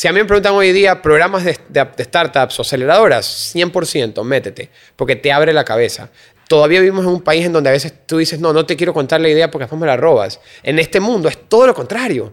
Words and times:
Si 0.00 0.08
a 0.08 0.14
mí 0.14 0.18
me 0.18 0.24
preguntan 0.24 0.54
hoy 0.54 0.72
día 0.72 1.02
programas 1.02 1.44
de, 1.44 1.58
startups 2.04 2.58
o 2.58 2.62
aceleradoras, 2.62 3.54
100%, 3.54 4.24
métete, 4.24 4.70
porque 4.96 5.14
te 5.14 5.30
abre 5.30 5.52
la 5.52 5.62
cabeza. 5.62 6.08
Todavía 6.48 6.80
vivimos 6.80 7.04
en 7.04 7.10
un 7.10 7.20
país 7.20 7.44
en 7.44 7.52
donde 7.52 7.68
a 7.68 7.72
veces 7.74 7.92
tú 8.06 8.16
dices, 8.16 8.40
no, 8.40 8.54
no 8.54 8.64
te 8.64 8.76
quiero 8.76 8.94
contar 8.94 9.20
la 9.20 9.28
idea 9.28 9.50
porque 9.50 9.64
después 9.64 9.78
me 9.78 9.86
la 9.86 9.98
robas. 9.98 10.40
En 10.62 10.78
este 10.78 11.00
mundo 11.00 11.28
es 11.28 11.36
todo 11.50 11.66
lo 11.66 11.74
contrario. 11.74 12.32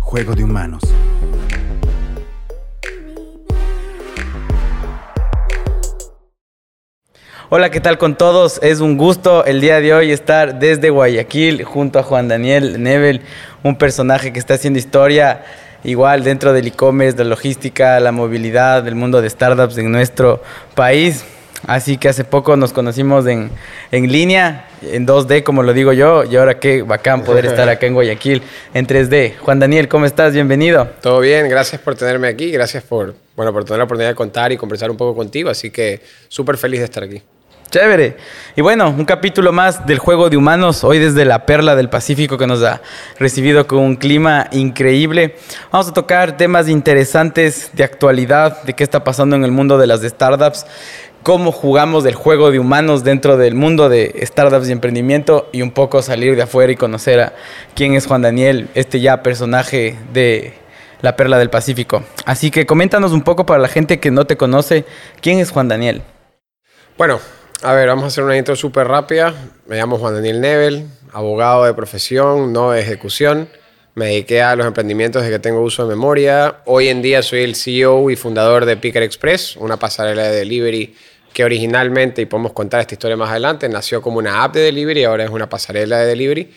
Juego 0.00 0.34
de 0.34 0.42
humanos. 0.42 0.82
Hola, 7.50 7.70
¿qué 7.70 7.78
tal 7.78 7.98
con 7.98 8.16
todos? 8.16 8.58
Es 8.62 8.80
un 8.80 8.96
gusto 8.96 9.44
el 9.44 9.60
día 9.60 9.78
de 9.78 9.92
hoy 9.92 10.12
estar 10.12 10.58
desde 10.58 10.88
Guayaquil 10.88 11.62
junto 11.62 11.98
a 11.98 12.02
Juan 12.02 12.26
Daniel 12.26 12.82
Nebel, 12.82 13.20
un 13.62 13.76
personaje 13.76 14.32
que 14.32 14.38
está 14.38 14.54
haciendo 14.54 14.78
historia 14.78 15.44
igual 15.84 16.24
dentro 16.24 16.54
del 16.54 16.68
e-commerce, 16.68 17.18
de 17.18 17.24
la 17.24 17.30
logística, 17.30 18.00
la 18.00 18.12
movilidad, 18.12 18.82
del 18.82 18.94
mundo 18.94 19.20
de 19.20 19.28
startups 19.28 19.76
en 19.76 19.92
nuestro 19.92 20.42
país. 20.74 21.22
Así 21.66 21.98
que 21.98 22.08
hace 22.08 22.24
poco 22.24 22.56
nos 22.56 22.72
conocimos 22.72 23.26
en, 23.26 23.50
en 23.92 24.10
línea, 24.10 24.66
en 24.80 25.06
2D, 25.06 25.42
como 25.42 25.62
lo 25.62 25.74
digo 25.74 25.92
yo, 25.92 26.24
y 26.24 26.36
ahora 26.36 26.58
qué 26.58 26.80
bacán 26.80 27.24
poder 27.24 27.44
estar 27.44 27.68
acá 27.68 27.86
en 27.86 27.92
Guayaquil 27.92 28.42
en 28.72 28.86
3D. 28.86 29.36
Juan 29.36 29.58
Daniel, 29.58 29.86
¿cómo 29.88 30.06
estás? 30.06 30.32
Bienvenido. 30.32 30.88
Todo 31.02 31.20
bien, 31.20 31.46
gracias 31.50 31.78
por 31.78 31.94
tenerme 31.94 32.28
aquí, 32.28 32.50
gracias 32.50 32.82
por, 32.84 33.14
bueno, 33.36 33.52
por 33.52 33.64
tener 33.64 33.78
la 33.78 33.84
oportunidad 33.84 34.12
de 34.12 34.16
contar 34.16 34.50
y 34.50 34.56
conversar 34.56 34.90
un 34.90 34.96
poco 34.96 35.14
contigo, 35.14 35.50
así 35.50 35.70
que 35.70 36.00
súper 36.28 36.56
feliz 36.56 36.80
de 36.80 36.86
estar 36.86 37.04
aquí. 37.04 37.22
Chévere. 37.74 38.16
Y 38.54 38.60
bueno, 38.60 38.88
un 38.96 39.04
capítulo 39.04 39.50
más 39.50 39.84
del 39.84 39.98
juego 39.98 40.30
de 40.30 40.36
humanos, 40.36 40.84
hoy 40.84 41.00
desde 41.00 41.24
la 41.24 41.44
perla 41.44 41.74
del 41.74 41.88
Pacífico 41.88 42.38
que 42.38 42.46
nos 42.46 42.62
ha 42.62 42.80
recibido 43.18 43.66
con 43.66 43.80
un 43.80 43.96
clima 43.96 44.46
increíble. 44.52 45.34
Vamos 45.72 45.88
a 45.88 45.92
tocar 45.92 46.36
temas 46.36 46.68
interesantes 46.68 47.70
de 47.72 47.82
actualidad, 47.82 48.62
de 48.62 48.74
qué 48.74 48.84
está 48.84 49.02
pasando 49.02 49.34
en 49.34 49.42
el 49.42 49.50
mundo 49.50 49.76
de 49.76 49.88
las 49.88 50.02
startups, 50.02 50.66
cómo 51.24 51.50
jugamos 51.50 52.04
del 52.04 52.14
juego 52.14 52.52
de 52.52 52.60
humanos 52.60 53.02
dentro 53.02 53.36
del 53.36 53.56
mundo 53.56 53.88
de 53.88 54.20
startups 54.24 54.68
y 54.68 54.72
emprendimiento 54.72 55.48
y 55.50 55.62
un 55.62 55.72
poco 55.72 56.00
salir 56.00 56.36
de 56.36 56.42
afuera 56.42 56.72
y 56.72 56.76
conocer 56.76 57.18
a 57.18 57.32
quién 57.74 57.94
es 57.94 58.06
Juan 58.06 58.22
Daniel, 58.22 58.68
este 58.76 59.00
ya 59.00 59.20
personaje 59.24 59.96
de 60.12 60.54
la 61.00 61.16
perla 61.16 61.38
del 61.38 61.50
Pacífico. 61.50 62.04
Así 62.24 62.52
que 62.52 62.66
coméntanos 62.66 63.10
un 63.10 63.22
poco 63.22 63.44
para 63.44 63.60
la 63.60 63.66
gente 63.66 63.98
que 63.98 64.12
no 64.12 64.26
te 64.26 64.36
conoce, 64.36 64.84
¿quién 65.20 65.40
es 65.40 65.50
Juan 65.50 65.66
Daniel? 65.66 66.02
Bueno, 66.96 67.18
a 67.62 67.72
ver, 67.72 67.88
vamos 67.88 68.04
a 68.04 68.06
hacer 68.08 68.24
una 68.24 68.36
intro 68.36 68.56
súper 68.56 68.88
rápida. 68.88 69.34
Me 69.66 69.76
llamo 69.76 69.98
Juan 69.98 70.14
Daniel 70.14 70.40
Nebel, 70.40 70.86
abogado 71.12 71.64
de 71.64 71.74
profesión, 71.74 72.52
no 72.52 72.72
de 72.72 72.80
ejecución. 72.80 73.48
Me 73.94 74.06
dediqué 74.06 74.42
a 74.42 74.56
los 74.56 74.66
emprendimientos 74.66 75.22
desde 75.22 75.36
que 75.36 75.38
tengo 75.38 75.60
uso 75.60 75.86
de 75.86 75.94
memoria. 75.94 76.62
Hoy 76.64 76.88
en 76.88 77.00
día 77.00 77.22
soy 77.22 77.42
el 77.42 77.54
CEO 77.54 78.10
y 78.10 78.16
fundador 78.16 78.64
de 78.64 78.76
Picker 78.76 79.02
Express, 79.02 79.56
una 79.56 79.78
pasarela 79.78 80.24
de 80.24 80.36
delivery 80.36 80.94
que 81.32 81.44
originalmente, 81.44 82.22
y 82.22 82.26
podemos 82.26 82.52
contar 82.52 82.80
esta 82.80 82.94
historia 82.94 83.16
más 83.16 83.30
adelante, 83.30 83.68
nació 83.68 84.00
como 84.00 84.18
una 84.18 84.44
app 84.44 84.54
de 84.54 84.60
delivery, 84.60 85.04
ahora 85.04 85.24
es 85.24 85.30
una 85.30 85.48
pasarela 85.48 85.98
de 85.98 86.06
delivery. 86.06 86.52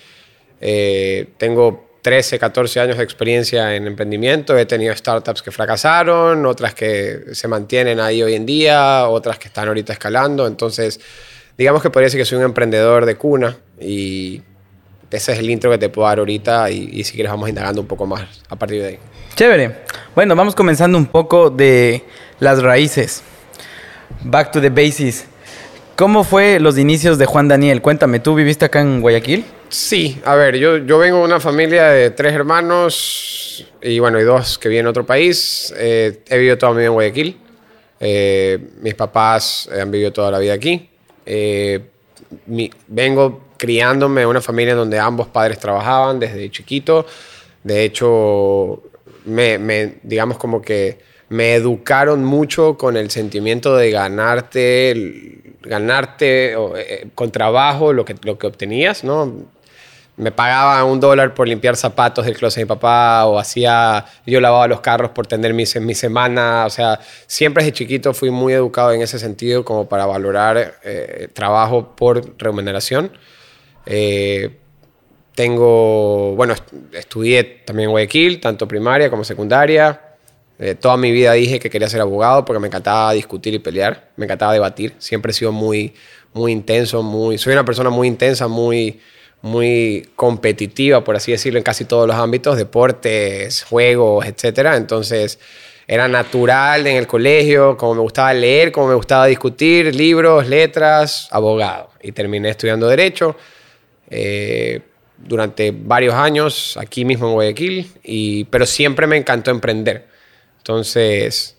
Eh, 0.62 1.30
tengo 1.38 1.87
13, 2.08 2.40
14 2.40 2.80
años 2.80 2.98
de 2.98 3.04
experiencia 3.04 3.76
en 3.76 3.86
emprendimiento. 3.86 4.58
He 4.58 4.66
tenido 4.66 4.96
startups 4.96 5.42
que 5.42 5.52
fracasaron, 5.52 6.46
otras 6.46 6.74
que 6.74 7.24
se 7.34 7.50
mantienen 7.50 8.00
ahí 8.00 8.24
hoy 8.24 8.34
en 8.34 8.46
día, 8.46 9.10
otras 9.10 9.38
que 9.38 9.50
están 9.50 9.68
ahorita 9.68 9.92
escalando. 9.92 10.48
Entonces, 10.48 11.02
digamos 11.58 11.82
que 11.82 11.90
decir 11.90 12.18
que 12.18 12.24
soy 12.24 12.38
un 12.38 12.46
emprendedor 12.46 13.06
de 13.06 13.16
cuna 13.16 13.58
y 13.78 14.42
ese 15.12 15.34
es 15.34 15.40
el 15.40 15.50
intro 15.50 15.70
que 15.70 15.78
te 15.78 15.90
puedo 15.90 16.08
dar 16.08 16.20
ahorita 16.20 16.72
y, 16.72 16.92
y 16.94 17.04
si 17.04 17.14
quieres 17.14 17.30
vamos 17.30 17.50
indagando 17.50 17.82
un 17.82 17.88
poco 17.88 18.06
más 18.06 18.24
a 18.48 18.56
partir 18.56 18.84
de 18.84 18.88
ahí. 18.88 19.00
Chévere. 19.36 19.76
Bueno, 20.16 20.34
vamos 20.34 20.56
comenzando 20.56 20.98
un 20.98 21.08
poco 21.08 21.50
de 21.50 22.06
las 22.40 22.64
raíces. 22.64 23.22
Back 24.24 24.54
to 24.54 24.62
the 24.62 24.70
basis. 24.70 25.26
¿Cómo 25.98 26.24
fue 26.24 26.62
los 26.62 26.78
inicios 26.78 27.18
de 27.18 27.26
Juan 27.26 27.50
Daniel? 27.50 27.82
Cuéntame, 27.82 28.22
¿tú 28.22 28.34
viviste 28.34 28.64
acá 28.64 28.80
en 28.80 29.02
Guayaquil? 29.02 29.44
Sí, 29.70 30.22
a 30.24 30.36
ver, 30.36 30.58
yo, 30.58 30.78
yo 30.78 30.98
vengo 30.98 31.18
de 31.18 31.24
una 31.26 31.40
familia 31.42 31.90
de 31.90 32.12
tres 32.12 32.34
hermanos 32.34 33.66
y 33.82 34.00
bueno, 34.00 34.20
y 34.20 34.24
dos 34.24 34.58
que 34.58 34.70
viven 34.70 34.86
en 34.86 34.88
otro 34.88 35.06
país. 35.06 35.74
Eh, 35.78 36.22
he 36.28 36.38
vivido 36.38 36.58
toda 36.58 36.72
mi 36.72 36.80
vida 36.80 36.88
en 36.88 36.94
Guayaquil. 36.94 37.38
Eh, 38.00 38.60
mis 38.82 38.96
papás 38.96 39.70
han 39.70 39.92
vivido 39.92 40.14
toda 40.14 40.32
la 40.32 40.40
vida 40.40 40.54
aquí. 40.54 40.90
Eh, 41.26 41.82
mi, 42.46 42.72
vengo 42.88 43.48
criándome 43.58 44.22
en 44.22 44.28
una 44.28 44.42
familia 44.42 44.74
donde 44.74 45.00
ambos 45.00 45.28
padres 45.28 45.60
trabajaban 45.60 46.20
desde 46.20 46.50
chiquito. 46.50 47.06
De 47.64 47.84
hecho, 47.84 48.84
me, 49.26 49.58
me, 49.58 49.96
digamos 50.04 50.38
como 50.38 50.62
que 50.62 51.00
me 51.30 51.56
educaron 51.56 52.24
mucho 52.24 52.78
con 52.78 52.96
el 52.96 53.12
sentimiento 53.12 53.76
de 53.76 53.92
ganarte, 53.92 55.42
ganarte 55.62 56.54
eh, 56.54 57.08
con 57.14 57.32
trabajo 57.32 57.92
lo 57.92 58.06
que, 58.06 58.16
lo 58.24 58.38
que 58.38 58.48
obtenías, 58.48 59.04
¿no? 59.04 59.57
Me 60.18 60.32
pagaba 60.32 60.84
un 60.84 61.00
dólar 61.00 61.36
por 61.36 61.48
limpiar 61.48 61.76
zapatos 61.76 62.26
del 62.26 62.36
closet 62.36 62.62
de 62.62 62.66
mi 62.66 62.70
papá 62.70 63.26
o 63.26 63.38
hacía, 63.38 64.04
yo 64.26 64.42
lavaba 64.42 64.68
los 64.68 64.82
carros 64.82 65.12
por 65.12 65.28
tener 65.28 65.54
mi, 65.54 65.64
mi 65.82 65.94
semana, 65.94 66.66
o 66.66 66.70
sea, 66.72 67.00
siempre 67.28 67.64
desde 67.64 67.78
chiquito 67.78 68.14
fui 68.16 68.32
muy 68.32 68.54
educado 68.54 68.92
en 68.92 69.02
ese 69.02 69.20
sentido 69.20 69.64
como 69.64 69.88
para 69.88 70.08
valorar 70.08 70.80
eh, 70.84 71.30
trabajo 71.34 71.96
por 71.96 72.36
remuneración. 72.40 73.12
Eh, 73.86 74.58
tengo, 75.36 76.36
bueno, 76.36 76.56
estudié 76.94 77.44
también 77.44 77.90
en 77.90 77.92
Guayaquil, 77.92 78.42
tanto 78.42 78.68
primaria 78.68 79.12
como 79.12 79.24
secundaria. 79.24 80.02
Eh, 80.58 80.74
toda 80.74 80.98
mi 80.98 81.12
vida 81.12 81.34
dije 81.34 81.60
que 81.60 81.70
quería 81.70 81.88
ser 81.88 82.02
abogado 82.02 82.44
porque 82.44 82.60
me 82.60 82.68
encantaba 82.68 83.14
discutir 83.14 83.54
y 83.54 83.60
pelear, 83.60 84.10
me 84.16 84.26
encantaba 84.26 84.52
debatir. 84.54 84.96
Siempre 84.98 85.30
he 85.30 85.34
sido 85.36 85.52
muy, 85.52 85.94
muy 86.34 86.52
intenso, 86.52 87.04
muy, 87.04 87.38
soy 87.38 87.54
una 87.54 87.64
persona 87.64 87.92
muy 87.92 88.08
intensa, 88.08 88.48
muy 88.48 89.00
muy 89.42 90.10
competitiva, 90.16 91.04
por 91.04 91.16
así 91.16 91.32
decirlo, 91.32 91.58
en 91.58 91.64
casi 91.64 91.86
todos 91.86 92.08
los 92.08 92.16
ámbitos, 92.16 92.58
deportes, 92.58 93.64
juegos, 93.64 94.26
etc. 94.26 94.74
Entonces, 94.76 95.40
era 95.88 96.08
natural 96.08 96.86
en 96.88 96.98
el 96.98 97.08
colegio, 97.08 97.78
como 97.78 97.96
me 97.96 98.02
gustaba 98.02 98.34
leer, 98.34 98.72
como 98.72 98.88
me 98.90 98.96
gustaba 98.96 99.26
discutir, 99.26 99.96
libros, 99.96 100.48
letras, 100.48 101.28
abogado. 101.32 101.92
Y 102.02 102.12
terminé 102.12 102.50
estudiando 102.50 102.88
Derecho 102.88 103.36
eh, 104.10 104.82
durante 105.18 105.72
varios 105.72 106.14
años, 106.14 106.78
aquí 106.78 107.06
mismo 107.06 107.28
en 107.28 107.34
Guayaquil, 107.34 107.92
y, 108.04 108.44
pero 108.46 108.66
siempre 108.66 109.08
me 109.08 109.18
encantó 109.18 109.52
emprender. 109.52 110.08
Entonces, 110.58 111.56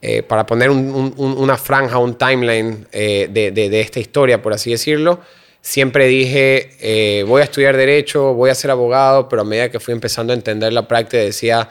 eh, 0.00 0.22
para 0.22 0.46
poner 0.46 0.70
una 0.70 1.56
franja, 1.56 1.98
un 1.98 2.16
timeline 2.16 2.86
eh, 2.92 3.28
de, 3.30 3.50
de 3.50 3.80
esta 3.80 3.98
historia, 3.98 4.40
por 4.40 4.52
así 4.52 4.70
decirlo, 4.70 5.20
siempre 5.64 6.06
dije, 6.06 6.72
eh, 6.78 7.24
voy 7.26 7.40
a 7.40 7.44
estudiar 7.44 7.74
derecho, 7.74 8.34
voy 8.34 8.50
a 8.50 8.54
ser 8.54 8.70
abogado, 8.70 9.30
pero 9.30 9.42
a 9.42 9.44
medida 9.46 9.70
que 9.70 9.80
fui 9.80 9.92
empezando 9.92 10.34
a 10.34 10.36
entender 10.36 10.74
la 10.74 10.86
práctica 10.86 11.16
decía, 11.16 11.70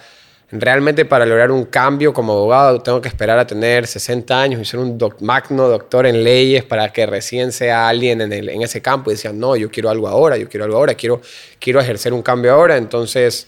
realmente 0.50 1.06
para 1.06 1.28
lograr 1.28 1.52
un 1.52 1.66
cambio 1.66 2.12
como 2.12 2.34
abogado 2.34 2.82
tengo 2.82 3.00
que 3.02 3.08
esperar 3.08 3.38
a 3.38 3.46
tener 3.46 3.86
60 3.86 4.42
años 4.42 4.60
y 4.60 4.66
ser 4.66 4.80
un 4.80 4.98
magno 5.20 5.68
doctor 5.68 6.08
en 6.08 6.24
leyes 6.24 6.64
para 6.64 6.92
que 6.92 7.06
recién 7.06 7.52
sea 7.52 7.88
alguien 7.88 8.20
en, 8.22 8.62
ese 8.64 8.82
campo. 8.82 9.12
Y 9.12 9.14
decían, 9.14 9.40
no, 9.40 9.56
yo 9.56 9.70
quiero 9.70 9.92
algo 9.92 10.08
ahora, 10.08 10.38
yo 10.38 10.50
quiero 10.50 10.64
algo 10.66 10.78
ahora, 10.78 10.96
quiero, 10.96 11.22
quiero 11.60 11.80
ejercer 11.80 12.14
un 12.14 12.24
cambio 12.24 12.52
ahora. 12.52 12.78
Entonces, 12.78 13.48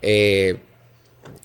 eh, 0.00 0.56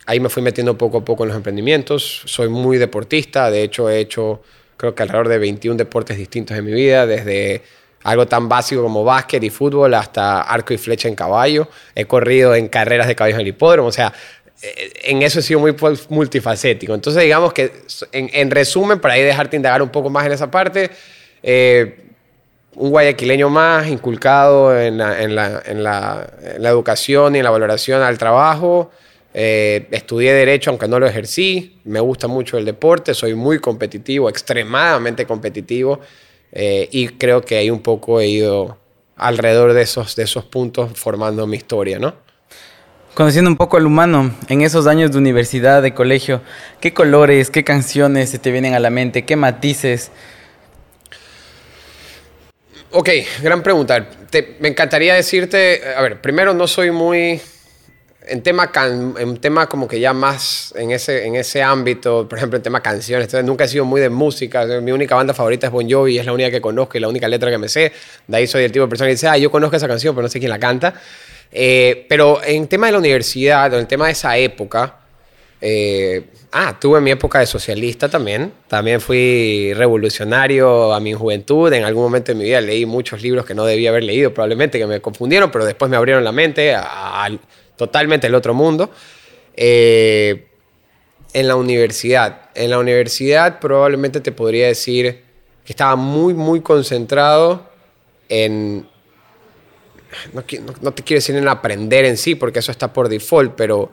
ahí 0.05 0.21
me 0.21 0.29
fui 0.29 0.41
metiendo 0.41 0.77
poco 0.77 0.99
a 0.99 1.05
poco 1.05 1.23
en 1.23 1.29
los 1.29 1.37
emprendimientos. 1.37 2.21
Soy 2.23 2.47
muy 2.47 2.77
deportista, 2.77 3.51
de 3.51 3.63
hecho 3.63 3.89
he 3.89 3.99
hecho 3.99 4.41
creo 4.77 4.95
que 4.95 5.03
alrededor 5.03 5.27
de 5.27 5.37
21 5.37 5.75
deportes 5.75 6.17
distintos 6.17 6.55
en 6.55 6.63
mi 6.63 6.71
vida, 6.71 7.05
desde 7.05 7.63
algo 8.03 8.25
tan 8.25 8.47
básico 8.47 8.81
como 8.83 9.03
básquet 9.03 9.43
y 9.43 9.49
fútbol 9.49 9.93
hasta 9.93 10.41
arco 10.41 10.73
y 10.73 10.77
flecha 10.77 11.07
en 11.07 11.15
caballo. 11.15 11.67
He 11.95 12.05
corrido 12.05 12.55
en 12.55 12.67
carreras 12.67 13.07
de 13.07 13.15
caballos 13.15 13.35
en 13.35 13.41
el 13.41 13.47
hipódromo, 13.47 13.89
o 13.89 13.91
sea, 13.91 14.13
eh, 14.61 14.91
en 15.03 15.21
eso 15.21 15.39
he 15.39 15.41
sido 15.41 15.59
muy 15.59 15.75
multifacético. 16.09 16.93
Entonces, 16.93 17.23
digamos 17.23 17.53
que, 17.53 17.71
en, 18.11 18.51
resumen, 18.51 18.99
para 18.99 19.15
ahí 19.15 19.23
dejarte 19.23 19.55
indagar 19.55 19.81
un 19.81 19.89
poco 19.89 20.09
más 20.09 20.25
en 20.25 20.31
esa 20.31 20.49
parte, 20.49 20.89
eh, 21.43 22.03
un 22.75 22.91
guayaquileño 22.91 23.49
más 23.49 23.87
inculcado 23.87 24.79
en 24.79 24.97
la, 24.97 26.31
educación 26.61 27.35
y 27.35 27.39
en 27.39 27.43
la 27.43 27.49
valoración 27.49 28.01
al 28.01 28.17
trabajo. 28.17 28.91
Eh, 29.33 29.87
estudié 29.91 30.33
Derecho, 30.33 30.69
aunque 30.69 30.87
no 30.87 30.99
lo 30.99 31.07
ejercí. 31.07 31.79
Me 31.85 31.99
gusta 31.99 32.27
mucho 32.27 32.57
el 32.57 32.65
deporte, 32.65 33.13
soy 33.13 33.33
muy 33.33 33.59
competitivo, 33.59 34.29
extremadamente 34.29 35.25
competitivo. 35.25 35.99
Eh, 36.51 36.87
y 36.91 37.09
creo 37.09 37.41
que 37.41 37.57
ahí 37.57 37.69
un 37.69 37.81
poco 37.81 38.19
he 38.19 38.27
ido 38.27 38.77
alrededor 39.15 39.73
de 39.73 39.81
esos, 39.81 40.15
de 40.15 40.23
esos 40.23 40.45
puntos 40.45 40.91
formando 40.95 41.45
mi 41.47 41.57
historia, 41.57 41.99
¿no? 41.99 42.15
Conociendo 43.13 43.49
un 43.49 43.57
poco 43.57 43.77
al 43.77 43.85
humano, 43.85 44.35
en 44.47 44.61
esos 44.61 44.85
años 44.85 45.11
de 45.11 45.17
universidad, 45.17 45.81
de 45.81 45.93
colegio, 45.93 46.41
¿qué 46.79 46.93
colores, 46.93 47.49
qué 47.49 47.63
canciones 47.63 48.29
se 48.29 48.37
te 48.37 48.51
vienen 48.51 48.75
a 48.75 48.79
la 48.79 48.91
mente, 48.91 49.25
qué 49.25 49.35
matices? 49.35 50.11
Ok, 52.91 53.09
gran 53.41 53.63
pregunta. 53.63 54.07
me 54.59 54.67
encantaría 54.67 55.15
decirte, 55.15 55.81
a 55.95 56.01
ver, 56.01 56.21
primero 56.21 56.53
no 56.53 56.67
soy 56.67 56.91
muy 56.91 57.41
en 58.29 58.41
tema, 58.41 58.71
tema 59.39 59.67
como 59.67 59.87
que 59.87 59.99
ya 59.99 60.13
más 60.13 60.73
en 60.75 60.91
ese, 60.91 61.25
en 61.25 61.35
ese 61.35 61.61
ámbito, 61.61 62.27
por 62.27 62.37
ejemplo, 62.37 62.57
en 62.57 62.63
tema 62.63 62.81
canciones, 62.81 63.25
entonces 63.25 63.45
nunca 63.45 63.63
he 63.63 63.67
sido 63.67 63.85
muy 63.85 64.01
de 64.01 64.09
música. 64.09 64.65
Mi 64.81 64.91
única 64.91 65.15
banda 65.15 65.33
favorita 65.33 65.67
es 65.67 65.73
Bon 65.73 65.89
Jovi, 65.89 66.17
es 66.17 66.25
la 66.25 66.33
única 66.33 66.51
que 66.51 66.61
conozco 66.61 66.97
y 66.97 67.01
la 67.01 67.07
única 67.07 67.27
letra 67.27 67.49
que 67.49 67.57
me 67.57 67.69
sé. 67.69 67.91
De 68.27 68.37
ahí 68.37 68.47
soy 68.47 68.63
el 68.63 68.71
tipo 68.71 68.85
de 68.85 68.89
persona 68.89 69.07
que 69.07 69.13
dice, 69.13 69.27
ah, 69.27 69.37
yo 69.37 69.51
conozco 69.51 69.75
esa 69.75 69.87
canción, 69.87 70.15
pero 70.15 70.23
no 70.23 70.29
sé 70.29 70.39
quién 70.39 70.49
la 70.49 70.59
canta. 70.59 70.93
Eh, 71.51 72.05
pero 72.09 72.43
en 72.43 72.67
tema 72.67 72.87
de 72.87 72.93
la 72.93 72.99
universidad, 72.99 73.73
en 73.73 73.79
el 73.79 73.87
tema 73.87 74.07
de 74.07 74.11
esa 74.11 74.37
época, 74.37 74.97
eh, 75.59 76.23
ah, 76.51 76.77
tuve 76.79 77.01
mi 77.01 77.11
época 77.11 77.39
de 77.39 77.45
socialista 77.45 78.09
también. 78.09 78.51
También 78.67 79.01
fui 79.01 79.73
revolucionario 79.73 80.93
a 80.93 80.99
mi 80.99 81.13
juventud. 81.13 81.71
En 81.73 81.83
algún 81.83 82.03
momento 82.03 82.31
de 82.31 82.37
mi 82.37 82.45
vida 82.45 82.61
leí 82.61 82.85
muchos 82.85 83.21
libros 83.21 83.45
que 83.45 83.55
no 83.55 83.65
debía 83.65 83.89
haber 83.89 84.03
leído, 84.03 84.33
probablemente 84.33 84.77
que 84.77 84.87
me 84.87 84.99
confundieron, 85.01 85.51
pero 85.51 85.65
después 85.65 85.89
me 85.89 85.97
abrieron 85.97 86.23
la 86.23 86.31
mente 86.31 86.75
totalmente 87.77 88.27
el 88.27 88.35
otro 88.35 88.53
mundo. 88.53 88.91
Eh, 89.55 90.47
en 91.33 91.47
la 91.47 91.55
universidad. 91.55 92.49
En 92.55 92.71
la 92.71 92.79
universidad 92.79 93.59
probablemente 93.59 94.21
te 94.21 94.31
podría 94.31 94.67
decir 94.67 95.23
que 95.63 95.73
estaba 95.73 95.95
muy, 95.95 96.33
muy 96.33 96.61
concentrado 96.61 97.69
en... 98.29 98.87
No, 100.33 100.43
no 100.81 100.91
te 100.93 101.03
quiero 101.03 101.17
decir 101.17 101.35
en 101.35 101.47
aprender 101.47 102.05
en 102.05 102.17
sí, 102.17 102.35
porque 102.35 102.59
eso 102.59 102.71
está 102.71 102.91
por 102.93 103.09
default, 103.09 103.55
pero 103.55 103.91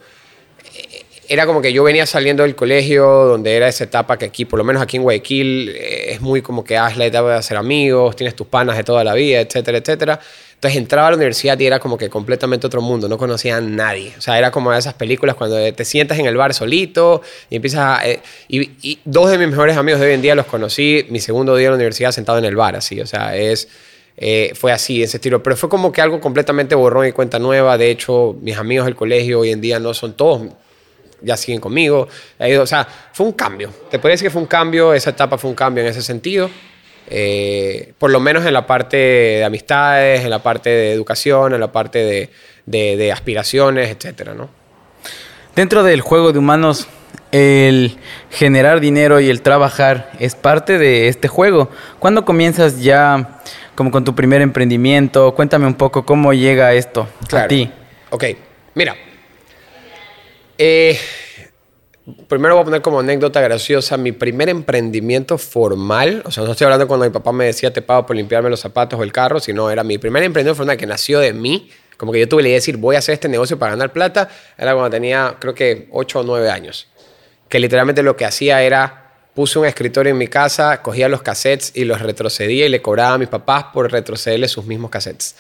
eh, 0.75 1.05
era 1.29 1.45
como 1.45 1.61
que 1.61 1.73
yo 1.73 1.83
venía 1.83 2.07
saliendo 2.07 2.45
del 2.45 2.55
colegio, 2.55 3.05
donde 3.05 3.57
era 3.57 3.69
esa 3.69 3.85
etapa 3.85 4.17
que 4.17 4.27
aquí, 4.27 4.45
por 4.45 4.59
lo 4.59 4.65
menos 4.65 4.81
aquí 4.81 4.97
en 4.97 5.03
Guayaquil, 5.03 5.71
eh, 5.71 6.13
es 6.13 6.21
muy 6.21 6.41
como 6.41 6.65
que 6.65 6.77
haz 6.77 6.97
la 6.97 7.07
etapa 7.07 7.31
de 7.31 7.37
hacer 7.37 7.57
amigos, 7.57 8.15
tienes 8.17 8.37
tus 8.37 8.47
panas 8.47 8.77
de 8.77 8.85
toda 8.85 9.03
la 9.05 9.15
vida, 9.15 9.41
etcétera, 9.41 9.79
etcétera. 9.79 10.21
Entonces 10.55 10.79
entraba 10.79 11.09
a 11.09 11.11
la 11.11 11.17
universidad 11.17 11.59
y 11.59 11.67
era 11.67 11.79
como 11.79 11.99
que 11.99 12.09
completamente 12.09 12.67
otro 12.67 12.81
mundo, 12.81 13.09
no 13.09 13.19
conocía 13.19 13.59
a 13.59 13.61
nadie. 13.61 14.15
O 14.17 14.21
sea, 14.21 14.39
era 14.39 14.51
como 14.51 14.73
esas 14.73 14.95
películas 14.95 15.37
cuando 15.37 15.73
te 15.73 15.85
sientas 15.85 16.19
en 16.19 16.27
el 16.27 16.37
bar 16.37 16.55
solito 16.55 17.23
y 17.51 17.57
empiezas 17.57 17.81
a... 17.81 18.09
Eh, 18.09 18.21
y, 18.49 18.99
dos 19.05 19.31
de 19.31 19.39
mis 19.39 19.49
mejores 19.49 19.77
amigos 19.77 20.01
de 20.01 20.07
hoy 20.07 20.13
en 20.15 20.23
día 20.23 20.35
los 20.35 20.47
conocí 20.47 21.07
mi 21.11 21.21
segundo 21.21 21.57
día 21.57 21.67
en 21.67 21.73
la 21.73 21.77
universidad 21.77 22.13
sentado 22.13 22.39
en 22.39 22.45
el 22.45 22.57
bar, 22.57 22.77
así. 22.77 23.01
O 23.01 23.07
sea, 23.07 23.37
es... 23.37 23.69
Eh, 24.17 24.53
fue 24.55 24.71
así, 24.71 25.03
ese 25.03 25.17
estilo. 25.17 25.43
Pero 25.43 25.57
fue 25.57 25.69
como 25.69 25.91
que 25.93 26.01
algo 26.01 26.21
completamente 26.21 26.75
borrón 26.75 27.07
y 27.07 27.13
cuenta 27.13 27.39
nueva. 27.39 27.77
De 27.77 27.91
hecho, 27.91 28.37
mis 28.41 28.57
amigos 28.57 28.87
del 28.87 28.95
colegio 28.95 29.41
hoy 29.41 29.51
en 29.51 29.61
día 29.61 29.81
no 29.81 29.93
son 29.93 30.15
todos, 30.15 30.53
ya 31.21 31.37
siguen 31.37 31.61
conmigo. 31.61 32.09
O 32.61 32.67
sea, 32.67 32.87
fue 33.13 33.27
un 33.27 33.33
cambio. 33.33 33.71
Te 33.91 33.99
podría 33.99 34.15
decir 34.15 34.29
que 34.29 34.31
fue 34.31 34.43
un 34.43 34.49
cambio, 34.49 34.95
esa 34.95 35.11
etapa 35.11 35.37
fue 35.37 35.51
un 35.51 35.57
cambio 35.57 35.83
en 35.83 35.91
ese 35.91 36.03
sentido. 36.03 36.49
Eh, 37.09 37.93
por 37.99 38.11
lo 38.11 38.21
menos 38.21 38.47
en 38.47 38.55
la 38.55 38.67
parte 38.67 38.97
de 38.97 39.45
amistades, 39.45 40.25
en 40.25 40.31
la 40.31 40.43
parte 40.43 40.71
de 40.71 40.93
educación, 40.93 41.55
en 41.55 41.61
la 41.61 41.71
parte 41.71 42.31
de, 42.67 43.13
aspiraciones, 43.13 43.91
etcétera, 43.91 44.35
¿no? 44.35 44.49
Dentro 45.55 45.83
del 45.83 46.01
juego 46.01 46.33
de 46.33 46.39
humanos, 46.39 46.89
el 47.31 47.99
generar 48.31 48.81
dinero 48.81 49.21
y 49.21 49.29
el 49.29 49.43
trabajar 49.43 50.11
es 50.19 50.35
parte 50.35 50.79
de 50.79 51.09
este 51.09 51.29
juego. 51.29 51.71
¿Cuándo 51.99 52.25
comienzas 52.25 52.81
ya 52.81 53.41
como 53.75 53.91
con 53.91 54.05
tu 54.05 54.15
primer 54.15 54.41
emprendimiento? 54.41 55.35
Cuéntame 55.35 55.67
un 55.67 55.75
poco 55.75 56.05
cómo 56.05 56.33
llega 56.33 56.73
esto 56.73 57.09
a 57.33 57.47
ti. 57.47 57.71
Ok, 58.11 58.25
mira. 58.75 58.97
Eh, 60.59 60.99
Primero 62.29 62.55
voy 62.55 62.63
a 62.63 62.65
poner 62.65 62.83
como 62.83 63.01
anécdota 63.01 63.41
graciosa 63.41 63.97
mi 63.97 64.13
primer 64.13 64.51
emprendimiento 64.51 65.39
formal. 65.39 66.23
O 66.27 66.31
sea, 66.31 66.45
no 66.45 66.53
estoy 66.53 66.67
hablando 66.67 66.87
cuando 66.87 67.07
mi 67.07 67.11
papá 67.11 67.33
me 67.33 67.47
decía 67.47 67.73
te 67.73 67.81
pago 67.81 68.05
por 68.05 68.15
limpiarme 68.15 68.51
los 68.51 68.61
zapatos 68.61 69.01
o 69.01 69.03
el 69.03 69.11
carro, 69.11 69.41
sino 69.41 69.71
era 69.71 69.83
mi 69.85 69.97
primer 69.97 70.23
emprendimiento 70.23 70.55
formal 70.55 70.77
que 70.77 70.87
nació 70.87 71.19
de 71.21 71.33
mí. 71.33 71.71
Como 71.97 72.13
que 72.13 72.21
yo 72.21 72.29
tuve 72.29 72.43
la 72.43 72.49
idea 72.49 72.57
de 72.57 72.61
decir 72.61 72.77
voy 72.77 72.97
a 72.97 72.99
hacer 72.99 73.15
este 73.15 73.29
negocio 73.29 73.59
para 73.59 73.73
ganar 73.73 73.91
plata. 73.93 74.29
Era 74.59 74.75
cuando 74.75 74.91
tenía 74.91 75.37
creo 75.39 75.55
que 75.55 75.89
8 75.93 76.21
o 76.21 76.23
9 76.25 76.51
años. 76.51 76.89
Que 77.49 77.59
literalmente 77.59 78.03
lo 78.03 78.17
que 78.17 78.27
hacía 78.27 78.61
era 78.63 79.13
puse 79.33 79.59
un 79.59 79.65
escritorio 79.65 80.11
en 80.11 80.19
mi 80.19 80.29
casa, 80.29 80.83
cogía 80.83 81.09
los 81.09 81.23
cassettes 81.23 81.73
y 81.75 81.85
los 81.87 82.03
retrocedía 82.03 82.67
y 82.67 82.69
le 82.69 82.83
cobraba 82.83 83.15
a 83.15 83.19
mis 83.19 83.29
papás 83.29 83.67
por 83.73 83.91
retrocederle 83.91 84.49
sus 84.49 84.67
mismos 84.67 84.91
cassettes 84.91 85.37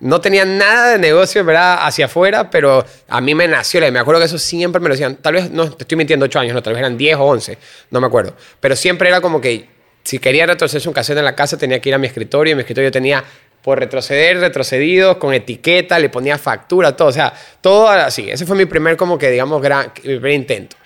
no 0.00 0.20
tenía 0.20 0.44
nada 0.44 0.92
de 0.92 0.98
negocio, 0.98 1.44
¿verdad? 1.44 1.78
Hacia 1.80 2.06
afuera, 2.06 2.50
pero 2.50 2.84
a 3.08 3.20
mí 3.20 3.34
me 3.34 3.48
nació. 3.48 3.80
Me 3.92 3.98
acuerdo 3.98 4.20
que 4.20 4.26
eso 4.26 4.38
siempre 4.38 4.80
me 4.80 4.88
lo 4.88 4.94
decían. 4.94 5.16
Tal 5.16 5.34
vez, 5.34 5.50
no, 5.50 5.70
te 5.70 5.84
estoy 5.84 5.96
mintiendo, 5.96 6.26
8 6.26 6.40
años, 6.40 6.54
no, 6.54 6.62
tal 6.62 6.72
vez 6.72 6.80
eran 6.80 6.96
10 6.96 7.16
o 7.16 7.24
11, 7.24 7.58
no 7.90 8.00
me 8.00 8.06
acuerdo. 8.06 8.34
Pero 8.60 8.76
siempre 8.76 9.08
era 9.08 9.20
como 9.20 9.40
que 9.40 9.68
si 10.02 10.18
quería 10.18 10.46
retroceder 10.46 10.86
un 10.86 10.94
cassette 10.94 11.18
en 11.18 11.24
la 11.24 11.34
casa, 11.34 11.56
tenía 11.56 11.80
que 11.80 11.88
ir 11.88 11.94
a 11.94 11.98
mi 11.98 12.06
escritorio. 12.06 12.52
Y 12.52 12.54
mi 12.54 12.60
escritorio 12.60 12.90
tenía 12.92 13.24
por 13.62 13.78
retroceder, 13.78 14.38
retrocedidos, 14.38 15.16
con 15.16 15.32
etiqueta, 15.32 15.98
le 15.98 16.10
ponía 16.10 16.36
factura, 16.36 16.94
todo. 16.94 17.08
O 17.08 17.12
sea, 17.12 17.32
todo 17.60 17.88
así. 17.88 18.30
Ese 18.30 18.44
fue 18.44 18.56
mi 18.56 18.66
primer, 18.66 18.96
como 18.96 19.16
que, 19.16 19.30
digamos, 19.30 19.62
gran, 19.62 19.92
primer 19.94 20.32
intento. 20.32 20.76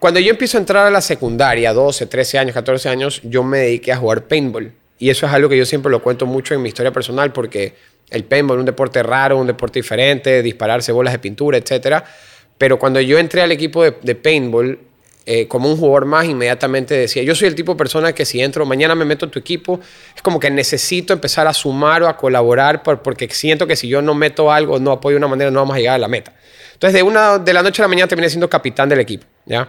Cuando 0.00 0.18
yo 0.18 0.30
empiezo 0.30 0.56
a 0.56 0.60
entrar 0.60 0.86
a 0.86 0.90
la 0.90 1.02
secundaria, 1.02 1.72
12, 1.72 2.06
13 2.06 2.38
años, 2.38 2.54
14 2.54 2.88
años, 2.88 3.20
yo 3.22 3.42
me 3.42 3.58
dediqué 3.58 3.92
a 3.92 3.96
jugar 3.98 4.24
paintball. 4.24 4.72
Y 4.98 5.10
eso 5.10 5.26
es 5.26 5.32
algo 5.32 5.48
que 5.48 5.56
yo 5.56 5.64
siempre 5.64 5.90
lo 5.90 6.02
cuento 6.02 6.26
mucho 6.26 6.54
en 6.54 6.62
mi 6.62 6.68
historia 6.68 6.90
personal 6.90 7.32
porque 7.32 7.74
el 8.10 8.24
paintball 8.24 8.58
un 8.58 8.64
deporte 8.64 9.02
raro, 9.02 9.38
un 9.38 9.46
deporte 9.46 9.78
diferente, 9.78 10.42
dispararse 10.42 10.92
bolas 10.92 11.12
de 11.12 11.18
pintura, 11.18 11.58
etc. 11.58 12.02
Pero 12.58 12.78
cuando 12.78 13.00
yo 13.00 13.18
entré 13.18 13.42
al 13.42 13.52
equipo 13.52 13.84
de, 13.84 14.14
paintball, 14.14 14.78
eh, 15.26 15.46
como 15.46 15.70
un 15.70 15.76
jugador 15.76 16.06
más, 16.06 16.26
inmediatamente 16.26 16.94
decía, 16.94 17.22
yo 17.22 17.34
soy 17.34 17.48
el 17.48 17.54
tipo 17.54 17.72
de 17.72 17.78
persona 17.78 18.12
que 18.12 18.24
si 18.24 18.40
entro, 18.40 18.66
mañana 18.66 18.94
me 18.94 19.04
meto 19.04 19.26
en 19.26 19.30
tu 19.30 19.38
equipo, 19.38 19.80
es 20.14 20.22
como 20.22 20.40
que 20.40 20.50
necesito 20.50 21.12
empezar 21.12 21.46
a 21.46 21.54
sumar 21.54 22.02
o 22.02 22.08
a 22.08 22.16
colaborar 22.16 22.82
porque 22.82 23.28
siento 23.30 23.66
que 23.66 23.76
si 23.76 23.88
yo 23.88 24.02
no 24.02 24.14
meto 24.14 24.50
algo, 24.50 24.78
no 24.78 24.92
apoyo 24.92 25.14
de 25.14 25.18
una 25.18 25.28
manera, 25.28 25.50
no 25.50 25.60
vamos 25.60 25.76
a 25.76 25.78
llegar 25.78 25.94
a 25.94 25.98
la 25.98 26.08
meta. 26.08 26.34
Entonces, 26.74 26.94
de, 26.94 27.02
una, 27.02 27.38
de 27.38 27.52
la 27.52 27.62
noche 27.62 27.82
a 27.82 27.84
la 27.84 27.88
mañana 27.88 28.08
terminé 28.08 28.28
siendo 28.28 28.48
capitán 28.48 28.88
del 28.88 29.00
equipo, 29.00 29.26
¿ya? 29.46 29.68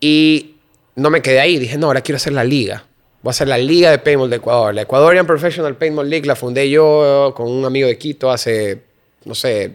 Y 0.00 0.56
no 0.96 1.10
me 1.10 1.22
quedé 1.22 1.40
ahí, 1.40 1.58
dije, 1.58 1.78
no, 1.78 1.86
ahora 1.86 2.00
quiero 2.00 2.16
hacer 2.16 2.32
la 2.32 2.44
liga. 2.44 2.84
Voy 3.22 3.30
a 3.30 3.32
hacer 3.32 3.48
la 3.48 3.58
Liga 3.58 3.90
de 3.90 3.98
Paintball 3.98 4.30
de 4.30 4.36
Ecuador. 4.36 4.74
La 4.74 4.82
Ecuadorian 4.82 5.26
Professional 5.26 5.76
Paintball 5.76 6.08
League 6.08 6.26
la 6.26 6.36
fundé 6.36 6.70
yo 6.70 7.32
con 7.36 7.50
un 7.50 7.64
amigo 7.64 7.86
de 7.86 7.98
Quito 7.98 8.30
hace, 8.30 8.82
no 9.24 9.34
sé, 9.34 9.72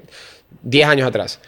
10 0.64 0.88
años 0.88 1.08
atrás 1.08 1.40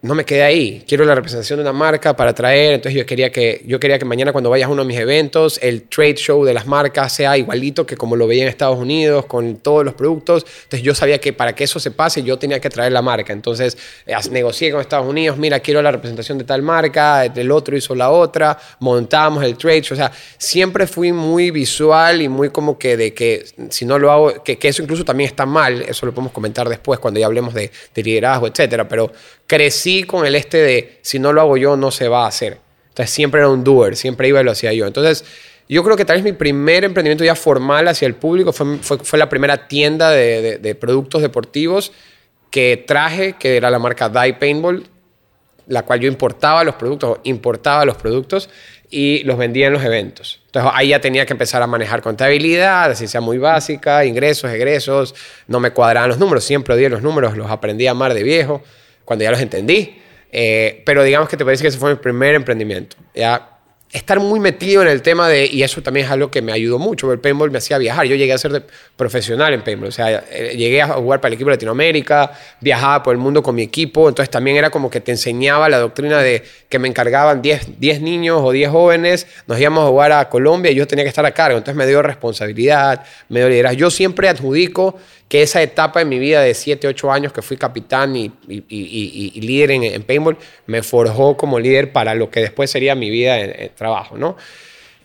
no 0.00 0.14
me 0.14 0.24
quedé 0.24 0.42
ahí. 0.44 0.84
Quiero 0.86 1.04
la 1.04 1.14
representación 1.14 1.58
de 1.58 1.62
una 1.62 1.72
marca 1.72 2.14
para 2.14 2.32
traer. 2.32 2.74
Entonces 2.74 2.98
yo 2.98 3.04
quería 3.04 3.30
que, 3.32 3.62
yo 3.66 3.80
quería 3.80 3.98
que 3.98 4.04
mañana 4.04 4.30
cuando 4.30 4.48
vayas 4.48 4.68
a 4.68 4.72
uno 4.72 4.82
de 4.82 4.88
mis 4.88 4.98
eventos, 4.98 5.58
el 5.60 5.82
trade 5.88 6.14
show 6.14 6.44
de 6.44 6.54
las 6.54 6.66
marcas 6.66 7.12
sea 7.12 7.36
igualito 7.36 7.84
que 7.84 7.96
como 7.96 8.14
lo 8.14 8.26
veía 8.28 8.44
en 8.44 8.48
Estados 8.48 8.78
Unidos, 8.78 9.26
con 9.26 9.56
todos 9.56 9.84
los 9.84 9.94
productos. 9.94 10.46
Entonces 10.64 10.82
yo 10.82 10.94
sabía 10.94 11.18
que 11.18 11.32
para 11.32 11.54
que 11.54 11.64
eso 11.64 11.80
se 11.80 11.90
pase 11.90 12.22
yo 12.22 12.38
tenía 12.38 12.60
que 12.60 12.70
traer 12.70 12.92
la 12.92 13.02
marca. 13.02 13.32
Entonces 13.32 13.76
eh, 14.06 14.14
negocié 14.30 14.70
con 14.70 14.80
Estados 14.80 15.06
Unidos, 15.06 15.36
mira, 15.36 15.58
quiero 15.60 15.82
la 15.82 15.90
representación 15.90 16.38
de 16.38 16.44
tal 16.44 16.62
marca, 16.62 17.24
el 17.24 17.50
otro 17.50 17.76
hizo 17.76 17.94
la 17.94 18.10
otra, 18.10 18.56
montamos 18.78 19.42
el 19.42 19.56
trade 19.56 19.82
show. 19.82 19.96
O 19.96 19.98
sea, 19.98 20.12
siempre 20.36 20.86
fui 20.86 21.12
muy 21.12 21.50
visual 21.50 22.22
y 22.22 22.28
muy 22.28 22.50
como 22.50 22.78
que 22.78 22.96
de 22.96 23.12
que 23.12 23.44
si 23.70 23.84
no 23.84 23.98
lo 23.98 24.12
hago, 24.12 24.44
que, 24.44 24.58
eso 24.62 24.82
incluso 24.82 25.04
también 25.04 25.28
está 25.28 25.44
mal, 25.44 25.82
eso 25.82 26.06
lo 26.06 26.12
podemos 26.12 26.32
comentar 26.32 26.68
después 26.68 27.00
cuando 27.00 27.18
ya 27.18 27.26
hablemos 27.26 27.52
de, 27.52 27.70
de 27.94 28.02
liderazgo, 28.02 28.46
etcétera. 28.46 28.86
Pero 28.86 29.10
crecí 29.48 30.04
con 30.04 30.24
el 30.26 30.36
este 30.36 30.58
de 30.58 30.98
si 31.02 31.18
no 31.18 31.32
lo 31.32 31.40
hago 31.40 31.56
yo, 31.56 31.76
no 31.76 31.90
se 31.90 32.06
va 32.06 32.24
a 32.24 32.28
hacer. 32.28 32.58
Entonces 32.90 33.10
siempre 33.10 33.40
era 33.40 33.48
un 33.48 33.64
doer, 33.64 33.96
siempre 33.96 34.28
iba 34.28 34.40
y 34.40 34.44
lo 34.44 34.52
hacía 34.52 34.72
yo. 34.72 34.86
Entonces 34.86 35.24
yo 35.68 35.82
creo 35.82 35.96
que 35.96 36.04
tal 36.04 36.16
vez 36.16 36.24
mi 36.24 36.32
primer 36.32 36.84
emprendimiento 36.84 37.24
ya 37.24 37.34
formal 37.34 37.88
hacia 37.88 38.06
el 38.06 38.14
público 38.14 38.52
fue, 38.52 38.78
fue, 38.78 39.18
la 39.18 39.28
primera 39.28 39.66
tienda 39.66 40.10
de, 40.10 40.58
de, 40.58 40.74
productos 40.74 41.22
deportivos 41.22 41.92
que 42.50 42.82
traje, 42.86 43.34
que 43.34 43.56
era 43.56 43.70
la 43.70 43.78
marca 43.78 44.08
Die 44.08 44.34
Paintball, 44.34 44.86
la 45.66 45.84
cual 45.84 46.00
yo 46.00 46.08
importaba 46.08 46.62
los 46.64 46.74
productos, 46.74 47.18
importaba 47.24 47.84
los 47.84 47.96
productos 47.96 48.50
y 48.90 49.22
los 49.24 49.38
vendía 49.38 49.66
en 49.66 49.72
los 49.72 49.84
eventos. 49.84 50.40
Entonces 50.46 50.72
ahí 50.74 50.88
ya 50.88 51.00
tenía 51.00 51.24
que 51.24 51.32
empezar 51.32 51.62
a 51.62 51.66
manejar 51.66 52.02
contabilidad, 52.02 52.94
sea 52.94 53.20
muy 53.20 53.38
básica, 53.38 54.04
ingresos, 54.04 54.50
egresos, 54.50 55.14
no 55.46 55.60
me 55.60 55.70
cuadraban 55.70 56.10
los 56.10 56.18
números, 56.18 56.44
siempre 56.44 56.74
odié 56.74 56.88
los 56.88 57.02
números, 57.02 57.36
los 57.36 57.50
aprendí 57.50 57.86
a 57.86 57.92
amar 57.92 58.12
de 58.12 58.22
viejo 58.22 58.62
cuando 59.08 59.24
ya 59.24 59.30
los 59.30 59.40
entendí. 59.40 59.98
Eh, 60.30 60.82
pero 60.84 61.02
digamos 61.02 61.30
que 61.30 61.38
te 61.38 61.44
parece 61.46 61.62
que 61.62 61.68
ese 61.68 61.78
fue 61.78 61.90
mi 61.90 61.96
primer 61.96 62.34
emprendimiento. 62.34 62.98
Ya 63.14 63.58
estar 63.90 64.20
muy 64.20 64.38
metido 64.38 64.82
en 64.82 64.88
el 64.88 65.00
tema 65.00 65.28
de, 65.28 65.46
y 65.46 65.62
eso 65.62 65.82
también 65.82 66.06
es 66.06 66.12
algo 66.12 66.30
que 66.30 66.42
me 66.42 66.52
ayudó 66.52 66.78
mucho, 66.78 67.10
el 67.10 67.20
paintball 67.20 67.50
me 67.50 67.58
hacía 67.58 67.78
viajar, 67.78 68.06
yo 68.06 68.16
llegué 68.16 68.34
a 68.34 68.38
ser 68.38 68.66
profesional 68.96 69.54
en 69.54 69.62
paintball, 69.62 69.88
o 69.88 69.92
sea, 69.92 70.24
eh, 70.30 70.54
llegué 70.56 70.82
a 70.82 70.88
jugar 70.88 71.20
para 71.20 71.28
el 71.28 71.34
equipo 71.34 71.48
de 71.48 71.56
Latinoamérica, 71.56 72.32
viajaba 72.60 73.02
por 73.02 73.14
el 73.14 73.18
mundo 73.18 73.42
con 73.42 73.54
mi 73.54 73.62
equipo, 73.62 74.08
entonces 74.08 74.30
también 74.30 74.58
era 74.58 74.68
como 74.68 74.90
que 74.90 75.00
te 75.00 75.12
enseñaba 75.12 75.68
la 75.70 75.78
doctrina 75.78 76.20
de 76.20 76.42
que 76.68 76.78
me 76.78 76.86
encargaban 76.86 77.40
10, 77.40 77.80
10 77.80 78.02
niños 78.02 78.40
o 78.42 78.52
10 78.52 78.70
jóvenes, 78.70 79.26
nos 79.46 79.58
íbamos 79.58 79.84
a 79.84 79.88
jugar 79.88 80.12
a 80.12 80.28
Colombia 80.28 80.70
y 80.70 80.74
yo 80.74 80.86
tenía 80.86 81.04
que 81.04 81.08
estar 81.08 81.24
a 81.24 81.32
cargo, 81.32 81.56
entonces 81.56 81.76
me 81.76 81.86
dio 81.86 82.02
responsabilidad, 82.02 83.04
me 83.30 83.40
dio 83.40 83.48
liderazgo. 83.48 83.78
Yo 83.78 83.90
siempre 83.90 84.28
adjudico 84.28 84.96
que 85.28 85.42
esa 85.42 85.62
etapa 85.62 86.00
en 86.00 86.08
mi 86.08 86.18
vida 86.18 86.40
de 86.40 86.54
7, 86.54 86.88
8 86.88 87.12
años 87.12 87.32
que 87.32 87.42
fui 87.42 87.56
capitán 87.58 88.16
y, 88.16 88.32
y, 88.48 89.40
líder 89.42 89.72
en, 89.72 90.02
paintball 90.02 90.38
me 90.66 90.82
forjó 90.82 91.36
como 91.36 91.60
líder 91.60 91.92
para 91.92 92.14
lo 92.14 92.30
que 92.30 92.40
después 92.40 92.70
sería 92.70 92.94
mi 92.94 93.10
vida 93.10 93.38
en, 93.38 93.70
trabajo, 93.74 94.16
¿no? 94.16 94.36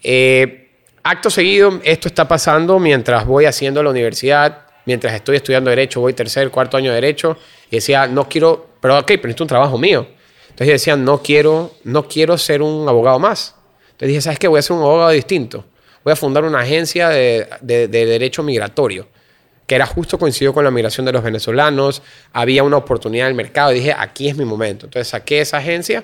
Eh, 0.02 0.70
acto 1.04 1.30
seguido, 1.30 1.82
esto 1.84 2.08
está 2.08 2.28
pasando 2.28 2.80
mientras 2.80 3.26
voy 3.26 3.46
haciendo 3.46 3.84
la 3.84 3.90
universidad, 3.90 4.66
mientras 4.86 5.14
estoy 5.14 5.36
estudiando 5.36 5.70
Derecho, 5.70 6.00
voy 6.00 6.14
tercer, 6.14 6.50
cuarto 6.50 6.78
año 6.78 6.90
de 6.92 6.96
Derecho, 6.96 7.38
y 7.70 7.76
decía, 7.76 8.08
no 8.08 8.30
quiero, 8.30 8.70
pero 8.80 9.00
ok, 9.00 9.08
pero 9.08 9.30
esto 9.30 9.44
es 9.44 9.46
un 9.46 9.48
trabajo 9.48 9.78
mío. 9.78 10.08
Entonces 10.44 10.68
yo 10.68 10.74
decía, 10.74 10.96
no 10.96 11.22
quiero, 11.22 11.74
no 11.84 12.08
quiero 12.08 12.38
ser 12.38 12.62
un 12.62 12.88
abogado 12.88 13.20
más. 13.20 13.56
Entonces 13.86 14.08
dije, 14.08 14.22
¿sabes 14.22 14.40
qué? 14.40 14.48
Voy 14.48 14.60
a 14.60 14.62
ser 14.62 14.78
un 14.78 14.84
abogado 14.84 15.10
distinto. 15.10 15.66
Voy 16.04 16.14
a 16.14 16.16
fundar 16.16 16.44
una 16.46 16.60
agencia 16.60 17.10
de, 17.10 17.48
de 17.62 17.88
derecho 17.88 18.44
migratorio, 18.44 19.08
que 19.68 19.76
era 19.76 19.86
justo 19.86 20.20
coincidió 20.20 20.54
con 20.54 20.64
la 20.64 20.72
migración 20.72 21.06
de 21.06 21.12
los 21.12 21.24
venezolanos, 21.24 22.02
había 22.32 22.64
una 22.64 22.78
oportunidad 22.78 23.28
en 23.28 23.32
el 23.32 23.36
mercado, 23.36 23.72
dije, 23.72 23.94
aquí 23.98 24.28
es 24.28 24.38
mi 24.38 24.46
momento. 24.46 24.88
Entonces 24.88 25.08
saqué 25.08 25.42
esa 25.42 25.58
agencia 25.58 26.04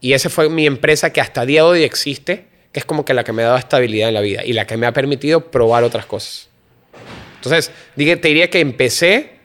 y 0.00 0.12
esa 0.12 0.28
fue 0.28 0.48
mi 0.48 0.66
empresa 0.66 1.12
que 1.12 1.20
hasta 1.20 1.44
día 1.44 1.62
de 1.62 1.68
hoy 1.68 1.82
existe, 1.82 2.46
que 2.72 2.80
es 2.80 2.84
como 2.84 3.04
que 3.04 3.14
la 3.14 3.24
que 3.24 3.32
me 3.32 3.42
ha 3.42 3.46
dado 3.46 3.58
estabilidad 3.58 4.08
en 4.08 4.14
la 4.14 4.20
vida 4.20 4.44
y 4.44 4.52
la 4.52 4.66
que 4.66 4.76
me 4.76 4.86
ha 4.86 4.92
permitido 4.92 5.50
probar 5.50 5.84
otras 5.84 6.06
cosas. 6.06 6.48
Entonces, 7.36 7.70
te 7.94 8.28
diría 8.28 8.50
que 8.50 8.60
empecé 8.60 9.38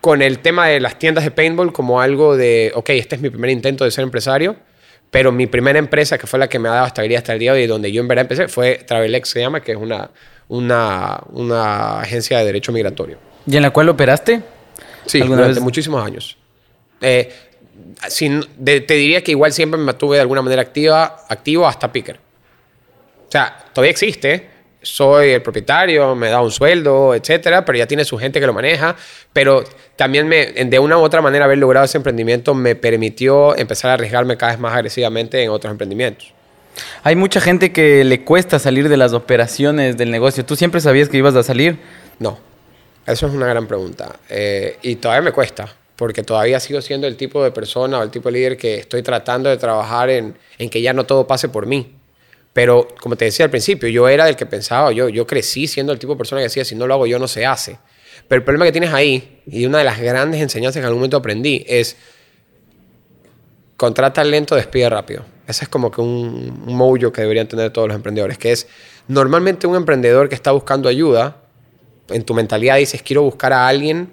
con 0.00 0.22
el 0.22 0.40
tema 0.40 0.68
de 0.68 0.80
las 0.80 0.98
tiendas 0.98 1.24
de 1.24 1.30
paintball 1.30 1.72
como 1.72 2.00
algo 2.00 2.36
de, 2.36 2.72
ok, 2.74 2.90
este 2.90 3.16
es 3.16 3.22
mi 3.22 3.30
primer 3.30 3.50
intento 3.50 3.84
de 3.84 3.90
ser 3.90 4.04
empresario, 4.04 4.56
pero 5.10 5.32
mi 5.32 5.46
primera 5.46 5.78
empresa, 5.78 6.18
que 6.18 6.26
fue 6.26 6.38
la 6.38 6.48
que 6.48 6.58
me 6.58 6.68
ha 6.68 6.72
dado 6.72 6.86
estabilidad 6.86 7.18
hasta 7.18 7.32
el 7.32 7.38
día 7.38 7.52
de 7.52 7.62
hoy, 7.62 7.66
donde 7.66 7.90
yo 7.90 8.00
en 8.02 8.08
verdad 8.08 8.22
empecé, 8.22 8.48
fue 8.48 8.76
Travelex, 8.86 9.28
se 9.28 9.40
llama, 9.40 9.60
que 9.60 9.72
es 9.72 9.78
una, 9.78 10.10
una, 10.48 11.20
una 11.32 12.00
agencia 12.00 12.38
de 12.38 12.44
derecho 12.44 12.72
migratorio. 12.72 13.18
¿Y 13.46 13.56
en 13.56 13.62
la 13.62 13.70
cual 13.70 13.88
operaste? 13.88 14.42
Sí, 15.06 15.20
durante 15.20 15.60
muchísimos 15.60 16.04
años. 16.04 16.36
Eh, 17.00 17.32
te 18.64 18.94
diría 18.94 19.22
que 19.22 19.30
igual 19.30 19.52
siempre 19.52 19.78
me 19.78 19.84
mantuve 19.84 20.16
de 20.16 20.22
alguna 20.22 20.42
manera 20.42 20.62
activa, 20.62 21.24
activo 21.28 21.66
hasta 21.66 21.90
Picker. 21.90 22.16
O 22.16 23.30
sea, 23.30 23.64
todavía 23.72 23.90
existe, 23.90 24.48
soy 24.82 25.30
el 25.30 25.42
propietario, 25.42 26.14
me 26.14 26.28
da 26.28 26.40
un 26.40 26.50
sueldo, 26.50 27.14
etcétera, 27.14 27.64
pero 27.64 27.78
ya 27.78 27.86
tiene 27.86 28.04
su 28.04 28.16
gente 28.16 28.40
que 28.40 28.46
lo 28.46 28.52
maneja. 28.52 28.96
Pero 29.32 29.64
también 29.96 30.28
me, 30.28 30.46
de 30.46 30.78
una 30.78 30.98
u 30.98 31.02
otra 31.02 31.20
manera 31.20 31.44
haber 31.44 31.58
logrado 31.58 31.84
ese 31.84 31.98
emprendimiento 31.98 32.54
me 32.54 32.74
permitió 32.74 33.56
empezar 33.56 33.90
a 33.90 33.94
arriesgarme 33.94 34.36
cada 34.36 34.52
vez 34.52 34.60
más 34.60 34.74
agresivamente 34.74 35.42
en 35.42 35.50
otros 35.50 35.70
emprendimientos. 35.70 36.32
Hay 37.02 37.16
mucha 37.16 37.40
gente 37.40 37.72
que 37.72 38.04
le 38.04 38.24
cuesta 38.24 38.58
salir 38.58 38.88
de 38.88 38.96
las 38.96 39.12
operaciones 39.12 39.96
del 39.96 40.10
negocio. 40.10 40.44
¿Tú 40.44 40.56
siempre 40.56 40.80
sabías 40.80 41.08
que 41.08 41.16
ibas 41.16 41.34
a 41.34 41.42
salir? 41.42 41.78
No, 42.18 42.38
eso 43.06 43.26
es 43.26 43.32
una 43.32 43.46
gran 43.46 43.66
pregunta. 43.66 44.18
Eh, 44.28 44.78
y 44.82 44.96
todavía 44.96 45.22
me 45.22 45.32
cuesta, 45.32 45.74
porque 45.96 46.22
todavía 46.22 46.60
sigo 46.60 46.80
siendo 46.80 47.06
el 47.06 47.16
tipo 47.16 47.42
de 47.42 47.50
persona 47.50 47.98
o 47.98 48.02
el 48.02 48.10
tipo 48.10 48.28
de 48.28 48.38
líder 48.38 48.56
que 48.56 48.76
estoy 48.78 49.02
tratando 49.02 49.50
de 49.50 49.56
trabajar 49.56 50.10
en, 50.10 50.36
en 50.58 50.70
que 50.70 50.80
ya 50.80 50.92
no 50.92 51.04
todo 51.04 51.26
pase 51.26 51.48
por 51.48 51.66
mí 51.66 51.98
pero 52.58 52.88
como 53.00 53.14
te 53.14 53.26
decía 53.26 53.44
al 53.44 53.50
principio, 53.50 53.88
yo 53.88 54.08
era 54.08 54.28
el 54.28 54.34
que 54.34 54.44
pensaba, 54.44 54.90
yo, 54.90 55.08
yo 55.08 55.28
crecí 55.28 55.68
siendo 55.68 55.92
el 55.92 56.00
tipo 56.00 56.14
de 56.14 56.18
persona 56.18 56.40
que 56.40 56.46
decía, 56.46 56.64
si 56.64 56.74
no 56.74 56.88
lo 56.88 56.94
hago 56.94 57.06
yo 57.06 57.20
no 57.20 57.28
se 57.28 57.46
hace. 57.46 57.78
Pero 58.26 58.40
el 58.40 58.44
problema 58.44 58.64
que 58.64 58.72
tienes 58.72 58.92
ahí, 58.92 59.42
y 59.46 59.64
una 59.64 59.78
de 59.78 59.84
las 59.84 60.00
grandes 60.00 60.40
enseñanzas 60.40 60.74
que 60.74 60.80
en 60.80 60.86
algún 60.86 60.98
momento 60.98 61.18
aprendí, 61.18 61.64
es 61.68 61.96
contrata 63.76 64.24
lento, 64.24 64.56
despide 64.56 64.90
rápido. 64.90 65.24
Ese 65.48 65.64
es 65.64 65.68
como 65.70 65.90
que 65.90 66.02
un, 66.02 66.62
un 66.66 67.12
que 67.12 67.22
deberían 67.22 67.48
tener 67.48 67.72
todos 67.72 67.88
los 67.88 67.96
emprendedores, 67.96 68.36
que 68.36 68.52
es 68.52 68.68
normalmente 69.08 69.66
un 69.66 69.76
emprendedor 69.76 70.28
que 70.28 70.34
está 70.34 70.52
buscando 70.52 70.90
ayuda, 70.90 71.38
en 72.10 72.22
tu 72.22 72.34
mentalidad 72.34 72.76
dices, 72.76 73.02
quiero 73.02 73.22
buscar 73.22 73.54
a 73.54 73.66
alguien 73.66 74.10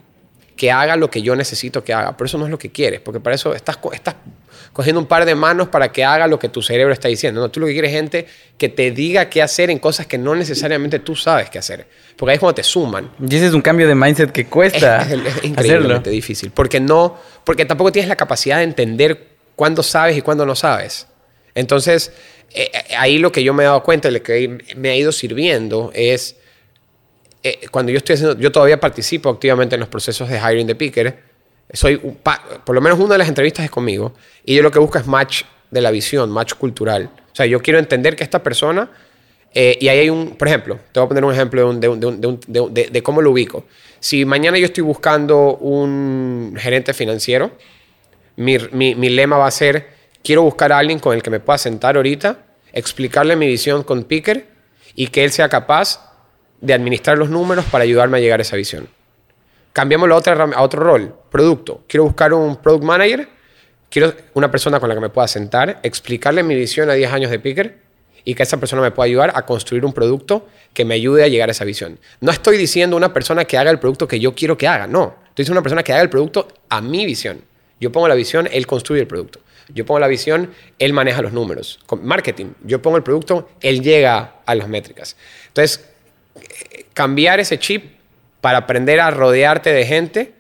que 0.56 0.72
haga 0.72 0.96
lo 0.96 1.10
que 1.10 1.22
yo 1.22 1.36
necesito 1.36 1.84
que 1.84 1.94
haga, 1.94 2.15
pero 2.15 2.27
eso 2.27 2.38
no 2.38 2.46
es 2.46 2.51
lo 2.51 2.58
que 2.58 2.72
quieres, 2.72 3.01
porque 3.01 3.20
para 3.20 3.36
eso 3.36 3.54
estás, 3.54 3.77
estás 3.92 4.15
cogiendo 4.72 5.01
un 5.01 5.08
par 5.08 5.25
de 5.25 5.36
manos 5.36 5.68
para 5.68 5.92
que 5.92 6.06
haga 6.06 6.25
lo 6.27 6.39
que 6.39 6.48
tu 6.48 6.62
cerebro 6.62 6.94
está 6.94 7.10
diciendo. 7.10 7.42
No, 7.42 7.50
tú 7.50 7.60
lo 7.60 7.65
que 7.65 7.74
quieres 7.74 7.92
es 7.92 7.98
gente 7.98 8.27
que 8.58 8.70
te 8.70 8.92
diga 8.92 9.30
qué 9.30 9.42
hacer 9.42 9.70
en 9.70 9.80
cosas 9.80 10.08
que 10.08 10.18
no 10.18 10.36
necesariamente 10.36 11.00
tú 11.00 11.18
sabes 11.18 11.50
qué 11.50 11.60
hacer. 11.60 11.86
Porque 12.15 12.32
ahí 12.32 12.36
es 12.36 12.39
cuando 12.39 12.56
te 12.56 12.63
suman. 12.63 13.10
Y 13.20 13.36
ese 13.36 13.48
es 13.48 13.54
un 13.54 13.62
cambio 13.62 13.89
de 13.89 13.96
mindset 13.96 14.32
que 14.32 14.46
cuesta 14.46 15.01
es, 15.01 15.12
es, 15.12 15.38
es 15.38 15.44
increíblemente 15.44 16.10
difícil. 16.10 16.51
Porque, 16.51 16.80
no, 16.80 17.18
porque 17.44 17.65
tampoco 17.65 17.92
tienes 17.92 18.08
la 18.08 18.15
capacidad 18.15 18.58
de 18.58 18.63
entender 18.63 19.27
cuándo 19.56 19.84
sabes 19.84 20.18
y 20.18 20.22
cuándo 20.22 20.46
no 20.46 20.56
sabes. 20.56 21.08
Entonces, 21.56 22.12
eh, 22.54 22.70
eh, 22.74 22.96
ahí 22.98 23.18
lo 23.18 23.32
que 23.32 23.44
yo 23.44 23.54
me 23.54 23.64
he 23.64 23.66
dado 23.66 23.82
cuenta, 23.82 24.12
lo 24.12 24.22
que 24.22 24.58
me 24.76 24.90
ha 24.90 24.96
ido 24.96 25.12
sirviendo 25.12 25.92
es... 25.94 26.36
Eh, 27.44 27.68
cuando 27.70 27.92
yo 27.92 27.98
estoy 27.98 28.16
haciendo, 28.16 28.38
yo 28.40 28.52
todavía 28.52 28.80
participo 28.80 29.30
activamente 29.30 29.76
en 29.76 29.80
los 29.80 29.90
procesos 29.90 30.30
de 30.30 30.40
hiring 30.40 30.66
de 30.66 30.76
picker, 30.76 31.20
soy, 31.72 31.98
por 31.98 32.76
lo 32.76 32.82
menos 32.82 33.00
una 33.00 33.14
de 33.14 33.18
las 33.20 33.28
entrevistas 33.28 33.66
es 33.66 33.72
conmigo, 33.72 34.14
y 34.44 34.56
yo 34.56 34.64
lo 34.64 34.72
que 34.72 34.80
busco 34.80 34.98
es 34.98 35.06
match 35.06 35.44
de 35.70 35.82
la 35.82 35.92
visión, 35.92 36.32
match 36.32 36.54
cultural. 36.54 37.10
O 37.32 37.36
sea, 37.36 37.46
yo 37.46 37.62
quiero 37.62 37.78
entender 37.78 38.16
que 38.16 38.24
esta 38.24 38.42
persona, 38.42 38.90
y 39.54 39.88
ahí 39.88 40.00
hay 40.00 40.10
un, 40.10 40.36
por 40.38 40.48
ejemplo, 40.48 40.80
te 40.92 41.00
voy 41.00 41.06
a 41.06 41.10
poner 41.10 41.24
un 41.24 41.34
ejemplo 41.34 41.74
de, 41.74 42.90
de, 42.92 43.04
cómo 43.04 43.22
lo 43.22 43.32
ubico. 43.32 43.66
Si 44.00 44.26
mañana 44.26 44.58
yo 44.58 44.66
estoy 44.66 44.84
buscando 44.84 45.56
un 45.58 46.56
gerente 46.58 46.94
financiero, 46.94 47.52
mi, 48.38 48.58
mi, 48.72 48.96
mi, 48.96 49.10
lema 49.10 49.38
va 49.38 49.48
a 49.48 49.52
ser, 49.52 49.95
quiero 50.25 50.41
buscar 50.41 50.74
a 50.74 50.79
alguien 50.79 51.00
con 51.00 51.15
el 51.15 51.22
que 51.22 51.29
me 51.29 51.39
pueda 51.39 51.58
sentar 51.58 51.96
ahorita, 51.96 52.39
explicarle 52.74 53.36
mi 53.36 53.48
visión 53.48 53.84
con 53.84 54.03
Picker 54.03 54.48
y 54.96 55.08
que 55.08 55.24
él 55.24 55.32
sea 55.32 55.48
capaz 55.48 56.01
de 56.60 56.74
administrar 56.74 57.17
los 57.17 57.29
números 57.29 57.63
para 57.65 57.84
ayudarme 57.84 58.17
a 58.17 58.22
llegar 58.22 58.39
a 58.39 58.41
esa 58.41 58.58
visión. 58.58 58.89
Cambiémoslo 59.72 60.17
a, 60.17 60.20
a 60.20 60.62
otro 60.62 60.82
rol, 60.82 61.15
producto. 61.29 61.84
Quiero 61.88 62.05
buscar 62.05 62.34
un 62.34 62.55
product 62.55 62.84
manager, 62.84 63.29
quiero 63.89 64.13
una 64.34 64.50
persona 64.50 64.79
con 64.79 64.89
la 64.89 64.96
que 64.96 65.01
me 65.01 65.10
pueda 65.10 65.27
sentar, 65.27 65.79
explicarle 65.84 66.41
mi 66.41 66.55
visión 66.55 66.89
a 66.89 66.94
10 66.94 67.13
años 67.13 67.32
de 67.32 67.39
Picker 67.39 67.77
y 68.24 68.34
que 68.34 68.44
esa 68.44 68.58
persona 68.58 68.82
me 68.82 68.89
pueda 68.89 69.05
ayudar 69.05 69.32
a 69.36 69.46
construir 69.46 69.86
un 69.86 69.94
producto 69.94 70.48
que 70.74 70.86
me 70.86 70.96
ayude 70.96 71.24
a 71.24 71.27
llegar 71.27 71.50
a 71.50 71.51
esa 71.51 71.65
visión. 71.65 72.00
No 72.20 72.32
estoy 72.32 72.58
diciendo 72.58 72.98
una 72.98 73.13
persona 73.13 73.46
que 73.46 73.60
haga 73.60 73.70
el 73.70 73.77
producto 73.77 74.08
que 74.08 74.20
yo 74.20 74.34
quiero 74.34 74.58
que 74.58 74.67
haga, 74.67 74.88
no. 74.88 75.17
Estoy 75.27 75.44
diciendo 75.44 75.60
una 75.60 75.63
persona 75.63 75.84
que 75.84 75.94
haga 75.94 76.01
el 76.01 76.10
producto 76.10 76.48
a 76.70 76.82
mi 76.82 77.05
visión. 77.05 77.41
Yo 77.79 77.91
pongo 77.91 78.08
la 78.08 78.15
visión, 78.15 78.50
él 78.51 78.65
construye 78.65 79.01
el 79.01 79.08
producto. 79.08 79.41
Yo 79.70 79.86
pongo 79.86 80.00
la 80.00 80.08
visión, 80.08 80.52
él 80.80 80.94
maneja 80.94 81.22
los 81.22 81.34
números. 81.34 81.80
Marketing, 82.02 82.54
yo 82.64 82.82
pongo 82.82 82.98
el 82.98 83.04
producto, 83.04 83.50
él 83.62 83.82
llega 83.82 84.36
a 84.46 84.56
las 84.56 84.68
métricas. 84.68 85.18
Entonces, 85.48 85.86
eh, 86.36 86.86
cambiar 86.94 87.40
ese 87.40 87.58
chip 87.60 87.96
para 88.42 88.60
aprender 88.60 89.00
a 89.00 89.10
rodearte 89.12 89.74
de 89.74 89.86
gente. 89.86 90.34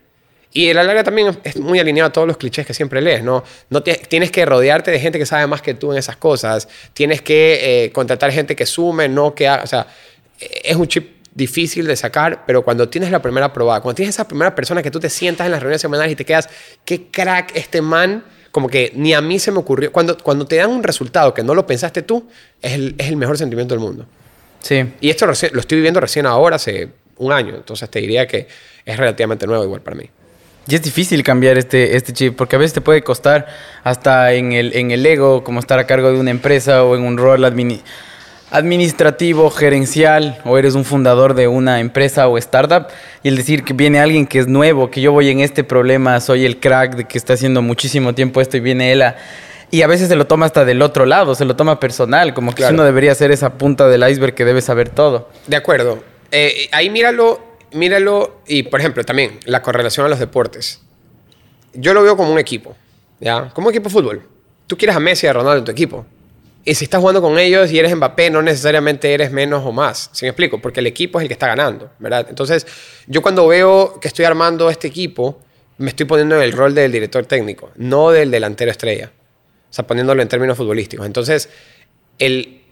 Y 0.51 0.69
el 0.69 0.77
larga 0.77 1.03
también 1.03 1.37
es 1.43 1.57
muy 1.57 1.79
alineado 1.79 2.09
a 2.09 2.13
todos 2.13 2.27
los 2.27 2.37
clichés 2.37 2.65
que 2.65 2.73
siempre 2.73 3.01
lees, 3.01 3.23
¿no? 3.23 3.43
no 3.69 3.83
tienes 3.83 4.31
que 4.31 4.45
rodearte 4.45 4.89
de 4.89 5.01
gente 5.01 5.19
que 5.19 5.25
sabe 5.25 5.47
más 5.47 5.61
que 5.61 5.73
tú 5.73 5.91
en 5.91 5.97
esas 5.97 6.15
cosas. 6.15 6.69
Tienes 6.93 7.21
que 7.21 7.85
eh, 7.85 7.91
contratar 7.91 8.31
gente 8.31 8.55
que 8.55 8.65
sume, 8.65 9.09
no 9.09 9.35
que 9.35 9.49
haga... 9.49 9.63
O 9.63 9.67
sea, 9.67 9.87
es 10.39 10.75
un 10.75 10.87
chip 10.87 11.15
difícil 11.35 11.85
de 11.85 11.95
sacar, 11.95 12.45
pero 12.47 12.63
cuando 12.63 12.87
tienes 12.87 13.11
la 13.11 13.21
primera 13.21 13.51
probada, 13.51 13.81
cuando 13.81 13.95
tienes 13.95 14.15
esa 14.15 14.27
primera 14.27 14.55
persona 14.55 14.81
que 14.81 14.89
tú 14.89 14.99
te 14.99 15.09
sientas 15.09 15.45
en 15.45 15.51
las 15.51 15.61
reuniones 15.61 15.81
semanales 15.81 16.13
y 16.13 16.15
te 16.15 16.25
quedas, 16.25 16.49
qué 16.85 17.07
crack 17.11 17.51
este 17.55 17.81
man, 17.81 18.23
como 18.55 18.69
que 18.69 18.93
ni 18.95 19.13
a 19.13 19.19
mí 19.19 19.37
se 19.37 19.51
me 19.51 19.59
ocurrió. 19.59 19.91
Cuando, 19.91 20.17
cuando 20.17 20.47
te 20.47 20.55
dan 20.55 20.69
un 20.69 20.81
resultado 20.81 21.33
que 21.33 21.43
no 21.43 21.53
lo 21.53 21.67
pensaste 21.67 22.03
tú, 22.03 22.29
es 22.61 22.71
el, 22.71 22.95
es 22.97 23.09
el 23.09 23.17
mejor 23.17 23.37
sentimiento 23.37 23.75
del 23.75 23.81
mundo. 23.81 24.05
Sí. 24.61 24.93
Y 25.01 25.09
esto 25.09 25.25
lo 25.25 25.33
estoy 25.33 25.75
viviendo 25.75 25.99
recién 25.99 26.25
ahora, 26.25 26.55
hace 26.55 26.87
un 27.17 27.33
año. 27.33 27.53
Entonces 27.53 27.89
te 27.89 27.99
diría 27.99 28.25
que 28.27 28.47
es 28.85 28.95
relativamente 28.95 29.45
nuevo 29.45 29.61
igual 29.65 29.81
para 29.81 29.97
mí. 29.97 30.09
Y 30.69 30.75
es 30.75 30.81
difícil 30.81 31.21
cambiar 31.21 31.57
este, 31.57 31.97
este 31.97 32.13
chip, 32.13 32.37
porque 32.37 32.55
a 32.55 32.59
veces 32.59 32.71
te 32.71 32.79
puede 32.79 33.01
costar 33.01 33.45
hasta 33.83 34.31
en 34.31 34.53
el, 34.53 34.73
en 34.73 34.91
el 34.91 35.05
ego, 35.05 35.43
como 35.43 35.59
estar 35.59 35.77
a 35.77 35.85
cargo 35.85 36.13
de 36.13 36.17
una 36.17 36.31
empresa 36.31 36.85
o 36.85 36.95
en 36.95 37.01
un 37.01 37.17
rol 37.17 37.43
administrativo, 37.43 37.91
gerencial, 39.51 40.39
o 40.45 40.57
eres 40.57 40.75
un 40.75 40.85
fundador 40.85 41.33
de 41.33 41.47
una 41.47 41.79
empresa 41.79 42.27
o 42.27 42.37
startup, 42.37 42.87
y 43.23 43.27
el 43.27 43.35
decir 43.35 43.63
que 43.63 43.73
viene 43.73 43.99
alguien 43.99 44.27
que 44.27 44.39
es 44.39 44.47
nuevo, 44.47 44.89
que 44.89 45.01
yo 45.01 45.11
voy 45.11 45.29
en 45.29 45.39
este 45.39 45.63
problema, 45.63 46.19
soy 46.21 46.45
el 46.45 46.59
crack 46.59 46.95
de 46.95 47.05
que 47.05 47.17
está 47.17 47.33
haciendo 47.33 47.61
muchísimo 47.61 48.13
tiempo 48.13 48.41
esto 48.41 48.57
y 48.57 48.59
viene 48.59 48.91
él 48.91 49.01
a... 49.01 49.15
Y 49.71 49.81
a 49.81 49.87
veces 49.87 50.07
se 50.07 50.15
lo 50.15 50.25
toma 50.27 50.45
hasta 50.45 50.63
del 50.63 50.81
otro 50.81 51.05
lado, 51.05 51.35
se 51.35 51.43
lo 51.43 51.55
toma 51.55 51.79
personal, 51.79 52.33
como 52.33 52.53
que 52.53 52.63
uno 52.63 52.83
debería 52.83 53.13
ser 53.15 53.31
esa 53.31 53.57
punta 53.57 53.87
del 53.87 54.07
iceberg 54.07 54.35
que 54.35 54.45
debe 54.45 54.61
saber 54.61 54.89
todo. 54.89 55.29
De 55.47 55.55
acuerdo. 55.55 56.03
Eh, 56.31 56.69
ahí 56.71 56.89
míralo, 56.89 57.43
míralo 57.71 58.41
y, 58.47 58.63
por 58.63 58.79
ejemplo, 58.79 59.03
también 59.03 59.39
la 59.45 59.61
correlación 59.61 60.05
a 60.05 60.09
los 60.09 60.19
deportes. 60.19 60.81
Yo 61.73 61.93
lo 61.93 62.03
veo 62.03 62.15
como 62.15 62.31
un 62.31 62.39
equipo, 62.39 62.75
¿ya? 63.19 63.49
Como 63.53 63.67
un 63.67 63.73
equipo 63.73 63.89
de 63.89 63.93
fútbol. 63.93 64.21
Tú 64.67 64.77
quieres 64.77 64.95
a 64.95 64.99
Messi 64.99 65.25
y 65.25 65.29
a 65.29 65.33
Ronaldo 65.33 65.59
en 65.59 65.65
tu 65.65 65.71
equipo. 65.71 66.05
Y 66.67 66.73
si 66.73 66.85
estás 66.85 66.99
jugando 66.99 67.21
con 67.21 67.37
ellos 67.37 67.71
y 67.71 67.77
eres 67.77 67.95
Mbappé, 67.95 68.31
no 68.31 68.41
necesariamente 68.41 69.13
eres 69.13 69.31
menos 69.31 69.63
o 69.63 69.71
más. 69.71 70.09
¿Sí 70.13 70.25
me 70.25 70.29
explico? 70.29 70.59
Porque 70.59 70.79
el 70.79 70.87
equipo 70.87 71.19
es 71.19 71.23
el 71.23 71.27
que 71.27 71.33
está 71.33 71.47
ganando, 71.47 71.91
¿verdad? 71.99 72.25
Entonces, 72.27 72.65
yo 73.05 73.21
cuando 73.21 73.47
veo 73.47 73.99
que 73.99 74.07
estoy 74.07 74.25
armando 74.25 74.71
este 74.71 74.87
equipo, 74.87 75.39
me 75.77 75.89
estoy 75.89 76.07
poniendo 76.07 76.35
en 76.35 76.41
el 76.41 76.53
rol 76.53 76.73
del 76.73 76.91
director 76.91 77.23
técnico, 77.27 77.69
no 77.75 78.09
del 78.09 78.31
delantero 78.31 78.71
estrella. 78.71 79.11
O 79.69 79.73
sea, 79.75 79.85
poniéndolo 79.85 80.23
en 80.23 80.27
términos 80.27 80.57
futbolísticos. 80.57 81.05
Entonces, 81.05 81.49
el... 82.17 82.64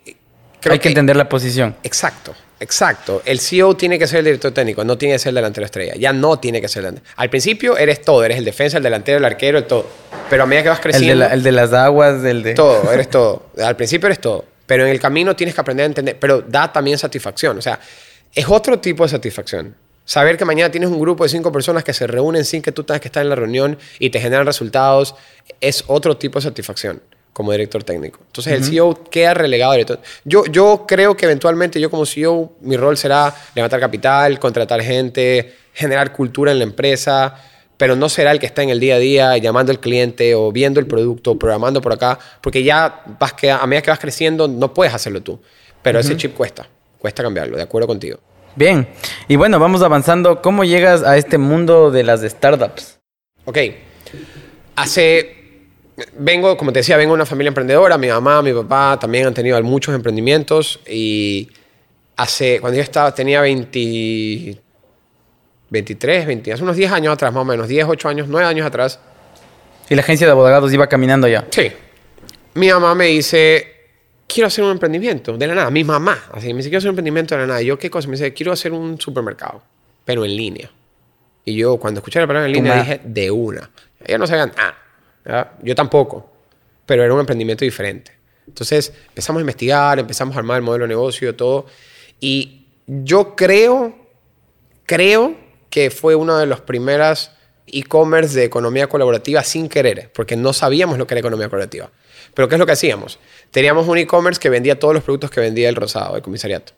Hay 0.70 0.80
que 0.80 0.90
entender 0.90 1.16
la 1.16 1.30
posición. 1.30 1.76
Exacto. 1.84 2.34
Exacto. 2.60 3.22
El 3.26 3.40
CEO 3.40 3.76
tiene 3.76 4.00
que 4.00 4.08
ser 4.08 4.20
el 4.20 4.26
director 4.26 4.52
técnico, 4.52 4.86
no 4.86 4.98
tiene 4.98 5.16
que 5.16 5.20
ser 5.20 5.30
el 5.32 5.36
delantero 5.36 5.66
estrella. 5.66 5.96
Ya 5.96 6.14
no 6.14 6.40
tiene 6.40 6.62
que 6.62 6.70
ser 6.70 6.80
el 6.80 6.92
delantero. 6.92 7.14
Al 7.18 7.30
principio 7.30 7.78
eres 7.78 8.02
todo, 8.02 8.24
eres 8.24 8.38
el 8.38 8.46
defensa, 8.46 8.78
el 8.78 8.84
delantero, 8.84 9.18
el 9.18 9.26
arquero, 9.26 9.58
el 9.58 9.66
todo. 9.66 9.86
Pero 10.30 10.44
a 10.44 10.46
medida 10.46 10.64
que 10.64 10.70
vas 10.70 10.80
creciendo... 10.80 11.26
El 11.26 11.44
de, 11.44 11.52
las 11.52 11.74
aguas, 11.74 12.24
el 12.24 12.42
de... 12.42 12.54
Todo, 12.54 12.92
eres 12.94 13.10
todo. 13.10 13.48
Al 13.62 13.76
principio 13.76 14.08
eres 14.08 14.20
todo. 14.20 14.46
Pero 14.66 14.86
en 14.86 14.92
el 14.92 15.00
camino 15.00 15.36
tienes 15.36 15.54
que 15.54 15.62
aprender 15.62 15.84
a 15.84 15.88
entender, 15.88 16.18
pero 16.18 16.42
da 16.42 16.72
también 16.72 16.98
satisfacción. 16.98 17.58
O 17.58 17.62
sea, 17.62 17.80
es 18.34 18.48
otro 18.48 18.80
tipo 18.80 19.04
de 19.04 19.10
satisfacción. 19.10 19.76
Saber 20.06 20.38
que 20.38 20.46
mañana 20.46 20.72
tienes 20.72 20.90
un 20.90 21.00
grupo 21.00 21.24
de 21.24 21.30
cinco 21.30 21.52
personas 21.52 21.84
que 21.84 21.94
se 21.94 22.08
reúnen 22.08 22.46
sin 22.46 22.62
que 22.62 22.72
tú 22.72 22.84
tengas 22.84 23.02
que 23.02 23.10
estar 23.10 23.24
en 23.24 23.30
la 23.30 23.36
reunión 23.36 23.78
y 24.00 24.10
te 24.10 24.22
generan 24.22 24.46
resultados 24.46 25.16
es 25.60 25.84
otro 25.88 26.16
tipo 26.18 26.40
de 26.40 26.44
satisfacción 26.44 27.02
como 27.34 27.52
director 27.52 27.84
técnico. 27.84 28.20
Entonces 28.28 28.54
el 28.54 28.64
CEO 28.64 29.04
queda 29.10 29.34
relegado. 29.34 29.74
Yo, 30.24 30.46
yo 30.46 30.86
creo 30.88 31.18
que 31.18 31.26
eventualmente 31.26 31.82
yo 31.82 31.90
como 31.90 32.06
CEO 32.06 32.54
mi 32.62 32.78
rol 32.78 32.96
será 32.96 33.36
levantar 33.56 33.80
capital, 33.80 34.40
contratar 34.40 34.82
gente, 34.82 35.54
generar 35.74 36.14
cultura 36.14 36.52
en 36.52 36.60
la 36.60 36.64
empresa, 36.64 37.36
pero 37.76 37.96
no 37.96 38.08
será 38.08 38.32
el 38.32 38.40
que 38.40 38.46
está 38.46 38.62
en 38.62 38.70
el 38.70 38.80
día 38.80 38.96
a 38.96 39.00
día 39.00 39.38
llamando 39.38 39.72
al 39.72 39.80
cliente 39.80 40.36
o 40.36 40.52
viendo 40.52 40.80
el 40.80 40.86
producto, 40.86 41.38
programando 41.38 41.82
por 41.82 41.92
acá, 41.92 42.20
porque 42.40 42.64
ya 42.64 43.02
vas 43.20 43.34
que, 43.34 43.52
a 43.52 43.66
medida 43.66 43.82
que 43.82 43.90
vas 43.90 44.00
creciendo 44.00 44.48
no 44.48 44.74
puedes 44.74 44.94
hacerlo 44.94 45.22
tú. 45.22 45.42
Pero 45.82 46.00
ese 46.00 46.16
chip 46.16 46.34
cuesta, 46.34 46.66
cuesta 46.98 47.24
cambiarlo, 47.24 47.58
de 47.58 47.64
acuerdo 47.64 47.88
contigo. 47.88 48.20
Bien, 48.56 48.88
y 49.28 49.36
bueno, 49.36 49.60
vamos 49.60 49.82
avanzando. 49.82 50.42
¿Cómo 50.42 50.64
llegas 50.64 51.04
a 51.04 51.18
este 51.18 51.38
mundo 51.38 51.92
de 51.92 52.04
las 52.04 52.22
startups? 52.22 53.00
Ok, 53.46 53.58
hace 54.76 55.43
vengo, 56.18 56.58
como 56.58 56.72
te 56.72 56.80
decía, 56.80 56.98
vengo 56.98 57.12
de 57.12 57.16
una 57.16 57.26
familia 57.26 57.50
emprendedora. 57.50 57.98
Mi 57.98 58.08
mamá, 58.08 58.42
mi 58.42 58.54
papá 58.54 58.98
también 59.00 59.28
han 59.28 59.34
tenido 59.34 59.62
muchos 59.64 59.94
emprendimientos. 59.94 60.80
Y 60.88 61.50
hace, 62.16 62.60
cuando 62.60 62.78
yo 62.78 62.84
estaba, 62.84 63.14
tenía 63.14 63.42
20, 63.42 64.58
23, 65.70 66.28
20, 66.28 66.54
hace 66.54 66.64
unos 66.64 66.76
10 66.76 66.92
años 66.92 67.14
atrás, 67.14 67.34
más 67.34 67.42
o 67.42 67.46
menos, 67.46 67.68
10, 67.68 67.86
8 67.88 68.10
años, 68.10 68.28
9 68.28 68.48
años 68.48 68.66
atrás. 68.66 69.00
¿Y 69.90 69.96
la 69.96 70.02
agencia 70.02 70.28
de 70.28 70.32
abogados 70.32 70.72
iba 70.74 70.88
caminando 70.88 71.28
ya? 71.28 71.46
Sí. 71.50 71.72
Mi 72.56 72.70
mamá 72.70 72.96
me 72.96 73.08
dice, 73.08 73.68
quiero 74.28 74.48
hacer 74.48 74.64
un 74.64 74.72
emprendimiento, 74.72 75.38
de 75.38 75.48
la 75.48 75.56
nada. 75.56 75.72
Mi 75.72 75.84
mamá, 75.84 76.26
así 76.32 76.48
me 76.54 76.58
dice, 76.58 76.70
quiero 76.70 76.78
hacer 76.80 76.90
un 76.90 76.94
emprendimiento 76.94 77.36
de 77.36 77.42
la 77.42 77.48
nada. 77.48 77.62
Y 77.62 77.66
yo, 77.66 77.78
¿qué 77.78 77.90
cosa? 77.90 78.08
Me 78.08 78.14
dice, 78.14 78.34
quiero 78.34 78.52
hacer 78.52 78.72
un 78.72 79.00
supermercado, 79.00 79.62
pero 80.06 80.24
en 80.26 80.36
línea. 80.36 80.72
Y 81.46 81.56
yo, 81.56 81.78
cuando 81.78 82.00
escuché 82.00 82.20
la 82.20 82.28
palabra 82.28 82.48
en 82.48 82.54
línea, 82.54 82.76
dije, 82.80 83.02
de 83.04 83.32
una. 83.32 83.70
Ellos 84.06 84.20
no 84.20 84.28
sabían 84.28 84.54
nada. 84.56 84.78
Yo 85.62 85.76
tampoco, 85.76 86.30
pero 86.86 87.04
era 87.04 87.14
un 87.14 87.20
emprendimiento 87.20 87.64
diferente. 87.64 88.12
Entonces 88.48 88.94
empezamos 89.08 89.40
a 89.40 89.42
investigar, 89.42 90.00
empezamos 90.00 90.36
a 90.36 90.40
armar 90.40 90.58
el 90.58 90.64
modelo 90.64 90.84
de 90.84 90.90
negocio, 90.90 91.36
todo. 91.36 91.66
Y 92.20 92.68
yo 92.88 93.36
creo, 93.36 93.96
creo 94.86 95.36
que 95.70 95.90
fue 95.90 96.16
una 96.16 96.40
de 96.40 96.46
las 96.46 96.62
primeras 96.62 97.32
e-commerce 97.68 98.38
de 98.38 98.44
economía 98.44 98.88
colaborativa 98.88 99.42
sin 99.44 99.70
querer, 99.70 100.12
porque 100.14 100.36
no 100.36 100.54
sabíamos 100.54 100.98
lo 100.98 101.08
que 101.08 101.14
era 101.14 101.20
economía 101.20 101.48
colaborativa. 101.48 101.90
Pero 102.34 102.48
¿qué 102.48 102.56
es 102.56 102.60
lo 102.60 102.66
que 102.66 102.74
hacíamos? 102.74 103.20
Teníamos 103.52 103.88
un 103.88 103.98
e-commerce 103.98 104.40
que 104.40 104.50
vendía 104.50 104.78
todos 104.78 104.94
los 104.94 105.04
productos 105.04 105.32
que 105.32 105.40
vendía 105.40 105.70
el 105.70 105.76
Rosado, 105.76 106.16
el 106.16 106.22
comisariato. 106.22 106.74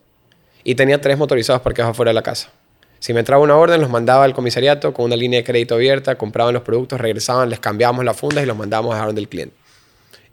Y 0.62 0.74
tenía 0.74 1.00
tres 1.00 1.18
motorizados 1.18 1.62
parqueados 1.62 1.92
afuera 1.92 2.10
de 2.10 2.14
la 2.14 2.22
casa. 2.22 2.50
Si 2.98 3.12
me 3.12 3.20
entraba 3.20 3.42
una 3.42 3.56
orden, 3.56 3.80
los 3.80 3.90
mandaba 3.90 4.24
al 4.24 4.34
comisariato 4.34 4.92
con 4.92 5.06
una 5.06 5.16
línea 5.16 5.40
de 5.40 5.44
crédito 5.44 5.74
abierta, 5.74 6.16
compraban 6.16 6.54
los 6.54 6.62
productos, 6.62 7.00
regresaban, 7.00 7.50
les 7.50 7.60
cambiábamos 7.60 8.04
las 8.04 8.16
fundas 8.16 8.42
y 8.42 8.46
los 8.46 8.56
mandábamos 8.56 8.94
a 8.94 8.98
donde 8.98 9.20
del 9.20 9.28
cliente. 9.28 9.54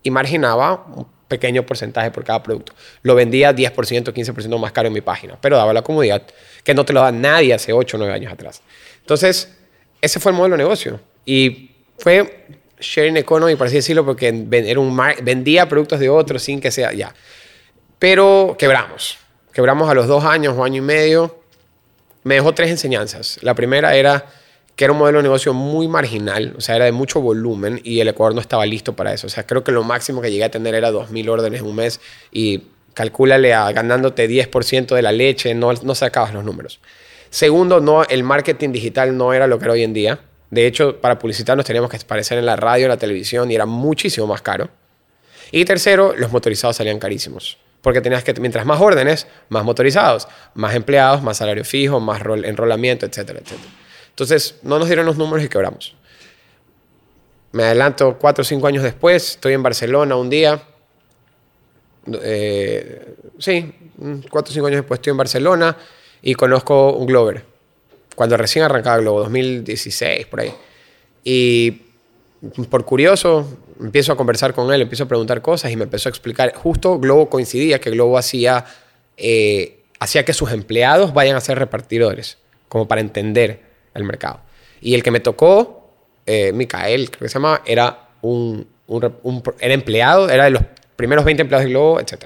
Y 0.01 0.11
marginaba 0.11 0.85
un 0.95 1.07
pequeño 1.27 1.65
porcentaje 1.65 2.11
por 2.11 2.23
cada 2.23 2.43
producto. 2.43 2.73
Lo 3.01 3.15
vendía 3.15 3.55
10%, 3.55 4.13
15% 4.13 4.59
más 4.59 4.71
caro 4.71 4.87
en 4.87 4.93
mi 4.93 5.01
página, 5.01 5.37
pero 5.39 5.57
daba 5.57 5.73
la 5.73 5.81
comodidad 5.81 6.23
que 6.63 6.73
no 6.73 6.85
te 6.85 6.93
lo 6.93 7.01
da 7.01 7.11
nadie 7.11 7.53
hace 7.53 7.73
8 7.73 7.97
o 7.97 7.99
9 7.99 8.13
años 8.13 8.31
atrás. 8.31 8.61
Entonces, 8.99 9.53
ese 10.01 10.19
fue 10.19 10.31
el 10.31 10.37
modelo 10.37 10.55
de 10.55 10.63
negocio. 10.63 10.99
Y 11.25 11.71
fue 11.97 12.47
sharing 12.79 13.17
economy, 13.17 13.55
por 13.55 13.67
así 13.67 13.77
decirlo, 13.77 14.05
porque 14.05 14.27
era 14.51 14.79
un 14.79 14.99
vendía 15.23 15.67
productos 15.67 15.99
de 15.99 16.09
otros 16.09 16.43
sin 16.43 16.59
que 16.59 16.71
sea 16.71 16.93
ya. 16.93 17.13
Pero 17.99 18.55
quebramos. 18.57 19.17
Quebramos 19.53 19.89
a 19.89 19.93
los 19.93 20.07
dos 20.07 20.25
años 20.25 20.55
o 20.57 20.63
año 20.63 20.77
y 20.79 20.85
medio 20.85 21.42
me 22.23 22.35
dejó 22.35 22.53
tres 22.53 22.69
enseñanzas. 22.69 23.39
La 23.41 23.55
primera 23.55 23.95
era 23.95 24.25
que 24.75 24.85
era 24.85 24.93
un 24.93 24.99
modelo 24.99 25.19
de 25.19 25.23
negocio 25.23 25.53
muy 25.53 25.87
marginal, 25.87 26.55
o 26.57 26.61
sea, 26.61 26.75
era 26.75 26.85
de 26.85 26.91
mucho 26.91 27.21
volumen 27.21 27.79
y 27.83 27.99
el 27.99 28.07
Ecuador 28.07 28.33
no 28.33 28.41
estaba 28.41 28.65
listo 28.65 28.95
para 28.95 29.13
eso. 29.13 29.27
O 29.27 29.29
sea, 29.29 29.45
creo 29.45 29.63
que 29.63 29.71
lo 29.71 29.83
máximo 29.83 30.21
que 30.21 30.31
llegué 30.31 30.45
a 30.45 30.51
tener 30.51 30.73
era 30.73 30.91
2.000 30.91 31.29
órdenes 31.29 31.61
en 31.61 31.67
un 31.67 31.75
mes 31.75 31.99
y 32.31 32.63
calcúlale 32.95 33.53
a 33.53 33.71
ganándote 33.71 34.27
10% 34.27 34.95
de 34.95 35.01
la 35.01 35.11
leche, 35.11 35.53
no, 35.53 35.71
no 35.73 35.95
sacabas 35.95 36.33
los 36.33 36.43
números. 36.43 36.79
Segundo, 37.29 37.81
no, 37.81 38.03
el 38.03 38.23
marketing 38.23 38.71
digital 38.71 39.15
no 39.15 39.33
era 39.33 39.47
lo 39.47 39.59
que 39.59 39.65
era 39.65 39.73
hoy 39.73 39.83
en 39.83 39.93
día. 39.93 40.19
De 40.49 40.65
hecho, 40.67 40.99
para 41.01 41.17
publicitar 41.19 41.55
nos 41.57 41.65
teníamos 41.65 41.89
que 41.89 41.97
aparecer 41.97 42.37
en 42.37 42.45
la 42.45 42.55
radio, 42.55 42.85
en 42.85 42.89
la 42.89 42.97
televisión 42.97 43.51
y 43.51 43.55
era 43.55 43.65
muchísimo 43.65 44.27
más 44.27 44.41
caro. 44.41 44.69
Y 45.51 45.65
tercero, 45.65 46.15
los 46.15 46.31
motorizados 46.31 46.77
salían 46.77 46.99
carísimos 46.99 47.57
porque 47.83 47.99
tenías 47.99 48.23
que, 48.23 48.33
mientras 48.39 48.65
más 48.65 48.79
órdenes, 48.79 49.27
más 49.49 49.65
motorizados, 49.65 50.29
más 50.55 50.73
empleados, 50.73 51.21
más 51.21 51.35
salario 51.35 51.65
fijo, 51.65 51.99
más 51.99 52.21
enrolamiento, 52.21 53.05
etcétera, 53.05 53.41
etcétera. 53.43 53.69
Entonces, 54.09 54.55
no 54.63 54.79
nos 54.79 54.87
dieron 54.87 55.05
los 55.05 55.17
números 55.17 55.45
y 55.45 55.49
quebramos. 55.49 55.93
Me 57.51 57.63
adelanto 57.63 58.17
cuatro 58.17 58.41
o 58.41 58.45
cinco 58.45 58.67
años 58.67 58.83
después, 58.83 59.31
estoy 59.31 59.51
en 59.51 59.61
Barcelona 59.61 60.15
un 60.15 60.29
día. 60.29 60.63
Eh, 62.21 63.15
sí, 63.37 63.75
cuatro 64.29 64.51
o 64.51 64.53
cinco 64.53 64.67
años 64.67 64.77
después 64.77 64.99
estoy 64.99 65.11
en 65.11 65.17
Barcelona 65.17 65.77
y 66.21 66.35
conozco 66.35 66.93
un 66.93 67.05
Glover. 67.05 67.43
Cuando 68.15 68.37
recién 68.37 68.63
arrancaba 68.63 68.99
Globo, 68.99 69.19
2016, 69.23 70.25
por 70.27 70.39
ahí. 70.39 70.53
Y 71.25 71.81
por 72.69 72.85
curioso, 72.85 73.45
empiezo 73.79 74.13
a 74.13 74.17
conversar 74.17 74.53
con 74.53 74.71
él, 74.73 74.81
empiezo 74.81 75.03
a 75.03 75.07
preguntar 75.07 75.41
cosas 75.41 75.71
y 75.71 75.75
me 75.75 75.83
empezó 75.83 76.09
a 76.09 76.11
explicar. 76.11 76.53
Justo 76.55 76.99
Globo 76.99 77.29
coincidía 77.29 77.79
que 77.79 77.91
Globo 77.91 78.17
hacía, 78.17 78.65
eh, 79.17 79.83
hacía 79.99 80.25
que 80.25 80.33
sus 80.33 80.51
empleados 80.51 81.13
vayan 81.13 81.35
a 81.35 81.41
ser 81.41 81.59
repartidores, 81.59 82.37
como 82.67 82.87
para 82.87 83.01
entender 83.01 83.61
el 83.93 84.03
mercado. 84.03 84.41
Y 84.81 84.95
el 84.95 85.03
que 85.03 85.11
me 85.11 85.19
tocó, 85.19 85.91
eh, 86.25 86.51
Micael, 86.53 87.09
creo 87.09 87.21
que 87.21 87.29
se 87.29 87.35
llama, 87.35 87.61
era 87.65 88.09
un, 88.21 88.67
era 89.59 89.73
empleado, 89.73 90.29
era 90.29 90.45
de 90.45 90.51
los 90.51 90.63
primeros 90.95 91.25
20 91.25 91.41
empleados 91.41 91.65
de 91.65 91.71
Globo, 91.71 91.99
etc. 91.99 92.25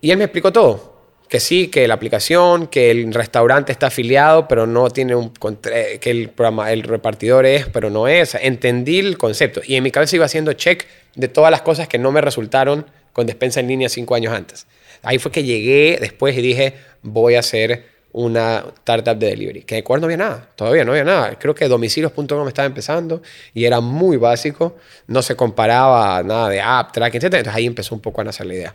Y 0.00 0.10
él 0.10 0.18
me 0.18 0.24
explicó 0.24 0.52
todo 0.52 0.95
que 1.28 1.40
sí, 1.40 1.68
que 1.68 1.88
la 1.88 1.94
aplicación, 1.94 2.68
que 2.68 2.90
el 2.90 3.12
restaurante 3.12 3.72
está 3.72 3.88
afiliado, 3.88 4.46
pero 4.48 4.66
no 4.66 4.90
tiene 4.90 5.14
un 5.14 5.30
que 5.30 6.10
el 6.10 6.30
programa, 6.30 6.72
el 6.72 6.82
repartidor 6.82 7.46
es, 7.46 7.66
pero 7.66 7.90
no 7.90 8.06
es. 8.08 8.36
Entendí 8.36 8.98
el 9.00 9.18
concepto 9.18 9.60
y 9.64 9.76
en 9.76 9.82
mi 9.82 9.90
cabeza 9.90 10.16
iba 10.16 10.24
haciendo 10.24 10.52
check 10.52 10.86
de 11.14 11.28
todas 11.28 11.50
las 11.50 11.62
cosas 11.62 11.88
que 11.88 11.98
no 11.98 12.12
me 12.12 12.20
resultaron 12.20 12.86
con 13.12 13.26
despensa 13.26 13.60
en 13.60 13.68
línea 13.68 13.88
cinco 13.88 14.14
años 14.14 14.32
antes. 14.32 14.66
Ahí 15.02 15.18
fue 15.18 15.32
que 15.32 15.42
llegué 15.42 15.98
después 16.00 16.36
y 16.36 16.42
dije, 16.42 16.74
voy 17.02 17.34
a 17.34 17.40
hacer 17.40 17.96
una 18.12 18.64
startup 18.78 19.16
de 19.16 19.28
delivery. 19.28 19.62
Que 19.62 19.76
de 19.76 19.78
Ecuador 19.80 20.00
no 20.00 20.06
había 20.06 20.16
nada, 20.16 20.48
todavía 20.54 20.84
no 20.84 20.92
había 20.92 21.04
nada. 21.04 21.38
Creo 21.38 21.54
que 21.54 21.68
domicilios.com 21.68 22.48
estaba 22.48 22.66
empezando 22.66 23.22
y 23.52 23.64
era 23.64 23.80
muy 23.80 24.16
básico, 24.16 24.76
no 25.06 25.22
se 25.22 25.34
comparaba 25.36 26.22
nada 26.22 26.48
de 26.48 26.60
app, 26.60 26.92
tracking, 26.92 27.18
etc. 27.18 27.24
Entonces 27.24 27.54
ahí 27.54 27.66
empezó 27.66 27.94
un 27.94 28.00
poco 28.00 28.20
a 28.20 28.24
nacer 28.24 28.46
la 28.46 28.54
idea. 28.54 28.74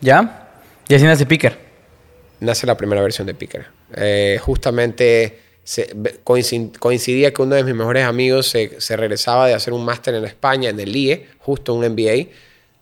¿Ya? 0.00 0.45
¿Y 0.88 0.94
así 0.94 1.04
nace 1.04 1.26
Picker? 1.26 1.58
Nace 2.40 2.66
la 2.66 2.76
primera 2.76 3.02
versión 3.02 3.26
de 3.26 3.34
Picker. 3.34 3.66
Eh, 3.94 4.38
justamente 4.40 5.40
coincidía 6.22 7.32
que 7.32 7.42
uno 7.42 7.56
de 7.56 7.64
mis 7.64 7.74
mejores 7.74 8.04
amigos 8.04 8.46
se, 8.46 8.96
regresaba 8.96 9.48
de 9.48 9.54
hacer 9.54 9.72
un 9.72 9.84
máster 9.84 10.14
en 10.14 10.24
España, 10.24 10.70
en 10.70 10.78
el 10.78 10.94
IE, 10.94 11.26
justo 11.40 11.74
un 11.74 11.84
MBA. 11.84 12.30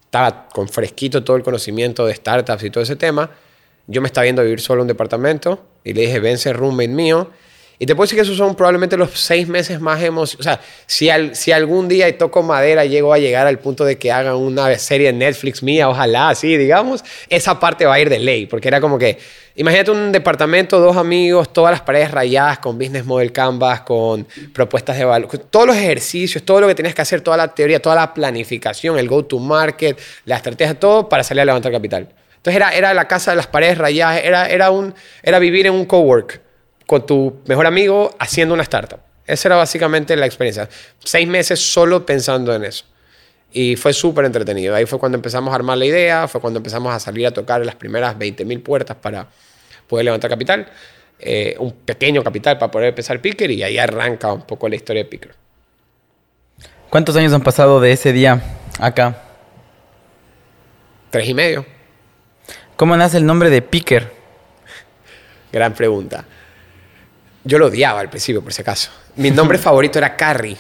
Estaba 0.05 0.49
con 0.49 0.69
fresquito 0.69 1.25
todo 1.25 1.37
el 1.37 1.43
conocimiento 1.43 2.07
de 2.07 2.15
startups 2.15 2.63
y 2.65 2.71
todo 2.71 2.85
ese 2.85 2.97
tema. 2.97 3.31
Yo 3.87 4.03
me 4.03 4.07
estaba 4.07 4.25
viendo 4.25 4.43
vivir 4.43 4.61
solo 4.61 4.81
en 4.81 4.83
un 4.83 4.89
departamento 4.89 5.65
y 5.83 5.95
le 5.95 6.03
dije, 6.03 6.21
vence 6.21 6.53
roommate 6.53 6.89
mío 6.89 7.31
y 7.79 7.87
te 7.87 7.95
puedo 7.95 8.05
decir 8.05 8.17
que 8.17 8.23
esos 8.23 8.37
son 8.37 8.55
probablemente 8.55 8.97
los 8.97 9.11
seis 9.19 9.49
meses 9.49 9.81
más 9.81 10.01
emocionantes. 10.01 10.41
O 10.41 10.43
sea, 10.43 11.35
si, 11.35 11.51
algún 11.51 11.89
día 11.89 12.09
y 12.09 12.13
toco 12.13 12.43
madera 12.43 12.85
llego 12.85 13.13
a 13.13 13.19
llegar 13.19 13.49
al 13.49 13.59
punto 13.59 13.85
de 13.85 13.99
que 13.99 14.13
hagan 14.13 14.37
una 14.37 14.79
serie 14.79 15.09
de 15.09 15.19
Netflix 15.19 15.63
mía, 15.63 15.89
ojalá 15.89 16.29
así, 16.29 16.57
digamos, 16.57 17.05
esa 17.29 17.59
parte 17.59 17.85
va 17.85 17.95
a 17.95 18.01
ir 18.01 18.09
de 18.09 18.21
ley, 18.21 18.47
porque 18.47 18.69
era 18.69 18.81
como 18.81 18.97
que, 18.97 19.19
imagínate 19.57 19.91
un 19.91 20.13
departamento, 20.13 20.79
dos 20.79 20.97
amigos, 20.97 21.53
todas 21.53 21.73
las 21.73 21.81
paredes 21.81 22.13
rayadas 22.13 22.61
con 22.61 22.79
business 22.79 23.05
model 23.05 23.33
canvas, 23.33 23.81
con 23.81 24.25
propuestas 24.53 24.97
de 24.97 25.05
valor, 25.05 25.29
todos 25.51 25.67
los 25.67 25.77
ejercicios, 25.77 26.45
todo 26.45 26.61
lo 26.61 26.69
que 26.69 26.77
tenías 26.77 26.95
que 26.95 27.03
hacer, 27.03 27.23
toda 27.23 27.37
la 27.37 27.49
teoría, 27.49 27.83
toda 27.83 27.97
la 27.97 28.15
planificación, 28.15 28.99
el 28.99 29.09
go 29.09 29.25
to 29.25 29.41
market, 29.41 29.99
la 30.27 30.37
estrategia, 30.37 30.79
todo 30.79 31.09
para 31.09 31.25
salir 31.25 31.41
a 31.41 31.45
levantar 31.47 31.73
capital. 31.73 32.09
Entonces 32.37 32.57
era, 32.57 32.71
era 32.71 32.95
la 32.95 33.09
casa 33.09 33.33
de 33.33 33.39
las 33.39 33.49
paredes 33.49 33.79
rayadas, 33.79 34.21
era, 34.23 34.47
era, 34.49 34.71
un, 34.71 34.95
era 35.23 35.41
vivir 35.41 35.67
en 35.67 35.73
un 35.73 35.87
cowork 35.87 36.44
con 36.87 37.07
tu 37.07 37.41
mejor 37.47 37.67
amigo 37.67 38.15
haciendo 38.19 38.55
una 38.55 38.63
startup. 38.63 39.01
Esa 39.27 39.49
era 39.49 39.57
básicamente 39.57 40.17
la 40.17 40.27
experiencia. 40.27 40.69
Seis 41.03 41.27
meses 41.27 41.61
solo 41.61 42.05
pensando 42.05 42.55
en 42.55 42.65
eso. 42.65 42.85
Y 43.53 43.77
fue 43.77 43.93
súper 43.93 44.25
entretenido. 44.25 44.75
Ahí 44.75 44.85
fue 44.85 44.99
cuando 44.99 45.17
empezamos 45.17 45.53
a 45.53 45.55
armar 45.55 45.79
la 45.79 45.85
idea, 45.87 46.29
fue 46.29 46.41
cuando 46.41 46.59
empezamos 46.59 46.93
a 46.93 46.99
salir 46.99 47.27
a 47.27 47.31
tocar 47.31 47.65
las 47.65 47.77
primeras 47.77 48.17
20.000 48.19 48.63
puertas 48.63 48.97
para 48.97 49.29
poder 49.89 50.05
levantar 50.05 50.29
capital. 50.29 50.67
Eh, 51.21 51.57
un 51.59 51.73
pequeño 51.73 52.23
capital 52.25 52.59
para 52.59 52.71
poder 52.71 52.89
empezar 52.89 53.21
Picker 53.21 53.51
y 53.51 53.63
ahí 53.63 53.79
arranca 53.79 54.33
un 54.33 54.43
poco 54.43 54.69
la 54.69 54.75
historia 54.75 55.05
de 55.05 55.09
Picker. 55.09 55.35
¿Cuántos 56.91 57.17
años 57.17 57.33
han 57.33 57.43
pasado 57.43 57.81
de 57.81 57.93
ese 57.93 58.13
día 58.13 58.43
acá? 58.79 59.23
Tres 61.11 61.29
y 61.29 61.35
medio. 61.35 61.65
¿Cómo 62.77 62.97
nace 62.97 63.17
el 63.17 63.27
nombre 63.27 63.51
de 63.51 63.63
Picker? 63.63 64.13
Gran 65.53 65.73
pregunta. 65.75 66.25
Yo 67.45 67.59
lo 67.59 67.67
odiaba 67.67 68.01
al 68.01 68.09
principio, 68.11 68.43
por 68.43 68.53
si 68.53 68.63
acaso. 68.63 68.91
Mi 69.17 69.31
nombre 69.31 69.59
favorito 69.59 69.99
era 69.99 70.17
Carrie. 70.17 70.57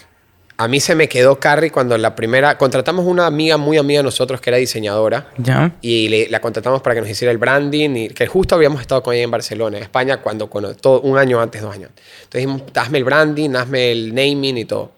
A 0.56 0.68
mí 0.68 0.78
se 0.78 0.94
me 0.94 1.08
quedó 1.08 1.40
Carrie 1.40 1.70
cuando 1.72 1.98
la 1.98 2.14
primera... 2.14 2.56
Contratamos 2.58 3.04
una 3.06 3.26
amiga 3.26 3.56
muy 3.56 3.76
amiga 3.76 3.98
de 3.98 4.04
nosotros 4.04 4.40
que 4.40 4.50
era 4.50 4.56
diseñadora. 4.56 5.30
Ya. 5.36 5.72
Y 5.80 6.08
le- 6.08 6.28
la 6.28 6.40
contratamos 6.40 6.80
para 6.80 6.94
que 6.94 7.00
nos 7.00 7.10
hiciera 7.10 7.32
el 7.32 7.38
branding. 7.38 7.90
Y 7.96 8.08
que 8.10 8.26
justo 8.28 8.54
habíamos 8.54 8.80
estado 8.80 9.02
con 9.02 9.14
ella 9.14 9.24
en 9.24 9.32
Barcelona, 9.32 9.78
en 9.78 9.82
España, 9.82 10.18
cuando, 10.18 10.48
cuando 10.48 10.76
todo, 10.76 11.00
un 11.00 11.18
año 11.18 11.40
antes, 11.40 11.60
dos 11.60 11.74
años. 11.74 11.90
Entonces 12.22 12.46
dijimos, 12.46 12.62
hazme 12.74 12.98
el 12.98 13.04
branding, 13.04 13.50
hazme 13.56 13.90
el 13.90 14.14
naming 14.14 14.58
y 14.58 14.64
todo. 14.64 14.92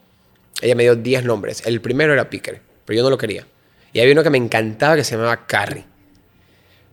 Ella 0.60 0.74
me 0.74 0.82
dio 0.82 0.94
10 0.94 1.24
nombres. 1.24 1.62
El 1.64 1.80
primero 1.80 2.12
era 2.12 2.28
Picker, 2.28 2.60
pero 2.84 2.96
yo 2.98 3.02
no 3.02 3.08
lo 3.10 3.16
quería. 3.16 3.46
Y 3.94 4.00
había 4.00 4.12
uno 4.12 4.22
que 4.22 4.30
me 4.30 4.38
encantaba 4.38 4.94
que 4.96 5.04
se 5.04 5.16
llamaba 5.16 5.46
Carrie. 5.46 5.84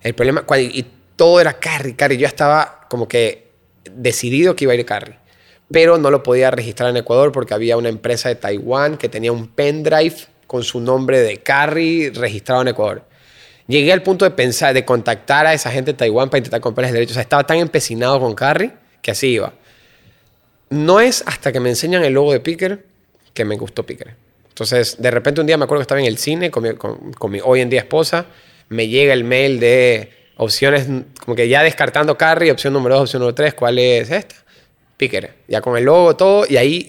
El 0.02 0.14
problema, 0.16 0.46
cua- 0.46 0.62
y 0.62 0.86
todo 1.18 1.42
era 1.42 1.54
Carrie, 1.60 1.96
Carrie. 1.98 2.18
Yo 2.18 2.28
estaba 2.28 2.86
como 2.90 3.10
que 3.10 3.43
decidido 3.92 4.56
que 4.56 4.66
iba 4.66 4.74
a 4.74 4.76
ir 4.76 4.86
Carrie. 4.86 5.16
Pero 5.72 5.98
no 5.98 6.12
lo 6.12 6.24
podía 6.24 6.52
registrar 6.52 6.90
en 6.90 6.98
Ecuador 6.98 7.32
porque 7.32 7.54
había 7.54 7.78
una 7.78 7.90
empresa 7.90 8.30
de 8.30 8.36
Taiwán 8.36 8.98
que 8.98 9.10
tenía 9.10 9.32
un 9.32 9.48
pendrive 9.48 10.16
con 10.48 10.64
su 10.64 10.80
nombre 10.80 11.20
de 11.22 11.38
Carrie 11.38 12.12
registrado 12.14 12.62
en 12.62 12.68
Ecuador. 12.70 13.06
Llegué 13.68 13.94
al 13.94 14.04
punto 14.04 14.26
de 14.26 14.32
pensar, 14.32 14.74
de 14.74 14.84
contactar 14.86 15.46
a 15.48 15.54
esa 15.54 15.72
gente 15.72 15.92
de 15.94 15.98
Taiwán 15.98 16.30
para 16.30 16.40
intentar 16.40 16.60
comprarles 16.62 16.94
derechos. 16.94 17.14
O 17.14 17.16
sea, 17.16 17.24
estaba 17.24 17.46
tan 17.46 17.58
empecinado 17.58 18.20
con 18.20 18.36
Carrie 18.36 18.72
que 19.02 19.12
así 19.12 19.28
iba. 19.30 19.54
No 20.70 21.00
es 21.00 21.24
hasta 21.26 21.52
que 21.52 21.60
me 21.60 21.70
enseñan 21.70 22.04
el 22.04 22.14
logo 22.14 22.34
de 22.34 22.40
Picker 22.40 22.86
que 23.34 23.46
me 23.46 23.56
gustó 23.58 23.86
Picker. 23.86 24.16
Entonces, 24.50 24.98
de 25.02 25.10
repente 25.12 25.42
un 25.42 25.48
día 25.48 25.58
me 25.58 25.64
acuerdo 25.64 25.80
que 25.80 25.84
estaba 25.84 26.02
en 26.02 26.06
el 26.08 26.18
cine 26.18 26.52
con 26.52 26.64
mi, 26.64 26.74
con- 26.76 27.14
con 27.14 27.32
mi 27.32 27.40
hoy 27.44 27.62
en 27.62 27.70
día 27.70 27.80
esposa, 27.80 28.28
me 28.70 28.88
llega 28.88 29.14
el 29.14 29.24
mail 29.24 29.60
de 29.60 30.12
opciones, 30.38 30.88
como 31.24 31.36
que 31.36 31.48
ya 31.48 31.64
descartando 31.64 32.18
Carrie, 32.18 32.52
opción 32.52 32.74
número 32.74 32.96
2, 32.96 33.04
opción 33.04 33.20
número 33.22 33.36
3, 33.36 33.54
¿cuál 33.54 33.80
es 33.80 34.10
esta? 34.10 34.36
Picker. 34.98 35.34
Ya 35.48 35.62
con 35.62 35.78
el 35.78 35.84
logo, 35.84 36.16
todo, 36.16 36.46
y 36.48 36.58
ahí, 36.58 36.84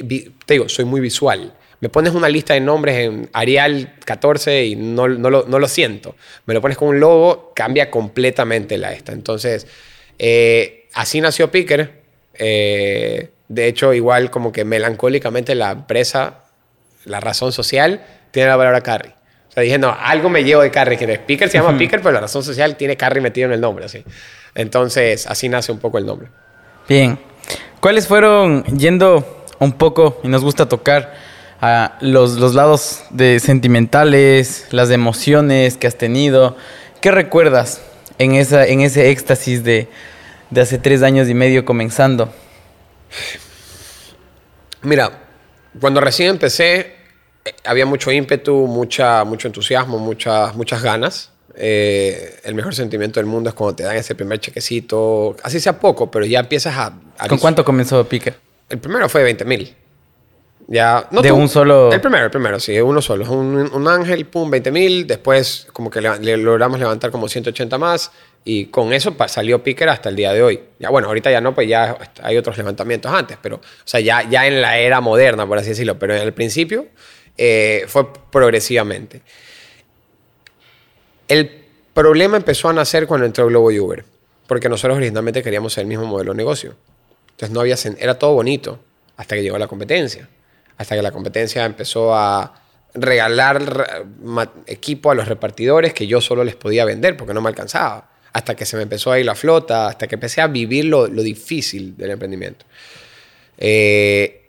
te 0.46 0.54
digo, 0.54 0.68
soy 0.68 0.84
muy 0.84 1.00
visual. 1.00 1.54
Me 1.80 1.88
pones 1.88 2.14
una 2.14 2.28
lista 2.28 2.54
de 2.54 2.60
nombres 2.60 2.98
en 2.98 3.28
Arial 3.32 3.94
14 4.04 4.64
y 4.64 4.76
no, 4.76 5.08
no, 5.08 5.28
lo, 5.28 5.44
no 5.46 5.58
lo 5.58 5.68
siento. 5.68 6.16
Me 6.46 6.54
lo 6.54 6.60
pones 6.60 6.78
con 6.78 6.88
un 6.88 7.00
logo, 7.00 7.52
cambia 7.54 7.90
completamente 7.90 8.78
la 8.78 8.92
esta. 8.92 9.12
Entonces, 9.12 9.66
eh, 10.18 10.88
así 10.94 11.20
nació 11.20 11.50
Picker. 11.50 12.02
Eh, 12.34 13.30
de 13.48 13.66
hecho, 13.66 13.92
igual 13.92 14.30
como 14.30 14.50
que 14.50 14.64
melancólicamente 14.64 15.54
la 15.54 15.72
empresa, 15.72 16.44
la 17.04 17.20
razón 17.20 17.52
social, 17.52 18.04
tiene 18.30 18.48
la 18.48 18.56
palabra 18.56 18.80
Carrie. 18.80 19.14
Sea, 19.54 19.62
dije, 19.62 19.78
no, 19.78 19.96
algo 19.96 20.28
me 20.28 20.42
llevo 20.42 20.62
de 20.62 20.70
Carrie, 20.72 20.98
que 20.98 21.06
Picker 21.18 21.48
se 21.48 21.58
llama 21.58 21.78
Picker, 21.78 22.00
pero 22.00 22.12
la 22.12 22.20
razón 22.20 22.42
social 22.42 22.76
tiene 22.76 22.96
Carrie 22.96 23.20
metido 23.20 23.46
en 23.46 23.52
el 23.52 23.60
nombre, 23.60 23.84
así. 23.84 24.04
Entonces, 24.54 25.28
así 25.28 25.48
nace 25.48 25.70
un 25.70 25.78
poco 25.78 25.98
el 25.98 26.06
nombre. 26.06 26.28
Bien. 26.88 27.18
¿Cuáles 27.78 28.08
fueron, 28.08 28.64
yendo 28.64 29.44
un 29.60 29.72
poco, 29.72 30.20
y 30.24 30.28
nos 30.28 30.42
gusta 30.42 30.68
tocar, 30.68 31.14
a 31.60 31.96
los, 32.00 32.32
los 32.34 32.54
lados 32.54 33.04
de 33.10 33.38
sentimentales, 33.38 34.66
las 34.70 34.90
emociones 34.90 35.76
que 35.76 35.86
has 35.86 35.96
tenido? 35.96 36.56
¿Qué 37.00 37.12
recuerdas 37.12 37.80
en, 38.18 38.34
esa, 38.34 38.66
en 38.66 38.80
ese 38.80 39.10
éxtasis 39.10 39.62
de, 39.62 39.88
de 40.50 40.60
hace 40.60 40.78
tres 40.78 41.02
años 41.02 41.28
y 41.28 41.34
medio 41.34 41.64
comenzando? 41.64 42.32
Mira, 44.82 45.12
cuando 45.80 46.00
recién 46.00 46.30
empecé, 46.30 47.03
había 47.64 47.86
mucho 47.86 48.10
ímpetu, 48.10 48.66
mucha, 48.66 49.24
mucho 49.24 49.48
entusiasmo, 49.48 49.98
muchas, 49.98 50.54
muchas 50.54 50.82
ganas. 50.82 51.30
Eh, 51.56 52.40
el 52.44 52.54
mejor 52.54 52.74
sentimiento 52.74 53.20
del 53.20 53.26
mundo 53.26 53.48
es 53.50 53.54
cuando 53.54 53.76
te 53.76 53.82
dan 53.84 53.96
ese 53.96 54.14
primer 54.14 54.40
chequecito, 54.40 55.36
así 55.42 55.60
sea 55.60 55.78
poco, 55.78 56.10
pero 56.10 56.24
ya 56.24 56.40
empiezas 56.40 56.76
a... 56.76 56.92
a 57.18 57.28
¿Con 57.28 57.38
cuánto 57.38 57.64
comenzó 57.64 58.04
Picker? 58.08 58.34
El 58.68 58.78
primero 58.78 59.08
fue 59.08 59.20
de 59.20 59.24
20 59.26 59.44
mil. 59.44 59.76
Ya, 60.66 61.06
no 61.10 61.20
¿De 61.20 61.28
tú. 61.28 61.34
un 61.36 61.48
solo- 61.48 61.92
El 61.92 62.00
primero, 62.00 62.24
el 62.24 62.30
primero, 62.30 62.58
sí, 62.58 62.80
uno 62.80 63.02
solo. 63.02 63.30
Un, 63.30 63.70
un 63.72 63.86
ángel, 63.88 64.24
pum, 64.24 64.50
20 64.50 64.70
mil. 64.70 65.06
Después, 65.06 65.66
como 65.74 65.90
que 65.90 66.00
le, 66.00 66.18
le 66.20 66.38
logramos 66.38 66.78
levantar 66.80 67.10
como 67.10 67.28
180 67.28 67.76
más. 67.76 68.10
Y 68.46 68.66
con 68.66 68.94
eso 68.94 69.14
salió 69.28 69.62
Picker 69.62 69.90
hasta 69.90 70.08
el 70.08 70.16
día 70.16 70.32
de 70.32 70.42
hoy. 70.42 70.60
Ya, 70.78 70.88
bueno, 70.88 71.08
ahorita 71.08 71.30
ya 71.30 71.42
no, 71.42 71.54
pues 71.54 71.68
ya 71.68 71.98
hay 72.22 72.38
otros 72.38 72.56
levantamientos 72.56 73.12
antes. 73.12 73.36
Pero, 73.42 73.56
o 73.56 73.60
sea, 73.84 74.00
ya, 74.00 74.26
ya 74.28 74.46
en 74.46 74.62
la 74.62 74.78
era 74.78 75.02
moderna, 75.02 75.46
por 75.46 75.58
así 75.58 75.68
decirlo. 75.68 75.98
Pero 75.98 76.16
en 76.16 76.22
el 76.22 76.32
principio 76.32 76.86
eh, 77.36 77.84
fue 77.88 78.12
progresivamente. 78.30 79.22
El 81.28 81.64
problema 81.92 82.36
empezó 82.36 82.68
a 82.68 82.72
nacer 82.72 83.06
cuando 83.06 83.26
entró 83.26 83.46
Globo 83.46 83.70
y 83.70 83.78
Uber. 83.78 84.04
Porque 84.46 84.68
nosotros 84.68 84.96
originalmente 84.98 85.42
queríamos 85.42 85.72
ser 85.72 85.82
el 85.82 85.88
mismo 85.88 86.06
modelo 86.06 86.32
de 86.32 86.36
negocio. 86.36 86.76
Entonces 87.30 87.50
no 87.50 87.60
había, 87.60 87.76
era 87.98 88.18
todo 88.18 88.34
bonito 88.34 88.78
hasta 89.16 89.36
que 89.36 89.42
llegó 89.42 89.58
la 89.58 89.68
competencia. 89.68 90.28
Hasta 90.76 90.96
que 90.96 91.02
la 91.02 91.12
competencia 91.12 91.64
empezó 91.64 92.14
a 92.14 92.60
regalar 92.94 94.12
equipo 94.66 95.10
a 95.10 95.14
los 95.14 95.26
repartidores 95.26 95.94
que 95.94 96.06
yo 96.06 96.20
solo 96.20 96.44
les 96.44 96.54
podía 96.56 96.84
vender 96.84 97.16
porque 97.16 97.32
no 97.32 97.40
me 97.40 97.48
alcanzaba. 97.48 98.10
Hasta 98.32 98.54
que 98.54 98.66
se 98.66 98.76
me 98.76 98.82
empezó 98.82 99.12
a 99.12 99.18
ir 99.18 99.26
la 99.26 99.34
flota, 99.34 99.86
hasta 99.86 100.06
que 100.08 100.16
empecé 100.16 100.40
a 100.40 100.48
vivir 100.48 100.86
lo, 100.86 101.06
lo 101.06 101.22
difícil 101.22 101.96
del 101.96 102.10
emprendimiento. 102.10 102.66
Eh, 103.56 104.43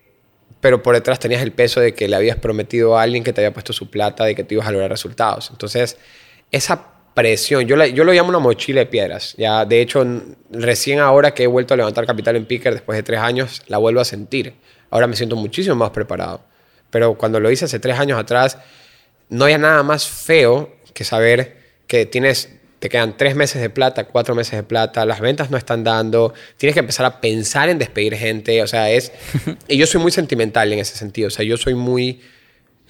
pero 0.61 0.81
por 0.83 0.95
detrás 0.95 1.19
tenías 1.19 1.41
el 1.41 1.51
peso 1.51 1.79
de 1.79 1.93
que 1.93 2.07
le 2.07 2.15
habías 2.15 2.37
prometido 2.37 2.97
a 2.97 3.01
alguien 3.03 3.23
que 3.23 3.33
te 3.33 3.41
había 3.41 3.53
puesto 3.53 3.73
su 3.73 3.89
plata, 3.89 4.25
de 4.25 4.35
que 4.35 4.43
te 4.43 4.55
ibas 4.55 4.67
a 4.67 4.71
lograr 4.71 4.89
resultados. 4.89 5.49
Entonces, 5.51 5.97
esa 6.51 6.87
presión, 7.13 7.65
yo, 7.65 7.75
la- 7.75 7.87
yo 7.87 8.03
lo 8.03 8.11
llamo 8.13 8.29
una 8.29 8.39
mochila 8.39 8.81
de 8.81 8.85
piedras. 8.87 9.35
Ya, 9.37 9.63
de 9.65 9.81
hecho, 9.81 10.05
recién 10.51 10.99
ahora 10.99 11.33
que 11.33 11.43
he 11.43 11.47
vuelto 11.47 11.73
a 11.73 11.77
levantar 11.77 12.05
capital 12.05 12.35
en 12.35 12.45
Picker 12.45 12.73
después 12.73 12.97
de 12.97 13.03
tres 13.03 13.19
años, 13.19 13.61
la 13.67 13.77
vuelvo 13.77 14.01
a 14.01 14.05
sentir. 14.05 14.55
Ahora 14.89 15.07
me 15.07 15.15
siento 15.15 15.35
muchísimo 15.35 15.75
más 15.75 15.91
preparado. 15.91 16.41
Pero 16.89 17.15
cuando 17.15 17.39
lo 17.39 17.49
hice 17.51 17.65
hace 17.65 17.79
tres 17.79 17.97
años 17.99 18.19
atrás, 18.19 18.57
no 19.29 19.45
había 19.45 19.57
nada 19.57 19.81
más 19.83 20.07
feo 20.07 20.75
que 20.93 21.03
saber 21.03 21.57
que 21.87 22.05
tienes, 22.05 22.49
te 22.85 22.89
quedan 22.89 23.17
tres 23.17 23.35
meses 23.35 23.59
de 23.63 23.71
plata, 23.71 24.03
cuatro 24.03 24.35
meses 24.35 24.53
de 24.53 24.61
plata, 24.61 25.07
las 25.07 25.19
ventas 25.19 25.49
no 25.49 25.57
están 25.57 25.83
dando, 25.83 26.35
tienes 26.57 26.75
que 26.75 26.81
empezar 26.81 27.03
a 27.07 27.19
pensar 27.19 27.67
en 27.67 27.79
despedir 27.79 28.13
gente, 28.15 28.61
o 28.61 28.67
sea, 28.67 28.91
es... 28.91 29.11
y 29.67 29.77
yo 29.77 29.87
soy 29.87 30.01
muy 30.01 30.11
sentimental 30.11 30.71
en 30.71 30.77
ese 30.77 30.95
sentido, 30.95 31.29
o 31.29 31.31
sea, 31.31 31.43
yo 31.43 31.57
soy 31.57 31.73
muy 31.73 32.21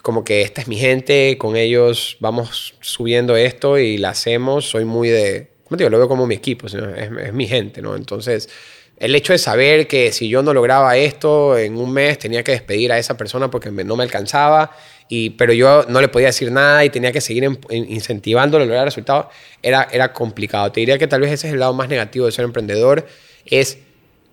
como 0.02 0.26
que 0.26 0.42
esta 0.42 0.60
es 0.60 0.68
mi 0.68 0.76
gente, 0.76 1.38
con 1.38 1.56
ellos 1.56 2.18
vamos 2.20 2.76
subiendo 2.82 3.38
esto 3.38 3.80
y 3.80 3.98
la 3.98 4.10
hacemos, 4.10 4.70
soy 4.70 4.84
muy 4.84 5.08
de... 5.08 5.48
¿Cómo 5.64 5.78
te 5.78 5.86
digo? 5.86 5.92
Lo 5.92 5.98
veo 6.00 6.10
como 6.10 6.28
mi 6.28 6.36
equipo, 6.36 6.68
es, 6.68 6.74
es 6.74 7.32
mi 7.34 7.48
gente, 7.48 7.82
¿no? 7.82 7.96
Entonces, 7.96 8.50
el 8.98 9.14
hecho 9.16 9.34
de 9.34 9.40
saber 9.40 9.88
que 9.88 10.12
si 10.12 10.30
yo 10.30 10.42
no 10.42 10.54
lograba 10.54 10.96
esto 10.98 11.58
en 11.58 11.78
un 11.78 11.92
mes, 11.92 12.18
tenía 12.18 12.44
que 12.44 12.54
despedir 12.54 12.92
a 12.92 12.98
esa 12.98 13.18
persona 13.18 13.52
porque 13.52 13.72
no 13.72 13.96
me 13.96 14.04
alcanzaba, 14.04 14.72
y, 15.10 15.32
pero 15.32 15.54
yo 15.54 15.86
no 15.90 16.02
le 16.02 16.08
podía 16.08 16.28
decir 16.28 16.52
nada 16.52 16.84
y 16.86 16.90
tenía 16.90 17.12
que 17.12 17.22
seguir 17.22 17.48
incentivándolo 17.70 18.64
a 18.64 18.68
lograr 18.68 18.86
resultados, 18.86 19.28
era, 19.62 19.88
era 19.92 20.14
complicado. 20.14 20.72
Te 20.72 20.80
diría 20.80 20.98
que 20.98 21.08
tal 21.08 21.22
vez 21.22 21.32
ese 21.32 21.48
es 21.48 21.54
el 21.54 21.60
lado 21.60 21.74
más 21.74 21.90
negativo 21.90 22.26
de 22.26 22.32
ser 22.32 22.46
emprendedor, 22.46 23.06
es 23.46 23.78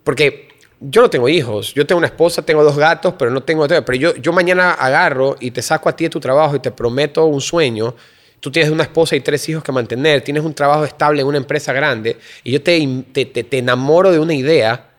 porque 0.05 0.48
yo 0.81 1.01
no 1.03 1.11
tengo 1.11 1.29
hijos, 1.29 1.75
yo 1.75 1.87
tengo 1.87 1.98
una 1.98 2.09
esposa, 2.09 2.42
tengo 2.42 2.64
dos 2.64 2.77
gatos, 2.77 3.14
pero 3.18 3.31
no 3.31 3.42
tengo... 3.42 3.66
Pero 3.68 3.94
yo, 3.94 4.16
yo 4.16 4.33
mañana 4.33 4.72
agarro 4.72 5.37
y 5.38 5.53
te 5.53 5.62
saco 5.62 5.88
a 5.88 5.96
ti 5.96 6.05
de 6.05 6.11
tu 6.11 6.18
trabajo 6.18 6.57
y 6.57 6.59
te 6.59 6.70
prometo 6.72 7.25
un 7.27 7.40
sueño. 7.40 7.94
Tú 8.42 8.50
tienes 8.50 8.72
una 8.72 8.83
esposa 8.83 9.14
y 9.14 9.20
tres 9.20 9.48
hijos 9.48 9.62
que 9.62 9.70
mantener, 9.70 10.20
tienes 10.22 10.42
un 10.42 10.52
trabajo 10.52 10.85
estable 10.85 11.20
en 11.20 11.28
una 11.28 11.38
empresa 11.38 11.72
grande 11.72 12.16
y 12.42 12.50
yo 12.50 12.61
te, 12.61 12.85
te, 13.12 13.24
te- 13.24 13.59
enamoro 13.59 14.11
de 14.11 14.18
una 14.18 14.35
idea 14.35 14.90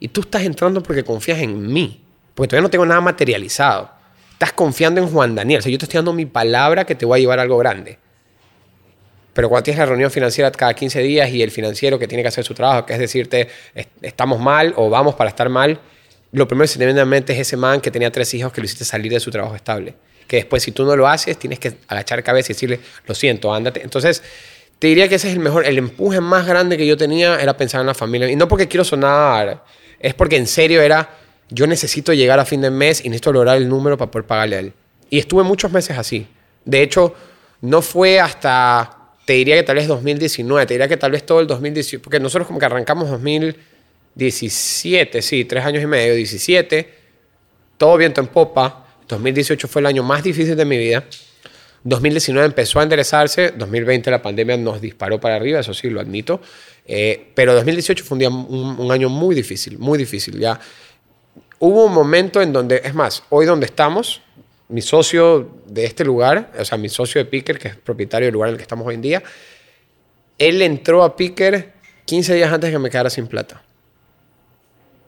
y 0.00 0.08
tú 0.08 0.22
estás 0.22 0.42
entrando 0.42 0.82
porque 0.82 1.04
confías 1.04 1.38
en 1.38 1.72
mí, 1.72 2.02
porque 2.34 2.48
todavía 2.48 2.64
no 2.66 2.70
tengo 2.70 2.84
nada 2.84 3.00
materializado. 3.00 3.88
Estás 4.32 4.52
confiando 4.52 5.00
en 5.00 5.06
Juan 5.06 5.36
Daniel, 5.36 5.60
o 5.60 5.62
sea, 5.62 5.70
yo 5.70 5.78
te 5.78 5.84
estoy 5.84 5.98
dando 5.98 6.12
mi 6.12 6.26
palabra 6.26 6.84
que 6.84 6.96
te 6.96 7.06
voy 7.06 7.18
a 7.18 7.20
llevar 7.20 7.38
algo 7.38 7.56
grande. 7.58 7.98
Pero 9.32 9.48
cuando 9.48 9.62
tienes 9.62 9.78
la 9.78 9.86
reunión 9.86 10.10
financiera 10.10 10.50
cada 10.50 10.74
15 10.74 11.00
días 11.00 11.30
y 11.30 11.40
el 11.40 11.52
financiero 11.52 12.00
que 12.00 12.08
tiene 12.08 12.22
que 12.22 12.28
hacer 12.28 12.44
su 12.44 12.54
trabajo, 12.54 12.84
que 12.84 12.94
es 12.94 12.98
decirte, 12.98 13.48
"Est- 13.76 13.90
estamos 14.02 14.40
mal 14.40 14.72
o 14.76 14.90
vamos 14.90 15.14
para 15.14 15.30
estar 15.30 15.48
mal, 15.48 15.78
lo 16.32 16.48
primero 16.48 16.64
que 16.64 16.68
se 16.72 16.78
te 16.80 16.84
viene 16.84 17.00
a 17.00 17.04
mente 17.04 17.32
es 17.32 17.38
ese 17.38 17.56
man 17.56 17.80
que 17.80 17.92
tenía 17.92 18.10
tres 18.10 18.34
hijos 18.34 18.52
que 18.52 18.60
lo 18.60 18.64
hiciste 18.64 18.84
salir 18.84 19.12
de 19.12 19.20
su 19.20 19.30
trabajo 19.30 19.54
estable. 19.54 19.94
Que 20.28 20.36
después, 20.36 20.62
si 20.62 20.70
tú 20.70 20.84
no 20.84 20.94
lo 20.94 21.08
haces, 21.08 21.36
tienes 21.36 21.58
que 21.58 21.74
agachar 21.88 22.22
cabeza 22.22 22.52
y 22.52 22.54
decirle, 22.54 22.78
lo 23.06 23.16
siento, 23.16 23.52
ándate. 23.52 23.82
Entonces, 23.82 24.22
te 24.78 24.86
diría 24.86 25.08
que 25.08 25.16
ese 25.16 25.28
es 25.28 25.34
el 25.34 25.40
mejor, 25.40 25.66
el 25.66 25.78
empuje 25.78 26.20
más 26.20 26.46
grande 26.46 26.76
que 26.76 26.86
yo 26.86 26.96
tenía 26.96 27.40
era 27.40 27.56
pensar 27.56 27.80
en 27.80 27.88
la 27.88 27.94
familia. 27.94 28.30
Y 28.30 28.36
no 28.36 28.46
porque 28.46 28.68
quiero 28.68 28.84
sonar, 28.84 29.64
es 29.98 30.14
porque 30.14 30.36
en 30.36 30.46
serio 30.46 30.80
era, 30.80 31.10
yo 31.50 31.66
necesito 31.66 32.12
llegar 32.12 32.38
a 32.38 32.44
fin 32.44 32.60
de 32.60 32.70
mes 32.70 33.04
y 33.04 33.08
necesito 33.08 33.32
lograr 33.32 33.56
el 33.56 33.68
número 33.68 33.96
para 33.96 34.08
poder 34.10 34.26
pagarle 34.26 34.56
a 34.56 34.58
él. 34.60 34.72
Y 35.10 35.18
estuve 35.18 35.42
muchos 35.42 35.72
meses 35.72 35.98
así. 35.98 36.28
De 36.64 36.80
hecho, 36.82 37.14
no 37.60 37.82
fue 37.82 38.20
hasta, 38.20 38.96
te 39.24 39.32
diría 39.32 39.56
que 39.56 39.64
tal 39.64 39.74
vez 39.76 39.88
2019, 39.88 40.66
te 40.66 40.74
diría 40.74 40.86
que 40.86 40.96
tal 40.96 41.10
vez 41.10 41.26
todo 41.26 41.40
el 41.40 41.48
2018, 41.48 42.00
porque 42.02 42.20
nosotros 42.20 42.46
como 42.46 42.60
que 42.60 42.66
arrancamos 42.66 43.10
2017, 43.10 45.22
sí, 45.22 45.44
tres 45.44 45.64
años 45.64 45.82
y 45.82 45.86
medio, 45.86 46.14
17, 46.14 46.94
todo 47.76 47.96
viento 47.96 48.20
en 48.20 48.28
popa. 48.28 48.84
2018 49.08 49.66
fue 49.68 49.80
el 49.80 49.86
año 49.86 50.02
más 50.02 50.22
difícil 50.22 50.54
de 50.56 50.64
mi 50.64 50.78
vida. 50.78 51.04
2019 51.84 52.46
empezó 52.46 52.80
a 52.80 52.82
enderezarse, 52.82 53.52
2020 53.56 54.10
la 54.10 54.20
pandemia 54.20 54.56
nos 54.56 54.80
disparó 54.80 55.20
para 55.20 55.36
arriba, 55.36 55.60
eso 55.60 55.72
sí, 55.72 55.88
lo 55.88 56.00
admito, 56.00 56.40
eh, 56.84 57.30
pero 57.34 57.54
2018 57.54 58.04
fue 58.04 58.16
un, 58.16 58.18
día, 58.18 58.28
un, 58.28 58.76
un 58.78 58.92
año 58.92 59.08
muy 59.08 59.34
difícil, 59.34 59.78
muy 59.78 59.96
difícil. 59.98 60.38
Ya 60.38 60.60
hubo 61.58 61.86
un 61.86 61.94
momento 61.94 62.42
en 62.42 62.52
donde, 62.52 62.82
es 62.84 62.94
más, 62.94 63.22
hoy 63.30 63.46
donde 63.46 63.66
estamos, 63.66 64.22
mi 64.68 64.82
socio 64.82 65.62
de 65.66 65.84
este 65.84 66.04
lugar, 66.04 66.52
o 66.58 66.64
sea, 66.64 66.76
mi 66.76 66.88
socio 66.88 67.20
de 67.20 67.24
Picker, 67.24 67.58
que 67.58 67.68
es 67.68 67.76
propietario 67.76 68.26
del 68.26 68.34
lugar 68.34 68.48
en 68.48 68.54
el 68.54 68.58
que 68.58 68.62
estamos 68.62 68.86
hoy 68.86 68.94
en 68.94 69.02
día, 69.02 69.22
él 70.36 70.62
entró 70.62 71.02
a 71.02 71.16
Picker 71.16 71.72
15 72.04 72.34
días 72.34 72.52
antes 72.52 72.68
de 72.68 72.72
que 72.72 72.78
me 72.78 72.90
quedara 72.90 73.10
sin 73.10 73.26
plata. 73.26 73.62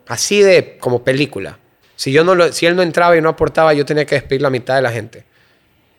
Así 0.06 0.42
de 0.42 0.76
como 0.78 1.04
película. 1.04 1.59
Si, 2.00 2.12
yo 2.12 2.24
no 2.24 2.50
si 2.50 2.64
él 2.64 2.76
no 2.76 2.80
entraba 2.80 3.14
y 3.14 3.20
no 3.20 3.28
aportaba, 3.28 3.74
yo 3.74 3.84
tenía 3.84 4.06
que 4.06 4.14
despedir 4.14 4.40
la 4.40 4.48
mitad 4.48 4.74
de 4.74 4.80
la 4.80 4.90
gente. 4.90 5.22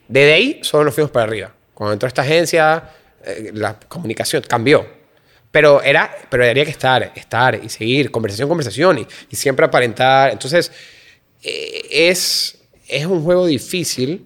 Desde 0.08 0.34
ahí 0.34 0.60
solo 0.64 0.86
nos 0.86 0.96
fuimos 0.96 1.12
para 1.12 1.26
arriba. 1.26 1.54
Cuando 1.76 1.94
entró 1.94 2.08
esta 2.08 2.24
agencia, 2.24 2.90
eh, 3.24 3.52
la 3.54 3.80
comunicación 3.80 4.42
cambió. 4.48 4.84
Pero 5.52 5.80
era, 5.84 6.12
pero 6.28 6.44
habría 6.44 6.66
que 6.66 6.72
estar, 6.72 7.12
estar 7.14 7.64
y 7.64 7.70
seguir, 7.70 8.10
conversación, 8.10 8.50
conversación 8.50 8.98
y, 8.98 9.08
y 9.30 9.36
siempre 9.36 9.64
aparentar. 9.64 10.32
Entonces, 10.32 10.72
eh, 11.44 11.88
es, 11.92 12.58
es 12.88 13.06
un 13.06 13.24
juego 13.24 13.46
difícil, 13.46 14.26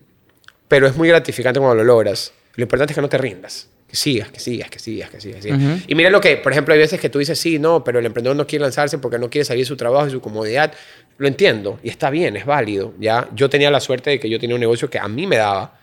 pero 0.70 0.88
es 0.88 0.96
muy 0.96 1.10
gratificante 1.10 1.60
cuando 1.60 1.76
lo 1.76 1.84
logras. 1.84 2.32
Lo 2.56 2.64
importante 2.64 2.94
es 2.94 2.96
que 2.96 3.02
no 3.02 3.10
te 3.10 3.18
rindas. 3.18 3.68
Que 3.88 3.96
sigas, 3.96 4.30
que 4.32 4.40
sigas, 4.40 4.70
que 4.70 4.80
sigas, 4.80 5.10
que 5.12 5.22
sigas. 5.22 5.42
que 5.42 5.52
sigas. 5.54 5.84
Y 5.88 5.94
mira 5.96 6.10
lo 6.10 6.20
que, 6.20 6.38
por 6.38 6.52
ejemplo, 6.52 6.74
hay 6.74 6.80
veces 6.80 7.00
que 7.00 7.10
tú 7.10 7.20
dices, 7.20 7.40
sí, 7.40 7.60
no, 7.60 7.84
pero 7.84 8.00
el 8.00 8.06
emprendedor 8.06 8.36
no 8.36 8.48
quiere 8.48 8.64
lanzarse 8.64 8.98
porque 8.98 9.20
no 9.20 9.30
quiere 9.30 9.46
salir 9.46 9.64
de 9.64 9.68
su 9.68 9.78
trabajo 9.78 10.08
y 10.08 10.12
su 10.12 10.22
comodidad. 10.22 10.74
Lo 11.18 11.28
entiendo 11.28 11.80
y 11.84 11.90
está 11.90 12.10
bien, 12.10 12.36
es 12.36 12.46
válido. 12.46 12.94
¿ya? 13.00 13.30
Yo 13.36 13.50
tenía 13.50 13.70
la 13.70 13.80
suerte 13.80 14.10
de 14.10 14.20
que 14.20 14.30
yo 14.30 14.40
tenía 14.40 14.56
un 14.56 14.60
negocio 14.60 14.90
que 14.90 14.98
a 15.00 15.08
mí 15.08 15.28
me 15.28 15.38
daba, 15.38 15.78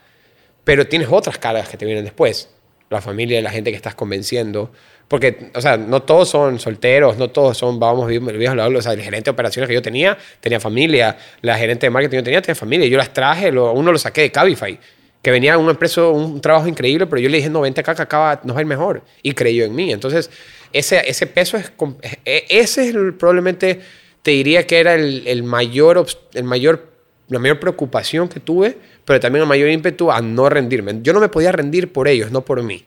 pero 0.64 0.86
tienes 0.86 1.08
otras 1.10 1.38
cargas 1.38 1.68
que 1.68 1.76
te 1.76 1.84
vienen 1.86 2.04
después. 2.04 2.48
La 2.90 3.00
familia, 3.00 3.40
la 3.40 3.50
gente 3.50 3.70
que 3.70 3.76
estás 3.76 3.94
convenciendo. 3.94 4.70
Porque, 5.08 5.50
o 5.54 5.60
sea, 5.60 5.76
no 5.76 6.02
todos 6.02 6.28
son 6.28 6.58
solteros, 6.58 7.16
no 7.18 7.30
todos 7.30 7.56
son, 7.56 7.78
vamos, 7.78 8.06
vivimos 8.08 8.34
la 8.56 8.66
O 8.66 8.82
sea, 8.82 8.92
el 8.92 9.00
gerente 9.00 9.26
de 9.26 9.30
operaciones 9.30 9.68
que 9.68 9.74
yo 9.74 9.80
tenía, 9.82 10.18
tenía 10.40 10.58
familia. 10.60 11.16
La 11.40 11.56
gerente 11.56 11.86
de 11.86 11.90
marketing 11.90 12.10
que 12.10 12.16
yo 12.16 12.24
tenía, 12.24 12.42
tenía 12.42 12.54
familia. 12.54 12.86
Yo 12.88 12.98
las 12.98 13.12
traje, 13.12 13.50
lo- 13.52 13.72
uno 13.72 13.92
lo 13.92 13.98
saqué 13.98 14.22
de 14.22 14.32
Cabify. 14.32 14.78
Que 15.22 15.30
venía 15.30 15.56
una 15.56 15.70
empresa, 15.70 16.04
un 16.08 16.40
trabajo 16.40 16.66
increíble, 16.66 17.06
pero 17.06 17.20
yo 17.22 17.28
le 17.28 17.36
dije, 17.36 17.48
no, 17.48 17.60
vente 17.60 17.80
acá 17.80 17.94
que 17.94 18.02
acá 18.02 18.40
nos 18.44 18.56
va 18.56 18.60
a 18.60 18.62
ir 18.62 18.66
mejor. 18.66 19.02
Y 19.22 19.32
creyó 19.32 19.64
en 19.64 19.74
mí. 19.74 19.92
Entonces, 19.92 20.30
ese, 20.72 21.00
ese 21.08 21.26
peso 21.28 21.56
es... 21.56 21.70
com- 21.70 21.96
e- 22.24 22.44
Ese 22.48 22.88
es 22.88 22.94
el- 22.94 23.14
probablemente, 23.14 23.80
te 24.22 24.32
diría 24.32 24.66
que 24.66 24.80
era 24.80 24.94
el, 24.94 25.22
el 25.26 25.42
mayor, 25.44 26.04
el 26.34 26.44
mayor, 26.44 26.88
la 27.28 27.38
mayor 27.38 27.60
preocupación 27.60 28.28
que 28.28 28.40
tuve, 28.40 28.76
pero 29.04 29.20
también 29.20 29.42
el 29.42 29.48
mayor 29.48 29.68
ímpetu 29.70 30.10
a 30.10 30.20
no 30.20 30.48
rendirme. 30.48 30.98
Yo 31.02 31.12
no 31.12 31.20
me 31.20 31.28
podía 31.28 31.52
rendir 31.52 31.92
por 31.92 32.08
ellos, 32.08 32.32
no 32.32 32.40
por 32.42 32.60
mí. 32.62 32.84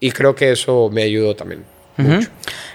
Y 0.00 0.10
creo 0.10 0.34
que 0.34 0.52
eso 0.52 0.90
me 0.92 1.02
ayudó 1.02 1.34
también. 1.34 1.64
Ujú. 1.96 2.26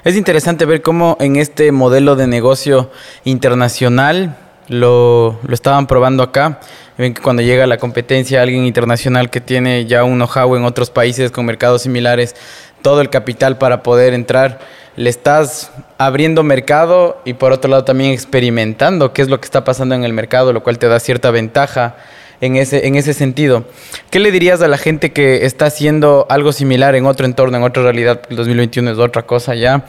Es 0.04 0.15
interesante 0.15 0.65
ver 0.65 0.82
cómo 0.82 1.15
en 1.19 1.36
este 1.36 1.71
modelo 1.71 2.15
de 2.15 2.25
negocio 2.25 2.89
internacional 3.25 4.36
lo, 4.67 5.39
lo 5.43 5.54
estaban 5.54 5.88
probando 5.88 6.23
acá. 6.23 6.60
Ven 6.99 7.13
que 7.13 7.21
cuando 7.21 7.41
llega 7.41 7.65
la 7.65 7.77
competencia, 7.77 8.41
alguien 8.41 8.65
internacional 8.65 9.29
que 9.29 9.39
tiene 9.39 9.85
ya 9.85 10.03
un 10.03 10.17
know-how 10.17 10.57
en 10.57 10.65
otros 10.65 10.89
países 10.89 11.31
con 11.31 11.45
mercados 11.45 11.83
similares, 11.83 12.35
todo 12.81 12.99
el 12.99 13.09
capital 13.09 13.57
para 13.57 13.83
poder 13.83 14.13
entrar, 14.13 14.59
le 14.97 15.09
estás 15.09 15.71
abriendo 15.97 16.43
mercado 16.43 17.21
y 17.23 17.35
por 17.35 17.53
otro 17.53 17.71
lado 17.71 17.85
también 17.85 18.12
experimentando 18.12 19.13
qué 19.13 19.21
es 19.21 19.29
lo 19.29 19.39
que 19.39 19.45
está 19.45 19.63
pasando 19.63 19.95
en 19.95 20.03
el 20.03 20.12
mercado, 20.12 20.51
lo 20.51 20.62
cual 20.62 20.77
te 20.77 20.89
da 20.89 20.99
cierta 20.99 21.31
ventaja 21.31 21.95
en 22.41 22.57
ese, 22.57 22.85
en 22.85 22.97
ese 22.97 23.13
sentido. 23.13 23.63
¿Qué 24.09 24.19
le 24.19 24.29
dirías 24.29 24.62
a 24.62 24.67
la 24.67 24.77
gente 24.77 25.13
que 25.13 25.45
está 25.45 25.67
haciendo 25.67 26.27
algo 26.29 26.51
similar 26.51 26.95
en 26.95 27.05
otro 27.05 27.25
entorno, 27.25 27.55
en 27.55 27.63
otra 27.63 27.81
realidad? 27.81 28.23
El 28.29 28.35
2021 28.35 28.91
es 28.91 28.97
otra 28.97 29.21
cosa 29.21 29.55
ya. 29.55 29.85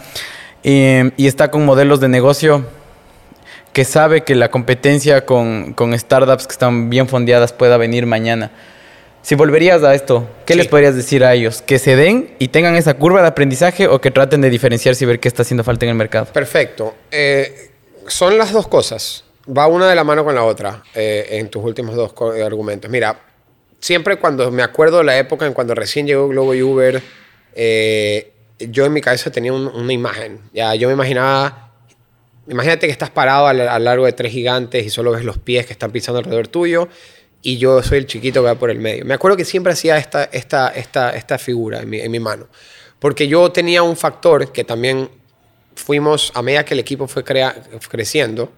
eh, 0.62 1.10
y 1.16 1.26
está 1.26 1.50
con 1.50 1.64
modelos 1.64 1.98
de 1.98 2.06
negocio 2.06 2.64
que 3.72 3.84
sabe 3.84 4.22
que 4.22 4.34
la 4.34 4.50
competencia 4.50 5.24
con, 5.26 5.74
con 5.74 5.96
startups 5.98 6.46
que 6.46 6.52
están 6.52 6.90
bien 6.90 7.08
fondeadas 7.08 7.52
pueda 7.52 7.76
venir 7.76 8.06
mañana. 8.06 8.50
Si 9.22 9.34
volverías 9.34 9.82
a 9.82 9.94
esto, 9.94 10.28
¿qué 10.46 10.54
Sí. 10.54 10.58
les 10.60 10.68
podrías 10.68 10.96
decir 10.96 11.24
a 11.24 11.34
ellos? 11.34 11.60
¿Que 11.62 11.78
se 11.78 11.94
den 11.94 12.34
y 12.38 12.48
tengan 12.48 12.74
esa 12.76 12.94
curva 12.94 13.20
de 13.22 13.28
aprendizaje 13.28 13.86
o 13.86 14.00
que 14.00 14.10
traten 14.10 14.40
de 14.40 14.48
diferenciarse 14.50 15.04
y 15.04 15.06
ver 15.06 15.20
qué 15.20 15.28
está 15.28 15.42
haciendo 15.42 15.62
falta 15.62 15.84
en 15.84 15.90
el 15.90 15.94
mercado? 15.96 16.26
Perfecto. 16.32 16.94
Eh, 17.10 17.70
son 18.06 18.38
las 18.38 18.52
dos 18.52 18.66
cosas. 18.66 19.24
Va 19.46 19.66
una 19.66 19.88
de 19.88 19.94
la 19.94 20.04
mano 20.04 20.24
con 20.24 20.34
la 20.34 20.42
otra 20.44 20.82
eh, 20.94 21.26
en 21.32 21.48
tus 21.50 21.62
últimos 21.62 21.94
dos 21.96 22.12
argumentos. 22.44 22.90
Mira, 22.90 23.20
siempre 23.78 24.16
cuando 24.16 24.50
me 24.50 24.62
acuerdo 24.62 24.98
de 24.98 25.04
la 25.04 25.18
época 25.18 25.46
en 25.46 25.52
cuando 25.52 25.74
recién 25.74 26.06
llegó 26.06 26.26
Globo 26.28 26.54
y 26.54 26.62
Uber, 26.62 27.02
eh, 27.54 28.32
yo 28.58 28.84
en 28.86 28.92
mi 28.92 29.00
cabeza 29.00 29.30
tenía 29.30 29.52
un- 29.52 29.66
una 29.68 29.92
imagen. 29.92 30.40
Ya, 30.52 30.74
yo 30.74 30.88
me 30.88 30.94
imaginaba, 30.94 31.69
imagínate 32.50 32.86
que 32.86 32.92
estás 32.92 33.10
parado 33.10 33.46
a 33.46 33.78
largo 33.78 34.06
de 34.06 34.12
tres 34.12 34.32
gigantes 34.32 34.84
y 34.84 34.90
solo 34.90 35.12
ves 35.12 35.24
los 35.24 35.38
pies 35.38 35.66
que 35.66 35.72
están 35.72 35.90
pisando 35.90 36.18
alrededor 36.18 36.48
tuyo 36.48 36.88
y 37.42 37.56
yo 37.58 37.82
soy 37.82 37.98
el 37.98 38.06
chiquito 38.06 38.40
que 38.40 38.46
va 38.46 38.54
por 38.56 38.70
el 38.70 38.78
medio. 38.78 39.04
Me 39.04 39.14
acuerdo 39.14 39.36
que 39.36 39.44
siempre 39.44 39.72
hacía 39.72 39.96
esta, 39.96 40.24
esta, 40.24 40.68
esta, 40.68 41.10
esta 41.16 41.38
figura 41.38 41.80
en 41.80 41.88
mi, 41.88 42.00
en 42.00 42.10
mi 42.10 42.20
mano, 42.20 42.48
porque 42.98 43.26
yo 43.28 43.50
tenía 43.50 43.82
un 43.82 43.96
factor 43.96 44.52
que 44.52 44.64
también 44.64 45.08
fuimos, 45.74 46.32
a 46.34 46.42
medida 46.42 46.64
que 46.64 46.74
el 46.74 46.80
equipo 46.80 47.06
fue 47.06 47.24
crea- 47.24 47.56
creciendo, 47.88 48.52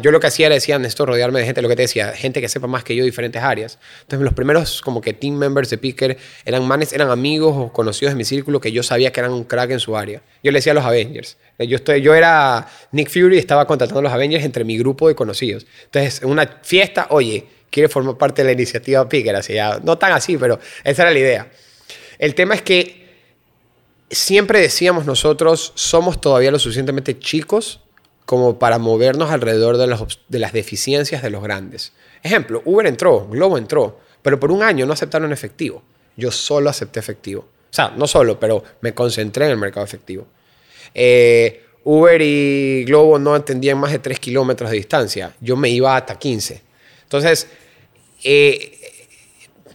yo 0.00 0.10
lo 0.10 0.20
que 0.20 0.26
hacía 0.26 0.46
era 0.46 0.54
decía, 0.54 0.78
necesito 0.78 1.04
rodearme 1.04 1.40
de 1.40 1.46
gente, 1.46 1.60
lo 1.60 1.68
que 1.68 1.76
te 1.76 1.82
decía, 1.82 2.12
gente 2.12 2.40
que 2.40 2.48
sepa 2.48 2.66
más 2.66 2.82
que 2.82 2.96
yo 2.96 3.04
diferentes 3.04 3.42
áreas. 3.42 3.78
Entonces, 4.02 4.24
los 4.24 4.32
primeros 4.32 4.80
como 4.80 5.02
que 5.02 5.12
team 5.12 5.34
members 5.34 5.68
de 5.68 5.76
Picker 5.76 6.16
eran 6.46 6.66
manes, 6.66 6.94
eran 6.94 7.10
amigos 7.10 7.54
o 7.56 7.72
conocidos 7.72 8.14
de 8.14 8.16
mi 8.16 8.24
círculo 8.24 8.58
que 8.58 8.72
yo 8.72 8.82
sabía 8.82 9.12
que 9.12 9.20
eran 9.20 9.32
un 9.32 9.44
crack 9.44 9.72
en 9.72 9.80
su 9.80 9.94
área. 9.96 10.22
Yo 10.42 10.50
le 10.50 10.58
decía 10.58 10.72
a 10.72 10.74
los 10.74 10.84
Avengers. 10.84 11.36
Yo, 11.58 11.76
estoy, 11.76 12.00
yo 12.00 12.14
era 12.14 12.66
Nick 12.92 13.10
Fury 13.10 13.36
y 13.36 13.38
estaba 13.38 13.66
contratando 13.66 14.00
a 14.00 14.02
los 14.04 14.12
Avengers 14.12 14.44
entre 14.44 14.64
mi 14.64 14.78
grupo 14.78 15.08
de 15.08 15.14
conocidos. 15.14 15.66
Entonces, 15.84 16.22
en 16.22 16.30
una 16.30 16.60
fiesta, 16.62 17.08
oye, 17.10 17.44
quiere 17.70 17.90
formar 17.90 18.16
parte 18.16 18.42
de 18.42 18.46
la 18.46 18.52
iniciativa 18.52 19.06
Picker, 19.06 19.36
así 19.36 19.52
ya, 19.52 19.78
no 19.82 19.98
tan 19.98 20.12
así, 20.12 20.38
pero 20.38 20.58
esa 20.84 21.02
era 21.02 21.10
la 21.10 21.18
idea. 21.18 21.50
El 22.18 22.34
tema 22.34 22.54
es 22.54 22.62
que 22.62 23.06
siempre 24.10 24.60
decíamos 24.60 25.04
nosotros, 25.04 25.72
somos 25.74 26.18
todavía 26.18 26.50
lo 26.50 26.58
suficientemente 26.58 27.18
chicos 27.18 27.80
como 28.26 28.58
para 28.58 28.78
movernos 28.78 29.30
alrededor 29.30 29.78
de, 29.78 30.38
las 30.38 30.52
deficiencias 30.52 31.22
de 31.22 31.30
los 31.30 31.42
grandes. 31.42 31.92
Ejemplo, 32.22 32.60
Uber 32.64 32.86
entró, 32.86 33.26
Globo 33.28 33.56
entró, 33.56 34.00
pero 34.20 34.38
por 34.38 34.52
un 34.52 34.62
año 34.62 34.84
no 34.84 34.92
aceptaron 34.92 35.32
efectivo. 35.32 35.82
Yo 36.16 36.30
solo 36.30 36.68
acepté 36.68 37.00
efectivo. 37.00 37.42
O 37.42 37.74
sea, 37.76 37.94
no 37.96 38.06
solo, 38.06 38.38
pero 38.38 38.62
me 38.80 38.92
concentré 38.92 39.46
en 39.46 39.52
el 39.52 39.56
mercado 39.56 39.86
efectivo. 39.86 40.26
Eh, 40.92 41.62
Uber 41.84 42.20
y 42.20 42.84
Globo 42.84 43.18
no 43.18 43.36
entendían 43.36 43.78
más 43.78 43.92
de 43.92 44.00
3 44.00 44.18
kilómetros 44.18 44.70
de 44.70 44.76
distancia. 44.76 45.34
Yo 45.40 45.56
me 45.56 45.68
iba 45.68 45.96
hasta 45.96 46.18
15. 46.18 46.62
Entonces, 47.04 47.46
eh, 48.24 48.76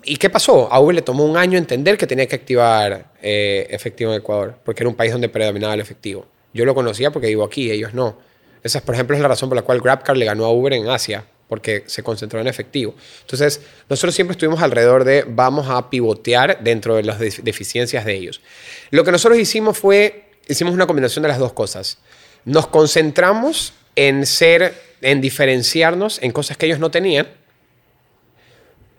¿Y 0.04 0.18
qué 0.18 0.30
pasó? 0.30 0.72
A 0.72 0.80
Uber 0.80 0.96
le 0.96 1.02
tomó 1.02 1.26
un 1.26 1.38
año 1.38 1.58
entender 1.58 1.98
que 1.98 2.08
tenía 2.08 2.26
que 2.26 2.36
activar 2.36 3.12
eh, 3.22 3.68
efectivo 3.70 4.12
en 4.12 4.18
Ecuador, 4.18 4.56
porque 4.64 4.82
era 4.82 4.90
un 4.90 4.96
país 4.96 5.12
donde 5.12 5.30
predominaba 5.30 5.74
el 5.76 5.80
efectivo. 5.80 6.26
Yo 6.54 6.66
lo 6.66 6.74
conocía 6.74 7.12
porque 7.12 7.28
vivo 7.28 7.44
aquí, 7.44 7.70
ellos 7.72 7.94
no. 7.94 8.18
Esa, 8.64 8.82
por 8.82 8.96
ejemplo, 8.96 9.16
es 9.16 9.22
la 9.22 9.28
razón 9.28 9.50
por 9.50 9.56
la 9.56 9.62
cual 9.64 9.82
GrabCar 9.82 10.16
le 10.18 10.26
ganó 10.26 10.46
a 10.46 10.52
Uber 10.52 10.74
en 10.74 10.88
Asia, 10.90 11.26
porque 11.48 11.84
se 11.88 12.04
concentró 12.04 12.40
en 12.40 12.48
efectivo. 12.48 12.96
Entonces, 13.22 13.62
nosotros 13.90 14.16
siempre 14.16 14.34
estuvimos 14.34 14.62
alrededor 14.62 15.04
de 15.04 15.26
vamos 15.28 15.68
a 15.70 15.90
pivotear 15.90 16.64
dentro 16.64 16.96
de 16.96 17.04
las 17.04 17.20
def- 17.20 17.40
deficiencias 17.44 18.06
de 18.06 18.16
ellos. 18.16 18.42
Lo 18.90 19.04
que 19.04 19.12
nosotros 19.12 19.38
hicimos 19.40 19.78
fue, 19.78 20.30
hicimos 20.48 20.74
una 20.74 20.88
combinación 20.88 21.24
de 21.24 21.30
las 21.30 21.40
dos 21.40 21.54
cosas. 21.54 21.98
Nos 22.46 22.68
concentramos 22.68 23.74
en 23.96 24.26
ser, 24.26 24.74
en 25.02 25.20
diferenciarnos 25.20 26.22
en 26.24 26.32
cosas 26.32 26.56
que 26.56 26.68
ellos 26.68 26.80
no 26.80 26.90
tenían, 26.92 27.28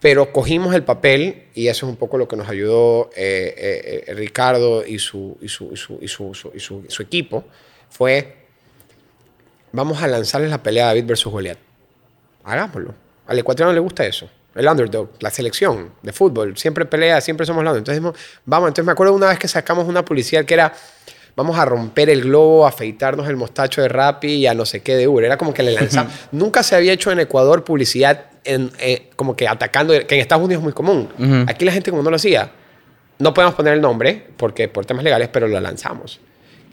pero 0.00 0.32
cogimos 0.32 0.74
el 0.74 0.82
papel, 0.82 1.44
y 1.54 1.68
eso 1.68 1.86
es 1.86 1.90
un 1.90 1.96
poco 1.96 2.18
lo 2.18 2.26
que 2.26 2.36
nos 2.36 2.48
ayudó 2.48 3.10
Ricardo 4.08 4.84
y, 4.84 4.98
su 4.98 5.38
equipo, 7.00 7.44
fue, 7.88 8.41
vamos 9.72 10.02
a 10.02 10.06
lanzarles 10.06 10.50
la 10.50 10.62
pelea 10.62 10.86
David 10.86 11.04
versus 11.06 11.32
Goliat. 11.32 11.58
Hagámoslo. 12.44 12.94
Al 13.26 13.38
ecuatoriano 13.38 13.72
le 13.72 13.80
gusta 13.80 14.04
eso. 14.04 14.28
El 14.54 14.68
underdog, 14.68 15.10
la 15.20 15.30
selección 15.30 15.92
de 16.02 16.12
fútbol, 16.12 16.56
siempre 16.58 16.84
pelea, 16.84 17.20
siempre 17.22 17.46
somos 17.46 17.64
los 17.64 17.76
Entonces, 17.76 18.02
dijimos, 18.02 18.18
vamos, 18.44 18.68
entonces 18.68 18.84
me 18.84 18.92
acuerdo 18.92 19.14
una 19.14 19.28
vez 19.28 19.38
que 19.38 19.48
sacamos 19.48 19.88
una 19.88 20.04
publicidad 20.04 20.44
que 20.44 20.52
era, 20.52 20.74
vamos 21.34 21.58
a 21.58 21.64
romper 21.64 22.10
el 22.10 22.22
globo, 22.22 22.66
a 22.66 22.68
afeitarnos 22.68 23.26
el 23.28 23.36
mostacho 23.36 23.80
de 23.80 23.88
Rappi 23.88 24.28
y 24.28 24.46
a 24.46 24.52
no 24.52 24.66
sé 24.66 24.82
qué 24.82 24.96
de 24.96 25.08
Uber. 25.08 25.24
Era 25.24 25.38
como 25.38 25.54
que 25.54 25.62
le 25.62 25.72
lanzamos. 25.80 26.12
Nunca 26.32 26.62
se 26.62 26.76
había 26.76 26.92
hecho 26.92 27.10
en 27.10 27.20
Ecuador 27.20 27.64
publicidad 27.64 28.26
en, 28.44 28.70
eh, 28.78 29.10
como 29.16 29.36
que 29.36 29.48
atacando, 29.48 29.94
que 30.06 30.14
en 30.14 30.20
Estados 30.20 30.44
Unidos 30.44 30.60
es 30.60 30.64
muy 30.64 30.72
común. 30.74 31.46
Aquí 31.48 31.64
la 31.64 31.72
gente 31.72 31.90
como 31.90 32.02
no 32.02 32.10
lo 32.10 32.16
hacía. 32.16 32.50
No 33.18 33.32
podemos 33.32 33.54
poner 33.54 33.74
el 33.74 33.80
nombre 33.80 34.26
porque 34.36 34.68
por 34.68 34.84
temas 34.84 35.04
legales, 35.04 35.28
pero 35.32 35.48
lo 35.48 35.58
lanzamos. 35.60 36.20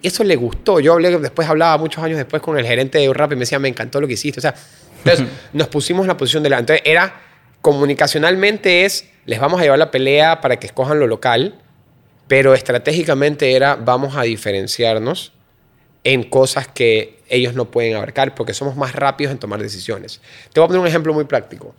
Y 0.01 0.07
eso 0.07 0.23
le 0.23 0.35
gustó. 0.35 0.79
Yo 0.79 0.93
hablé, 0.93 1.17
después 1.19 1.47
hablaba 1.47 1.77
muchos 1.77 2.03
años 2.03 2.17
después 2.17 2.41
con 2.41 2.57
el 2.57 2.65
gerente 2.65 2.97
de 2.97 3.13
Rappi 3.13 3.33
y 3.33 3.35
me 3.35 3.41
decía, 3.41 3.59
me 3.59 3.67
encantó 3.67 3.99
lo 3.99 4.07
que 4.07 4.13
hiciste. 4.13 4.39
O 4.39 4.41
sea, 4.41 4.55
entonces 5.03 5.27
nos 5.53 5.67
pusimos 5.67 6.03
en 6.03 6.07
la 6.07 6.17
posición 6.17 6.43
de 6.43 6.49
la... 6.49 6.59
Entonces 6.59 6.83
era 6.85 7.21
comunicacionalmente 7.61 8.85
es, 8.85 9.09
les 9.25 9.39
vamos 9.39 9.59
a 9.59 9.63
llevar 9.63 9.79
la 9.79 9.91
pelea 9.91 10.41
para 10.41 10.57
que 10.57 10.67
escojan 10.67 10.99
lo 10.99 11.07
local, 11.07 11.59
pero 12.27 12.53
estratégicamente 12.53 13.53
era, 13.53 13.75
vamos 13.75 14.15
a 14.15 14.23
diferenciarnos 14.23 15.33
en 16.03 16.23
cosas 16.23 16.67
que 16.67 17.19
ellos 17.27 17.53
no 17.53 17.65
pueden 17.65 17.95
abarcar 17.95 18.33
porque 18.35 18.53
somos 18.53 18.75
más 18.75 18.95
rápidos 18.95 19.31
en 19.31 19.39
tomar 19.39 19.61
decisiones. 19.61 20.21
Te 20.53 20.59
voy 20.59 20.65
a 20.65 20.67
poner 20.67 20.81
un 20.81 20.87
ejemplo 20.87 21.13
muy 21.13 21.25
práctico. 21.25 21.75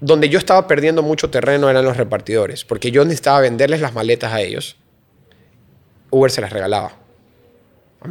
Donde 0.00 0.28
yo 0.28 0.38
estaba 0.38 0.66
perdiendo 0.66 1.02
mucho 1.02 1.30
terreno 1.30 1.70
eran 1.70 1.84
los 1.84 1.96
repartidores, 1.96 2.64
porque 2.64 2.90
yo 2.90 3.04
necesitaba 3.04 3.40
venderles 3.40 3.80
las 3.80 3.94
maletas 3.94 4.32
a 4.32 4.42
ellos. 4.42 4.76
Uber 6.10 6.30
se 6.30 6.40
las 6.40 6.52
regalaba. 6.52 7.05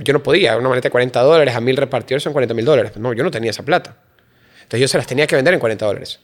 Yo 0.03 0.13
no 0.13 0.23
podía, 0.23 0.57
una 0.57 0.69
maleta 0.69 0.87
de 0.87 0.91
40 0.91 1.21
dólares 1.21 1.55
a 1.55 1.61
mil 1.61 1.77
repartidores 1.77 2.23
son 2.23 2.33
40 2.33 2.53
mil 2.53 2.65
dólares. 2.65 2.93
No, 2.97 3.13
yo 3.13 3.23
no 3.23 3.31
tenía 3.31 3.51
esa 3.51 3.63
plata. 3.63 3.97
Entonces 4.57 4.81
yo 4.81 4.87
se 4.87 4.97
las 4.97 5.07
tenía 5.07 5.27
que 5.27 5.35
vender 5.35 5.53
en 5.53 5.59
40 5.59 5.85
dólares. 5.85 6.19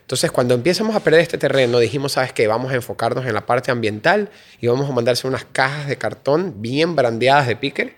Entonces 0.00 0.30
cuando 0.30 0.54
empezamos 0.54 0.96
a 0.96 1.00
perder 1.00 1.20
este 1.20 1.38
terreno, 1.38 1.78
dijimos, 1.78 2.12
¿sabes 2.12 2.32
qué? 2.32 2.46
Vamos 2.46 2.72
a 2.72 2.74
enfocarnos 2.74 3.24
en 3.26 3.34
la 3.34 3.46
parte 3.46 3.70
ambiental 3.70 4.30
y 4.60 4.66
vamos 4.66 4.88
a 4.88 4.92
mandarse 4.92 5.26
unas 5.26 5.44
cajas 5.44 5.86
de 5.86 5.96
cartón 5.96 6.60
bien 6.60 6.96
brandeadas 6.96 7.46
de 7.46 7.56
picker 7.56 7.94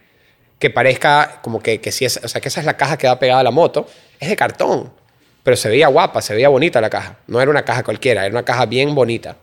que 0.59 0.71
parezca 0.71 1.41
como 1.43 1.61
que, 1.61 1.81
que 1.81 1.93
si 1.93 2.05
es, 2.05 2.21
o 2.23 2.29
sea, 2.29 2.41
que 2.41 2.49
esa 2.49 2.61
es 2.61 2.67
la 2.67 2.77
caja 2.77 2.97
que 2.97 3.07
va 3.07 3.19
pegada 3.19 3.41
a 3.41 3.43
la 3.43 3.51
moto. 3.51 3.87
Es 4.21 4.29
de 4.29 4.37
cartón, 4.37 4.93
pero 5.43 5.57
se 5.57 5.69
veía 5.69 5.89
guapa, 5.89 6.23
se 6.23 6.35
veía 6.35 6.49
bonita 6.49 6.81
la 6.81 6.91
caja. 6.91 7.19
No 7.27 7.41
era 7.41 7.51
una 7.51 7.65
caja 7.65 7.83
cualquiera, 7.83 8.25
era 8.25 8.33
una 8.33 8.45
caja 8.45 8.67
bien 8.67 8.95
bonita. 8.95 9.37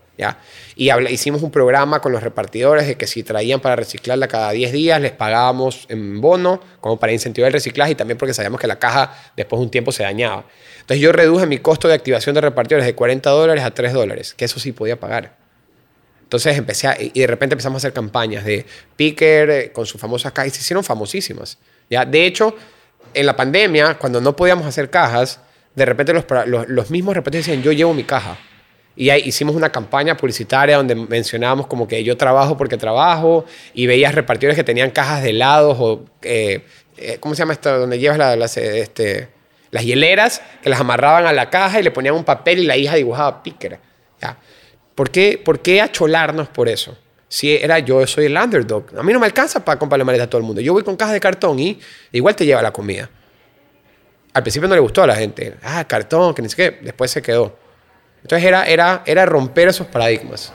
Y 0.76 0.90
hicimos 1.10 1.42
un 1.42 1.50
programa 1.50 2.00
con 2.00 2.12
los 2.12 2.22
repartidores 2.22 2.86
de 2.86 2.96
que 2.96 3.06
si 3.06 3.22
traían 3.22 3.60
para 3.60 3.76
reciclarla 3.76 4.28
cada 4.28 4.50
10 4.52 4.72
días, 4.72 5.00
les 5.00 5.12
pagábamos 5.12 5.86
en 5.88 6.20
bono, 6.20 6.60
como 6.80 6.98
para 6.98 7.12
incentivar 7.12 7.48
el 7.48 7.52
reciclaje 7.52 7.92
y 7.92 7.94
también 7.94 8.18
porque 8.18 8.34
sabíamos 8.34 8.60
que 8.60 8.66
la 8.66 8.78
caja 8.78 9.14
después 9.36 9.58
de 9.58 9.64
un 9.64 9.70
tiempo 9.70 9.92
se 9.92 10.02
dañaba. 10.02 10.44
Entonces 10.80 11.00
yo 11.00 11.12
reduje 11.12 11.46
mi 11.46 11.58
costo 11.58 11.88
de 11.88 11.94
activación 11.94 12.34
de 12.34 12.40
repartidores 12.40 12.86
de 12.86 12.94
40 12.94 13.30
dólares 13.30 13.64
a 13.64 13.72
3 13.72 13.92
dólares, 13.92 14.34
que 14.34 14.44
eso 14.44 14.60
sí 14.60 14.72
podía 14.72 14.98
pagar. 14.98 15.36
Entonces 16.22 16.56
empecé 16.56 17.10
y 17.12 17.20
de 17.20 17.26
repente 17.26 17.54
empezamos 17.54 17.76
a 17.76 17.80
hacer 17.86 17.92
campañas 17.92 18.44
de 18.44 18.64
Picker 18.96 19.50
eh, 19.50 19.72
con 19.72 19.84
sus 19.84 20.00
famosas 20.00 20.32
cajas 20.32 20.52
y 20.52 20.56
se 20.56 20.60
hicieron 20.62 20.82
famosísimas. 20.82 21.58
¿ya? 21.90 22.04
De 22.04 22.24
hecho, 22.24 22.56
en 23.12 23.26
la 23.26 23.36
pandemia, 23.36 23.98
cuando 23.98 24.20
no 24.20 24.34
podíamos 24.34 24.66
hacer 24.66 24.88
cajas, 24.88 25.40
de 25.74 25.84
repente 25.84 26.12
los, 26.12 26.24
los, 26.46 26.68
los 26.68 26.90
mismos 26.90 27.14
repartidores 27.14 27.46
decían, 27.46 27.62
yo 27.62 27.72
llevo 27.72 27.92
mi 27.92 28.04
caja. 28.04 28.38
Y 28.94 29.10
hicimos 29.10 29.54
una 29.56 29.70
campaña 29.70 30.16
publicitaria 30.16 30.76
donde 30.76 30.94
mencionábamos 30.94 31.66
como 31.66 31.88
que 31.88 32.04
yo 32.04 32.16
trabajo 32.16 32.56
porque 32.56 32.76
trabajo 32.76 33.44
y 33.72 33.86
veías 33.86 34.14
repartidores 34.14 34.56
que 34.56 34.64
tenían 34.64 34.90
cajas 34.90 35.22
de 35.22 35.30
helados 35.30 35.78
o, 35.80 36.04
eh, 36.22 36.62
eh, 36.98 37.16
¿cómo 37.18 37.34
se 37.34 37.40
llama 37.40 37.54
esto? 37.54 37.78
Donde 37.78 37.98
llevas 37.98 38.18
las, 38.38 38.56
este, 38.56 39.28
hieleras, 39.70 40.42
que 40.62 40.68
las 40.68 40.80
amarraban 40.80 41.26
a 41.26 41.32
la 41.32 41.48
caja 41.48 41.80
y 41.80 41.82
le 41.82 41.90
ponían 41.90 42.14
un 42.14 42.24
papel 42.24 42.58
y 42.60 42.66
la 42.66 42.76
hija 42.76 42.96
dibujaba 42.96 43.42
picker. 43.42 43.78
¿ya? 44.20 44.36
¿Por, 44.94 45.10
qué, 45.10 45.40
¿Por 45.42 45.60
qué 45.60 45.80
acholarnos 45.80 46.48
por 46.48 46.68
eso? 46.68 46.96
Si 47.28 47.56
era 47.56 47.78
yo, 47.78 48.06
soy 48.06 48.26
el 48.26 48.36
underdog. 48.36 48.84
A 48.98 49.02
mí 49.02 49.10
no 49.10 49.18
me 49.18 49.24
alcanza 49.24 49.64
para 49.64 49.78
comprarle 49.78 50.04
maleta 50.04 50.24
a 50.24 50.26
todo 50.28 50.38
el 50.38 50.44
mundo. 50.44 50.60
Yo 50.60 50.74
voy 50.74 50.82
con 50.82 50.96
cajas 50.96 51.14
de 51.14 51.20
cartón 51.20 51.58
y 51.58 51.80
igual 52.12 52.36
te 52.36 52.44
lleva 52.44 52.60
la 52.60 52.72
comida. 52.72 53.08
Al 54.34 54.42
principio 54.42 54.68
no 54.68 54.74
le 54.74 54.80
gustó 54.82 55.02
a 55.02 55.06
la 55.06 55.16
gente. 55.16 55.56
Ah, 55.62 55.82
cartón, 55.86 56.34
que 56.34 56.42
ni 56.42 56.50
sé 56.50 56.56
qué. 56.56 56.78
Después 56.82 57.10
se 57.10 57.22
quedó. 57.22 57.56
Entonces 58.22 58.46
era, 58.46 58.64
era, 58.64 59.02
era 59.04 59.26
romper 59.26 59.68
esos 59.68 59.86
paradigmas. 59.86 60.52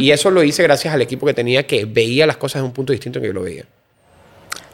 Y 0.00 0.10
eso 0.10 0.32
lo 0.32 0.42
hice 0.42 0.64
gracias 0.64 0.92
al 0.92 1.00
equipo 1.00 1.26
que 1.26 1.34
tenía 1.34 1.64
que 1.64 1.84
veía 1.84 2.26
las 2.26 2.36
cosas 2.36 2.60
de 2.60 2.66
un 2.66 2.72
punto 2.72 2.92
distinto 2.92 3.20
en 3.20 3.22
que 3.22 3.28
yo 3.28 3.34
lo 3.34 3.42
veía. 3.42 3.64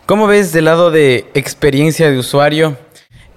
¿Cómo 0.06 0.26
ves 0.26 0.52
del 0.52 0.64
lado 0.64 0.90
de 0.90 1.26
experiencia 1.35 2.11
de 2.11 2.16
usuario? 2.16 2.78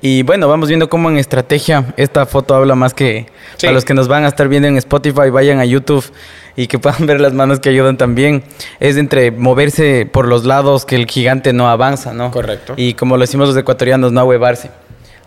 Y 0.01 0.23
bueno, 0.23 0.47
vamos 0.47 0.69
viendo 0.69 0.87
cómo 0.87 1.09
en 1.09 1.17
estrategia 1.17 1.93
esta 1.97 2.25
foto 2.25 2.55
habla 2.55 2.75
más 2.75 2.93
que 2.93 3.25
para 3.59 3.73
los 3.73 3.83
que 3.83 3.93
nos 3.93 4.07
van 4.07 4.23
a 4.23 4.29
estar 4.29 4.47
viendo 4.47 4.69
en 4.69 4.77
Spotify, 4.77 5.29
vayan 5.29 5.59
a 5.59 5.65
YouTube 5.65 6.05
y 6.55 6.67
que 6.67 6.79
puedan 6.79 7.05
ver 7.07 7.19
las 7.19 7.33
manos 7.33 7.59
que 7.59 7.69
ayudan 7.69 7.97
también. 7.97 8.43
Es 8.79 8.95
entre 8.95 9.31
moverse 9.31 10.05
por 10.09 10.27
los 10.27 10.45
lados 10.45 10.85
que 10.85 10.95
el 10.95 11.05
gigante 11.05 11.51
no 11.51 11.69
avanza, 11.69 12.13
¿no? 12.13 12.31
Correcto. 12.31 12.75
Y 12.77 12.93
como 12.93 13.17
lo 13.17 13.21
decimos 13.21 13.49
los 13.49 13.57
ecuatorianos, 13.57 14.13
no 14.13 14.23
huevarse. 14.23 14.69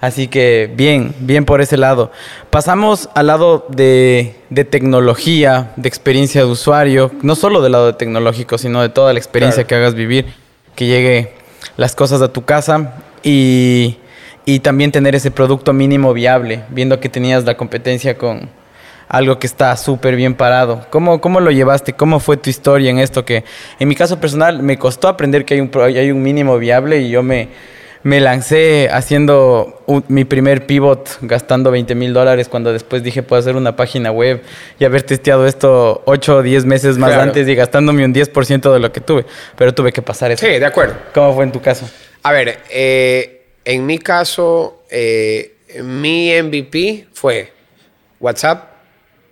Así 0.02 0.26
que 0.26 0.68
bien, 0.74 1.14
bien 1.20 1.44
por 1.44 1.60
ese 1.60 1.76
lado. 1.76 2.10
Pasamos 2.50 3.08
al 3.14 3.28
lado 3.28 3.66
de, 3.68 4.34
tecnología, 4.68 5.70
de 5.76 5.88
experiencia 5.88 6.40
de 6.40 6.48
usuario, 6.48 7.12
no 7.22 7.36
solo 7.36 7.62
del 7.62 7.70
lado 7.70 7.86
de 7.86 7.92
tecnológico, 7.92 8.58
sino 8.58 8.82
de 8.82 8.88
toda 8.88 9.12
la 9.12 9.20
experiencia 9.20 9.62
que 9.62 9.76
hagas 9.76 9.94
vivir, 9.94 10.26
que 10.74 10.86
llegue 10.86 11.34
las 11.76 11.94
cosas 11.94 12.20
a 12.20 12.32
tu 12.32 12.44
casa 12.44 12.94
y, 13.22 13.98
también 14.62 14.90
tener 14.90 15.14
ese 15.14 15.30
producto 15.30 15.72
mínimo 15.72 16.12
viable, 16.12 16.64
viendo 16.70 16.98
que 16.98 17.08
tenías 17.08 17.44
la 17.44 17.56
competencia 17.56 18.18
con 18.18 18.50
algo 19.08 19.38
que 19.38 19.46
está 19.46 19.76
súper 19.76 20.16
bien 20.16 20.34
parado. 20.34 20.84
¿Cómo, 20.90 21.20
¿Cómo 21.20 21.38
lo 21.38 21.52
llevaste? 21.52 21.92
¿Cómo 21.92 22.18
fue 22.18 22.36
tu 22.36 22.50
historia 22.50 22.90
en 22.90 22.98
esto? 22.98 23.24
Que 23.24 23.44
en 23.78 23.86
mi 23.86 23.94
caso 23.94 24.18
personal 24.18 24.64
me 24.64 24.78
costó 24.78 25.06
aprender 25.06 25.44
que 25.44 25.54
hay 25.54 25.60
un, 25.60 25.70
hay 25.80 26.10
un 26.10 26.22
mínimo 26.22 26.58
viable 26.58 27.02
y 27.02 27.10
yo 27.10 27.22
me 27.22 27.50
me 28.02 28.20
lancé 28.20 28.88
haciendo 28.90 29.84
mi 30.08 30.24
primer 30.24 30.66
pivot 30.66 31.18
gastando 31.22 31.70
20 31.70 31.94
mil 31.94 32.12
dólares 32.12 32.48
cuando 32.48 32.72
después 32.72 33.02
dije 33.02 33.22
puedo 33.22 33.38
hacer 33.40 33.56
una 33.56 33.76
página 33.76 34.10
web 34.10 34.42
y 34.78 34.84
haber 34.84 35.02
testeado 35.02 35.46
esto 35.46 36.02
8 36.06 36.36
o 36.36 36.42
10 36.42 36.64
meses 36.64 36.98
más 36.98 37.12
antes 37.12 37.46
y 37.48 37.54
gastándome 37.54 38.04
un 38.04 38.12
10% 38.12 38.72
de 38.72 38.78
lo 38.80 38.92
que 38.92 39.00
tuve. 39.00 39.24
Pero 39.56 39.72
tuve 39.72 39.92
que 39.92 40.02
pasar 40.02 40.32
eso. 40.32 40.44
Sí, 40.44 40.52
de 40.52 40.66
acuerdo. 40.66 40.96
¿Cómo 41.14 41.34
fue 41.34 41.44
en 41.44 41.52
tu 41.52 41.60
caso? 41.60 41.88
A 42.22 42.32
ver, 42.32 42.58
eh, 42.70 43.46
en 43.64 43.86
mi 43.86 43.98
caso, 43.98 44.82
eh, 44.90 45.56
mi 45.82 46.30
MVP 46.30 47.06
fue 47.12 47.52
WhatsApp, 48.18 48.70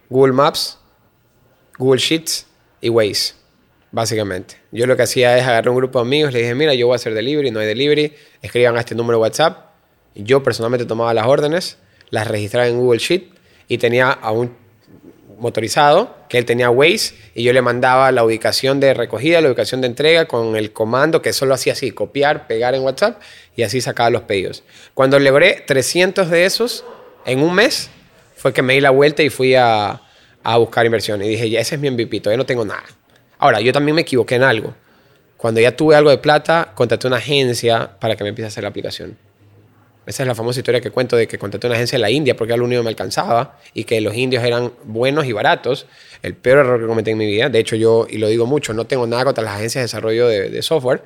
Google 0.09 0.33
Maps, 0.33 0.79
Google 1.77 2.01
Sheets 2.01 2.47
y 2.81 2.89
Waze 2.89 3.40
básicamente. 3.93 4.57
Yo 4.73 4.87
lo 4.87 4.97
que 4.97 5.03
hacía 5.03 5.37
es 5.37 5.45
agarrar 5.45 5.69
un 5.69 5.77
grupo 5.77 5.99
de 5.99 6.07
amigos, 6.07 6.33
le 6.33 6.41
dije, 6.41 6.55
mira, 6.55 6.75
yo 6.75 6.87
voy 6.87 6.95
a 6.95 6.97
hacer 6.97 7.15
delivery, 7.15 7.51
no 7.51 7.61
hay 7.61 7.67
delivery, 7.67 8.15
escriban 8.43 8.77
a 8.77 8.81
este 8.81 8.95
número 8.95 9.19
WhatsApp. 9.21 9.71
Yo 10.15 10.43
personalmente 10.43 10.87
tomaba 10.87 11.15
las 11.15 11.27
órdenes, 11.27 11.79
las 12.11 12.27
registraba 12.27 12.67
en 12.67 12.79
Google 12.79 12.99
Sheet 12.99 13.29
y 13.69 13.79
tenía 13.79 14.11
a 14.11 14.33
un 14.33 14.55
motorizado, 15.39 16.17
que 16.29 16.39
él 16.39 16.45
tenía 16.45 16.71
Waze, 16.71 17.15
y 17.35 17.43
yo 17.43 17.53
le 17.53 17.63
mandaba 17.63 18.13
la 18.13 18.23
ubicación 18.25 18.79
de 18.79 18.93
recogida, 18.93 19.41
la 19.41 19.49
ubicación 19.49 19.81
de 19.81 19.87
entrega 19.87 20.27
con 20.27 20.55
el 20.55 20.73
comando 20.73 21.23
que 21.23 21.33
solo 21.33 21.55
hacía 21.55 21.73
así, 21.73 21.93
copiar, 21.93 22.47
pegar 22.47 22.75
en 22.75 22.83
WhatsApp, 22.83 23.21
y 23.57 23.63
así 23.63 23.81
sacaba 23.81 24.11
los 24.11 24.23
pedidos. 24.23 24.63
Cuando 24.93 25.19
logré 25.19 25.65
300 25.67 26.29
de 26.29 26.45
esos 26.45 26.85
en 27.25 27.43
un 27.43 27.55
mes, 27.55 27.91
fue 28.37 28.53
que 28.53 28.63
me 28.63 28.75
di 28.75 28.81
la 28.81 28.91
vuelta 28.91 29.23
y 29.23 29.31
fui 29.31 29.55
a, 29.55 30.03
a 30.43 30.57
buscar 30.59 30.85
inversión. 30.85 31.23
Y 31.23 31.29
dije, 31.29 31.49
ya 31.49 31.61
ese 31.61 31.77
es 31.77 31.81
mi 31.81 31.91
MVP, 31.91 32.21
todavía 32.21 32.39
no 32.39 32.47
tengo 32.47 32.65
nada. 32.65 32.85
Ahora, 33.41 33.63
yo 33.63 33.73
también 33.73 33.95
me 33.95 34.03
equivoqué 34.03 34.35
en 34.35 34.43
algo. 34.43 34.75
Cuando 35.39 35.63
ya 35.63 35.75
tuve 35.75 35.97
algo 35.97 36.11
de 36.11 36.19
plata, 36.19 36.73
contraté 36.75 37.07
una 37.07 37.17
agencia 37.17 37.99
para 37.99 38.15
que 38.15 38.23
me 38.23 38.29
empiece 38.29 38.45
a 38.45 38.49
hacer 38.49 38.65
la 38.65 38.69
aplicación. 38.69 39.17
Esa 40.05 40.25
es 40.25 40.27
la 40.27 40.35
famosa 40.35 40.61
historia 40.61 40.83
que 40.83 40.91
cuento 40.91 41.17
de 41.17 41.27
que 41.27 41.39
contraté 41.39 41.67
una 41.67 41.77
agencia 41.77 41.97
en 41.97 42.03
la 42.03 42.11
India 42.11 42.37
porque 42.37 42.53
era 42.53 42.59
lo 42.59 42.67
único 42.67 42.81
que 42.81 42.85
me 42.85 42.91
alcanzaba 42.91 43.59
y 43.73 43.85
que 43.85 43.99
los 44.03 44.15
indios 44.15 44.45
eran 44.45 44.73
buenos 44.85 45.25
y 45.25 45.33
baratos. 45.33 45.87
El 46.23 46.35
peor 46.35 46.59
error 46.59 46.81
que 46.83 46.87
cometí 46.87 47.13
en 47.13 47.17
mi 47.19 47.25
vida. 47.25 47.49
De 47.49 47.59
hecho, 47.59 47.77
yo, 47.77 48.07
y 48.11 48.19
lo 48.19 48.29
digo 48.29 48.45
mucho, 48.45 48.75
no 48.75 48.87
tengo 48.87 49.07
nada 49.07 49.25
contra 49.25 49.43
las 49.43 49.55
agencias 49.55 49.81
de 49.81 49.85
desarrollo 49.85 50.29
de, 50.29 50.61
software, 50.61 51.05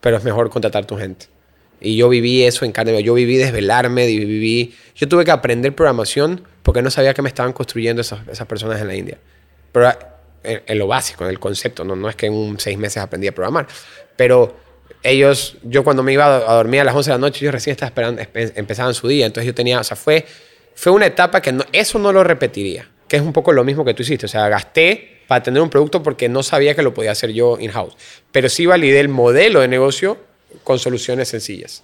pero 0.00 0.16
es 0.16 0.24
mejor 0.24 0.48
contratar 0.48 0.86
tu 0.86 0.96
gente. 0.96 1.26
Y 1.82 1.98
yo 1.98 2.08
viví 2.08 2.44
eso 2.44 2.64
en 2.64 2.72
carne. 2.72 3.02
Yo 3.02 3.12
viví 3.12 3.36
desvelarme, 3.36 4.06
viví... 4.06 4.74
Yo 4.94 5.06
tuve 5.06 5.26
que 5.26 5.32
aprender 5.32 5.74
programación 5.74 6.44
porque 6.62 6.80
no 6.80 6.90
sabía 6.90 7.12
que 7.12 7.20
me 7.20 7.28
estaban 7.28 7.52
construyendo 7.52 8.00
esas, 8.00 8.26
esas 8.28 8.46
personas 8.46 8.80
en 8.80 8.88
la 8.88 8.94
India. 8.94 9.18
Pero 9.70 9.92
en, 10.44 10.78
lo 10.78 10.86
básico, 10.86 11.24
en 11.24 11.30
el 11.30 11.38
concepto. 11.38 11.84
No, 11.84 11.96
no 11.96 12.08
es 12.08 12.16
que 12.16 12.26
en 12.26 12.32
un 12.32 12.60
seis 12.60 12.78
meses 12.78 12.98
aprendí 12.98 13.26
a 13.26 13.32
programar. 13.32 13.66
Pero 14.16 14.56
ellos, 15.02 15.56
yo 15.62 15.84
cuando 15.84 16.02
me 16.02 16.12
iba 16.12 16.36
a 16.36 16.54
dormir 16.54 16.80
a 16.80 16.84
las 16.84 16.94
11 16.94 17.10
de 17.10 17.14
la 17.14 17.20
noche, 17.20 17.44
yo 17.44 17.50
recién 17.50 17.72
estaba 17.72 17.88
esperando, 17.88 18.22
empezaban 18.56 18.94
su 18.94 19.08
día. 19.08 19.26
Entonces 19.26 19.46
yo 19.46 19.54
tenía, 19.54 19.80
o 19.80 19.84
sea, 19.84 19.96
fue, 19.96 20.24
fue 20.74 20.92
una 20.92 21.06
etapa 21.06 21.40
que 21.40 21.52
no, 21.52 21.64
eso 21.72 21.98
no 21.98 22.12
lo 22.12 22.24
repetiría. 22.24 22.88
Que 23.08 23.16
es 23.16 23.22
un 23.22 23.32
poco 23.32 23.52
lo 23.52 23.64
mismo 23.64 23.84
que 23.84 23.94
tú 23.94 24.02
hiciste. 24.02 24.26
O 24.26 24.28
sea, 24.28 24.48
gasté 24.48 25.22
para 25.26 25.42
tener 25.42 25.62
un 25.62 25.70
producto 25.70 26.02
porque 26.02 26.28
no 26.28 26.42
sabía 26.42 26.74
que 26.74 26.82
lo 26.82 26.94
podía 26.94 27.12
hacer 27.12 27.32
yo 27.32 27.58
in-house. 27.58 27.96
Pero 28.32 28.48
sí 28.48 28.66
validé 28.66 29.00
el 29.00 29.08
modelo 29.08 29.60
de 29.60 29.68
negocio 29.68 30.18
con 30.62 30.78
soluciones 30.78 31.28
sencillas. 31.28 31.82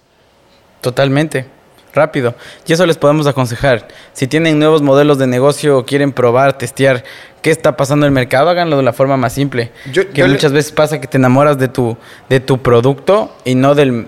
Totalmente 0.81 1.60
rápido. 1.93 2.35
Y 2.65 2.73
eso 2.73 2.85
les 2.85 2.97
podemos 2.97 3.27
aconsejar. 3.27 3.87
Si 4.13 4.27
tienen 4.27 4.59
nuevos 4.59 4.81
modelos 4.81 5.17
de 5.17 5.27
negocio 5.27 5.77
o 5.77 5.85
quieren 5.85 6.11
probar, 6.11 6.57
testear 6.57 7.03
qué 7.41 7.51
está 7.51 7.77
pasando 7.77 8.05
en 8.05 8.11
el 8.11 8.13
mercado, 8.13 8.49
háganlo 8.49 8.77
de 8.77 8.83
la 8.83 8.93
forma 8.93 9.17
más 9.17 9.33
simple. 9.33 9.71
que 10.13 10.23
muchas 10.25 10.51
veces 10.51 10.71
pasa 10.71 11.01
que 11.01 11.07
te 11.07 11.17
enamoras 11.17 11.57
de 11.57 11.67
tu, 11.67 11.97
de 12.29 12.39
tu 12.39 12.61
producto 12.61 13.35
y 13.45 13.55
no 13.55 13.75
de 13.75 14.07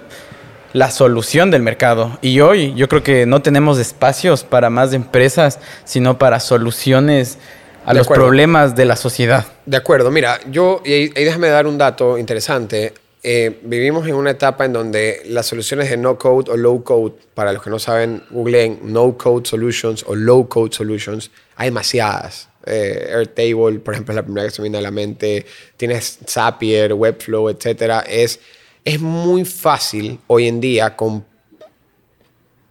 la 0.74 0.92
solución 0.92 1.52
del 1.52 1.62
mercado. 1.62 2.18
Y 2.22 2.40
hoy 2.42 2.74
yo 2.76 2.88
creo 2.88 3.04
que 3.04 3.26
no 3.26 3.42
tenemos 3.42 3.80
espacios 3.80 4.44
para 4.44 4.70
más 4.70 4.94
empresas, 4.94 5.60
sino 5.86 6.18
para 6.18 6.40
soluciones 6.40 7.38
a 7.86 7.94
los 7.94 8.08
problemas 8.08 8.76
de 8.76 8.86
la 8.86 8.96
sociedad. 8.96 9.46
De 9.66 9.78
acuerdo, 9.78 10.10
mira, 10.10 10.40
yo, 10.50 10.82
y, 10.86 10.92
y 10.92 11.24
déjame 11.24 11.50
dar 11.50 11.68
un 11.68 11.78
dato 11.78 12.18
interesante. 12.18 12.94
Eh, 13.26 13.62
vivimos 13.64 14.06
en 14.06 14.16
una 14.16 14.32
etapa 14.32 14.66
en 14.66 14.74
donde 14.74 15.22
las 15.28 15.46
soluciones 15.46 15.90
de 15.90 15.96
no 15.96 16.18
code 16.18 16.52
o 16.52 16.58
low 16.58 16.84
code, 16.84 17.14
para 17.34 17.54
los 17.54 17.64
que 17.64 17.70
no 17.70 17.80
saben, 17.80 18.22
googleen 18.30 18.80
no 18.84 19.18
code 19.18 19.48
solutions 19.48 20.04
o 20.06 20.14
low 20.14 20.50
code 20.50 20.74
solutions, 20.74 21.32
hay 21.56 21.70
demasiadas. 21.70 22.50
Eh, 22.66 23.12
Airtable, 23.14 23.80
por 23.80 23.94
ejemplo, 23.94 24.12
es 24.12 24.16
la 24.18 24.24
primera 24.24 24.48
que 24.48 24.54
se 24.54 24.62
me 24.62 24.66
viene 24.66 24.78
a 24.78 24.82
la 24.82 24.92
mente. 24.92 25.46
Tienes 25.78 26.20
Zapier, 26.28 26.94
Webflow, 26.94 27.50
etc. 27.50 28.04
Es, 28.10 28.42
es 28.84 29.00
muy 29.00 29.46
fácil 29.46 30.20
hoy 30.28 30.50
en 30.50 30.60
día 30.60 30.98
con 30.98 31.26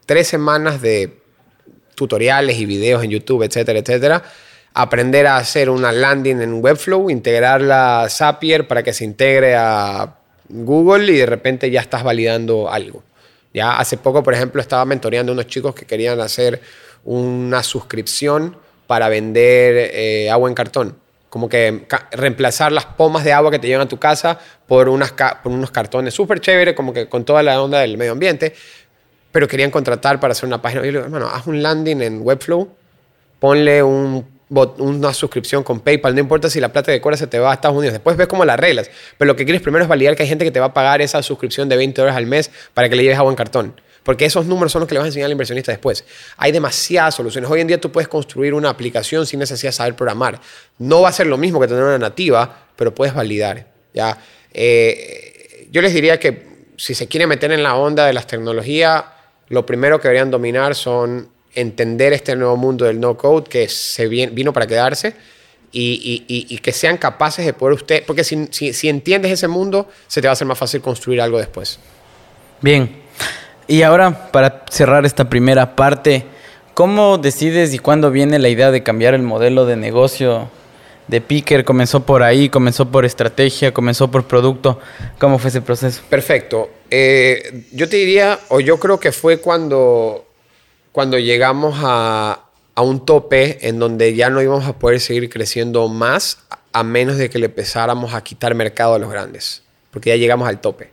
tres 0.05 0.29
semanas 0.29 0.83
de 0.83 1.17
tutoriales 1.95 2.59
y 2.59 2.67
videos 2.67 3.03
en 3.03 3.11
YouTube, 3.11 3.43
etcétera, 3.43 3.79
etcétera, 3.79 4.23
aprender 4.75 5.27
a 5.27 5.39
hacer 5.39 5.71
una 5.71 5.93
landing 5.93 6.43
en 6.43 6.63
Webflow, 6.63 7.09
integrarla 7.09 8.03
a 8.03 8.09
Zapier 8.11 8.69
para 8.69 8.83
que 8.83 8.93
se 8.93 9.05
integre 9.05 9.55
a 9.57 10.19
Google 10.49 11.12
y 11.12 11.16
de 11.16 11.26
repente 11.26 11.70
ya 11.70 11.80
estás 11.80 12.03
validando 12.03 12.70
algo. 12.70 13.03
Ya 13.55 13.78
hace 13.78 13.97
poco, 13.97 14.22
por 14.22 14.34
ejemplo, 14.34 14.61
estaba 14.61 14.84
mentoreando 14.84 15.32
a 15.32 15.34
unos 15.34 15.47
chicos 15.47 15.74
que 15.74 15.84
querían 15.84 16.20
hacer 16.20 16.61
una 17.05 17.62
suscripción 17.62 18.57
para 18.86 19.09
vender 19.09 19.90
eh, 19.93 20.30
agua 20.30 20.49
en 20.49 20.55
cartón. 20.55 20.97
Como 21.28 21.49
que 21.49 21.86
reemplazar 22.12 22.72
las 22.72 22.84
pomas 22.84 23.24
de 23.24 23.32
agua 23.32 23.51
que 23.51 23.59
te 23.59 23.66
llegan 23.66 23.82
a 23.82 23.88
tu 23.88 23.99
casa 23.99 24.38
por, 24.66 24.88
unos 24.88 25.12
cartones 25.70 26.12
súper 26.14 26.40
chévere, 26.40 26.74
como 26.74 26.93
que 26.93 27.09
con 27.09 27.24
toda 27.24 27.43
la 27.43 27.61
onda 27.62 27.80
del 27.80 27.97
medio 27.97 28.12
ambiente. 28.12 28.55
Pero 29.30 29.49
querían 29.49 29.70
contratar 29.70 30.20
para 30.20 30.32
hacer 30.32 30.47
una 30.47 30.61
página. 30.61 30.84
Yo 30.84 31.05
haz 31.26 31.47
un 31.47 31.62
landing 31.62 32.03
en 32.03 32.20
Webflow, 32.20 32.68
ponle 33.38 33.82
un 33.82 34.26
una 34.79 35.15
suscripción 35.15 35.63
con 35.63 35.81
PayPal, 35.81 36.15
no 36.15 36.21
importa 36.21 36.51
si 36.51 36.61
la 36.61 36.73
plata 36.73 36.93
de 36.93 37.01
Cora 37.01 37.17
se 37.17 37.27
te 37.27 37.39
va 37.39 37.51
a 37.51 37.55
Estados 37.55 37.77
Unidos, 37.77 37.95
después 37.95 38.17
ves 38.17 38.27
cómo 38.27 38.45
las 38.45 38.59
reglas, 38.59 38.91
pero 39.17 39.27
lo 39.29 39.37
que 39.37 39.45
quieres 39.45 39.63
primero 39.63 39.83
es 39.83 39.89
validar 39.89 40.15
que 40.15 40.25
hay 40.25 40.29
gente 40.29 40.45
que 40.45 40.51
te 40.51 40.61
va 40.61 40.67
a 40.67 40.75
pagar 40.75 41.01
esa 41.01 41.23
suscripción 41.23 41.69
de 41.69 41.77
20 41.77 42.01
dólares 42.01 42.19
al 42.19 42.27
mes 42.27 42.51
para 42.75 42.89
que 42.89 42.97
le 42.97 43.03
lleves 43.03 43.19
agua 43.19 43.33
en 43.33 43.37
cartón. 43.37 43.81
Porque 44.03 44.25
esos 44.25 44.47
números 44.47 44.73
son 44.73 44.81
los 44.81 44.89
que 44.89 44.95
le 44.95 44.99
vas 44.99 45.07
a 45.07 45.09
enseñar 45.09 45.27
al 45.27 45.33
inversionista 45.33 45.71
después. 45.71 46.05
Hay 46.37 46.51
demasiadas 46.51 47.15
soluciones. 47.15 47.49
Hoy 47.49 47.61
en 47.61 47.69
día 47.69 47.81
tú 47.81 47.93
puedes 47.93 48.09
construir 48.09 48.53
una 48.53 48.69
aplicación 48.69 49.27
sin 49.27 49.39
necesidad 49.39 49.69
de 49.69 49.77
saber 49.77 49.95
programar. 49.95 50.41
No 50.79 51.03
va 51.03 51.11
a 51.11 51.13
ser 51.13 51.29
lo 51.29 51.39
mismo 51.39 51.61
que 51.61 51.69
tener 51.69 51.85
una 51.85 51.99
nativa, 51.99 52.67
pero 52.75 52.93
puedes 52.93 53.15
validar. 53.15 53.69
¿ya? 53.95 54.19
Eh, 54.53 55.69
yo 55.71 55.81
les 55.83 55.95
diría 55.95 56.19
que 56.19 56.53
si 56.77 56.95
se 56.95 57.07
quiere 57.07 57.29
meter 57.29 57.53
en 57.53 57.63
la 57.63 57.77
onda 57.77 58.07
de 58.07 58.13
las 58.13 58.27
tecnologías, 58.27 59.05
lo 59.49 59.65
primero 59.65 60.01
que 60.01 60.09
deberían 60.09 60.31
dominar 60.31 60.75
son 60.75 61.29
entender 61.55 62.13
este 62.13 62.35
nuevo 62.37 62.57
mundo 62.57 62.85
del 62.85 62.99
no 63.01 63.17
code 63.17 63.49
que 63.49 63.69
se 63.69 64.07
vino 64.09 64.53
para 64.53 64.67
quedarse 64.67 65.15
y, 65.73 66.59
que 66.59 66.73
sean 66.73 66.99
capaces 66.99 67.47
de 67.47 67.53
poder 67.53 67.75
usted, 67.75 68.05
porque 68.07 68.25
si, 68.25 68.47
si, 68.51 68.89
entiendes 68.89 69.33
ese 69.33 69.49
mundo, 69.49 69.89
se 70.07 70.21
te 70.21 70.27
va 70.27 70.33
a 70.33 70.35
hacer 70.35 70.47
más 70.47 70.59
fácil 70.59 70.81
construir 70.81 71.21
algo 71.21 71.39
después. 71.39 71.79
Bien, 72.61 72.91
y 73.67 73.83
ahora 73.83 74.31
para 74.31 74.65
cerrar 74.71 75.07
esta 75.07 75.29
primera 75.29 75.75
parte, 75.75 76.25
¿cómo 76.75 77.19
decides 77.19 77.73
y 77.75 77.79
cuándo 77.79 78.11
viene 78.11 78.39
la 78.39 78.49
idea 78.49 78.71
de 78.71 78.83
cambiar 78.83 79.15
el 79.15 79.23
modelo 79.23 79.67
de 79.67 79.77
negocio 79.77 80.51
de 81.09 81.21
Picker? 81.21 81.65
¿Comenzó 81.65 82.05
por 82.05 82.23
ahí, 82.23 82.49
comenzó 82.49 82.91
por 82.91 83.05
estrategia, 83.05 83.73
comenzó 83.73 84.11
por 84.11 84.25
producto? 84.25 84.79
¿Cómo 85.19 85.39
fue 85.39 85.49
ese 85.49 85.63
proceso? 85.63 86.03
Perfecto. 86.09 86.71
Eh, 86.91 87.65
yo 87.73 87.89
te 87.89 87.97
diría, 87.97 88.39
o 88.49 88.61
yo 88.61 88.79
creo 88.79 89.01
que 89.01 89.11
fue 89.11 89.39
cuando 89.39 90.27
cuando 90.93 91.18
llegamos 91.18 91.78
a, 91.82 92.45
un 92.76 93.05
tope 93.05 93.68
en 93.68 93.78
donde 93.78 94.14
ya 94.14 94.30
no 94.30 94.40
íbamos 94.40 94.66
a 94.66 94.78
poder 94.78 95.01
seguir 95.01 95.28
creciendo 95.28 95.88
más 95.88 96.38
a 96.72 96.82
menos 96.82 97.16
de 97.16 97.28
que 97.28 97.38
le 97.38 97.47
empezáramos 97.47 98.14
a 98.14 98.22
quitar 98.24 98.55
mercado 98.55 98.95
a 98.95 98.99
los 98.99 99.11
grandes, 99.11 99.62
porque 99.90 100.11
ya 100.11 100.16
llegamos 100.16 100.49
al 100.49 100.61
tope. 100.61 100.90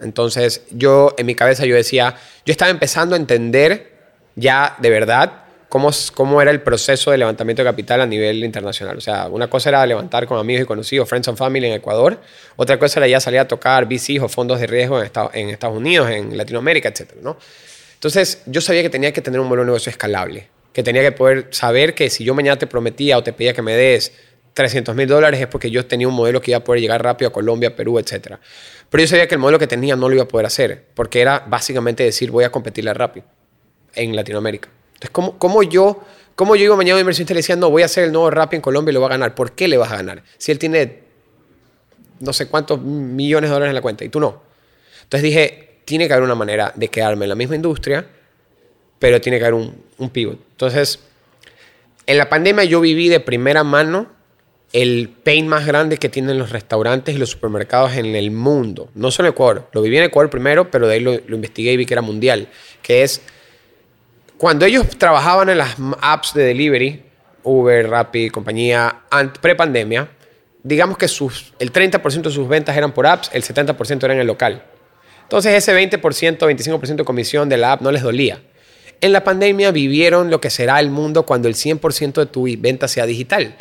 Entonces 0.00 0.62
yo 0.70 1.14
en 1.18 1.26
mi 1.26 1.34
cabeza 1.34 1.66
yo 1.66 1.74
decía, 1.74 2.16
yo 2.46 2.52
estaba 2.52 2.70
empezando 2.70 3.14
a 3.14 3.18
entender 3.18 3.98
ya 4.34 4.76
de 4.78 4.88
verdad 4.88 5.44
cómo, 5.68 5.90
cómo 6.14 6.42
era 6.42 6.50
el 6.50 6.62
proceso 6.62 7.10
de 7.10 7.18
levantamiento 7.18 7.62
de 7.62 7.68
capital 7.68 8.00
a 8.02 8.06
nivel 8.06 8.44
internacional. 8.44 8.98
O 8.98 9.00
sea, 9.00 9.28
una 9.28 9.48
cosa 9.48 9.70
era 9.70 9.86
levantar 9.86 10.26
con 10.26 10.38
amigos 10.38 10.64
y 10.64 10.66
conocidos, 10.66 11.08
friends 11.08 11.28
and 11.28 11.38
family 11.38 11.66
en 11.66 11.74
Ecuador, 11.74 12.18
otra 12.56 12.78
cosa 12.78 13.00
era 13.00 13.08
ya 13.08 13.20
salir 13.20 13.40
a 13.40 13.48
tocar 13.48 13.86
VCs 13.86 14.20
o 14.20 14.28
fondos 14.28 14.60
de 14.60 14.66
riesgo 14.66 14.98
en 14.98 15.06
Estados, 15.50 15.76
Unidos, 15.76 16.10
en 16.10 16.36
Latinoamérica, 16.36 16.88
etc. 16.88 17.12
¿no? 17.22 17.38
Entonces, 18.00 18.40
yo 18.46 18.62
sabía 18.62 18.80
que 18.80 18.88
tenía 18.88 19.12
que 19.12 19.20
tener 19.20 19.40
un 19.40 19.46
modelo 19.46 19.64
de 19.64 19.66
negocio 19.66 19.90
escalable, 19.90 20.48
que 20.72 20.82
tenía 20.82 21.02
que 21.02 21.12
poder 21.12 21.48
saber 21.50 21.94
que 21.94 22.08
si 22.08 22.24
yo 22.24 22.34
mañana 22.34 22.58
te 22.58 22.66
prometía 22.66 23.18
o 23.18 23.22
te 23.22 23.34
pedía 23.34 23.52
que 23.52 23.60
me 23.60 23.76
des 23.76 24.14
300 24.54 24.94
mil 24.94 25.06
dólares 25.06 25.38
es 25.38 25.46
porque 25.48 25.70
yo 25.70 25.84
tenía 25.84 26.08
un 26.08 26.14
modelo 26.14 26.40
que 26.40 26.52
iba 26.52 26.56
a 26.56 26.64
poder 26.64 26.80
llegar 26.80 27.04
rápido 27.04 27.28
a 27.28 27.32
Colombia, 27.32 27.76
Perú, 27.76 27.98
etc. 27.98 28.36
Pero 28.88 29.02
yo 29.02 29.06
sabía 29.06 29.28
que 29.28 29.34
el 29.34 29.38
modelo 29.38 29.58
que 29.58 29.66
tenía 29.66 29.96
no 29.96 30.08
lo 30.08 30.14
iba 30.14 30.24
a 30.24 30.28
poder 30.28 30.46
hacer, 30.46 30.86
porque 30.94 31.20
era 31.20 31.40
básicamente 31.40 32.02
decir 32.02 32.30
voy 32.30 32.44
a 32.44 32.50
competirle 32.50 32.94
rápido 32.94 33.26
en 33.92 34.16
Latinoamérica. 34.16 34.70
Entonces, 34.94 35.10
¿cómo, 35.10 35.38
cómo 35.38 35.62
yo, 35.62 36.02
cómo 36.36 36.56
yo 36.56 36.64
iba 36.64 36.76
mañana 36.76 36.94
a 36.94 36.96
un 36.96 37.00
inversionista 37.00 37.34
y 37.34 37.36
le 37.36 37.40
decía, 37.40 37.56
no, 37.56 37.68
voy 37.68 37.82
a 37.82 37.84
hacer 37.84 38.04
el 38.04 38.12
nuevo 38.12 38.30
rap 38.30 38.54
en 38.54 38.62
Colombia 38.62 38.92
y 38.92 38.94
lo 38.94 39.02
va 39.02 39.08
a 39.08 39.10
ganar? 39.10 39.34
¿Por 39.34 39.52
qué 39.52 39.68
le 39.68 39.76
vas 39.76 39.92
a 39.92 39.96
ganar? 39.96 40.22
Si 40.38 40.50
él 40.50 40.58
tiene 40.58 41.02
no 42.20 42.32
sé 42.32 42.48
cuántos 42.48 42.80
millones 42.80 43.50
de 43.50 43.52
dólares 43.52 43.72
en 43.72 43.74
la 43.74 43.82
cuenta 43.82 44.06
y 44.06 44.08
tú 44.08 44.20
no. 44.20 44.42
Entonces 45.02 45.22
dije, 45.22 45.69
tiene 45.84 46.06
que 46.06 46.14
haber 46.14 46.24
una 46.24 46.34
manera 46.34 46.72
de 46.74 46.88
quedarme 46.88 47.24
en 47.24 47.30
la 47.30 47.34
misma 47.34 47.56
industria, 47.56 48.06
pero 48.98 49.20
tiene 49.20 49.38
que 49.38 49.44
haber 49.44 49.54
un, 49.54 49.74
un 49.98 50.10
pivot. 50.10 50.38
Entonces, 50.52 51.00
en 52.06 52.18
la 52.18 52.28
pandemia 52.28 52.64
yo 52.64 52.80
viví 52.80 53.08
de 53.08 53.20
primera 53.20 53.64
mano 53.64 54.20
el 54.72 55.08
pain 55.08 55.48
más 55.48 55.66
grande 55.66 55.96
que 55.96 56.08
tienen 56.08 56.38
los 56.38 56.50
restaurantes 56.50 57.14
y 57.14 57.18
los 57.18 57.30
supermercados 57.30 57.96
en 57.96 58.14
el 58.14 58.30
mundo. 58.30 58.88
No 58.94 59.10
solo 59.10 59.28
en 59.28 59.34
Ecuador. 59.34 59.68
Lo 59.72 59.82
viví 59.82 59.96
en 59.98 60.04
Ecuador 60.04 60.30
primero, 60.30 60.70
pero 60.70 60.86
de 60.86 60.94
ahí 60.94 61.00
lo, 61.00 61.14
investigué 61.14 61.72
y 61.72 61.76
vi 61.76 61.86
que 61.86 61.94
era 61.94 62.02
mundial. 62.02 62.48
Que 62.82 63.02
es 63.02 63.20
cuando 64.38 64.64
ellos 64.64 64.86
trabajaban 64.96 65.48
en 65.48 65.58
las 65.58 65.76
apps 66.00 66.34
de 66.34 66.44
delivery, 66.44 67.02
Uber, 67.42 67.88
Rappi, 67.88 68.30
compañía, 68.30 69.02
pre-pandemia, 69.40 70.08
digamos 70.62 70.96
que 70.98 71.06
el 71.06 71.72
30% 71.72 72.22
de 72.22 72.30
sus 72.30 72.48
ventas 72.48 72.76
eran 72.76 72.92
por 72.92 73.06
apps, 73.06 73.30
el 73.32 73.42
70% 73.42 74.04
era 74.04 74.14
en 74.14 74.20
el 74.20 74.26
local. 74.26 74.62
Entonces 75.30 75.54
ese 75.54 75.72
20%, 75.72 76.00
25% 76.00 76.96
de 76.96 77.04
comisión 77.04 77.48
de 77.48 77.56
la 77.56 77.70
app 77.70 77.82
no 77.82 77.92
les 77.92 78.02
dolía. 78.02 78.42
En 79.00 79.12
la 79.12 79.22
pandemia 79.22 79.70
vivieron 79.70 80.28
lo 80.28 80.40
que 80.40 80.50
será 80.50 80.80
el 80.80 80.90
mundo 80.90 81.24
cuando 81.24 81.46
el 81.46 81.54
100% 81.54 82.14
de 82.14 82.26
tu 82.26 82.48
venta 82.58 82.88
sea 82.88 83.06
digital. 83.06 83.54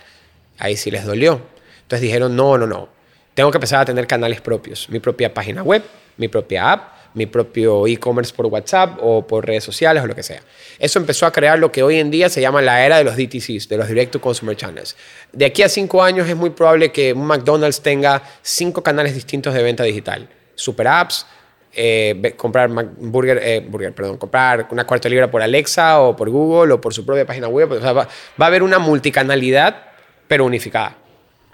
Ahí 0.57 0.75
sí 0.75 0.89
les 0.89 1.05
dolió. 1.05 1.39
Entonces 1.83 2.01
dijeron, 2.01 2.35
no, 2.35 2.57
no, 2.57 2.65
no. 2.65 2.89
Tengo 3.35 3.51
que 3.51 3.57
empezar 3.57 3.81
a 3.81 3.85
tener 3.85 4.07
canales 4.07 4.41
propios. 4.41 4.89
Mi 4.89 4.99
propia 4.99 5.31
página 5.31 5.61
web, 5.61 5.83
mi 6.17 6.27
propia 6.27 6.71
app, 6.71 6.93
mi 7.13 7.27
propio 7.27 7.85
e-commerce 7.85 8.33
por 8.33 8.47
WhatsApp 8.47 8.97
o 9.03 9.27
por 9.27 9.45
redes 9.45 9.63
sociales 9.63 10.01
o 10.01 10.07
lo 10.07 10.15
que 10.15 10.23
sea. 10.23 10.41
Eso 10.79 10.97
empezó 10.97 11.27
a 11.27 11.31
crear 11.31 11.59
lo 11.59 11.71
que 11.71 11.83
hoy 11.83 11.99
en 11.99 12.09
día 12.09 12.29
se 12.29 12.41
llama 12.41 12.63
la 12.63 12.83
era 12.83 12.97
de 12.97 13.03
los 13.03 13.15
DTCs, 13.15 13.69
de 13.69 13.77
los 13.77 13.87
Direct 13.87 14.13
to 14.13 14.19
Consumer 14.19 14.55
Channels. 14.55 14.95
De 15.31 15.45
aquí 15.45 15.61
a 15.61 15.69
cinco 15.69 16.01
años 16.01 16.27
es 16.27 16.35
muy 16.35 16.49
probable 16.49 16.91
que 16.91 17.13
un 17.13 17.27
McDonald's 17.27 17.81
tenga 17.81 18.23
cinco 18.41 18.81
canales 18.81 19.13
distintos 19.13 19.53
de 19.53 19.61
venta 19.61 19.83
digital. 19.83 20.27
Super 20.55 20.87
apps, 20.87 21.27
eh, 21.73 22.33
comprar 22.35 22.69
burger, 22.69 23.39
eh, 23.43 23.59
burger, 23.59 23.93
perdón, 23.93 24.17
comprar 24.17 24.67
una 24.71 24.85
cuarta 24.87 25.07
libra 25.07 25.29
por 25.29 25.41
Alexa 25.41 26.01
o 26.01 26.15
por 26.15 26.29
Google 26.29 26.73
o 26.73 26.81
por 26.81 26.93
su 26.93 27.05
propia 27.05 27.25
página 27.25 27.47
web. 27.47 27.69
va, 27.83 27.93
va, 27.93 28.07
a 28.37 28.45
haber 28.45 28.63
una 28.63 28.79
multicanalidad, 28.79 29.83
pero 30.27 30.45
unificada. 30.45 30.97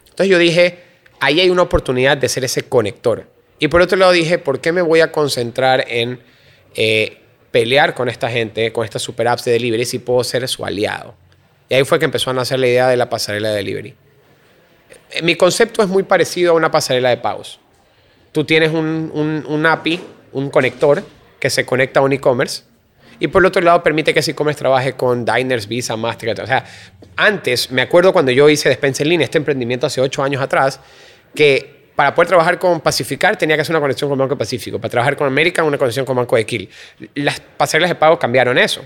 Entonces 0.03 0.27
yo 0.27 0.37
dije, 0.37 0.79
ahí 1.19 1.41
hay 1.41 1.49
una 1.49 1.63
oportunidad 1.63 2.17
de 2.17 2.29
ser 2.29 2.45
ese 2.45 2.63
conector. 2.63 3.27
Y 3.59 3.67
por 3.67 3.81
otro 3.81 3.97
lado 3.97 4.11
dije, 4.11 4.37
¿por 4.37 4.59
qué 4.59 4.71
me 4.71 4.81
voy 4.81 5.01
a 5.01 5.11
concentrar 5.11 5.85
en 5.87 6.19
eh, 6.75 7.17
pelear 7.51 7.93
con 7.93 8.07
esta 8.09 8.29
gente, 8.29 8.71
con 8.71 8.85
estas 8.85 9.01
super 9.01 9.27
apps 9.27 9.45
de 9.45 9.51
delivery, 9.51 9.85
si 9.85 9.99
puedo 9.99 10.23
ser 10.23 10.47
su 10.47 10.65
aliado? 10.65 11.15
Y 11.67 11.73
ahí 11.73 11.83
fue 11.83 11.99
que 11.99 12.05
empezó 12.05 12.29
a 12.29 12.33
nacer 12.33 12.59
la 12.59 12.67
idea 12.67 12.87
de 12.87 12.95
la 12.95 13.09
pasarela 13.09 13.49
de 13.49 13.55
delivery. 13.55 13.95
Mi 15.23 15.35
concepto 15.35 15.81
es 15.81 15.89
muy 15.89 16.03
parecido 16.03 16.51
a 16.51 16.55
una 16.55 16.71
pasarela 16.71 17.09
de 17.09 17.17
pagos 17.17 17.59
tú 18.35 18.43
tienes 18.43 18.73
un, 18.73 19.45
un, 19.47 19.65
API, 19.65 20.01
un 20.33 20.49
conector 20.49 21.01
que 21.39 21.49
se 21.49 21.65
conecta 21.65 22.01
a 22.01 22.03
un 22.03 22.11
e-commerce 22.11 22.63
y 23.17 23.29
por 23.29 23.41
el 23.41 23.45
otro 23.45 23.61
lado 23.61 23.81
permite 23.81 24.13
que 24.13 24.19
ese 24.19 24.31
e-commerce 24.31 24.59
trabaje 24.59 24.91
con 24.91 25.23
Diners, 25.23 25.69
Visa, 25.69 25.95
Mastercard. 25.95 26.43
O 26.43 26.45
sea, 26.45 26.65
antes, 27.15 27.71
me 27.71 27.81
acuerdo 27.81 28.11
cuando 28.11 28.33
yo 28.33 28.49
hice 28.49 28.67
Despensa 28.67 29.03
en 29.03 29.09
línea, 29.09 29.23
este 29.23 29.37
emprendimiento 29.37 29.87
hace 29.87 30.01
ocho 30.01 30.21
años 30.21 30.41
atrás, 30.41 30.81
que 31.33 31.93
para 31.95 32.13
poder 32.13 32.27
trabajar 32.27 32.59
con 32.59 32.81
Pacificar 32.81 33.37
tenía 33.37 33.55
que 33.55 33.61
hacer 33.61 33.73
una 33.73 33.79
conexión 33.79 34.09
con 34.09 34.19
Banco 34.19 34.37
Pacífico. 34.37 34.79
Para 34.79 34.89
trabajar 34.89 35.15
con 35.15 35.27
América, 35.27 35.63
una 35.63 35.77
conexión 35.77 36.05
con 36.05 36.17
Banco 36.17 36.35
de 36.35 36.45
Kill. 36.45 36.69
Las 37.13 37.39
pasarelas 37.39 37.89
de 37.89 37.95
pago 37.95 38.19
cambiaron 38.19 38.57
eso. 38.57 38.85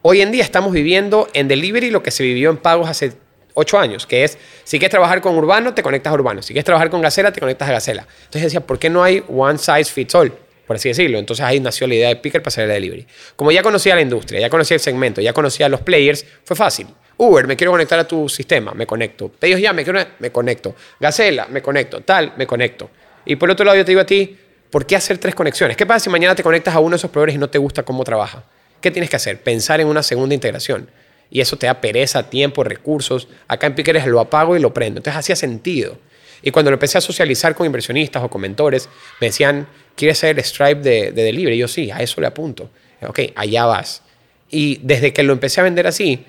Hoy 0.00 0.22
en 0.22 0.32
día 0.32 0.42
estamos 0.42 0.72
viviendo 0.72 1.28
en 1.34 1.48
delivery 1.48 1.90
lo 1.90 2.02
que 2.02 2.10
se 2.10 2.22
vivió 2.22 2.48
en 2.48 2.56
pagos 2.56 2.88
hace 2.88 3.12
ocho 3.56 3.78
años, 3.78 4.06
que 4.06 4.22
es, 4.22 4.38
si 4.64 4.78
quieres 4.78 4.90
trabajar 4.90 5.20
con 5.20 5.34
Urbano, 5.34 5.74
te 5.74 5.82
conectas 5.82 6.12
a 6.12 6.14
Urbano. 6.14 6.42
Si 6.42 6.48
quieres 6.48 6.64
trabajar 6.64 6.90
con 6.90 7.00
Gacela, 7.00 7.32
te 7.32 7.40
conectas 7.40 7.68
a 7.68 7.72
Gacela. 7.72 8.06
Entonces 8.18 8.42
decía, 8.42 8.60
¿por 8.60 8.78
qué 8.78 8.90
no 8.90 9.02
hay 9.02 9.24
one 9.28 9.58
size 9.58 9.84
fits 9.84 10.14
all? 10.14 10.32
Por 10.66 10.76
así 10.76 10.90
decirlo. 10.90 11.18
Entonces 11.18 11.44
ahí 11.44 11.58
nació 11.58 11.86
la 11.86 11.94
idea 11.94 12.08
de 12.08 12.16
Picker 12.16 12.42
para 12.42 12.48
hacer 12.48 12.64
el 12.64 12.70
delivery. 12.70 13.06
Como 13.34 13.50
ya 13.50 13.62
conocía 13.62 13.94
la 13.94 14.02
industria, 14.02 14.40
ya 14.40 14.50
conocía 14.50 14.74
el 14.74 14.80
segmento, 14.80 15.20
ya 15.20 15.32
conocía 15.32 15.68
los 15.68 15.80
players, 15.80 16.26
fue 16.44 16.54
fácil. 16.54 16.86
Uber, 17.16 17.46
me 17.46 17.56
quiero 17.56 17.70
conectar 17.72 17.98
a 17.98 18.06
tu 18.06 18.28
sistema, 18.28 18.72
me 18.72 18.86
conecto. 18.86 19.30
Pedidos 19.30 19.60
ya, 19.62 19.72
me, 19.72 19.84
quiero, 19.84 20.00
me 20.18 20.30
conecto. 20.30 20.74
Gacela, 21.00 21.46
me 21.46 21.62
conecto. 21.62 22.02
Tal, 22.02 22.34
me 22.36 22.46
conecto. 22.46 22.90
Y 23.24 23.36
por 23.36 23.50
otro 23.50 23.64
lado, 23.64 23.78
yo 23.78 23.84
te 23.86 23.92
digo 23.92 24.02
a 24.02 24.06
ti, 24.06 24.36
¿por 24.70 24.84
qué 24.84 24.96
hacer 24.96 25.16
tres 25.16 25.34
conexiones? 25.34 25.78
¿Qué 25.78 25.86
pasa 25.86 26.00
si 26.00 26.10
mañana 26.10 26.34
te 26.34 26.42
conectas 26.42 26.74
a 26.74 26.80
uno 26.80 26.90
de 26.90 26.96
esos 26.96 27.10
proveedores 27.10 27.36
y 27.36 27.38
no 27.38 27.48
te 27.48 27.56
gusta 27.56 27.84
cómo 27.84 28.04
trabaja? 28.04 28.44
¿Qué 28.82 28.90
tienes 28.90 29.08
que 29.08 29.16
hacer? 29.16 29.40
Pensar 29.40 29.80
en 29.80 29.86
una 29.86 30.02
segunda 30.02 30.34
integración. 30.34 30.90
Y 31.30 31.40
eso 31.40 31.56
te 31.56 31.66
da 31.66 31.80
pereza, 31.80 32.30
tiempo, 32.30 32.62
recursos. 32.64 33.28
Acá 33.48 33.66
en 33.66 33.74
Picker 33.74 34.06
lo 34.06 34.20
apago 34.20 34.56
y 34.56 34.60
lo 34.60 34.72
prendo. 34.72 34.98
Entonces 35.00 35.18
hacía 35.18 35.36
sentido. 35.36 35.98
Y 36.42 36.50
cuando 36.50 36.70
lo 36.70 36.76
empecé 36.76 36.98
a 36.98 37.00
socializar 37.00 37.54
con 37.54 37.66
inversionistas 37.66 38.22
o 38.22 38.28
con 38.30 38.40
mentores, 38.40 38.88
me 39.20 39.28
decían, 39.28 39.66
¿quieres 39.96 40.18
ser 40.18 40.38
el 40.38 40.44
Stripe 40.44 40.80
de, 40.80 41.12
de 41.12 41.22
delivery? 41.24 41.56
Y 41.56 41.58
yo 41.58 41.68
sí, 41.68 41.90
a 41.90 41.98
eso 41.98 42.20
le 42.20 42.26
apunto. 42.28 42.70
Ok, 43.02 43.20
allá 43.34 43.64
vas. 43.66 44.02
Y 44.50 44.78
desde 44.82 45.12
que 45.12 45.22
lo 45.22 45.32
empecé 45.32 45.60
a 45.60 45.64
vender 45.64 45.86
así, 45.86 46.24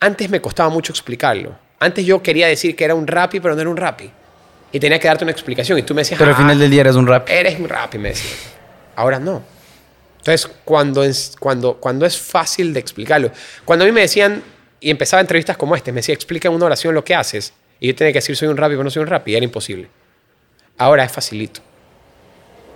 antes 0.00 0.28
me 0.30 0.40
costaba 0.40 0.68
mucho 0.70 0.92
explicarlo. 0.92 1.56
Antes 1.78 2.04
yo 2.04 2.22
quería 2.22 2.46
decir 2.48 2.74
que 2.74 2.84
era 2.84 2.94
un 2.94 3.06
Rappi, 3.06 3.38
pero 3.40 3.54
no 3.54 3.60
era 3.60 3.70
un 3.70 3.76
Rappi. 3.76 4.10
Y 4.72 4.80
tenía 4.80 4.98
que 4.98 5.08
darte 5.08 5.24
una 5.24 5.32
explicación. 5.32 5.78
Y 5.78 5.82
tú 5.82 5.94
me 5.94 6.00
decías, 6.02 6.18
Pero 6.18 6.30
al 6.30 6.36
final 6.36 6.56
"Ah, 6.56 6.60
del 6.60 6.70
día 6.70 6.80
eres 6.82 6.94
un 6.96 7.06
rap. 7.06 7.28
Eres 7.28 7.58
un 7.58 7.68
Rappi, 7.68 7.98
me 7.98 8.10
decías. 8.10 8.50
Ahora 8.96 9.18
no. 9.18 9.42
Entonces, 10.20 10.50
cuando 10.64 11.02
es, 11.02 11.34
cuando, 11.38 11.74
cuando 11.74 12.06
es 12.06 12.18
fácil 12.18 12.72
de 12.72 12.80
explicarlo. 12.80 13.32
Cuando 13.64 13.84
a 13.84 13.86
mí 13.86 13.92
me 13.92 14.02
decían, 14.02 14.42
y 14.78 14.90
empezaba 14.90 15.20
entrevistas 15.20 15.56
como 15.56 15.74
este, 15.74 15.92
me 15.92 15.96
decía, 16.00 16.14
explica 16.14 16.48
en 16.48 16.54
una 16.54 16.66
oración 16.66 16.94
lo 16.94 17.04
que 17.04 17.14
haces. 17.14 17.52
Y 17.80 17.88
yo 17.88 17.94
tenía 17.94 18.12
que 18.12 18.18
decir, 18.18 18.36
soy 18.36 18.48
un 18.48 18.56
Rappi, 18.56 18.74
pero 18.74 18.84
no 18.84 18.90
soy 18.90 19.02
un. 19.02 19.22
Y 19.26 19.34
era 19.34 19.44
imposible. 19.44 19.88
Ahora 20.76 21.04
es 21.04 21.12
facilito. 21.12 21.60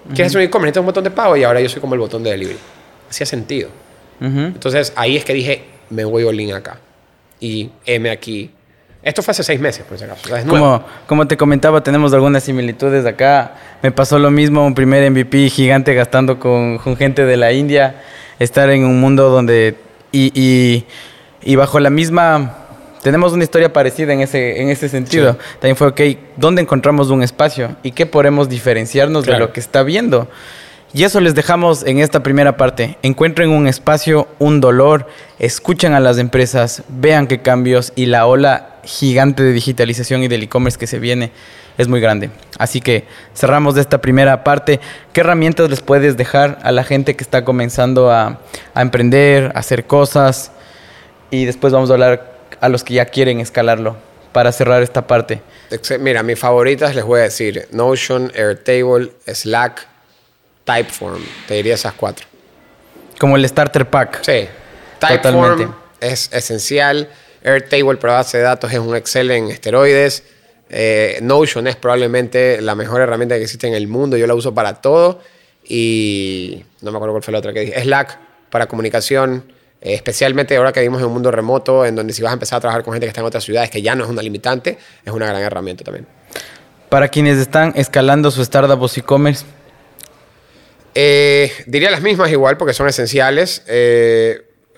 ¿Quieres 0.09 0.29
hacer 0.29 0.39
un 0.39 0.45
e-commerce? 0.45 0.69
Necesitas 0.69 0.81
un 0.81 0.87
botón 0.87 1.05
de 1.05 1.11
pago 1.11 1.37
y 1.37 1.45
ahora 1.45 1.61
yo 1.61 1.69
soy 1.69 1.81
como 1.81 1.95
el 1.95 2.01
botón 2.01 2.23
de 2.23 2.31
delivery. 2.31 2.59
Hacía 3.09 3.27
sentido. 3.27 3.71
Entonces 4.21 4.93
ahí 4.97 5.17
es 5.17 5.25
que 5.25 5.35
dije, 5.35 5.65
me 5.91 6.05
voy 6.05 6.25
all 6.25 6.53
acá. 6.53 6.79
Y 7.41 7.71
M 7.87 8.11
aquí. 8.11 8.51
Esto 9.05 9.23
fue 9.23 9.33
hace 9.33 9.43
seis 9.43 9.61
meses, 9.61 9.85
por 9.87 9.99
si 9.99 10.05
acaso. 10.05 10.23
O 10.25 10.29
sea. 10.29 10.45
Como, 10.45 10.83
como 11.07 11.27
te 11.29 11.37
comentaba, 11.37 11.83
tenemos 11.83 12.15
algunas 12.15 12.43
similitudes 12.43 13.05
acá. 13.05 13.53
Me 13.83 13.91
pasó 13.93 14.19
lo 14.19 14.31
mismo, 14.31 14.67
un 14.67 14.75
primer 14.75 15.09
MVP 15.11 15.51
gigante 15.51 15.95
gastando 15.95 16.39
con, 16.41 16.79
con 16.79 16.97
gente 16.97 17.25
de 17.27 17.37
la 17.37 17.53
India, 17.53 17.97
estar 18.39 18.71
en 18.71 18.85
un 18.85 19.01
mundo 19.01 19.29
donde... 19.29 19.77
Y, 20.11 20.33
y, 20.35 20.87
y 21.43 21.57
bajo 21.57 21.79
la 21.81 21.91
misma... 21.91 22.59
Tenemos 23.03 23.35
una 23.35 23.45
historia 23.45 23.71
parecida 23.71 24.15
en 24.15 24.23
ese, 24.23 24.63
en 24.63 24.71
ese 24.71 24.89
sentido. 24.89 25.33
Sí. 25.35 25.39
También 25.61 25.77
fue, 25.77 25.89
ok, 25.89 26.01
¿dónde 26.39 26.63
encontramos 26.63 27.11
un 27.11 27.23
espacio? 27.23 27.77
¿Y 27.83 27.91
qué 27.91 28.07
podemos 28.07 28.49
diferenciarnos 28.49 29.25
de 29.25 29.33
Claro. 29.33 29.47
lo 29.47 29.53
que 29.53 29.61
está 29.61 29.83
viendo? 29.83 30.27
Y 30.95 31.03
eso 31.05 31.21
les 31.21 31.35
dejamos 31.35 31.85
en 31.85 31.99
esta 31.99 32.23
primera 32.23 32.57
parte. 32.57 32.97
Encuentren 33.03 33.51
un 33.51 33.67
espacio, 33.67 34.29
un 34.39 34.63
dolor, 34.63 35.07
escuchen 35.39 35.93
a 35.93 36.01
las 36.01 36.17
empresas, 36.17 36.83
vean 36.89 37.27
qué 37.27 37.43
cambios 37.43 37.93
y 37.95 38.07
la 38.07 38.25
ola 38.25 38.74
gigante 38.87 39.43
de 39.43 39.53
digitalización 39.53 40.23
y 40.23 40.29
del 40.29 40.43
e-commerce 40.43 40.79
que 40.79 40.87
se 40.87 40.99
viene 40.99 41.33
es 41.79 41.89
muy 41.89 42.01
grande. 42.01 42.31
Así 42.59 42.81
que 42.81 43.05
cerramos 43.35 43.75
de 43.75 43.81
esta 43.81 44.01
primera 44.01 44.45
parte. 44.45 44.81
¿Qué 45.13 45.21
herramientas 45.21 45.69
les 45.71 45.81
puedes 45.81 46.17
dejar 46.17 46.59
a 46.63 46.73
la 46.73 46.85
gente 46.85 47.17
que 47.17 47.25
está 47.25 47.45
comenzando 47.45 48.11
a, 48.11 48.41
a 48.75 48.83
emprender, 48.83 49.53
a 49.55 49.59
hacer 49.59 49.87
cosas? 49.87 50.53
Y 51.31 51.45
después 51.45 51.73
vamos 51.73 51.91
a 51.91 51.95
hablar 51.95 52.35
a 52.61 52.69
los 52.69 52.85
que 52.85 52.95
ya 52.95 53.07
quieren 53.07 53.41
escalarlo 53.41 53.97
para 54.33 54.53
cerrar 54.53 54.83
esta 54.83 55.07
parte. 55.07 55.41
Mira, 56.01 56.23
mis 56.23 56.39
favoritas 56.39 56.95
les 56.95 57.05
voy 57.05 57.21
a 57.21 57.25
decir 57.25 57.69
Notion, 57.73 58.33
Airtable, 58.35 59.13
Slack, 59.27 59.87
Typeform. 60.65 61.23
Te 61.47 61.55
diría 61.55 61.75
esas 61.75 61.95
cuatro. 61.95 62.27
Como 63.19 63.37
el 63.37 63.49
starter 63.49 63.89
pack. 63.89 64.23
Sí. 64.23 64.49
Totalmente. 64.99 65.65
Typeform 65.65 65.75
es 66.01 66.33
esencial. 66.33 67.09
Airtable 67.45 67.97
para 67.97 68.15
base 68.15 68.39
de 68.39 68.45
datos 68.45 68.73
es 68.73 68.79
un 68.79 68.97
Excel 68.97 69.31
en 69.31 69.51
esteroides. 69.51 70.25
Eh, 70.71 71.19
Notion 71.23 71.67
es 71.67 71.77
probablemente 71.77 72.61
la 72.61 72.75
mejor 72.75 73.03
herramienta 73.03 73.37
que 73.37 73.43
existe 73.43 73.67
en 73.67 73.75
el 73.75 73.87
mundo. 73.87 74.17
Yo 74.17 74.27
la 74.27 74.35
uso 74.35 74.53
para 74.55 74.81
todo. 74.81 75.21
Y 75.63 76.65
no 76.81 76.91
me 76.91 76.97
acuerdo 76.97 77.13
cuál 77.13 77.23
fue 77.23 77.33
la 77.33 77.39
otra 77.39 77.53
que 77.53 77.61
dije. 77.61 77.83
Slack 77.83 78.19
para 78.51 78.67
comunicación. 78.67 79.45
eh, 79.85 79.93
especialmente 79.95 80.57
ahora 80.57 80.73
que 80.73 80.81
vivimos 80.81 81.01
en 81.01 81.07
un 81.09 81.13
mundo 81.13 81.31
remoto, 81.31 81.85
en 81.85 81.95
donde 81.95 82.15
si 82.15 82.23
vas 82.23 82.31
a 82.31 82.35
empezar 82.35 82.57
a 82.57 82.61
trabajar 82.61 82.83
con 82.83 82.95
gente 82.95 83.07
que 83.07 83.11
está 83.11 83.21
en 83.21 83.27
otras 83.27 83.45
ciudades, 83.45 83.71
que 83.71 83.83
ya 83.83 83.95
no 83.95 84.05
es 84.05 84.11
una 84.11 84.23
limitante, 84.23 84.79
es 85.05 85.13
una 85.13 85.27
gran 85.27 85.43
herramienta 85.43 85.85
también. 85.85 86.07
Para 86.89 87.09
quienes 87.09 87.39
están 87.39 87.73
escalando 87.77 88.31
su 88.31 88.41
startup 88.43 88.81
o 88.81 88.89
e-commerce, 88.97 89.45
Eh, 90.97 91.51
diría 91.67 91.91
las 91.91 92.03
mismas 92.03 92.31
igual 92.31 92.57
porque 92.57 92.73
son 92.73 92.89
esenciales. 92.89 93.63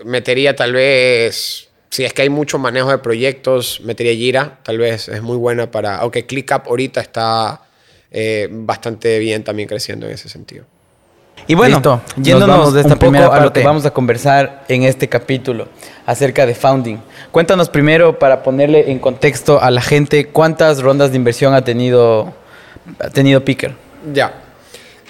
Metería 0.04 0.56
tal 0.56 0.72
vez, 0.72 1.65
si 1.96 2.04
es 2.04 2.12
que 2.12 2.20
hay 2.20 2.28
mucho 2.28 2.58
manejo 2.58 2.90
de 2.90 2.98
proyectos, 2.98 3.80
metería 3.82 4.12
Jira. 4.12 4.58
Tal 4.62 4.76
vez 4.76 5.08
es 5.08 5.22
muy 5.22 5.38
buena 5.38 5.70
para... 5.70 5.96
Aunque 5.96 6.26
ClickUp 6.26 6.66
ahorita 6.66 7.00
está 7.00 7.62
eh, 8.10 8.48
bastante 8.50 9.18
bien 9.18 9.42
también 9.42 9.66
creciendo 9.66 10.04
en 10.04 10.12
ese 10.12 10.28
sentido. 10.28 10.66
Y 11.46 11.54
bueno, 11.54 11.76
Listo. 11.76 12.02
yéndonos 12.16 12.48
Nos 12.48 12.58
vamos 12.58 12.74
de 12.74 12.80
esta 12.82 12.92
un 12.92 12.98
poco 12.98 13.10
primera 13.10 13.26
a 13.28 13.36
lo 13.36 13.44
parte. 13.44 13.60
que 13.60 13.66
vamos 13.66 13.86
a 13.86 13.92
conversar 13.92 14.66
en 14.68 14.82
este 14.82 15.08
capítulo 15.08 15.68
acerca 16.04 16.44
de 16.44 16.54
founding. 16.54 16.98
Cuéntanos 17.30 17.70
primero 17.70 18.18
para 18.18 18.42
ponerle 18.42 18.90
en 18.90 18.98
contexto 18.98 19.62
a 19.62 19.70
la 19.70 19.80
gente 19.80 20.26
cuántas 20.26 20.82
rondas 20.82 21.12
de 21.12 21.16
inversión 21.16 21.54
ha 21.54 21.64
tenido 21.64 22.34
ha 22.98 23.08
tenido 23.08 23.42
Picker. 23.42 23.74
Ya. 24.12 24.34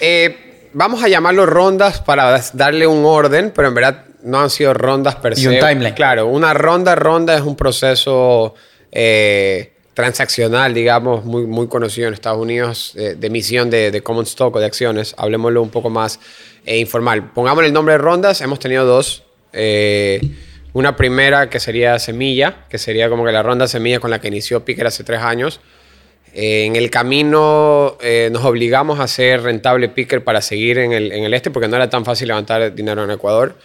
Eh, 0.01 0.45
vamos 0.77 1.03
a 1.03 1.09
llamarlo 1.09 1.47
rondas 1.47 2.01
para 2.03 2.39
darle 2.53 2.87
un 2.87 3.05
orden, 3.05 3.51
pero 3.55 3.68
en 3.68 3.74
verdad 3.74 4.05
no 4.22 4.41
han 4.41 4.51
sido 4.51 4.74
rondas 4.74 5.16
per 5.16 5.33
Y 5.33 5.43
se. 5.43 5.49
un 5.49 5.59
timeline. 5.59 5.95
Claro, 5.95 6.27
una 6.27 6.53
ronda, 6.53 6.95
ronda 6.95 7.35
es 7.35 7.41
un 7.41 7.57
proceso 7.57 8.55
eh, 8.93 9.72
transaccional, 9.95 10.74
digamos, 10.74 11.24
muy, 11.24 11.47
muy 11.47 11.66
conocido 11.66 12.09
en 12.09 12.14
Estados 12.14 12.39
Unidos, 12.39 12.93
eh, 12.97 13.14
de 13.18 13.27
emisión 13.27 13.70
de, 13.70 13.91
de 13.91 14.03
common 14.03 14.24
stock 14.24 14.55
o 14.55 14.61
de 14.61 14.66
acciones. 14.66 15.14
Hablemoslo 15.16 15.62
un 15.62 15.70
poco 15.70 15.89
más 15.89 16.20
eh, 16.66 16.79
informal. 16.79 17.33
Pongamos 17.33 17.64
el 17.64 17.72
nombre 17.72 17.95
de 17.95 17.99
rondas, 17.99 18.43
hemos 18.43 18.59
tenido 18.59 18.85
dos. 18.85 19.24
Eh, 19.55 20.20
una 20.74 20.95
primera 20.95 21.49
que 21.49 21.59
sería 21.59 21.99
Semilla, 21.99 22.66
que 22.68 22.77
sería 22.77 23.09
como 23.09 23.24
que 23.24 23.33
la 23.33 23.43
ronda 23.43 23.66
Semilla 23.66 23.99
con 23.99 24.11
la 24.11 24.20
que 24.20 24.29
inició 24.29 24.62
Picker 24.62 24.87
hace 24.87 25.05
tres 25.05 25.22
años. 25.22 25.61
Eh, 26.39 26.66
en 26.66 26.76
el 26.76 26.91
camino 26.91 27.97
eh, 28.03 28.28
nos 28.30 28.45
obligamos 28.45 29.01
a 29.01 29.05
hacer 29.05 29.41
rentable 29.43 29.89
picker 29.89 30.22
para 30.22 30.43
seguir 30.43 30.76
en 30.76 30.93
el, 30.93 31.11
en 31.11 31.24
el 31.24 31.32
este 31.32 31.51
porque 31.51 31.66
no 31.66 31.76
era 31.76 31.89
tan 31.89 32.05
fácil 32.05 32.28
levantar 32.28 32.74
dinero 32.74 33.03
en 33.05 33.11
Ecuador. 33.11 33.57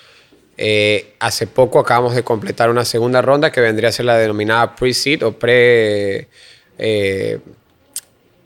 Eh, 0.58 1.16
hace 1.20 1.48
poco 1.48 1.80
acabamos 1.80 2.16
de 2.16 2.24
completar 2.24 2.70
una 2.70 2.86
segunda 2.86 3.22
ronda 3.22 3.52
que 3.52 3.60
vendría 3.60 3.90
a 3.90 3.92
ser 3.92 4.06
la 4.06 4.18
denominada 4.18 4.74
pre-seed 4.76 5.22
o 5.26 5.34
pre... 5.34 6.28
eh, 6.78 7.40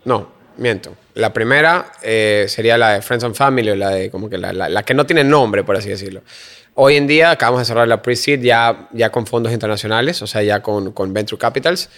no, 0.04 0.28
miento. 0.56 0.96
La 1.14 1.32
primera 1.32 1.92
eh, 2.02 2.46
sería 2.48 2.76
la 2.76 2.94
de 2.94 3.02
Friends 3.02 3.24
and 3.24 3.34
Family, 3.36 3.76
la 3.76 3.90
de 3.90 4.10
como 4.10 4.28
que 4.28 4.38
la, 4.38 4.52
la- 4.52 4.68
la 4.68 4.82
que 4.82 4.92
no 4.94 5.06
tiene 5.06 5.22
nombre, 5.22 5.62
por 5.62 5.76
así 5.76 5.88
decirlo. 5.88 6.22
Hoy 6.74 6.96
en 6.96 7.06
día 7.06 7.30
acabamos 7.30 7.60
de 7.60 7.64
cerrar 7.64 7.86
la 7.86 8.02
pre-seed 8.02 8.40
ya, 8.42 8.88
ya 8.92 9.10
con 9.10 9.24
fondos 9.26 9.52
internacionales, 9.52 10.20
o 10.20 10.26
sea, 10.26 10.42
ya 10.42 10.60
con, 10.62 10.90
con 10.92 11.12
Venture 11.14 11.38
Capitals, 11.38 11.88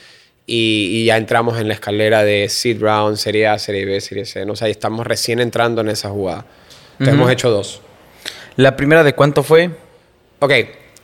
y, 0.49 1.03
y 1.03 1.05
ya 1.05 1.17
entramos 1.19 1.61
en 1.61 1.69
la 1.69 1.75
escalera 1.75 2.25
de 2.25 2.49
seed 2.49 2.81
round, 2.81 3.19
serie 3.19 3.47
A, 3.47 3.59
serie 3.59 3.85
B, 3.85 4.01
serie 4.01 4.25
C. 4.25 4.45
¿no? 4.45 4.55
O 4.55 4.57
sea, 4.57 4.67
estamos 4.67 5.07
recién 5.07 5.39
entrando 5.39 5.83
en 5.83 5.91
esa 5.91 6.09
jugada. 6.09 6.47
Entonces 6.93 7.15
hemos 7.15 7.31
hecho 7.31 7.51
dos. 7.51 7.83
La 8.57 8.75
primera 8.75 9.05
de 9.05 9.15
cuánto 9.15 9.45
fue? 9.45 9.71
Ok. 10.41 10.51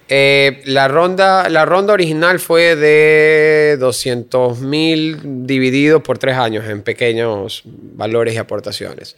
eh, 0.08 0.62
la, 0.64 0.88
ronda, 0.88 1.48
la 1.48 1.64
ronda 1.64 1.92
original 1.92 2.40
fue 2.40 2.74
de 2.74 3.76
200 3.78 4.58
mil 4.60 5.46
dividido 5.46 6.02
por 6.02 6.18
tres 6.18 6.36
años 6.36 6.64
en 6.68 6.82
pequeños 6.82 7.62
valores 7.64 8.34
y 8.34 8.38
aportaciones. 8.38 9.16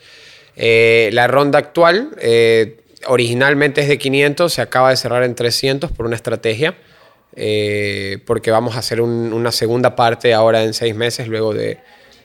Eh, 0.57 1.11
la 1.13 1.29
ronda 1.29 1.59
actual 1.59 2.11
eh, 2.21 2.81
originalmente 3.07 3.81
es 3.83 3.89
de 3.89 3.99
500, 3.99 4.53
se 4.53 4.63
acaba 4.63 4.91
de 4.91 4.97
cerrar 4.97 5.23
en 5.23 5.35
300 5.35 5.93
por 5.93 6.07
una 6.07 6.17
estrategia, 6.17 6.77
eh, 7.37 8.19
porque 8.27 8.51
vamos 8.51 8.77
a 8.77 8.79
hacer 8.81 9.01
un- 9.01 9.33
una 9.33 9.53
segunda 9.53 9.95
parte 9.95 10.35
ahora 10.35 10.63
en 10.63 10.75
seis 10.75 10.95
meses, 10.95 11.29
luego 11.29 11.53
de, 11.55 11.79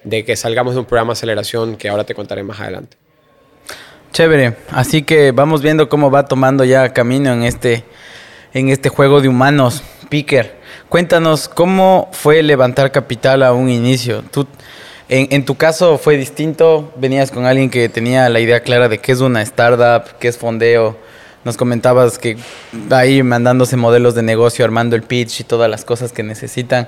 de 0.03 0.23
que 0.25 0.35
salgamos 0.35 0.73
de 0.73 0.79
un 0.79 0.85
programa 0.85 1.09
de 1.13 1.17
aceleración 1.17 1.75
que 1.75 1.89
ahora 1.89 2.05
te 2.05 2.15
contaré 2.15 2.43
más 2.43 2.59
adelante. 2.59 2.97
Chévere. 4.13 4.55
Así 4.71 5.03
que 5.03 5.31
vamos 5.31 5.61
viendo 5.61 5.87
cómo 5.87 6.11
va 6.11 6.25
tomando 6.25 6.63
ya 6.65 6.91
camino 6.93 7.31
en 7.31 7.43
este, 7.43 7.83
en 8.53 8.69
este 8.69 8.89
juego 8.89 9.21
de 9.21 9.29
humanos, 9.29 9.83
Picker. 10.09 10.59
Cuéntanos 10.89 11.47
cómo 11.47 12.09
fue 12.11 12.43
levantar 12.43 12.91
capital 12.91 13.43
a 13.43 13.53
un 13.53 13.69
inicio. 13.69 14.23
Tú, 14.31 14.45
en, 15.07 15.27
en 15.31 15.45
tu 15.45 15.55
caso 15.55 15.97
fue 15.97 16.17
distinto. 16.17 16.91
Venías 16.97 17.31
con 17.31 17.45
alguien 17.45 17.69
que 17.69 17.87
tenía 17.87 18.27
la 18.27 18.41
idea 18.41 18.59
clara 18.59 18.89
de 18.89 18.97
qué 18.97 19.13
es 19.13 19.21
una 19.21 19.41
startup, 19.41 20.17
qué 20.19 20.27
es 20.27 20.37
fondeo. 20.37 20.97
Nos 21.43 21.57
comentabas 21.57 22.19
que 22.19 22.37
ahí 22.91 23.23
mandándose 23.23 23.77
modelos 23.77 24.15
de 24.15 24.21
negocio, 24.21 24.63
armando 24.63 24.95
el 24.95 25.01
pitch 25.01 25.41
y 25.41 25.43
todas 25.43 25.69
las 25.69 25.85
cosas 25.85 26.11
que 26.11 26.23
necesitan. 26.23 26.87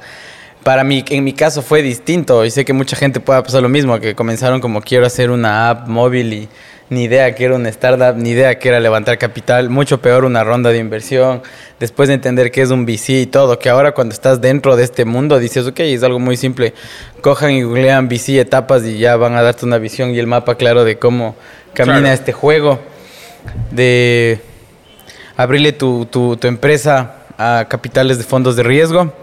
Para 0.63 0.83
mí, 0.83 1.03
en 1.09 1.23
mi 1.23 1.33
caso 1.33 1.61
fue 1.61 1.81
distinto 1.81 2.45
y 2.45 2.51
sé 2.51 2.63
que 2.63 2.71
mucha 2.71 2.95
gente 2.95 3.19
pueda 3.19 3.43
pasar 3.43 3.61
lo 3.61 3.69
mismo, 3.69 3.99
que 3.99 4.15
comenzaron 4.15 4.61
como 4.61 4.81
quiero 4.81 5.05
hacer 5.05 5.29
una 5.29 5.69
app 5.69 5.87
móvil 5.87 6.33
y 6.33 6.49
ni 6.89 7.03
idea 7.03 7.33
que 7.35 7.45
era 7.45 7.55
una 7.55 7.69
startup, 7.69 8.15
ni 8.15 8.29
idea 8.29 8.59
que 8.59 8.69
era 8.69 8.79
levantar 8.79 9.17
capital, 9.17 9.69
mucho 9.69 10.01
peor 10.01 10.25
una 10.25 10.43
ronda 10.43 10.69
de 10.69 10.77
inversión, 10.77 11.41
después 11.79 12.07
de 12.07 12.15
entender 12.15 12.51
que 12.51 12.61
es 12.61 12.69
un 12.69 12.85
VC 12.85 13.21
y 13.21 13.25
todo, 13.25 13.59
que 13.59 13.69
ahora 13.69 13.93
cuando 13.93 14.13
estás 14.13 14.39
dentro 14.39 14.75
de 14.75 14.83
este 14.83 15.03
mundo 15.03 15.39
dices, 15.39 15.65
ok, 15.65 15.79
es 15.79 16.03
algo 16.03 16.19
muy 16.19 16.37
simple, 16.37 16.73
cojan 17.21 17.51
y 17.51 17.63
googlean 17.63 18.07
VC 18.07 18.39
etapas 18.39 18.85
y 18.85 18.97
ya 18.97 19.15
van 19.15 19.35
a 19.35 19.41
darte 19.41 19.65
una 19.65 19.79
visión 19.79 20.11
y 20.11 20.19
el 20.19 20.27
mapa 20.27 20.55
claro 20.55 20.83
de 20.83 20.97
cómo 20.97 21.35
camina 21.73 22.13
este 22.13 22.31
juego, 22.31 22.79
de 23.71 24.39
abrirle 25.35 25.71
tu, 25.73 26.05
tu, 26.05 26.37
empresa 26.43 27.15
a 27.37 27.65
capitales 27.69 28.17
de 28.17 28.23
fondos 28.23 28.55
de 28.55 28.63
riesgo. 28.63 29.13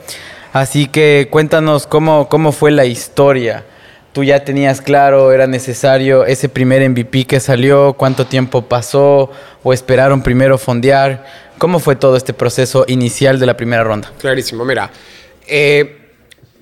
Así 0.52 0.86
que 0.86 1.28
cuéntanos 1.30 1.86
cómo, 1.86 2.28
cómo 2.28 2.52
fue 2.52 2.70
la 2.70 2.84
historia 2.84 3.64
tú 4.12 4.24
ya 4.24 4.44
tenías 4.44 4.80
claro, 4.80 5.32
era 5.32 5.46
necesario 5.46 6.24
ese 6.24 6.48
primer 6.48 6.88
MVP 6.88 7.26
que 7.26 7.40
salió, 7.40 7.94
cuánto 7.94 8.26
tiempo 8.26 8.62
pasó 8.62 9.30
o 9.62 9.72
esperaron 9.72 10.22
primero 10.22 10.58
fondear. 10.58 11.24
¿Cómo 11.58 11.78
fue 11.78 11.96
todo 11.96 12.16
este 12.16 12.32
proceso 12.32 12.84
inicial 12.88 13.38
de 13.38 13.46
la 13.46 13.56
primera 13.56 13.84
ronda? 13.84 14.10
Clarísimo, 14.18 14.64
mira. 14.64 14.90
Eh, 15.46 15.96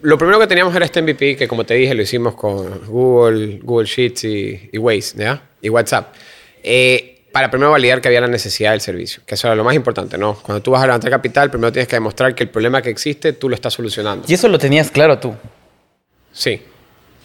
lo 0.02 0.18
primero 0.18 0.38
que 0.40 0.46
teníamos 0.46 0.74
era 0.74 0.84
este 0.84 1.02
MVP 1.02 1.36
que 1.36 1.48
como 1.48 1.64
te 1.64 1.74
dije 1.74 1.94
lo 1.94 2.02
hicimos 2.02 2.34
con 2.34 2.86
Google, 2.86 3.60
Google 3.62 3.86
Sheets 3.86 4.24
y, 4.24 4.78
Waze, 4.78 5.18
¿ya? 5.18 5.42
Y 5.62 5.68
WhatsApp. 5.68 6.14
Eh, 6.62 7.17
para 7.32 7.50
primero 7.50 7.70
validar 7.70 8.00
que 8.00 8.08
había 8.08 8.20
la 8.20 8.28
necesidad 8.28 8.72
del 8.72 8.80
servicio, 8.80 9.22
que 9.26 9.34
eso 9.34 9.46
era 9.46 9.54
lo 9.54 9.64
más 9.64 9.74
importante, 9.74 10.16
¿no? 10.16 10.34
Cuando 10.34 10.62
tú 10.62 10.70
vas 10.70 10.82
a 10.82 10.86
levantar 10.86 11.10
capital, 11.10 11.50
primero 11.50 11.70
tienes 11.72 11.88
que 11.88 11.96
demostrar 11.96 12.34
que 12.34 12.44
el 12.44 12.50
problema 12.50 12.82
que 12.82 12.90
existe 12.90 13.32
tú 13.32 13.48
lo 13.48 13.54
estás 13.54 13.74
solucionando. 13.74 14.24
¿Y 14.28 14.34
eso 14.34 14.48
lo 14.48 14.58
tenías 14.58 14.90
claro 14.90 15.18
tú? 15.18 15.34
Sí. 16.32 16.62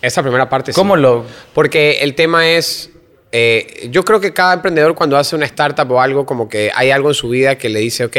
Esa 0.01 0.21
primera 0.21 0.49
parte 0.49 0.73
¿Cómo 0.73 0.97
lo...? 0.97 1.25
Porque 1.53 1.99
el 2.01 2.15
tema 2.15 2.49
es... 2.49 2.89
Eh, 3.31 3.87
yo 3.89 4.03
creo 4.05 4.19
que 4.19 4.33
cada 4.33 4.53
emprendedor 4.53 4.93
cuando 4.93 5.17
hace 5.17 5.35
una 5.35 5.45
startup 5.45 5.89
o 5.89 6.01
algo, 6.01 6.25
como 6.25 6.47
que 6.49 6.71
hay 6.75 6.91
algo 6.91 7.09
en 7.09 7.15
su 7.15 7.29
vida 7.29 7.57
que 7.57 7.69
le 7.69 7.79
dice, 7.79 8.05
ok, 8.05 8.17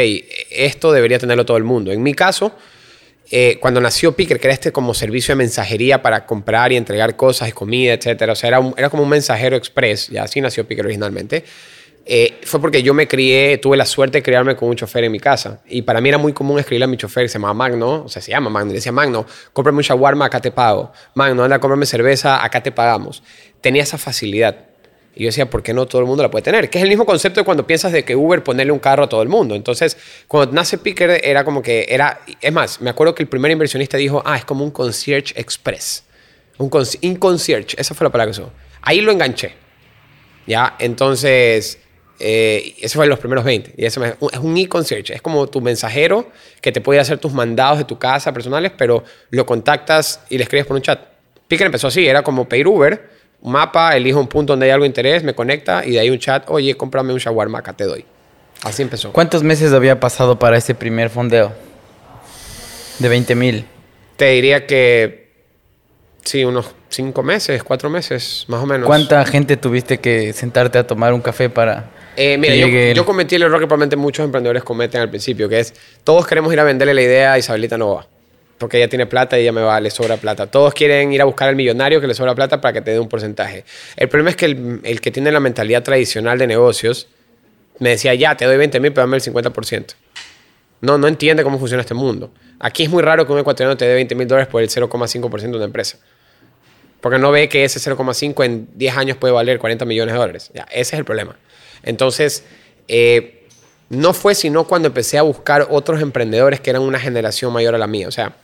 esto 0.49 0.91
debería 0.91 1.19
tenerlo 1.19 1.45
todo 1.45 1.55
el 1.55 1.63
mundo. 1.63 1.91
En 1.91 2.03
mi 2.03 2.13
caso, 2.13 2.51
eh, 3.31 3.57
cuando 3.59 3.81
nació 3.81 4.15
Picker, 4.15 4.39
que 4.39 4.47
era 4.47 4.53
este 4.53 4.71
como 4.71 4.93
servicio 4.93 5.33
de 5.33 5.37
mensajería 5.37 6.01
para 6.01 6.25
comprar 6.25 6.71
y 6.71 6.77
entregar 6.77 7.15
cosas 7.15 7.49
y 7.49 7.51
comida, 7.51 7.93
etcétera, 7.93 8.33
o 8.33 8.35
sea, 8.35 8.49
era, 8.49 8.73
era 8.77 8.89
como 8.89 9.03
un 9.03 9.09
mensajero 9.09 9.55
express, 9.55 10.09
ya 10.09 10.23
así 10.23 10.41
nació 10.41 10.67
Picker 10.67 10.85
originalmente. 10.85 11.43
Eh, 12.07 12.39
fue 12.43 12.61
porque 12.61 12.83
yo 12.83 12.93
me 12.93 13.07
crié, 13.07 13.57
tuve 13.57 13.77
la 13.77 13.85
suerte 13.85 14.19
de 14.19 14.23
criarme 14.23 14.55
con 14.55 14.69
un 14.69 14.75
chofer 14.75 15.03
en 15.05 15.11
mi 15.11 15.19
casa. 15.19 15.61
Y 15.67 15.81
para 15.81 16.01
mí 16.01 16.09
era 16.09 16.19
muy 16.19 16.33
común 16.33 16.59
escribirle 16.59 16.85
a 16.85 16.87
mi 16.87 16.97
chofer, 16.97 17.27
se 17.29 17.39
llamaba 17.39 17.55
Magno, 17.55 18.03
o 18.03 18.09
sea, 18.09 18.21
se 18.21 18.29
llama 18.29 18.51
Magno, 18.51 18.69
le 18.69 18.75
decía, 18.75 18.91
Magno, 18.91 19.25
cómprame 19.53 19.77
un 19.77 19.83
shawarma, 19.83 20.25
acá 20.25 20.39
te 20.39 20.51
pago. 20.51 20.91
Magno, 21.15 21.43
anda 21.43 21.55
a 21.55 21.59
comprarme 21.59 21.87
cerveza, 21.87 22.43
acá 22.43 22.61
te 22.61 22.71
pagamos. 22.71 23.23
Tenía 23.59 23.81
esa 23.81 23.97
facilidad. 23.97 24.74
Y 25.15 25.23
yo 25.23 25.27
decía, 25.27 25.49
¿por 25.49 25.63
qué 25.63 25.73
no 25.73 25.85
todo 25.85 26.01
el 26.01 26.07
mundo 26.07 26.21
la 26.21 26.29
puede 26.29 26.43
tener? 26.43 26.69
Que 26.69 26.77
es 26.77 26.83
el 26.83 26.89
mismo 26.89 27.05
concepto 27.05 27.39
de 27.39 27.45
cuando 27.45 27.65
piensas 27.65 27.91
de 27.93 28.03
que 28.03 28.15
Uber 28.15 28.43
ponerle 28.43 28.73
un 28.73 28.79
carro 28.79 29.03
a 29.05 29.09
todo 29.09 29.21
el 29.21 29.29
mundo. 29.29 29.55
Entonces, 29.55 29.97
cuando 30.27 30.53
nace 30.53 30.77
Picker 30.77 31.21
era 31.23 31.45
como 31.45 31.61
que 31.61 31.85
era... 31.89 32.19
Es 32.41 32.51
más, 32.51 32.81
me 32.81 32.89
acuerdo 32.89 33.15
que 33.15 33.23
el 33.23 33.29
primer 33.29 33.51
inversionista 33.51 33.97
dijo, 33.97 34.21
ah, 34.25 34.37
es 34.37 34.43
como 34.43 34.65
un 34.65 34.71
concierge 34.71 35.33
express. 35.39 36.03
Un, 36.57 36.69
concierge, 37.17 37.75
esa 37.79 37.95
fue 37.95 38.05
la 38.05 38.11
palabra 38.11 38.33
que 38.33 38.41
usó. 38.41 38.51
Ahí 38.81 39.01
lo 39.01 39.11
enganché. 39.11 39.53
¿Ya? 40.47 40.75
Entonces 40.79 41.79
eh, 42.19 42.75
eso 42.81 42.99
fue 42.99 43.07
los 43.07 43.19
primeros 43.19 43.43
20. 43.43 43.73
Y 43.77 43.85
eso 43.85 44.03
es 44.03 44.39
un 44.39 44.57
e-concierge. 44.57 45.13
Es 45.13 45.21
como 45.21 45.47
tu 45.47 45.61
mensajero 45.61 46.29
que 46.61 46.71
te 46.71 46.81
puede 46.81 46.99
hacer 46.99 47.19
tus 47.19 47.33
mandados 47.33 47.77
de 47.77 47.85
tu 47.85 47.97
casa 47.97 48.33
personales, 48.33 48.71
pero 48.77 49.03
lo 49.31 49.45
contactas 49.45 50.21
y 50.29 50.37
le 50.37 50.43
escribes 50.43 50.65
por 50.65 50.75
un 50.75 50.81
chat. 50.81 50.99
Picker 51.47 51.67
empezó 51.67 51.87
así, 51.87 52.07
era 52.07 52.23
como 52.23 52.47
pedir 52.49 52.67
Uber, 52.67 53.14
un 53.45 53.51
mapa, 53.51 53.95
elijo 53.95 54.19
un 54.19 54.27
punto 54.27 54.53
donde 54.53 54.65
hay 54.65 54.71
algo 54.71 54.85
de 54.85 54.87
interés, 54.87 55.23
me 55.23 55.35
conecta 55.35 55.85
y 55.85 55.91
de 55.91 55.99
ahí 55.99 56.09
un 56.09 56.17
chat, 56.17 56.49
oye, 56.49 56.75
cómprame 56.75 57.13
un 57.13 57.19
shawarma, 57.19 57.59
acá 57.59 57.73
te 57.73 57.83
doy. 57.83 58.03
Así 58.63 58.81
empezó. 58.81 59.11
¿Cuántos 59.11 59.43
meses 59.43 59.71
había 59.71 59.99
pasado 59.99 60.39
para 60.39 60.57
ese 60.57 60.73
primer 60.73 61.11
fondeo? 61.11 61.53
De 62.97 63.07
20 63.07 63.35
mil. 63.35 63.65
Te 64.15 64.31
diría 64.31 64.65
que 64.65 65.29
sí, 66.23 66.43
unos 66.43 66.73
cinco 66.89 67.21
meses, 67.21 67.61
cuatro 67.61 67.87
meses, 67.87 68.45
más 68.47 68.63
o 68.63 68.65
menos. 68.65 68.87
¿Cuánta 68.87 69.23
gente 69.25 69.57
tuviste 69.57 69.99
que 69.99 70.33
sentarte 70.33 70.79
a 70.79 70.87
tomar 70.87 71.13
un 71.13 71.21
café 71.21 71.47
para 71.47 71.91
eh, 72.15 72.39
mira, 72.39 72.55
yo, 72.93 73.05
cometí 73.05 73.35
el 73.35 73.43
error 73.43 73.59
que 73.59 73.67
probablemente 73.67 73.95
muchos 73.95 74.25
emprendedores 74.25 74.63
cometen 74.63 75.01
al 75.01 75.09
principio, 75.09 75.47
que 75.47 75.59
es 75.59 75.75
todos 76.03 76.25
queremos 76.25 76.51
ir 76.51 76.59
a 76.59 76.63
venderle 76.63 76.95
la 76.95 77.01
idea 77.03 77.33
a 77.33 77.37
Isabelita 77.37 77.77
Nova, 77.77 78.07
porque 78.57 78.77
ella 78.77 78.87
tiene 78.87 79.05
plata 79.05 79.37
y 79.37 79.41
ella 79.41 79.51
me 79.51 79.61
va, 79.61 79.79
le 79.79 79.91
sobra 79.91 80.17
plata. 80.17 80.47
Todos 80.47 80.73
quieren 80.73 81.11
ir 81.11 81.21
a 81.21 81.25
buscar 81.25 81.49
al 81.49 81.55
millonario 81.55 81.99
que 81.99 82.07
le 82.07 82.13
sobra 82.13 82.35
plata 82.35 82.61
para 82.61 82.73
que 82.73 82.81
te 82.81 82.91
dé 82.91 82.99
un 82.99 83.09
porcentaje. 83.09 83.65
El 83.97 84.07
problema 84.07 84.29
es 84.29 84.35
que 84.35 84.45
el, 84.45 85.01
que 85.01 85.11
tiene 85.11 85.31
la 85.31 85.39
mentalidad 85.39 85.83
tradicional 85.83 86.37
de 86.37 86.47
negocios 86.47 87.07
me 87.79 87.89
decía, 87.89 88.13
ya, 88.13 88.37
te 88.37 88.45
doy 88.45 88.57
20 88.57 88.79
mil, 88.79 88.93
pero 88.93 89.05
dame 89.05 89.17
el 89.17 89.23
50%. 89.23 89.95
No, 90.81 90.97
no 90.97 91.07
entiende 91.07 91.43
cómo 91.43 91.59
funciona 91.59 91.81
este 91.81 91.93
mundo. 91.93 92.31
Aquí 92.59 92.83
es 92.83 92.89
muy 92.89 93.03
raro 93.03 93.25
que 93.25 93.33
un 93.33 93.39
ecuatoriano 93.39 93.75
te 93.75 93.85
dé 93.85 93.93
20 93.95 94.15
mil 94.15 94.27
dólares 94.27 94.47
por 94.47 94.61
el 94.61 94.69
0,5% 94.69 95.41
de 95.41 95.55
una 95.55 95.65
empresa. 95.65 95.97
Porque 97.01 97.19
no 97.19 97.31
ve 97.31 97.49
que 97.49 97.65
ese 97.65 97.79
0,5 97.79 98.45
en 98.45 98.69
10 98.73 98.97
años 98.97 99.17
puede 99.17 99.33
valer 99.33 99.59
40 99.59 99.83
millones 99.85 100.13
de 100.13 100.19
dólares. 100.19 100.51
Ya, 100.53 100.63
ese 100.71 100.95
es 100.95 100.99
el 100.99 101.05
problema. 101.05 101.37
Entonces, 101.83 102.43
eh, 102.87 103.47
no 103.89 104.13
fue 104.13 104.33
sino 104.33 104.65
cuando 104.65 104.87
empecé 104.87 105.17
a 105.17 105.21
buscar 105.21 105.67
otros 105.69 106.01
emprendedores 106.01 106.61
que 106.61 106.69
eran 106.69 106.81
una 106.81 106.99
generación 106.99 107.51
mayor 107.51 107.75
a 107.75 107.77
la 107.77 107.87
mía. 107.87 108.07
O 108.07 108.11
sea, 108.11 108.35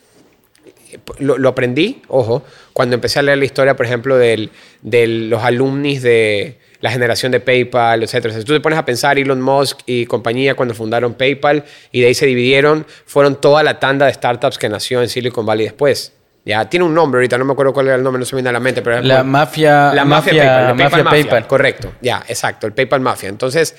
lo, 1.20 1.50
aprendí, 1.50 2.02
ojo, 2.08 2.44
cuando 2.74 2.96
empecé 2.96 3.20
a 3.20 3.22
leer 3.22 3.38
la 3.38 3.46
historia, 3.46 3.76
por 3.76 3.86
ejemplo, 3.86 4.18
de 4.18 4.50
los 4.82 5.44
alumnis 5.44 6.02
de 6.02 6.58
la 6.82 6.92
generación 6.92 7.32
de 7.32 7.40
PayPal, 7.40 8.04
etc. 8.04 8.32
Si 8.32 8.44
tú 8.44 8.54
te 8.54 8.60
pones 8.60 8.78
a 8.78 8.86
pensar, 8.86 9.18
Elon 9.18 9.42
Musk 9.42 9.80
y 9.86 10.06
compañía 10.08 10.56
cuando 10.56 10.74
fundaron 10.74 11.14
PayPal 11.14 11.64
y 11.92 12.02
de 12.02 12.08
ahí 12.08 12.14
se 12.14 12.26
dividieron, 12.26 12.86
fueron 13.06 13.40
toda 13.40 13.64
la 13.64 13.80
tanda 13.80 14.08
de 14.08 14.14
startups 14.14 14.58
que 14.58 14.68
nació 14.68 15.02
en 15.02 15.10
Silicon 15.10 15.46
Valley 15.46 15.66
después. 15.66 16.14
Ya, 16.44 16.68
tiene 16.68 16.86
un 16.88 16.96
nombre 16.96 17.20
ahorita, 17.20 17.38
no 17.38 17.46
me 17.46 17.54
acuerdo 17.54 17.72
cuál 17.72 17.88
era 17.88 17.96
el 17.96 18.04
nombre, 18.04 18.20
no 18.20 18.26
se 18.26 18.36
me 18.36 18.40
viene 18.40 18.50
a 18.50 18.54
la 18.54 18.60
mente, 18.60 18.82
pero... 18.82 19.00
La 19.02 19.24
mafia... 19.24 19.94
La 19.94 20.06
mafia, 20.06 20.34
PayPal, 20.34 20.76
PayPal, 20.76 21.04
PayPal. 21.04 21.48
Correcto, 21.48 21.94
ya, 22.02 22.24
exacto, 22.28 22.66
el 22.66 22.74
PayPal 22.74 23.00
Mafia. 23.00 23.30
Entonces, 23.30 23.76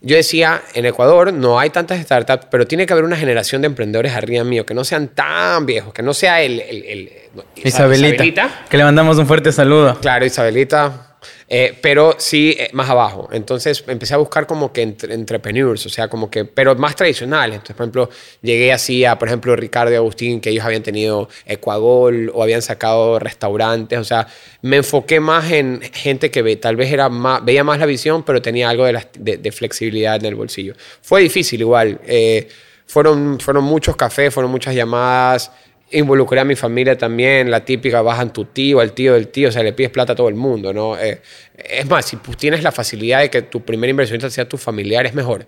yo 0.00 0.16
decía, 0.16 0.62
en 0.74 0.86
Ecuador 0.86 1.32
no 1.32 1.58
hay 1.58 1.70
tantas 1.70 2.00
startups, 2.00 2.46
pero 2.50 2.66
tiene 2.66 2.86
que 2.86 2.92
haber 2.92 3.04
una 3.04 3.16
generación 3.16 3.62
de 3.62 3.66
emprendedores 3.66 4.12
arriba 4.12 4.44
mío, 4.44 4.66
que 4.66 4.74
no 4.74 4.84
sean 4.84 5.08
tan 5.08 5.66
viejos, 5.66 5.92
que 5.92 6.02
no 6.02 6.14
sea 6.14 6.42
el... 6.42 6.60
el, 6.60 7.12
Isabelita, 7.56 8.08
Isabelita, 8.24 8.64
Que 8.70 8.78
le 8.78 8.84
mandamos 8.84 9.18
un 9.18 9.26
fuerte 9.26 9.52
saludo. 9.52 9.98
Claro, 10.00 10.24
Isabelita, 10.24 11.05
eh, 11.48 11.78
pero 11.80 12.16
sí 12.18 12.56
eh, 12.58 12.70
más 12.72 12.90
abajo. 12.90 13.28
Entonces 13.32 13.84
empecé 13.86 14.14
a 14.14 14.16
buscar 14.16 14.46
como 14.46 14.72
que 14.72 14.82
entrepreneurs, 14.82 15.86
o 15.86 15.88
sea, 15.88 16.08
como 16.08 16.28
que, 16.30 16.44
pero 16.44 16.74
más 16.74 16.96
tradicionales. 16.96 17.56
Entonces, 17.56 17.76
por 17.76 17.84
ejemplo, 17.84 18.10
llegué 18.42 18.72
así 18.72 19.04
a, 19.04 19.18
por 19.18 19.28
ejemplo, 19.28 19.54
Ricardo 19.54 19.92
y 19.92 19.96
Agustín, 19.96 20.40
que 20.40 20.50
ellos 20.50 20.64
habían 20.64 20.82
tenido 20.82 21.28
Ecuagol 21.44 22.32
o 22.34 22.42
habían 22.42 22.62
sacado 22.62 23.18
restaurantes. 23.18 23.98
O 23.98 24.04
sea, 24.04 24.26
me 24.62 24.78
enfoqué 24.78 25.20
más 25.20 25.50
en 25.52 25.80
gente 25.92 26.30
que 26.30 26.42
ve, 26.42 26.56
tal 26.56 26.76
vez 26.76 26.92
era 26.92 27.08
más, 27.08 27.44
veía 27.44 27.62
más 27.62 27.78
la 27.78 27.86
visión, 27.86 28.24
pero 28.24 28.42
tenía 28.42 28.68
algo 28.68 28.84
de, 28.84 29.38
de, 29.38 29.52
flexibilidad 29.52 30.16
en 30.16 30.24
el 30.24 30.34
bolsillo. 30.34 30.74
Fue 31.02 31.20
difícil 31.20 31.60
igual. 31.60 32.00
Eh, 32.06 32.48
fueron, 32.86 33.38
fueron 33.40 33.64
muchos 33.64 33.96
cafés, 33.96 34.32
fueron 34.32 34.50
muchas 34.50 34.74
llamadas 34.74 35.50
involucré 35.90 36.40
a 36.40 36.44
mi 36.44 36.56
familia 36.56 36.98
también, 36.98 37.50
la 37.50 37.64
típica 37.64 38.02
bajan 38.02 38.32
tu 38.32 38.46
tío, 38.46 38.80
al 38.80 38.92
tío 38.92 39.14
del 39.14 39.28
tío, 39.28 39.48
o 39.48 39.52
sea, 39.52 39.62
le 39.62 39.72
pides 39.72 39.90
plata 39.90 40.14
a 40.14 40.16
todo 40.16 40.28
el 40.28 40.34
mundo, 40.34 40.72
¿no? 40.72 40.98
Eh, 40.98 41.20
es 41.56 41.86
más, 41.86 42.06
si 42.06 42.16
tienes 42.16 42.62
la 42.62 42.72
facilidad 42.72 43.20
de 43.20 43.30
que 43.30 43.42
tu 43.42 43.64
primera 43.64 43.90
inversión 43.90 44.20
sea 44.30 44.48
tu 44.48 44.56
familiar, 44.56 45.06
es 45.06 45.14
mejor. 45.14 45.46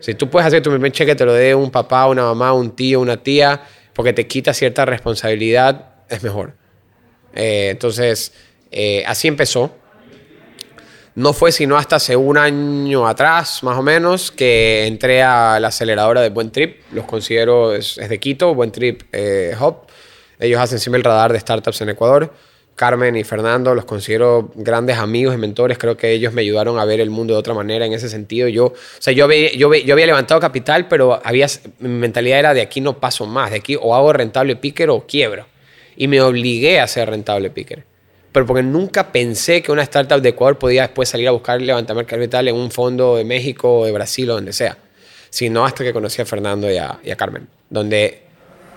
Si 0.00 0.14
tú 0.14 0.28
puedes 0.30 0.46
hacer 0.46 0.62
tu 0.62 0.70
primer 0.70 0.92
cheque, 0.92 1.14
te 1.14 1.24
lo 1.24 1.32
dé 1.32 1.54
un 1.54 1.70
papá, 1.70 2.06
una 2.06 2.22
mamá, 2.22 2.52
un 2.52 2.76
tío, 2.76 3.00
una 3.00 3.16
tía, 3.22 3.62
porque 3.94 4.12
te 4.12 4.26
quita 4.26 4.52
cierta 4.54 4.84
responsabilidad, 4.84 5.96
es 6.08 6.22
mejor. 6.22 6.54
Eh, 7.34 7.68
entonces, 7.70 8.32
eh, 8.70 9.02
así 9.06 9.28
empezó. 9.28 9.74
No 11.18 11.32
fue 11.32 11.50
sino 11.50 11.76
hasta 11.76 11.96
hace 11.96 12.14
un 12.14 12.38
año 12.38 13.08
atrás, 13.08 13.64
más 13.64 13.76
o 13.76 13.82
menos, 13.82 14.30
que 14.30 14.86
entré 14.86 15.20
a 15.24 15.58
la 15.58 15.66
aceleradora 15.66 16.20
de 16.20 16.28
Buen 16.28 16.52
Trip. 16.52 16.76
Los 16.92 17.06
considero, 17.06 17.74
es, 17.74 17.96
de 17.96 18.20
Quito, 18.20 18.54
Buen 18.54 18.70
Trip 18.70 19.02
eh, 19.10 19.52
Hub. 19.60 19.78
Ellos 20.38 20.60
hacen 20.60 20.78
siempre 20.78 20.98
el 20.98 21.02
radar 21.02 21.32
de 21.32 21.40
startups 21.40 21.80
en 21.80 21.88
Ecuador. 21.88 22.32
Carmen 22.76 23.16
y 23.16 23.24
Fernando 23.24 23.74
los 23.74 23.84
considero 23.84 24.52
grandes 24.54 24.96
amigos 24.98 25.34
y 25.34 25.38
mentores. 25.38 25.76
Creo 25.76 25.96
que 25.96 26.12
ellos 26.12 26.32
me 26.32 26.42
ayudaron 26.42 26.78
a 26.78 26.84
ver 26.84 27.00
el 27.00 27.10
mundo 27.10 27.34
de 27.34 27.40
otra 27.40 27.52
manera 27.52 27.84
en 27.84 27.94
ese 27.94 28.08
sentido. 28.08 28.46
Yo, 28.46 28.66
o 28.66 28.74
sea, 29.00 29.12
yo, 29.12 29.24
había, 29.24 29.52
yo, 29.54 29.74
yo 29.74 29.94
había 29.94 30.06
levantado 30.06 30.40
capital, 30.40 30.86
pero 30.86 31.20
había, 31.24 31.48
mi 31.80 31.88
mentalidad 31.88 32.38
era 32.38 32.54
de 32.54 32.60
aquí 32.60 32.80
no 32.80 33.00
paso 33.00 33.26
más. 33.26 33.50
De 33.50 33.56
aquí 33.56 33.76
o 33.76 33.96
hago 33.96 34.12
rentable 34.12 34.54
picker 34.54 34.88
o 34.90 35.04
quiebro. 35.04 35.48
Y 35.96 36.06
me 36.06 36.20
obligué 36.20 36.78
a 36.78 36.86
ser 36.86 37.10
rentable 37.10 37.50
picker 37.50 37.87
pero 38.32 38.46
porque 38.46 38.62
nunca 38.62 39.10
pensé 39.12 39.62
que 39.62 39.72
una 39.72 39.82
startup 39.82 40.20
de 40.20 40.30
Ecuador 40.30 40.58
podía 40.58 40.82
después 40.82 41.08
salir 41.08 41.28
a 41.28 41.30
buscar 41.30 41.60
levantar 41.60 42.04
capital 42.06 42.48
en 42.48 42.54
un 42.54 42.70
fondo 42.70 43.16
de 43.16 43.24
México, 43.24 43.84
de 43.84 43.92
Brasil 43.92 44.30
o 44.30 44.34
donde 44.34 44.52
sea, 44.52 44.76
sino 45.30 45.64
hasta 45.64 45.84
que 45.84 45.92
conocí 45.92 46.20
a 46.20 46.26
Fernando 46.26 46.70
y 46.70 46.76
a, 46.76 46.98
Carmen, 47.16 47.48
donde 47.70 48.22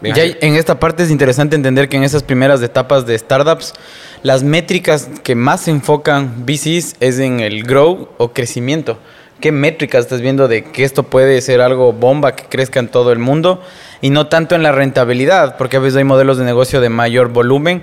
Ya 0.01 0.23
en 0.23 0.55
esta 0.55 0.79
parte 0.79 1.03
es 1.03 1.11
interesante 1.11 1.55
entender 1.55 1.89
que 1.89 1.97
en 1.97 2.03
esas 2.03 2.23
primeras 2.23 2.61
etapas 2.61 3.05
de 3.05 3.17
startups, 3.17 3.73
las 4.23 4.43
métricas 4.43 5.09
que 5.23 5.35
más 5.35 5.61
se 5.61 5.71
enfocan 5.71 6.45
VCs 6.45 6.95
es 6.99 7.19
en 7.19 7.39
el 7.39 7.63
grow 7.63 8.09
o 8.17 8.33
crecimiento. 8.33 8.99
¿Qué 9.41 9.51
métricas 9.51 10.01
estás 10.01 10.21
viendo 10.21 10.47
de 10.47 10.63
que 10.63 10.83
esto 10.83 11.01
puede 11.01 11.41
ser 11.41 11.61
algo 11.61 11.93
bomba 11.93 12.35
que 12.35 12.45
crezca 12.45 12.79
en 12.79 12.89
todo 12.89 13.11
el 13.11 13.17
mundo? 13.17 13.59
Y 13.99 14.11
no 14.11 14.27
tanto 14.27 14.53
en 14.53 14.61
la 14.61 14.71
rentabilidad, 14.71 15.57
porque 15.57 15.77
a 15.77 15.79
veces 15.79 15.97
hay 15.97 16.03
modelos 16.03 16.37
de 16.37 16.45
negocio 16.45 16.79
de 16.79 16.89
mayor 16.89 17.29
volumen, 17.29 17.81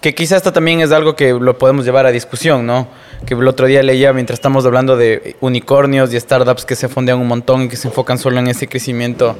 que 0.00 0.14
quizás 0.14 0.38
esto 0.38 0.52
también 0.52 0.80
es 0.80 0.92
algo 0.92 1.16
que 1.16 1.32
lo 1.32 1.58
podemos 1.58 1.84
llevar 1.84 2.06
a 2.06 2.10
discusión, 2.10 2.66
¿no? 2.66 2.88
Que 3.26 3.34
el 3.34 3.48
otro 3.48 3.66
día 3.66 3.82
leía 3.82 4.12
mientras 4.12 4.38
estamos 4.38 4.66
hablando 4.66 4.96
de 4.96 5.36
unicornios 5.40 6.12
y 6.12 6.20
startups 6.20 6.64
que 6.64 6.76
se 6.76 6.88
fondean 6.88 7.18
un 7.18 7.28
montón 7.28 7.62
y 7.62 7.68
que 7.68 7.76
se 7.76 7.88
enfocan 7.88 8.18
solo 8.18 8.38
en 8.38 8.48
ese 8.48 8.68
crecimiento 8.68 9.36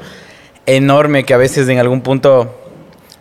enorme 0.67 1.25
que 1.25 1.35
a 1.35 1.37
veces 1.37 1.69
en 1.69 1.79
algún 1.79 2.01
punto 2.01 2.61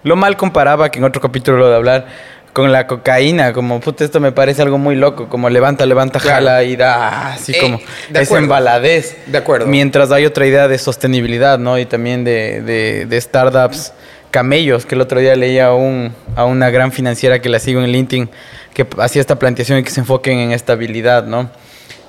lo 0.04 0.16
mal 0.16 0.38
comparaba 0.38 0.90
que 0.90 1.00
en 1.00 1.06
otro 1.06 1.22
capítulo 1.22 1.68
de 1.68 1.76
hablar 1.76 2.08
con 2.56 2.72
la 2.72 2.88
cocaína, 2.88 3.52
como 3.52 3.82
puta, 3.82 4.06
esto 4.06 4.22
me 4.22 4.32
parece 4.32 4.62
algo 4.62 4.78
muy 4.78 4.96
loco, 4.96 5.28
como 5.28 5.50
levanta, 5.50 5.86
levanta, 5.86 6.20
jala 6.22 6.64
y 6.64 6.78
da 6.78 7.34
así 7.34 7.52
eh, 7.52 7.60
como 7.60 7.82
esa 8.14 8.38
embaladez. 8.38 9.18
De 9.26 9.38
acuerdo. 9.38 9.68
Mientras 9.68 10.10
hay 10.14 10.26
otra 10.26 10.48
idea 10.48 10.70
de 10.70 10.78
sostenibilidad, 10.78 11.60
¿no? 11.60 11.78
Y 11.78 11.86
también 11.86 12.24
de, 12.24 12.62
de, 13.10 13.20
startups 13.22 13.92
camellos, 14.36 14.86
que 14.86 14.96
el 14.96 15.02
otro 15.02 15.22
día 15.22 15.34
leía 15.38 15.72
un, 15.72 16.14
a 16.36 16.44
una 16.44 16.70
gran 16.70 16.92
financiera 16.92 17.40
que 17.40 17.48
la 17.48 17.58
sigo 17.58 17.82
en 17.82 17.90
LinkedIn, 17.90 18.30
que 18.74 18.86
hacía 18.98 19.22
esta 19.22 19.40
planteación 19.40 19.80
y 19.80 19.84
que 19.84 19.92
se 19.92 20.02
enfoquen 20.02 20.40
en 20.40 20.52
estabilidad, 20.52 21.26
¿no? 21.26 21.50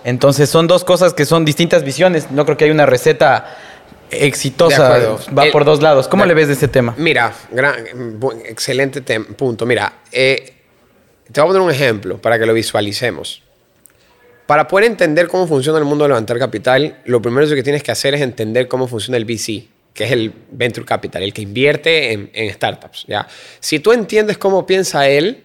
Entonces 0.03 0.51
son 0.51 0.67
dos 0.67 0.83
cosas 0.83 1.15
que 1.15 1.25
son 1.25 1.45
distintas 1.45 1.85
visiones. 1.85 2.33
No 2.33 2.45
creo 2.45 2.57
que 2.57 2.65
hay 2.65 2.73
una 2.73 2.85
receta 2.85 3.57
exitosa, 4.11 5.19
va 5.39 5.45
por 5.53 5.65
dos 5.65 5.81
lados. 5.81 6.09
¿Cómo 6.09 6.27
le 6.27 6.35
ves 6.35 6.49
de 6.49 6.55
ese 6.55 6.67
tema? 6.67 6.97
Mira, 6.99 7.33
gran, 7.53 7.77
excelente 8.45 9.03
punto. 9.21 9.65
Mira, 9.65 9.93
eh, 10.11 10.53
te 11.31 11.41
voy 11.41 11.51
a 11.51 11.53
poner 11.53 11.63
un 11.63 11.71
ejemplo 11.71 12.21
para 12.21 12.41
que 12.41 12.47
lo 12.47 12.55
visualicemos. 12.55 13.41
Para 14.49 14.67
poder 14.67 14.87
entender 14.87 15.29
cómo 15.29 15.47
funciona 15.47 15.79
el 15.79 15.85
mundo 15.85 16.07
de 16.07 16.09
levantar 16.09 16.41
capital, 16.41 16.99
lo 17.05 17.23
primero 17.23 17.47
que 17.49 17.63
tienes 17.63 17.85
que 17.85 17.93
hacer 17.93 18.15
es 18.15 18.21
entender 18.21 18.67
cómo 18.67 18.89
funciona 18.89 19.17
el 19.17 19.25
VC, 19.27 19.69
que 19.97 20.05
es 20.05 20.13
el 20.13 20.33
Venture 20.51 20.87
Capital, 20.87 21.23
el 21.23 21.33
que 21.33 21.43
invierte 21.43 22.13
en, 22.13 22.53
startups. 22.53 23.07
¿ya? 23.09 23.27
Si 23.59 23.81
tú 23.81 23.93
entiendes 23.93 24.39
cómo 24.39 24.67
piensa 24.67 25.09
él, 25.09 25.45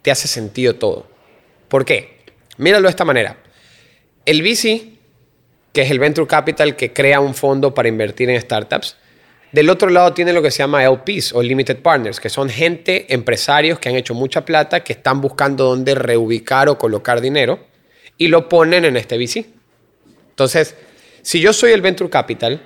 te 0.00 0.10
hace 0.10 0.26
sentido 0.26 0.74
todo. 0.74 1.06
¿Por 1.68 1.84
qué? 1.84 2.22
Míralo 2.56 2.88
de 2.88 2.90
esta 2.90 3.04
manera. 3.04 3.36
El 4.24 4.42
VC 4.42 4.92
que 5.72 5.82
es 5.82 5.90
el 5.90 5.98
Venture 5.98 6.26
Capital 6.26 6.76
que 6.76 6.92
crea 6.92 7.20
un 7.20 7.34
fondo 7.34 7.74
para 7.74 7.88
invertir 7.88 8.28
en 8.30 8.40
startups. 8.40 8.96
Del 9.52 9.68
otro 9.68 9.90
lado 9.90 10.12
tiene 10.14 10.32
lo 10.32 10.42
que 10.42 10.50
se 10.50 10.58
llama 10.58 10.84
LPs 10.84 11.32
o 11.34 11.42
Limited 11.42 11.78
Partners, 11.78 12.20
que 12.20 12.30
son 12.30 12.48
gente, 12.48 13.12
empresarios 13.12 13.78
que 13.78 13.88
han 13.88 13.96
hecho 13.96 14.14
mucha 14.14 14.44
plata, 14.44 14.82
que 14.82 14.94
están 14.94 15.20
buscando 15.20 15.64
dónde 15.64 15.94
reubicar 15.94 16.68
o 16.68 16.78
colocar 16.78 17.20
dinero 17.20 17.66
y 18.16 18.28
lo 18.28 18.48
ponen 18.48 18.84
en 18.84 18.96
este 18.96 19.18
VC. 19.18 19.46
Entonces, 20.30 20.74
si 21.22 21.40
yo 21.40 21.52
soy 21.52 21.72
el 21.72 21.82
Venture 21.82 22.08
Capital, 22.08 22.62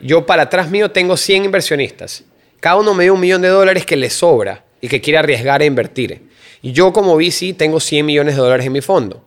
yo 0.00 0.26
para 0.26 0.44
atrás 0.44 0.70
mío 0.70 0.90
tengo 0.90 1.16
100 1.16 1.44
inversionistas. 1.44 2.24
Cada 2.60 2.76
uno 2.76 2.94
me 2.94 3.04
dio 3.04 3.14
un 3.14 3.20
millón 3.20 3.42
de 3.42 3.48
dólares 3.48 3.86
que 3.86 3.96
le 3.96 4.10
sobra 4.10 4.64
y 4.80 4.88
que 4.88 5.00
quiere 5.00 5.18
arriesgar 5.18 5.62
e 5.62 5.66
invertir. 5.66 6.28
Y 6.62 6.72
yo 6.72 6.92
como 6.92 7.16
VC 7.16 7.54
tengo 7.56 7.80
100 7.80 8.04
millones 8.04 8.36
de 8.36 8.42
dólares 8.42 8.66
en 8.66 8.72
mi 8.72 8.80
fondo. 8.80 9.24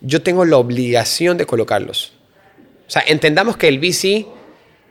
Yo 0.00 0.22
tengo 0.22 0.44
la 0.44 0.56
obligación 0.56 1.36
de 1.36 1.46
colocarlos. 1.46 2.12
O 2.86 2.90
sea, 2.90 3.02
entendamos 3.06 3.56
que 3.56 3.68
el 3.68 3.78
VC 3.78 4.26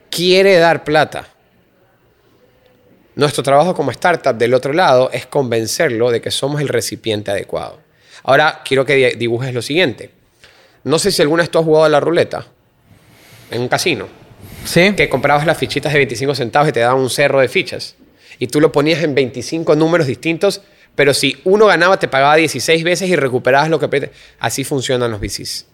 quiere 0.09 0.57
dar 0.57 0.83
plata. 0.83 1.27
Nuestro 3.15 3.43
trabajo 3.43 3.75
como 3.75 3.91
startup 3.91 4.35
del 4.35 4.53
otro 4.53 4.73
lado 4.73 5.11
es 5.11 5.25
convencerlo 5.27 6.09
de 6.09 6.21
que 6.21 6.31
somos 6.31 6.61
el 6.61 6.69
recipiente 6.69 7.31
adecuado. 7.31 7.79
Ahora 8.23 8.61
quiero 8.65 8.85
que 8.85 9.15
dibujes 9.15 9.53
lo 9.53 9.61
siguiente. 9.61 10.09
No 10.83 10.97
sé 10.97 11.11
si 11.11 11.21
alguna 11.21 11.43
vez 11.43 11.51
tú 11.51 11.59
has 11.59 11.65
jugado 11.65 11.85
a 11.85 11.89
la 11.89 11.99
ruleta 11.99 12.47
en 13.51 13.61
un 13.61 13.67
casino. 13.67 14.22
Que 14.95 15.09
comprabas 15.09 15.45
las 15.45 15.57
fichitas 15.57 15.91
de 15.93 15.99
25 15.99 16.35
centavos 16.35 16.69
y 16.69 16.71
te 16.71 16.79
daban 16.79 16.99
un 16.99 17.09
cerro 17.09 17.39
de 17.39 17.47
fichas. 17.47 17.95
Y 18.39 18.47
tú 18.47 18.59
lo 18.59 18.71
ponías 18.71 19.03
en 19.03 19.13
25 19.13 19.75
números 19.75 20.07
distintos, 20.07 20.61
pero 20.95 21.13
si 21.13 21.39
uno 21.43 21.67
ganaba 21.67 21.99
te 21.99 22.07
pagaba 22.07 22.35
16 22.35 22.83
veces 22.83 23.09
y 23.09 23.15
recuperabas 23.15 23.69
lo 23.69 23.79
que... 23.79 24.11
Así 24.39 24.63
funcionan 24.63 25.11
los 25.11 25.19
VCs. 25.19 25.67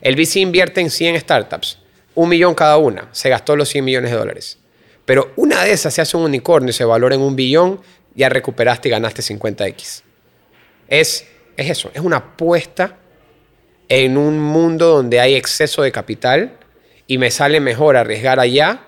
El 0.00 0.14
VC 0.16 0.40
invierte 0.40 0.80
en 0.80 0.90
100 0.90 1.20
startups, 1.20 1.78
un 2.14 2.28
millón 2.28 2.54
cada 2.54 2.76
una, 2.76 3.08
se 3.12 3.28
gastó 3.28 3.56
los 3.56 3.68
100 3.68 3.84
millones 3.84 4.10
de 4.10 4.16
dólares. 4.16 4.58
Pero 5.04 5.32
una 5.36 5.62
de 5.62 5.72
esas 5.72 5.94
se 5.94 6.02
hace 6.02 6.16
un 6.16 6.24
unicornio 6.24 6.70
y 6.70 6.72
se 6.72 6.84
valora 6.84 7.14
en 7.14 7.20
un 7.20 7.36
billón, 7.36 7.80
ya 8.14 8.28
recuperaste 8.28 8.88
y 8.88 8.90
ganaste 8.90 9.22
50x. 9.22 10.02
Es, 10.88 11.26
es 11.56 11.70
eso, 11.70 11.90
es 11.94 12.00
una 12.00 12.16
apuesta 12.16 12.98
en 13.88 14.16
un 14.16 14.38
mundo 14.38 14.88
donde 14.88 15.20
hay 15.20 15.34
exceso 15.34 15.82
de 15.82 15.92
capital 15.92 16.52
y 17.06 17.18
me 17.18 17.30
sale 17.30 17.60
mejor 17.60 17.96
arriesgar 17.96 18.40
allá 18.40 18.80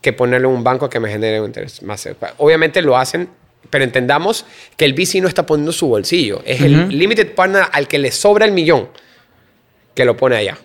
que 0.00 0.12
ponerlo 0.12 0.50
en 0.50 0.56
un 0.56 0.64
banco 0.64 0.90
que 0.90 1.00
me 1.00 1.08
genere 1.08 1.40
un 1.40 1.46
interés 1.46 1.82
más. 1.82 2.08
Obviamente 2.38 2.82
lo 2.82 2.96
hacen, 2.96 3.28
pero 3.70 3.84
entendamos 3.84 4.44
que 4.76 4.84
el 4.84 4.94
VC 4.94 5.20
no 5.20 5.28
está 5.28 5.46
poniendo 5.46 5.72
su 5.72 5.86
bolsillo, 5.86 6.42
es 6.44 6.60
el 6.60 6.88
limited 6.88 7.34
partner 7.34 7.64
al 7.72 7.86
que 7.86 7.98
le 7.98 8.10
sobra 8.10 8.44
el 8.44 8.52
millón 8.52 8.88
que 9.94 10.04
lo 10.04 10.16
pone 10.16 10.36
allá. 10.36 10.58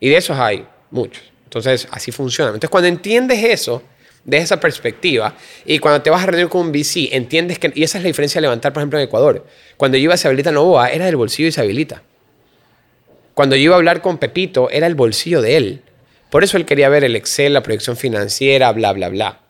Y 0.00 0.08
de 0.08 0.16
esos 0.16 0.36
hay 0.38 0.66
muchos. 0.90 1.22
Entonces, 1.44 1.86
así 1.90 2.12
funciona. 2.12 2.50
Entonces, 2.50 2.70
cuando 2.70 2.88
entiendes 2.88 3.42
eso, 3.44 3.82
de 4.24 4.38
esa 4.38 4.60
perspectiva, 4.60 5.34
y 5.64 5.78
cuando 5.78 6.02
te 6.02 6.10
vas 6.10 6.22
a 6.22 6.26
reunir 6.26 6.48
con 6.48 6.66
un 6.66 6.72
VC, 6.72 7.08
entiendes 7.12 7.58
que, 7.58 7.72
y 7.74 7.82
esa 7.82 7.98
es 7.98 8.04
la 8.04 8.08
diferencia 8.08 8.40
de 8.40 8.42
levantar, 8.42 8.72
por 8.72 8.80
ejemplo, 8.80 8.98
en 8.98 9.06
Ecuador. 9.06 9.46
Cuando 9.76 9.98
yo 9.98 10.04
iba 10.04 10.14
a 10.14 10.16
Se 10.16 10.28
Habilita 10.28 10.52
Novoa, 10.52 10.90
era 10.90 11.06
del 11.06 11.16
bolsillo 11.16 11.48
y 11.48 11.52
Se 11.52 11.60
Habilita. 11.60 12.02
Cuando 13.34 13.56
yo 13.56 13.62
iba 13.62 13.74
a 13.74 13.78
hablar 13.78 14.02
con 14.02 14.18
Pepito, 14.18 14.70
era 14.70 14.86
el 14.86 14.94
bolsillo 14.94 15.42
de 15.42 15.56
él. 15.56 15.82
Por 16.30 16.44
eso 16.44 16.56
él 16.56 16.64
quería 16.64 16.88
ver 16.88 17.04
el 17.04 17.16
Excel, 17.16 17.52
la 17.52 17.62
proyección 17.62 17.96
financiera, 17.96 18.70
bla, 18.72 18.92
bla, 18.92 19.08
bla. 19.08 19.40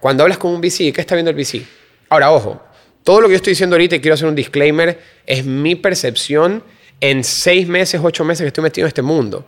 Cuando 0.00 0.22
hablas 0.22 0.38
con 0.38 0.52
un 0.52 0.60
VC, 0.60 0.92
¿qué 0.92 1.00
está 1.00 1.14
viendo 1.14 1.30
el 1.30 1.36
VC? 1.36 1.62
Ahora, 2.08 2.30
ojo, 2.30 2.62
todo 3.02 3.20
lo 3.20 3.28
que 3.28 3.32
yo 3.32 3.36
estoy 3.36 3.52
diciendo 3.52 3.74
ahorita, 3.74 3.96
y 3.96 4.00
quiero 4.00 4.14
hacer 4.14 4.28
un 4.28 4.34
disclaimer, 4.34 5.00
es 5.26 5.44
mi 5.44 5.74
percepción 5.74 6.62
en 7.00 7.24
seis 7.24 7.66
meses, 7.66 8.00
ocho 8.02 8.24
meses 8.24 8.42
que 8.42 8.48
estoy 8.48 8.62
metido 8.62 8.86
en 8.86 8.88
este 8.88 9.02
mundo. 9.02 9.44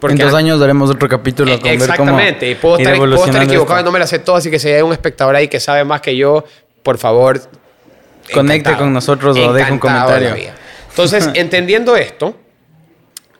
Porque 0.00 0.20
en 0.20 0.28
dos 0.28 0.34
años 0.34 0.58
daremos 0.58 0.90
otro 0.90 1.08
capítulo. 1.08 1.56
Con 1.60 1.70
exactamente. 1.70 2.50
y 2.50 2.54
puedo, 2.56 2.78
estar, 2.78 2.96
puedo 2.96 3.24
estar, 3.24 3.42
equivocado, 3.44 3.84
no 3.84 3.92
me 3.92 4.00
la 4.00 4.06
sé 4.06 4.18
todas, 4.18 4.40
así 4.40 4.50
que 4.50 4.58
si 4.58 4.68
hay 4.68 4.82
un 4.82 4.92
espectador 4.92 5.36
ahí 5.36 5.46
que 5.46 5.60
sabe 5.60 5.84
más 5.84 6.00
que 6.00 6.16
yo, 6.16 6.44
por 6.82 6.98
favor. 6.98 7.40
Conecte 8.34 8.76
con 8.76 8.92
nosotros 8.92 9.36
o 9.38 9.52
deje 9.52 9.70
un 9.70 9.78
comentario. 9.78 10.34
Entonces, 10.90 11.30
entendiendo 11.34 11.96
esto, 11.96 12.36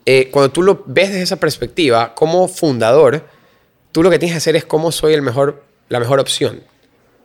eh, 0.05 0.29
cuando 0.31 0.51
tú 0.51 0.63
lo 0.63 0.83
ves 0.87 1.11
desde 1.11 1.23
esa 1.23 1.37
perspectiva, 1.37 2.15
como 2.15 2.49
fundador, 2.49 3.25
tú 3.93 4.03
lo 4.03 4.11
que 4.11 4.19
tienes 4.19 4.35
que 4.35 4.39
hacer 4.39 4.57
es 4.57 4.65
cómo 4.65 4.91
soy 4.93 5.15
el 5.15 5.23
mejor, 5.23 5.65
la 5.89 6.01
mejor 6.01 6.19
opción. 6.21 6.63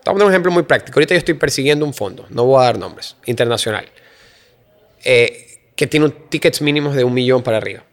Vamos 0.06 0.22
a 0.22 0.26
un 0.26 0.32
ejemplo 0.32 0.52
muy 0.52 0.64
práctico. 0.64 0.98
Ahorita 1.00 1.16
yo 1.16 1.20
estoy 1.20 1.34
persiguiendo 1.34 1.86
un 1.86 1.94
fondo, 1.94 2.26
no 2.30 2.46
voy 2.46 2.62
a 2.62 2.66
dar 2.66 2.78
nombres, 2.78 3.18
internacional. 3.26 3.88
Eh, 5.04 5.60
que 5.76 5.88
tiene 5.88 6.10
tickets 6.30 6.62
mínimos 6.62 6.96
de 6.96 7.04
un 7.04 7.14
millón 7.14 7.44
para 7.44 7.58
arriba. 7.58 7.84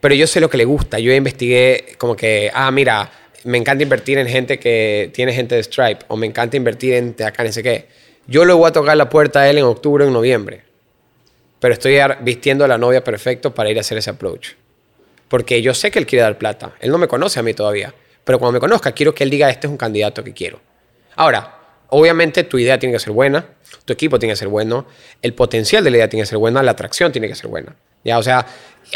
Pero 0.00 0.14
yo 0.14 0.26
sé 0.26 0.40
lo 0.40 0.48
que 0.50 0.56
le 0.56 0.64
gusta. 0.64 0.98
Yo 0.98 1.12
investigué 1.12 1.94
como 1.98 2.16
que, 2.16 2.50
ah, 2.54 2.70
mira, 2.70 3.10
me 3.44 3.58
encanta 3.58 3.82
invertir 3.82 4.18
en 4.18 4.26
gente 4.26 4.58
que 4.58 5.10
tiene 5.12 5.32
gente 5.32 5.54
de 5.54 5.62
Stripe 5.62 6.04
o 6.08 6.16
me 6.16 6.26
encanta 6.26 6.56
invertir 6.56 6.94
en 6.94 7.14
acá, 7.24 7.44
no 7.44 7.52
sé 7.52 7.62
qué. 7.62 7.86
Yo 8.26 8.44
le 8.44 8.52
voy 8.52 8.68
a 8.68 8.72
tocar 8.72 8.96
la 8.96 9.08
puerta 9.08 9.40
a 9.40 9.50
él 9.50 9.58
en 9.58 9.64
octubre 9.64 10.04
o 10.04 10.06
en 10.06 10.12
noviembre. 10.12 10.62
Pero 11.62 11.72
estoy 11.72 11.96
vistiendo 12.20 12.66
a 12.66 12.68
la 12.68 12.76
novia 12.76 13.02
perfecto 13.02 13.54
para 13.54 13.70
ir 13.70 13.78
a 13.78 13.80
hacer 13.80 13.96
ese 13.96 14.10
approach. 14.10 14.50
Porque 15.28 15.62
yo 15.62 15.72
sé 15.72 15.90
que 15.90 15.98
él 15.98 16.04
quiere 16.04 16.24
dar 16.24 16.36
plata. 16.36 16.74
Él 16.80 16.90
no 16.90 16.98
me 16.98 17.08
conoce 17.08 17.40
a 17.40 17.42
mí 17.42 17.54
todavía. 17.54 17.94
Pero 18.22 18.38
cuando 18.38 18.52
me 18.52 18.60
conozca, 18.60 18.92
quiero 18.92 19.14
que 19.14 19.24
él 19.24 19.30
diga, 19.30 19.48
este 19.48 19.66
es 19.66 19.70
un 19.70 19.78
candidato 19.78 20.22
que 20.22 20.34
quiero. 20.34 20.60
Ahora, 21.16 21.58
obviamente 21.88 22.44
tu 22.44 22.58
idea 22.58 22.78
tiene 22.78 22.92
que 22.92 23.00
ser 23.00 23.14
buena 23.14 23.46
tu 23.84 23.92
equipo 23.92 24.18
tiene 24.18 24.32
que 24.32 24.36
ser 24.36 24.48
bueno, 24.48 24.86
el 25.20 25.34
potencial 25.34 25.82
de 25.84 25.90
la 25.90 25.96
idea 25.98 26.08
tiene 26.08 26.22
que 26.22 26.28
ser 26.28 26.38
bueno, 26.38 26.62
la 26.62 26.72
atracción 26.72 27.12
tiene 27.12 27.28
que 27.28 27.34
ser 27.34 27.48
buena. 27.48 27.74
¿ya? 28.04 28.18
O 28.18 28.22
sea, 28.22 28.46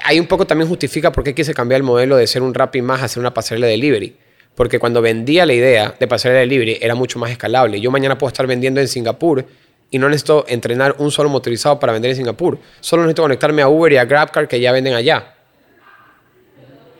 hay 0.04 0.20
un 0.20 0.26
poco 0.26 0.46
también 0.46 0.68
justifica 0.68 1.12
por 1.12 1.24
qué 1.24 1.34
quise 1.34 1.54
cambiar 1.54 1.78
el 1.78 1.82
modelo 1.82 2.16
de 2.16 2.26
ser 2.26 2.42
un 2.42 2.54
Rappi 2.54 2.82
más 2.82 3.02
a 3.02 3.08
ser 3.08 3.20
una 3.20 3.34
pasarela 3.34 3.66
de 3.66 3.72
delivery. 3.72 4.16
Porque 4.54 4.78
cuando 4.78 5.02
vendía 5.02 5.44
la 5.44 5.52
idea 5.52 5.94
de 5.98 6.08
pasarela 6.08 6.40
de 6.40 6.46
delivery 6.46 6.78
era 6.80 6.94
mucho 6.94 7.18
más 7.18 7.30
escalable. 7.30 7.80
Yo 7.80 7.90
mañana 7.90 8.16
puedo 8.16 8.28
estar 8.28 8.46
vendiendo 8.46 8.80
en 8.80 8.88
Singapur 8.88 9.44
y 9.90 9.98
no 9.98 10.08
necesito 10.08 10.44
entrenar 10.48 10.96
un 10.98 11.10
solo 11.10 11.28
motorizado 11.28 11.78
para 11.78 11.92
vender 11.92 12.10
en 12.10 12.16
Singapur. 12.16 12.58
Solo 12.80 13.02
necesito 13.02 13.22
conectarme 13.22 13.62
a 13.62 13.68
Uber 13.68 13.92
y 13.92 13.96
a 13.96 14.04
GrabCar 14.04 14.48
que 14.48 14.60
ya 14.60 14.72
venden 14.72 14.94
allá. 14.94 15.34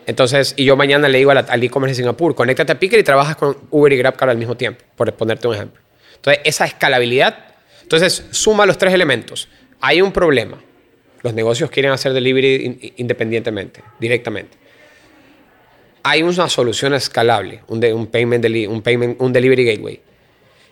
Entonces, 0.07 0.55
y 0.57 0.64
yo 0.64 0.76
mañana 0.76 1.09
le 1.09 1.18
digo 1.18 1.32
al 1.32 1.62
e-commerce 1.64 1.93
de 1.93 1.97
Singapur, 1.97 2.34
conéctate 2.34 2.72
a 2.72 2.78
Picker 2.78 2.99
y 3.01 3.03
trabajas 3.03 3.37
con 3.37 3.57
Uber 3.70 3.93
y 3.93 3.97
GrabCar 3.97 4.30
al 4.30 4.37
mismo 4.37 4.57
tiempo, 4.57 4.84
por 4.95 5.12
ponerte 5.14 5.49
un 5.49 5.55
ejemplo. 5.55 5.82
Entonces, 6.14 6.43
esa 6.45 6.64
escalabilidad 6.64 7.45
entonces, 7.82 8.24
suma 8.32 8.66
los 8.66 8.78
tres 8.78 8.93
elementos. 8.93 9.49
Hay 9.80 10.03
un 10.03 10.11
problema. 10.11 10.59
Los 11.22 11.34
negocios 11.34 11.70
quieren 11.70 11.93
hacer 11.93 12.12
delivery 12.12 12.95
independientemente, 12.97 13.80
directamente. 14.01 14.59
hay 16.03 16.22
una 16.22 16.49
solución 16.49 16.95
escalable, 16.95 17.62
un 17.68 18.07
payment, 18.09 18.45
deli- 18.45 18.66
un 18.66 18.82
payment, 18.82 19.20
un 19.20 19.32
delivery 19.32 19.64
gateway. 19.64 20.01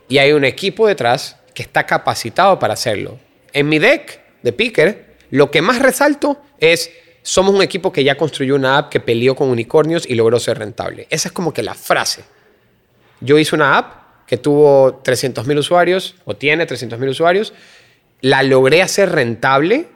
Y 0.09 0.19
hay 0.19 0.33
un 0.33 0.45
equipo 0.45 0.89
detrás 0.89 1.39
que 1.55 1.63
está 1.63 1.87
capacitado 1.87 2.59
para 2.59 2.75
hacerlo. 2.75 3.19
En 3.53 3.69
mi 3.69 3.79
deck 3.79 4.21
de 4.43 4.53
Picker, 4.53 5.17
lo 5.31 5.51
que 5.51 5.63
más 5.63 5.79
resalto 5.79 6.43
es, 6.59 6.91
somos 7.23 7.55
un 7.55 7.63
equipo 7.63 7.93
que 7.93 8.05
ya 8.05 8.17
construyó 8.17 8.55
una 8.55 8.77
app 8.77 8.91
que 8.91 9.01
peleó 9.01 9.35
con 9.35 9.49
unicornios 9.49 10.05
y 10.09 10.15
logró 10.15 10.39
ser 10.39 10.59
rentable. 10.59 11.07
Esa 11.11 11.29
es 11.29 11.33
como 11.33 11.53
que 11.53 11.63
la 11.63 11.75
frase. 11.75 12.25
Yo 13.21 13.39
hice 13.39 13.55
una 13.55 13.79
app 13.79 14.27
que 14.27 14.37
tuvo 14.37 15.01
300 15.03 15.47
mil 15.47 15.59
usuarios, 15.59 16.17
o 16.25 16.35
tiene 16.35 16.67
300 16.67 16.99
mil 16.99 17.11
usuarios, 17.11 17.53
la 18.21 18.43
logré 18.43 18.83
hacer 18.83 19.13
rentable 19.13 19.89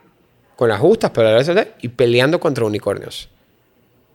con 0.55 0.69
las 0.69 0.81
justas, 0.81 1.11
pero 1.15 1.31
la 1.31 1.37
vez 1.37 1.69
y 1.81 1.89
peleando 1.89 2.41
contra 2.41 2.65
unicornios. 2.65 3.29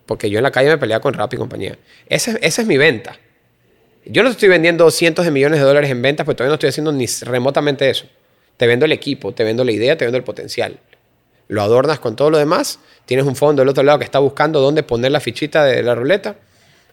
Porque 0.05 0.29
yo 0.29 0.39
en 0.39 0.43
la 0.43 0.51
calle 0.51 0.69
me 0.69 0.77
peleaba 0.77 1.01
con 1.01 1.13
Rappi 1.13 1.35
y 1.35 1.39
compañía. 1.39 1.77
Esa 2.07 2.37
es 2.41 2.65
mi 2.67 2.77
venta. 2.77 3.17
Yo 4.05 4.23
no 4.23 4.29
estoy 4.29 4.49
vendiendo 4.49 4.89
cientos 4.91 5.25
de 5.25 5.31
millones 5.31 5.59
de 5.59 5.65
dólares 5.65 5.89
en 5.89 6.01
ventas, 6.01 6.25
porque 6.25 6.37
todavía 6.37 6.49
no 6.51 6.55
estoy 6.55 6.69
haciendo 6.69 6.91
ni 6.91 7.05
remotamente 7.21 7.89
eso. 7.89 8.05
Te 8.57 8.67
vendo 8.67 8.85
el 8.85 8.91
equipo, 8.91 9.33
te 9.33 9.43
vendo 9.43 9.63
la 9.63 9.71
idea, 9.71 9.97
te 9.97 10.05
vendo 10.05 10.17
el 10.17 10.23
potencial. 10.23 10.77
Lo 11.47 11.61
adornas 11.61 11.99
con 11.99 12.15
todo 12.15 12.29
lo 12.29 12.37
demás. 12.37 12.79
Tienes 13.05 13.25
un 13.25 13.35
fondo 13.35 13.61
del 13.61 13.69
otro 13.69 13.83
lado 13.83 13.99
que 13.99 14.05
está 14.05 14.19
buscando 14.19 14.59
dónde 14.59 14.83
poner 14.83 15.11
la 15.11 15.19
fichita 15.19 15.63
de 15.65 15.81
la 15.83 15.95
ruleta. 15.95 16.35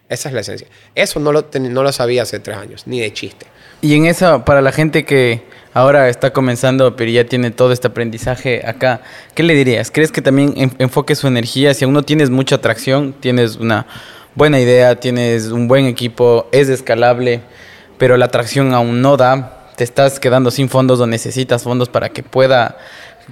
Esa 0.09 0.29
es 0.29 0.35
la 0.35 0.41
esencia. 0.41 0.67
Eso 0.95 1.21
no 1.21 1.33
lo, 1.33 1.47
no 1.61 1.83
lo 1.83 1.93
sabía 1.93 2.23
hace 2.23 2.41
tres 2.41 2.57
años, 2.57 2.87
ni 2.87 3.01
de 3.01 3.13
chiste. 3.13 3.47
Y 3.81 3.95
en 3.95 4.07
eso, 4.07 4.45
para 4.45 4.61
la 4.61 4.73
gente 4.73 5.05
que 5.05 5.43
ahora 5.73 6.09
está 6.09 6.33
comenzando, 6.33 6.97
pero 6.97 7.11
ya 7.11 7.25
tiene 7.25 7.53
todo 7.53 7.73
este 7.73 7.87
aprendizaje 7.87 8.63
acá, 8.67 9.03
¿qué 9.35 9.45
le 9.45 9.55
dirías? 9.55 9.91
¿Crees 9.93 10.11
que 10.11 10.21
también 10.21 10.55
en- 10.57 10.73
enfoque 10.79 11.15
su 11.15 11.29
energía? 11.29 11.75
Si 11.75 11.85
aún 11.85 11.95
no 11.95 12.03
tienes 12.03 12.29
mucha 12.29 12.57
atracción, 12.57 13.13
tienes 13.21 13.57
una 13.57 13.87
buena 14.41 14.59
idea, 14.59 14.97
tienes 14.97 15.49
un 15.49 15.69
buen 15.69 15.85
equipo, 15.85 16.49
es 16.51 16.71
escalable, 16.71 17.43
pero 17.99 18.17
la 18.17 18.25
atracción 18.25 18.73
aún 18.73 19.03
no 19.03 19.19
da, 19.19 19.69
te 19.77 19.85
estás 19.85 20.19
quedando 20.19 20.51
sin 20.51 20.71
fondos 20.71 20.99
o 20.99 21.07
necesitas 21.07 21.63
fondos 21.63 21.91
para 21.91 22.09
que 22.09 22.23
pueda 22.23 22.79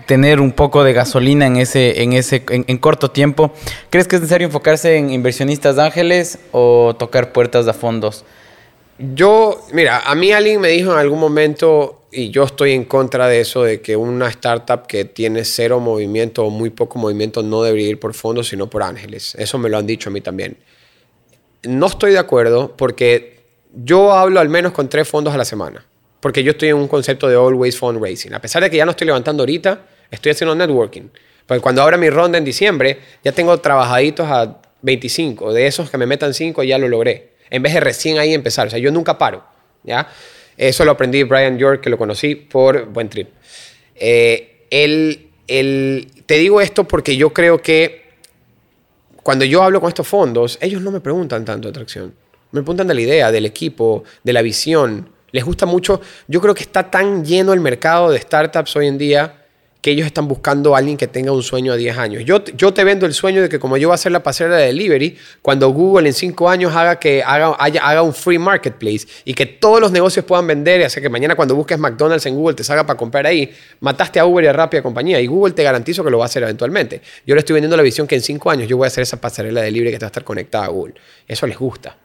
tener 0.04 0.38
un 0.38 0.52
poco 0.52 0.84
de 0.84 0.92
gasolina 0.92 1.46
en 1.46 1.56
ese 1.56 2.02
en 2.02 2.12
ese 2.12 2.44
en, 2.50 2.76
corto 2.76 3.10
tiempo. 3.10 3.50
¿Crees 3.88 4.06
que 4.06 4.16
es 4.16 4.20
necesario 4.20 4.48
enfocarse 4.48 4.98
en 4.98 5.08
inversionistas 5.08 5.78
ángeles 5.78 6.40
o 6.52 6.94
tocar 6.98 7.32
puertas 7.32 7.66
a 7.68 7.72
fondos? 7.72 8.26
Yo, 8.98 9.62
mira, 9.72 10.02
a 10.04 10.14
mí 10.14 10.32
alguien 10.32 10.60
me 10.60 10.68
dijo 10.68 10.92
en 10.92 10.98
algún 10.98 11.20
momento, 11.20 12.02
y 12.12 12.28
yo 12.28 12.44
estoy 12.44 12.72
en 12.72 12.84
contra 12.84 13.28
de 13.28 13.40
eso, 13.40 13.62
de 13.62 13.80
que 13.80 13.96
una 13.96 14.28
startup 14.28 14.86
que 14.86 15.06
tiene 15.06 15.46
cero 15.46 15.80
movimiento 15.80 16.44
o 16.44 16.50
muy 16.50 16.68
poco 16.68 16.98
movimiento 16.98 17.42
no 17.42 17.62
debería 17.62 17.88
ir 17.88 17.98
por 17.98 18.12
fondos, 18.12 18.48
sino 18.48 18.68
por 18.68 18.82
ángeles. 18.82 19.34
Eso 19.38 19.56
me 19.56 19.70
lo 19.70 19.78
han 19.78 19.86
dicho 19.86 20.10
a 20.10 20.12
mí 20.12 20.20
también. 20.20 20.58
No 21.64 21.86
estoy 21.86 22.12
de 22.12 22.18
acuerdo 22.18 22.76
porque 22.76 23.40
yo 23.74 24.12
hablo 24.12 24.40
al 24.40 24.48
menos 24.48 24.72
con 24.72 24.88
tres 24.88 25.08
fondos 25.08 25.34
a 25.34 25.36
la 25.36 25.44
semana. 25.44 25.84
Porque 26.20 26.42
yo 26.42 26.52
estoy 26.52 26.70
en 26.70 26.76
un 26.76 26.88
concepto 26.88 27.28
de 27.28 27.36
always 27.36 27.78
fundraising. 27.78 28.34
A 28.34 28.40
pesar 28.40 28.62
de 28.62 28.70
que 28.70 28.76
ya 28.76 28.84
no 28.84 28.90
estoy 28.90 29.06
levantando 29.06 29.42
ahorita, 29.42 29.82
estoy 30.10 30.32
haciendo 30.32 30.54
networking. 30.54 31.08
Porque 31.46 31.60
cuando 31.60 31.82
abra 31.82 31.96
mi 31.96 32.10
ronda 32.10 32.38
en 32.38 32.44
diciembre, 32.44 32.98
ya 33.22 33.32
tengo 33.32 33.56
trabajaditos 33.58 34.26
a 34.28 34.60
25. 34.82 35.52
De 35.52 35.66
esos 35.66 35.90
que 35.90 35.96
me 35.98 36.06
metan 36.06 36.34
5 36.34 36.62
ya 36.64 36.76
lo 36.78 36.88
logré. 36.88 37.34
En 37.50 37.62
vez 37.62 37.72
de 37.74 37.80
recién 37.80 38.18
ahí 38.18 38.34
empezar. 38.34 38.66
O 38.66 38.70
sea, 38.70 38.78
yo 38.78 38.90
nunca 38.90 39.16
paro. 39.16 39.44
¿ya? 39.84 40.08
Eso 40.56 40.84
lo 40.84 40.90
aprendí 40.90 41.22
Brian 41.22 41.56
York, 41.56 41.80
que 41.82 41.90
lo 41.90 41.96
conocí 41.98 42.34
por 42.34 42.86
Buen 42.86 43.08
Trip. 43.08 43.28
Eh, 43.94 44.66
él, 44.70 45.28
él- 45.46 46.08
te 46.26 46.34
digo 46.34 46.60
esto 46.60 46.84
porque 46.84 47.16
yo 47.16 47.32
creo 47.32 47.62
que 47.62 48.07
cuando 49.28 49.44
yo 49.44 49.62
hablo 49.62 49.78
con 49.78 49.88
estos 49.88 50.08
fondos, 50.08 50.56
ellos 50.58 50.80
no 50.80 50.90
me 50.90 51.00
preguntan 51.00 51.44
tanto 51.44 51.68
de 51.68 51.72
atracción. 51.72 52.14
Me 52.50 52.62
preguntan 52.62 52.86
de 52.86 52.94
la 52.94 53.00
idea, 53.02 53.30
del 53.30 53.44
equipo, 53.44 54.04
de 54.24 54.32
la 54.32 54.40
visión. 54.40 55.10
Les 55.32 55.44
gusta 55.44 55.66
mucho. 55.66 56.00
Yo 56.28 56.40
creo 56.40 56.54
que 56.54 56.62
está 56.62 56.90
tan 56.90 57.26
lleno 57.26 57.52
el 57.52 57.60
mercado 57.60 58.10
de 58.10 58.18
startups 58.18 58.74
hoy 58.76 58.86
en 58.86 58.96
día 58.96 59.37
ellos 59.90 60.06
están 60.06 60.28
buscando 60.28 60.74
a 60.74 60.78
alguien 60.78 60.96
que 60.96 61.06
tenga 61.06 61.32
un 61.32 61.42
sueño 61.42 61.72
a 61.72 61.76
10 61.76 61.98
años. 61.98 62.24
Yo, 62.24 62.44
yo 62.44 62.72
te 62.72 62.84
vendo 62.84 63.06
el 63.06 63.14
sueño 63.14 63.42
de 63.42 63.48
que 63.48 63.58
como 63.58 63.76
yo 63.76 63.88
voy 63.88 63.92
a 63.92 63.96
hacer 63.96 64.12
la 64.12 64.22
pasarela 64.22 64.56
de 64.56 64.66
delivery, 64.66 65.16
cuando 65.42 65.68
Google 65.70 66.08
en 66.08 66.14
5 66.14 66.48
años 66.48 66.74
haga 66.74 66.98
que 66.98 67.22
haga, 67.22 67.54
haga 67.54 68.02
un 68.02 68.14
free 68.14 68.38
marketplace 68.38 69.06
y 69.24 69.34
que 69.34 69.46
todos 69.46 69.80
los 69.80 69.92
negocios 69.92 70.24
puedan 70.24 70.46
vender 70.46 70.80
y 70.80 70.84
hacer 70.84 71.02
que 71.02 71.08
mañana 71.08 71.34
cuando 71.34 71.54
busques 71.54 71.78
McDonald's 71.78 72.26
en 72.26 72.34
Google 72.34 72.54
te 72.54 72.64
salga 72.64 72.86
para 72.86 72.96
comprar 72.96 73.26
ahí, 73.26 73.52
mataste 73.80 74.20
a 74.20 74.26
Uber 74.26 74.44
y 74.44 74.48
a 74.48 74.52
Rappi 74.52 74.78
a 74.78 74.82
compañía 74.82 75.20
y 75.20 75.26
Google 75.26 75.54
te 75.54 75.62
garantizo 75.62 76.04
que 76.04 76.10
lo 76.10 76.18
va 76.18 76.24
a 76.24 76.26
hacer 76.26 76.42
eventualmente. 76.42 77.02
Yo 77.26 77.34
le 77.34 77.40
estoy 77.40 77.54
vendiendo 77.54 77.76
la 77.76 77.82
visión 77.82 78.06
que 78.06 78.14
en 78.14 78.22
5 78.22 78.50
años 78.50 78.68
yo 78.68 78.76
voy 78.76 78.86
a 78.86 78.88
hacer 78.88 79.02
esa 79.02 79.20
pasarela 79.20 79.60
de 79.60 79.66
delivery 79.66 79.92
que 79.92 79.98
te 79.98 80.04
va 80.04 80.08
a 80.08 80.12
estar 80.12 80.24
conectada 80.24 80.66
a 80.66 80.68
Google. 80.68 80.94
Eso 81.26 81.46
les 81.46 81.58
gusta. 81.58 81.96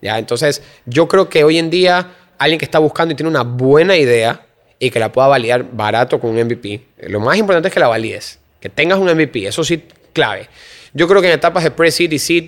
¿Ya? 0.00 0.18
Entonces, 0.18 0.62
yo 0.84 1.08
creo 1.08 1.28
que 1.28 1.42
hoy 1.42 1.58
en 1.58 1.70
día 1.70 2.12
alguien 2.38 2.58
que 2.58 2.64
está 2.64 2.78
buscando 2.78 3.12
y 3.12 3.16
tiene 3.16 3.30
una 3.30 3.42
buena 3.42 3.96
idea 3.96 4.45
y 4.78 4.90
que 4.90 4.98
la 4.98 5.12
pueda 5.12 5.28
validar 5.28 5.64
barato 5.72 6.20
con 6.20 6.30
un 6.30 6.44
MVP, 6.44 6.74
eh, 6.98 7.08
lo 7.08 7.20
más 7.20 7.36
importante 7.36 7.68
es 7.68 7.74
que 7.74 7.80
la 7.80 7.88
valides, 7.88 8.38
que 8.60 8.68
tengas 8.68 8.98
un 8.98 9.10
MVP, 9.10 9.46
eso 9.46 9.64
sí, 9.64 9.82
clave. 10.12 10.48
Yo 10.92 11.06
creo 11.06 11.20
que 11.20 11.28
en 11.28 11.34
etapas 11.34 11.62
de 11.62 11.70
pre-seed 11.70 12.10
y 12.10 12.18
seed 12.18 12.44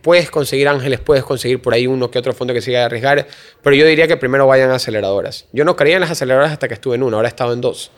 puedes 0.00 0.30
conseguir 0.30 0.68
ángeles, 0.68 1.00
puedes 1.00 1.22
conseguir 1.22 1.60
por 1.60 1.74
ahí 1.74 1.86
uno 1.86 2.10
que 2.10 2.18
otro 2.18 2.32
fondo 2.32 2.54
que 2.54 2.62
siga 2.62 2.82
a 2.82 2.86
arriesgar, 2.86 3.26
pero 3.62 3.76
yo 3.76 3.84
diría 3.84 4.08
que 4.08 4.16
primero 4.16 4.46
vayan 4.46 4.70
a 4.70 4.76
aceleradoras. 4.76 5.46
Yo 5.52 5.64
no 5.66 5.76
creía 5.76 5.96
en 5.96 6.00
las 6.00 6.10
aceleradoras 6.10 6.52
hasta 6.52 6.66
que 6.66 6.74
estuve 6.74 6.94
en 6.94 7.02
una, 7.02 7.16
ahora 7.16 7.28
he 7.28 7.30
estado 7.30 7.52
en 7.52 7.60
dos. 7.60 7.90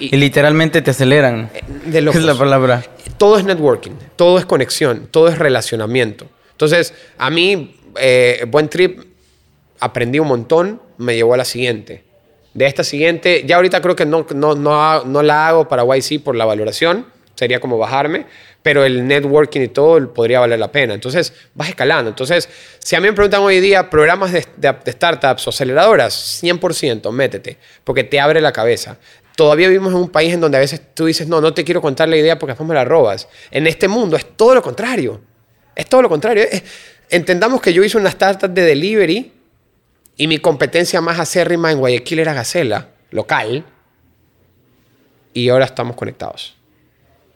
Y 0.00 0.16
literalmente 0.16 0.82
te 0.82 0.90
aceleran. 0.90 1.50
De 1.86 1.92
¿Qué 1.92 2.00
locos. 2.00 2.20
es 2.20 2.26
la 2.26 2.34
palabra? 2.34 2.82
todo 3.20 3.38
es 3.38 3.44
networking, 3.44 3.92
todo 4.16 4.38
es 4.38 4.46
conexión, 4.46 5.06
todo 5.10 5.28
es 5.28 5.38
relacionamiento. 5.38 6.26
Entonces, 6.52 6.94
a 7.18 7.28
mí, 7.28 7.76
eh, 7.98 8.46
Buen 8.48 8.70
Trip, 8.70 9.00
aprendí 9.78 10.18
un 10.18 10.28
montón, 10.28 10.80
me 10.96 11.14
llevó 11.14 11.34
a 11.34 11.36
la 11.36 11.44
siguiente. 11.44 12.02
De 12.54 12.66
esta 12.66 12.82
siguiente, 12.84 13.44
ya 13.46 13.56
ahorita 13.56 13.80
creo 13.80 13.94
que 13.94 14.04
no, 14.06 14.26
no, 14.34 14.54
no, 14.54 15.04
no 15.04 15.22
la 15.22 15.48
hago 15.48 15.68
para 15.68 15.84
YC 15.84 16.22
por 16.22 16.34
la 16.34 16.44
valoración, 16.44 17.06
sería 17.36 17.60
como 17.60 17.78
bajarme, 17.78 18.26
pero 18.62 18.84
el 18.84 19.06
networking 19.06 19.60
y 19.62 19.68
todo 19.68 20.12
podría 20.12 20.40
valer 20.40 20.58
la 20.58 20.70
pena. 20.72 20.92
Entonces, 20.94 21.32
vas 21.54 21.68
escalando. 21.70 22.10
Entonces, 22.10 22.48
si 22.80 22.96
a 22.96 23.00
mí 23.00 23.06
me 23.06 23.12
preguntan 23.14 23.40
hoy 23.42 23.60
día 23.60 23.88
programas 23.88 24.32
de, 24.32 24.44
de- 24.56 24.74
de 24.84 24.92
startups 24.92 25.46
o 25.46 25.50
aceleradoras, 25.50 26.42
100%, 26.42 27.10
métete, 27.12 27.56
porque 27.84 28.04
te 28.04 28.20
abre 28.20 28.40
la 28.40 28.52
cabeza. 28.52 28.98
Todavía 29.36 29.68
vivimos 29.68 29.92
en 29.92 29.98
un 30.00 30.10
país 30.10 30.34
en 30.34 30.40
donde 30.40 30.58
a 30.58 30.60
veces 30.60 30.82
tú 30.92 31.06
dices, 31.06 31.28
no, 31.28 31.40
no 31.40 31.54
te 31.54 31.64
quiero 31.64 31.80
contar 31.80 32.08
la 32.10 32.16
idea 32.18 32.38
porque 32.38 32.50
después 32.50 32.68
me 32.68 32.74
la 32.74 32.84
robas. 32.84 33.28
En 33.50 33.66
este 33.66 33.88
mundo 33.88 34.16
es 34.16 34.26
todo 34.36 34.54
lo 34.54 34.60
contrario. 34.62 35.20
Es 35.74 35.86
todo 35.86 36.02
lo 36.02 36.08
contrario. 36.10 36.44
Entendamos 37.08 37.62
que 37.62 37.72
yo 37.72 37.82
hice 37.82 37.96
una 37.96 38.10
startup 38.10 38.50
de 38.50 38.62
delivery 38.62 39.32
y 40.20 40.26
mi 40.26 40.36
competencia 40.36 41.00
más 41.00 41.18
acérrima 41.18 41.72
en 41.72 41.78
Guayaquil 41.78 42.18
era 42.18 42.34
Gacela, 42.34 42.88
local, 43.10 43.64
y 45.32 45.48
ahora 45.48 45.64
estamos 45.64 45.96
conectados. 45.96 46.56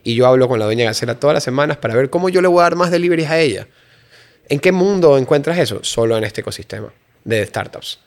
Y 0.03 0.13
yo 0.13 0.27
hablo 0.27 0.47
con 0.47 0.59
la 0.59 0.65
dueña 0.65 0.81
de 0.81 0.89
Gacela 0.89 1.19
todas 1.19 1.33
las 1.33 1.43
semanas 1.43 1.77
para 1.77 1.95
ver 1.95 2.11
cómo 2.11 2.29
yo 2.29 2.41
le 2.43 2.47
voy 2.47 2.59
a 2.59 2.63
dar 2.63 2.75
más 2.75 2.91
deliveries 2.91 3.27
a 3.31 3.39
ella. 3.39 3.67
¿En 4.49 4.59
qué 4.59 4.71
mundo 4.71 5.17
encuentras 5.17 5.57
eso? 5.57 5.83
Solo 5.83 6.15
en 6.15 6.25
este 6.25 6.41
ecosistema 6.41 6.93
de 7.23 7.43
startups, 7.47 7.97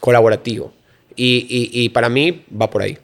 colaborativo. 0.00 0.72
Y, 1.14 1.46
y- 1.48 1.84
y 1.84 1.88
para 1.90 2.08
mí 2.08 2.44
va 2.60 2.68
por 2.68 2.82
ahí. 2.82 2.98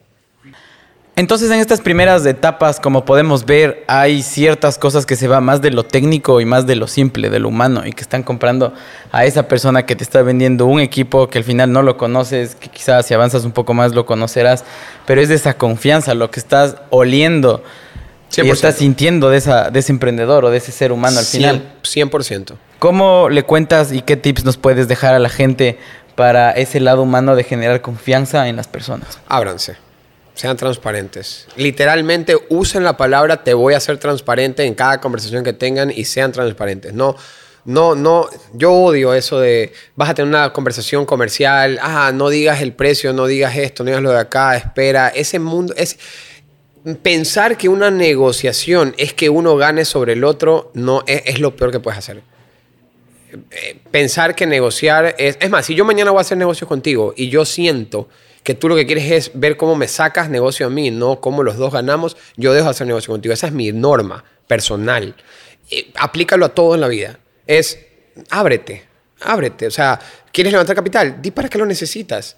Entonces, 1.20 1.50
en 1.50 1.60
estas 1.60 1.82
primeras 1.82 2.24
etapas, 2.24 2.80
como 2.80 3.04
podemos 3.04 3.44
ver, 3.44 3.84
hay 3.88 4.22
ciertas 4.22 4.78
cosas 4.78 5.04
que 5.04 5.16
se 5.16 5.28
va 5.28 5.42
más 5.42 5.60
de 5.60 5.70
lo 5.70 5.84
técnico 5.84 6.40
y 6.40 6.46
más 6.46 6.66
de 6.66 6.76
lo 6.76 6.88
simple, 6.88 7.28
de 7.28 7.38
lo 7.38 7.48
humano, 7.48 7.82
y 7.84 7.92
que 7.92 8.00
están 8.00 8.22
comprando 8.22 8.72
a 9.12 9.26
esa 9.26 9.46
persona 9.46 9.84
que 9.84 9.94
te 9.94 10.02
está 10.02 10.22
vendiendo 10.22 10.64
un 10.64 10.80
equipo 10.80 11.28
que 11.28 11.36
al 11.36 11.44
final 11.44 11.72
no 11.72 11.82
lo 11.82 11.98
conoces, 11.98 12.54
que 12.54 12.70
quizás 12.70 13.04
si 13.04 13.12
avanzas 13.12 13.44
un 13.44 13.52
poco 13.52 13.74
más 13.74 13.92
lo 13.92 14.06
conocerás, 14.06 14.64
pero 15.04 15.20
es 15.20 15.28
de 15.28 15.34
esa 15.34 15.58
confianza, 15.58 16.14
lo 16.14 16.30
que 16.30 16.40
estás 16.40 16.76
oliendo 16.88 17.62
y 18.30 18.40
100%. 18.40 18.52
estás 18.54 18.76
sintiendo 18.76 19.28
de, 19.28 19.36
esa, 19.36 19.70
de 19.70 19.80
ese 19.80 19.92
emprendedor 19.92 20.46
o 20.46 20.50
de 20.50 20.56
ese 20.56 20.72
ser 20.72 20.90
humano 20.90 21.18
al 21.18 21.26
final. 21.26 21.74
100%. 21.82 22.54
¿Cómo 22.78 23.28
le 23.28 23.42
cuentas 23.42 23.92
y 23.92 24.00
qué 24.00 24.16
tips 24.16 24.46
nos 24.46 24.56
puedes 24.56 24.88
dejar 24.88 25.12
a 25.12 25.18
la 25.18 25.28
gente 25.28 25.78
para 26.14 26.52
ese 26.52 26.80
lado 26.80 27.02
humano 27.02 27.36
de 27.36 27.44
generar 27.44 27.82
confianza 27.82 28.48
en 28.48 28.56
las 28.56 28.68
personas? 28.68 29.18
Ábranse. 29.28 29.89
Sean 30.34 30.56
transparentes. 30.56 31.46
Literalmente 31.56 32.36
usen 32.48 32.84
la 32.84 32.96
palabra 32.96 33.42
te 33.42 33.54
voy 33.54 33.74
a 33.74 33.80
ser 33.80 33.98
transparente 33.98 34.64
en 34.64 34.74
cada 34.74 35.00
conversación 35.00 35.44
que 35.44 35.52
tengan 35.52 35.90
y 35.90 36.04
sean 36.04 36.32
transparentes. 36.32 36.94
No, 36.94 37.16
no, 37.64 37.94
no. 37.94 38.28
Yo 38.54 38.72
odio 38.72 39.12
eso 39.12 39.38
de 39.38 39.72
vas 39.96 40.10
a 40.10 40.14
tener 40.14 40.28
una 40.28 40.52
conversación 40.52 41.04
comercial. 41.04 41.78
Ah, 41.82 42.10
no 42.14 42.28
digas 42.28 42.62
el 42.62 42.72
precio, 42.72 43.12
no 43.12 43.26
digas 43.26 43.56
esto, 43.56 43.84
no 43.84 43.88
digas 43.88 44.02
lo 44.02 44.12
de 44.12 44.20
acá, 44.20 44.56
espera. 44.56 45.08
Ese 45.08 45.38
mundo 45.38 45.74
es. 45.76 45.98
Pensar 47.02 47.58
que 47.58 47.68
una 47.68 47.90
negociación 47.90 48.94
es 48.96 49.12
que 49.12 49.28
uno 49.28 49.56
gane 49.56 49.84
sobre 49.84 50.14
el 50.14 50.24
otro 50.24 50.70
no 50.72 51.04
es, 51.06 51.22
es 51.26 51.38
lo 51.38 51.54
peor 51.54 51.70
que 51.70 51.80
puedes 51.80 51.98
hacer 51.98 52.22
pensar 53.90 54.34
que 54.34 54.46
negociar 54.46 55.14
es... 55.18 55.36
Es 55.40 55.50
más, 55.50 55.66
si 55.66 55.74
yo 55.74 55.84
mañana 55.84 56.10
voy 56.10 56.18
a 56.18 56.22
hacer 56.22 56.38
negocios 56.38 56.68
contigo 56.68 57.14
y 57.16 57.28
yo 57.28 57.44
siento 57.44 58.08
que 58.42 58.54
tú 58.54 58.68
lo 58.68 58.76
que 58.76 58.86
quieres 58.86 59.10
es 59.10 59.30
ver 59.34 59.56
cómo 59.56 59.76
me 59.76 59.88
sacas 59.88 60.30
negocio 60.30 60.66
a 60.66 60.70
mí, 60.70 60.90
no 60.90 61.20
cómo 61.20 61.42
los 61.42 61.56
dos 61.56 61.72
ganamos, 61.72 62.16
yo 62.36 62.52
dejo 62.52 62.64
de 62.64 62.70
hacer 62.70 62.86
negocio 62.86 63.12
contigo. 63.12 63.32
Esa 63.32 63.48
es 63.48 63.52
mi 63.52 63.70
norma 63.72 64.24
personal. 64.46 65.14
Eh, 65.70 65.90
aplícalo 65.96 66.46
a 66.46 66.48
todo 66.50 66.74
en 66.74 66.80
la 66.80 66.88
vida. 66.88 67.18
es 67.46 67.78
ábrete, 68.30 68.84
ábrete. 69.20 69.66
O 69.66 69.70
sea, 69.70 69.98
¿quieres 70.32 70.52
levantar 70.52 70.74
capital? 70.74 71.20
Di 71.20 71.30
para 71.30 71.48
qué 71.48 71.58
lo 71.58 71.66
necesitas. 71.66 72.36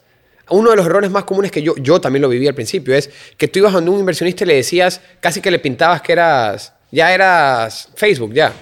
Uno 0.51 0.71
de 0.71 0.77
los 0.77 0.87
errores 0.87 1.11
más 1.11 1.25
comunes 1.25 1.51
que 1.51 1.63
yo, 1.63 1.75
yo 1.77 2.01
también 2.01 2.23
lo 2.23 2.29
viví 2.29 2.47
al 2.47 2.55
principio 2.55 2.95
es 2.95 3.09
que 3.37 3.49
tú 3.49 3.61
ibas 3.61 3.75
a 3.75 3.79
un 3.79 3.99
inversionista 3.99 4.45
y 4.45 4.49
le 4.49 4.57
decías, 4.57 5.01
casi 5.21 5.41
que 5.41 5.51
le 5.51 5.59
pintabas 5.59 6.03
que 6.03 6.13
eras, 6.13 6.73
ya 6.91 7.15
eras 7.15 7.89
Facebook, 7.95 8.35
ya. 8.35 8.53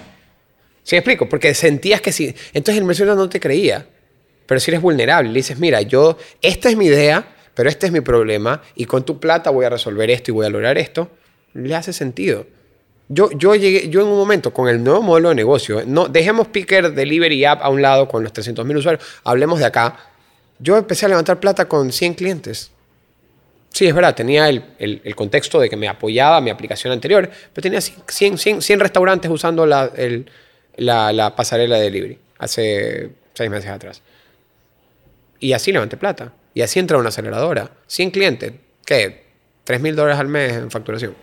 ¿Sí 0.83 0.95
me 0.95 0.99
explico? 0.99 1.27
Porque 1.27 1.53
sentías 1.53 2.01
que 2.01 2.11
sí. 2.11 2.33
Entonces 2.53 2.77
el 2.77 2.83
inversionista 2.83 3.15
no 3.15 3.27
te 3.29 3.39
creía. 3.39 3.87
Pero 4.45 4.59
si 4.59 4.71
eres 4.71 4.81
vulnerable, 4.81 5.29
le 5.29 5.35
dices, 5.35 5.59
mira, 5.59 5.81
yo, 5.81 6.17
esta 6.41 6.69
es 6.69 6.77
mi 6.77 6.85
idea, 6.85 7.25
pero 7.53 7.69
este 7.69 7.85
es 7.85 7.91
mi 7.91 8.01
problema 8.01 8.61
y 8.75 8.85
con 8.85 9.03
tu 9.03 9.19
plata 9.19 9.49
voy 9.49 9.65
a 9.65 9.69
resolver 9.69 10.09
esto 10.09 10.31
y 10.31 10.33
voy 10.33 10.45
a 10.45 10.49
lograr 10.49 10.77
esto, 10.77 11.09
le 11.53 11.75
hace 11.75 11.93
sentido. 11.93 12.45
Yo, 13.09 13.29
yo 13.31 13.55
llegué, 13.55 13.89
yo 13.89 14.01
en 14.01 14.07
un 14.07 14.17
momento 14.17 14.53
con 14.53 14.69
el 14.69 14.83
nuevo 14.83 15.01
modelo 15.01 15.29
de 15.29 15.35
negocio, 15.35 15.83
no, 15.85 16.07
dejemos 16.07 16.47
Picker 16.47 16.93
Delivery 16.93 17.43
App 17.43 17.61
a 17.61 17.69
un 17.69 17.81
lado 17.81 18.07
con 18.07 18.23
los 18.23 18.33
300.000 18.33 18.77
usuarios, 18.77 19.05
hablemos 19.23 19.59
de 19.59 19.65
acá. 19.65 19.97
Yo 20.59 20.77
empecé 20.77 21.07
a 21.07 21.09
levantar 21.09 21.39
plata 21.39 21.67
con 21.67 21.91
100 21.91 22.13
clientes. 22.13 22.71
Sí, 23.69 23.87
es 23.87 23.93
verdad, 23.93 24.15
tenía 24.15 24.49
el, 24.49 24.63
el, 24.79 25.15
contexto 25.15 25.59
de 25.59 25.69
que 25.69 25.77
me 25.77 25.87
apoyaba 25.87 26.41
mi 26.41 26.49
aplicación 26.49 26.91
anterior, 26.91 27.29
pero 27.53 27.63
tenía 27.63 27.79
100, 27.79 28.37
100, 28.37 28.61
100 28.61 28.79
restaurantes 28.79 29.31
usando 29.31 29.65
la, 29.65 29.89
el, 29.95 30.29
la 30.75 31.35
pasarela 31.35 31.77
de 31.77 31.83
delivery 31.83 32.19
hace 32.37 33.11
seis 33.33 33.49
meses 33.49 33.69
atrás. 33.69 34.01
Y 35.41 35.51
así 35.51 35.73
levanté 35.73 35.97
plata. 35.97 36.31
Y 36.53 36.61
así 36.61 36.79
entra 36.79 36.97
una 36.97 37.09
aceleradora. 37.09 37.71
100 37.87 38.11
clientes, 38.11 38.53
¿qué? 38.85 39.23
3 39.65 39.81
mil 39.81 39.95
dólares 39.95 40.19
al 40.19 40.27
mes 40.27 40.53
en 40.53 40.71
facturación. 40.71 41.15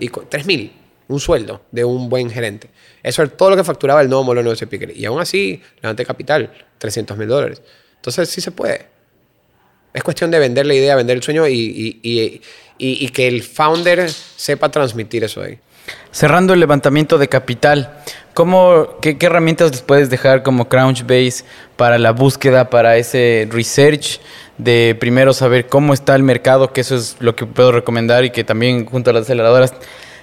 Y 0.00 0.08
3 0.08 0.44
mil, 0.44 0.72
un 1.06 1.20
sueldo 1.20 1.62
de 1.70 1.84
un 1.84 2.08
buen 2.08 2.28
gerente. 2.28 2.68
Eso 3.00 3.22
es 3.22 3.36
todo 3.36 3.50
lo 3.50 3.56
que 3.56 3.62
facturaba 3.62 4.02
el 4.02 4.08
nuevo 4.08 4.24
modelo 4.24 4.52
de 4.52 4.66
Picker. 4.66 4.96
Y 4.96 5.04
aún 5.04 5.20
así, 5.20 5.62
levanté 5.80 6.04
capital, 6.04 6.52
300 6.78 7.16
mil 7.16 7.28
dólares. 7.28 7.62
Entonces, 7.94 8.28
sí 8.28 8.40
se 8.40 8.50
puede. 8.50 8.86
Es 9.94 10.02
cuestión 10.02 10.32
de 10.32 10.40
vender 10.40 10.66
la 10.66 10.74
idea, 10.74 10.96
vender 10.96 11.16
el 11.16 11.22
sueño 11.22 11.46
y, 11.46 12.00
y, 12.02 12.42
y, 12.78 13.08
que 13.10 13.28
el 13.28 13.42
founder 13.44 14.10
sepa 14.10 14.68
transmitir 14.70 15.22
eso 15.22 15.42
ahí. 15.42 15.58
Cerrando 16.10 16.52
el 16.52 16.60
levantamiento 16.60 17.18
de 17.18 17.28
capital, 17.28 17.98
¿cómo, 18.34 18.98
qué, 19.00 19.16
qué, 19.18 19.26
herramientas 19.26 19.70
les 19.70 19.82
puedes 19.82 20.10
dejar 20.10 20.42
como 20.42 20.68
Crunchbase 20.68 21.44
para 21.76 21.98
la 21.98 22.12
búsqueda, 22.12 22.70
para 22.70 22.96
ese 22.96 23.48
research? 23.50 24.20
De 24.58 24.96
primero 25.00 25.32
saber 25.32 25.66
cómo 25.68 25.94
está 25.94 26.14
el 26.14 26.22
mercado, 26.22 26.72
que 26.72 26.82
eso 26.82 26.94
es 26.94 27.16
lo 27.20 27.34
que 27.34 27.46
puedo 27.46 27.72
recomendar 27.72 28.24
y 28.24 28.30
que 28.30 28.44
también 28.44 28.84
junto 28.84 29.10
a 29.10 29.12
las 29.14 29.22
aceleradoras 29.22 29.72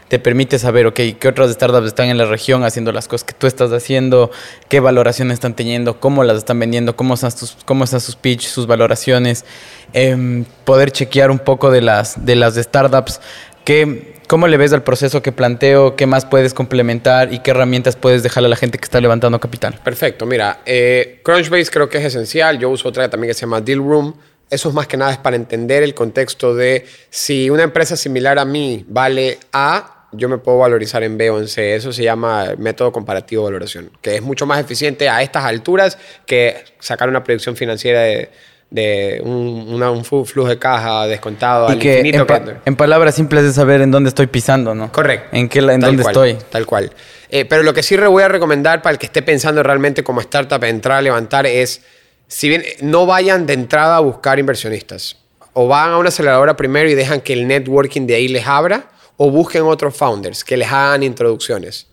te 0.10 0.18
permite 0.18 0.58
saber, 0.58 0.88
ok, 0.88 1.00
qué 1.20 1.28
otras 1.28 1.52
startups 1.52 1.88
están 1.88 2.10
en 2.10 2.18
la 2.18 2.26
región 2.26 2.64
haciendo 2.64 2.92
las 2.92 3.08
cosas 3.08 3.24
que 3.24 3.34
tú 3.34 3.46
estás 3.46 3.72
haciendo, 3.72 4.32
qué 4.68 4.80
valoraciones 4.80 5.36
están 5.36 5.54
teniendo, 5.54 6.00
cómo 6.00 6.24
las 6.24 6.38
están 6.38 6.60
vendiendo, 6.60 6.96
cómo 6.96 7.14
están 7.14 7.32
sus, 7.32 7.56
cómo 7.64 7.84
están 7.84 8.02
sus 8.02 8.16
pitch, 8.16 8.48
sus 8.48 8.66
valoraciones, 8.66 9.46
eh, 9.94 10.44
poder 10.66 10.92
chequear 10.92 11.30
un 11.30 11.38
poco 11.38 11.70
de 11.70 11.82
las, 11.82 12.26
de 12.26 12.36
las 12.36 12.56
startups, 12.56 13.22
que, 13.64 14.19
cómo 14.30 14.48
le 14.48 14.58
ves 14.58 14.72
al 14.74 14.84
proceso 14.84 15.24
que 15.24 15.32
planteo, 15.32 15.96
qué 15.96 16.06
más 16.06 16.24
puedes 16.24 16.54
complementar 16.54 17.34
y 17.34 17.40
qué 17.40 17.50
herramientas 17.50 17.96
puedes 17.96 18.22
dejarle 18.22 18.46
a 18.46 18.50
la 18.52 18.56
gente 18.56 18.78
que 18.78 18.86
está 18.86 19.02
levantando 19.02 19.40
capital. 19.40 19.80
Perfecto, 19.84 20.28
mira, 20.28 20.62
eh, 20.68 21.20
Crunchbase 21.24 21.72
creo 21.72 21.90
que 21.90 21.98
es 21.98 22.06
esencial, 22.06 22.60
yo 22.60 22.70
uso 22.70 22.88
otra 22.88 23.10
también 23.10 23.32
que 23.32 23.34
se 23.34 23.42
llama 23.42 23.60
Deal 23.60 23.80
Room, 23.80 24.14
eso 24.52 24.70
es 24.70 24.76
más 24.76 24.86
que 24.86 24.98
nada 24.98 25.12
es 25.12 25.18
para 25.18 25.36
entender 25.36 25.82
el 25.82 25.96
contexto 25.96 26.54
de 26.54 26.86
si 27.10 27.50
una 27.50 27.64
empresa 27.64 27.98
similar 27.98 28.38
a 28.38 28.46
mí 28.46 28.86
vale 28.88 29.40
A, 29.52 30.06
yo 30.12 30.30
me 30.30 30.38
puedo 30.38 30.60
valorizar 30.60 31.02
en 31.02 31.18
B 31.18 31.30
o 31.32 31.40
en 31.40 31.48
C. 31.48 31.76
Eso 31.76 31.92
se 31.92 32.04
llama 32.04 32.56
método 32.58 32.92
comparativo 32.92 33.44
de 33.44 33.52
valoración, 33.52 33.92
que 34.02 34.16
es 34.16 34.22
mucho 34.22 34.48
más 34.48 34.60
eficiente 34.60 35.10
a 35.10 35.22
estas 35.22 35.46
alturas 35.46 35.98
que 36.26 36.64
sacar 36.80 37.10
una 37.10 37.24
predicción 37.24 37.56
financiera 37.56 38.02
de, 38.02 38.30
un, 38.72 40.06
flujo 40.06 40.48
de 40.48 40.60
caja 40.60 41.08
descontado 41.08 41.68
al 41.68 41.76
infinito. 41.76 42.26
En, 42.66 42.76
palabras 42.76 43.16
simples 43.16 43.44
de 43.44 43.54
saber 43.54 43.82
en 43.82 43.92
dónde 43.92 44.10
estoy 44.10 44.28
pisando, 44.28 44.76
¿no? 44.76 44.92
Correcto. 44.92 45.30
En, 45.32 45.50
qué, 45.50 45.60
en 45.60 45.80
dónde 45.80 46.04
estoy. 46.04 46.38
Tal 46.50 46.66
cual. 46.66 46.92
Eh, 47.30 47.46
pero 47.46 47.64
lo 47.64 47.74
que 47.74 47.84
sí 47.84 47.98
voy 47.98 48.24
a 48.24 48.28
recomendar 48.28 48.82
para 48.82 48.94
el 48.94 49.00
que 49.00 49.06
esté 49.06 49.22
pensando 49.22 49.64
realmente 49.64 50.04
como 50.04 50.22
startup 50.22 50.64
entrar 50.64 50.98
a 50.98 51.02
levantar 51.02 51.46
es, 51.46 51.82
si 52.28 52.50
bien 52.50 52.64
no 52.82 53.06
vayan 53.06 53.46
de 53.46 53.54
entrada 53.54 53.98
a 53.98 54.00
buscar 54.00 54.40
inversionistas, 54.40 55.18
o 55.54 55.68
van 55.68 55.92
a 55.92 55.98
una 55.98 56.10
aceleradora 56.10 56.56
primero 56.56 56.90
y 56.90 56.96
dejan 56.96 57.22
que 57.22 57.34
el 57.34 57.48
networking 57.48 58.08
de 58.08 58.16
ahí 58.16 58.28
les 58.28 58.48
abra, 58.48 58.90
o 59.18 59.30
busquen 59.30 59.64
otros 59.64 59.96
founders 59.96 60.44
que 60.44 60.58
les 60.58 60.72
hagan 60.72 61.04
introducciones. 61.04 61.89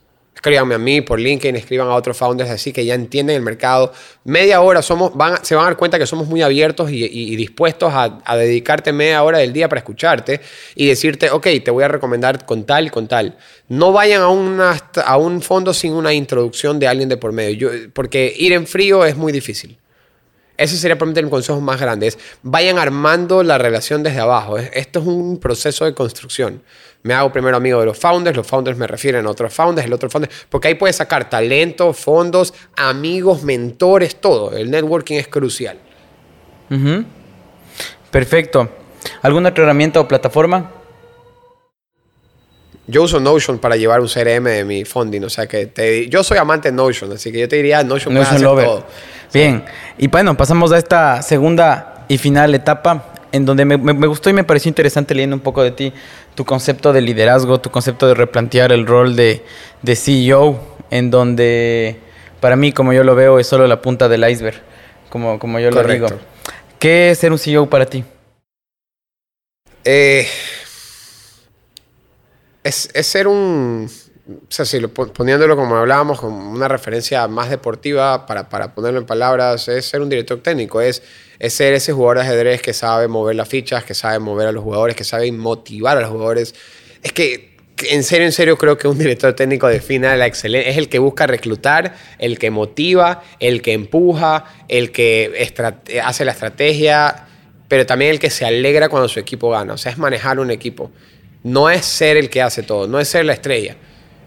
Escríbanme 0.47 0.77
a 0.77 0.79
mí 0.79 1.01
por 1.01 1.19
LinkedIn, 1.19 1.57
escriban 1.57 1.89
a 1.89 1.97
otros 1.97 2.17
founders 2.17 2.51
así 2.51 2.73
que 2.73 2.85
ya 2.85 2.95
entienden 2.95 3.35
el 3.35 3.43
mercado. 3.43 3.93
Media 4.23 4.61
hora 4.61 4.81
somos, 4.81 5.13
van, 5.13 5.45
se 5.45 5.57
van 5.57 5.65
a 5.65 5.67
dar 5.71 5.77
cuenta 5.77 5.99
que 5.99 6.07
somos 6.07 6.29
muy 6.29 6.41
abiertos 6.41 6.89
y, 6.93 7.35
dispuestos 7.35 7.93
a, 7.93 8.37
dedicarte 8.37 8.93
media 8.93 9.25
hora 9.25 9.39
del 9.39 9.53
día 9.53 9.69
para 9.69 9.81
escucharte 9.81 10.41
y 10.77 10.87
decirte, 10.87 11.31
ok, 11.33 11.49
te 11.65 11.73
voy 11.73 11.83
a 11.83 11.89
recomendar 11.89 12.47
con 12.47 12.63
tal 12.63 12.93
con 12.93 13.09
tal. 13.09 13.37
No 13.69 13.91
vayan 13.91 14.23
a, 14.23 14.29
una, 14.29 14.81
a 15.05 15.17
un 15.17 15.43
fondo 15.43 15.75
sin 15.75 15.95
una 15.95 16.15
introducción 16.15 16.79
de 16.79 16.87
alguien 16.87 17.09
de 17.09 17.17
por 17.17 17.33
medio, 17.33 17.73
porque 17.93 18.33
ir 18.39 18.53
en 18.53 18.69
frío 18.69 19.05
es 19.05 19.17
muy 19.17 19.33
difícil. 19.33 19.77
Ese 20.57 20.77
sería 20.77 20.97
probablemente 20.97 21.21
el 21.21 21.31
consejo 21.31 21.61
más 21.61 21.81
grande. 21.81 22.13
vayan 22.43 22.79
armando 22.79 23.43
la 23.43 23.59
relación 23.59 24.03
desde 24.03 24.21
abajo. 24.21 24.59
Esto 24.59 25.01
es 25.01 25.07
un 25.07 25.39
proceso 25.39 25.85
de 25.85 25.95
construcción. 25.95 26.63
Me 27.03 27.15
hago 27.15 27.31
primero 27.31 27.57
amigo 27.57 27.79
de 27.81 27.87
los 27.87 27.99
founders, 27.99 28.37
los 28.37 28.47
founders 28.47 28.77
me 28.77 28.87
refieren 28.87 29.27
a 29.27 29.31
otros 29.31 29.53
founders, 29.53 29.87
el 29.87 29.93
otro 29.93 30.11
founder, 30.11 30.29
porque 30.49 30.69
ahí 30.69 30.75
puedes 30.75 30.97
sacar 30.97 31.31
talento, 31.31 31.93
fondos, 31.93 32.53
amigos, 32.77 33.45
mentores, 33.45 34.17
todo. 34.21 34.57
El 34.57 34.71
networking 34.71 35.17
es 35.17 35.29
crucial. 35.29 35.79
Perfecto. 38.11 38.69
¿Alguna 39.23 39.51
otra 39.51 39.65
herramienta 39.65 40.01
o 40.01 40.09
plataforma? 40.09 40.73
Yo 42.89 43.03
uso 43.03 43.19
Notion 43.21 43.59
para 43.59 43.77
llevar 43.77 44.01
un 44.01 44.09
CRM 44.09 44.45
de 44.45 44.65
mi 44.65 44.85
funding, 44.85 45.23
o 45.23 45.31
sea 45.31 45.47
que 45.47 45.67
te, 45.67 46.09
yo 46.09 46.23
soy 46.23 46.39
amante 46.39 46.71
de 46.71 46.77
Notion, 46.77 47.13
así 47.13 47.33
que 47.33 47.41
yo 47.41 47.49
te 47.49 47.57
diría 47.57 47.83
Notion, 47.83 48.15
Notion 48.15 48.37
hacer 48.37 48.47
todo. 48.47 48.87
Bien, 49.33 49.65
y 49.99 50.07
bueno, 50.09 50.37
pasamos 50.37 50.73
a 50.73 50.79
esta 50.79 51.23
segunda 51.23 52.05
y 52.09 52.19
final 52.19 52.55
etapa 52.55 53.13
en 53.33 53.45
donde 53.45 53.65
me, 53.65 53.77
gustó 54.07 54.31
y 54.31 54.33
me 54.33 54.45
pareció 54.45 54.69
interesante 54.69 55.15
leyendo 55.15 55.37
un 55.37 55.43
poco 55.43 55.63
de 55.63 55.71
ti, 55.71 55.93
tu 56.35 56.45
concepto 56.45 56.93
de 56.93 57.03
liderazgo, 57.03 57.61
tu 57.61 57.71
concepto 57.71 58.07
de 58.07 58.15
replantear 58.15 58.73
el 58.73 58.87
rol 58.87 59.15
de, 59.15 59.45
de 59.83 59.97
CEO, 59.97 60.59
en 60.91 61.11
donde 61.11 62.01
para 62.41 62.57
mí, 62.57 62.73
como 62.73 62.93
yo 62.93 63.05
lo 63.05 63.15
veo, 63.15 63.39
es 63.39 63.47
solo 63.47 63.67
la 63.67 63.83
punta 63.83 64.09
del 64.09 64.29
iceberg, 64.29 64.63
como, 65.11 65.39
como 65.39 65.59
yo 65.59 65.71
lo 65.71 65.83
digo. 65.85 66.09
¿Qué 66.79 67.11
es 67.11 67.19
ser 67.19 67.33
un 67.33 67.39
CEO 67.39 67.69
para 67.69 67.87
ti? 67.87 68.05
Eh, 69.85 70.27
es, 72.63 72.89
ser 73.03 73.29
un, 73.29 73.91
o 74.29 74.47
sea, 74.49 74.65
si 74.65 74.81
poniéndolo 74.81 75.55
como 75.55 75.77
hablábamos, 75.77 76.19
como 76.19 76.51
una 76.51 76.67
referencia 76.67 77.29
más 77.29 77.49
deportiva, 77.49 78.27
para, 78.27 78.49
para 78.49 78.75
ponerlo 78.75 78.99
en 78.99 79.07
palabras, 79.07 79.69
es 79.69 79.87
ser 79.87 80.01
un 80.01 80.09
director 80.09 80.41
técnico, 80.41 80.81
es, 80.81 81.03
es 81.39 81.53
ser 81.53 81.75
ese 81.75 81.93
jugador 81.93 82.19
de 82.19 82.23
ajedrez 82.25 82.61
que 82.61 82.73
sabe 82.73 83.07
mover 83.07 83.37
las 83.37 83.49
fichas, 83.49 83.85
que 83.85 83.95
sabe 83.95 84.19
mover 84.19 84.49
a 84.49 84.53
los 84.53 84.65
jugadores, 84.65 84.97
que 84.97 85.05
sabe 85.05 85.31
motivar 85.31 85.97
a 85.97 86.01
los 86.01 86.11
jugadores. 86.11 86.57
Es 87.05 87.13
que, 87.13 87.57
en 87.89 88.03
serio, 88.03 88.27
en 88.27 88.33
serio, 88.33 88.59
creo 88.59 88.77
que 88.77 88.89
un 88.89 88.99
director 88.99 89.33
técnico 89.35 89.69
define 89.69 90.17
la 90.17 90.27
excelencia, 90.27 90.73
es 90.73 90.77
el 90.77 90.89
que 90.89 90.99
busca 90.99 91.29
reclutar, 91.29 91.95
el 92.19 92.39
que 92.39 92.51
motiva, 92.51 93.23
el 93.39 93.63
que 93.63 93.75
empuja, 93.75 94.45
el 94.67 94.91
que 94.91 95.53
hace 96.03 96.25
la 96.25 96.33
estrategia, 96.33 97.29
pero 97.69 97.87
también 97.87 98.11
el 98.11 98.19
que 98.19 98.31
se 98.31 98.45
alegra 98.45 98.89
cuando 98.89 99.09
su 99.09 99.21
equipo 99.21 99.51
gana, 99.51 99.75
o 99.75 99.79
sea, 99.79 99.93
es 99.93 99.99
manejar 99.99 100.41
un 100.41 100.51
equipo. 100.51 100.91
No 101.45 101.71
es 101.71 101.85
ser 101.85 102.17
el 102.17 102.29
que 102.29 102.43
hace 102.43 102.65
todo, 102.65 102.89
no 102.89 102.99
es 102.99 103.07
ser 103.07 103.25
la 103.25 103.33
estrella, 103.33 103.77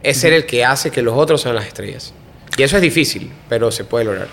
es 0.04 0.18
ser 0.18 0.34
el 0.34 0.45
que 0.45 0.66
hace 0.66 0.91
que 0.91 1.02
los 1.02 1.16
otros 1.16 1.41
sean 1.41 1.56
las 1.56 1.66
estrellas. 1.66 2.14
Y 2.58 2.64
eso 2.64 2.76
es 2.76 2.82
difícil, 2.82 3.32
pero 3.47 3.72
se 3.72 3.84
puede 3.84 4.06
lograr. 4.06 4.28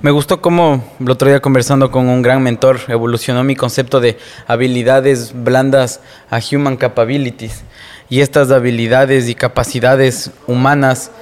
Me 0.00 0.10
gustó 0.10 0.40
cómo 0.40 0.84
el 0.98 1.10
otro 1.10 1.28
día 1.28 1.40
conversando 1.40 1.92
con 1.92 2.08
un 2.08 2.22
gran 2.22 2.42
mentor 2.42 2.80
evolucionó 2.88 3.44
mi 3.44 3.54
concepto 3.54 4.00
de 4.00 4.18
habilidades 4.48 5.32
blandas 5.32 6.00
a 6.28 6.40
human 6.40 6.76
capabilities. 6.76 7.62
Y 8.08 8.20
estas 8.20 8.50
habilidades 8.50 9.28
y 9.28 9.34
capacidades 9.34 10.32
humanas 10.46 11.12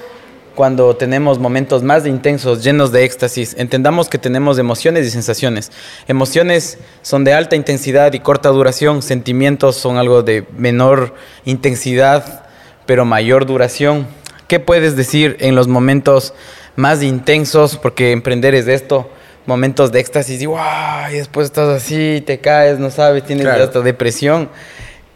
cuando 0.55 0.97
tenemos 0.97 1.39
momentos 1.39 1.83
más 1.83 2.07
intensos, 2.07 2.63
llenos 2.63 2.93
de 2.93 3.05
éxtasis, 3.05 3.55
entendamos 3.57 4.09
que 4.09 4.19
tenemos 4.19 4.59
emociones 4.59 5.07
y 5.07 5.11
sensaciones. 5.11 5.71
Emociones 6.09 6.79
son 7.03 7.25
de 7.25 7.33
alta 7.33 7.57
intensidad 7.57 8.13
y 8.13 8.21
corta 8.21 8.49
duración, 8.49 9.03
sentimientos 9.03 9.77
son 9.77 9.97
algo 9.97 10.23
de 10.23 10.47
menor 10.57 11.15
intensidad, 11.45 12.45
pero 12.91 13.05
mayor 13.05 13.47
duración. 13.47 14.09
¿Qué 14.49 14.59
puedes 14.59 14.97
decir 14.97 15.37
en 15.39 15.55
los 15.55 15.69
momentos 15.69 16.35
más 16.75 17.05
intensos? 17.05 17.77
Porque 17.77 18.11
emprender 18.11 18.53
es 18.57 18.67
de 18.67 18.75
esto, 18.75 19.09
momentos 19.47 19.93
de 19.93 20.01
éxtasis 20.01 20.43
y, 20.43 20.47
y 20.47 21.17
después 21.17 21.45
estás 21.45 21.69
así, 21.69 22.21
te 22.27 22.41
caes, 22.41 22.81
no 22.81 22.91
sabes, 22.91 23.23
tienes 23.23 23.47
hasta 23.47 23.81
depresión. 23.83 24.49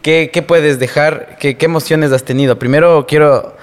¿Qué, 0.01 0.45
puedes 0.47 0.79
dejar? 0.79 1.35
¿Qué, 1.37 1.57
¿Qué 1.57 1.65
emociones 1.65 2.13
has 2.13 2.23
tenido? 2.23 2.57
Primero 2.57 3.05
quiero 3.09 3.57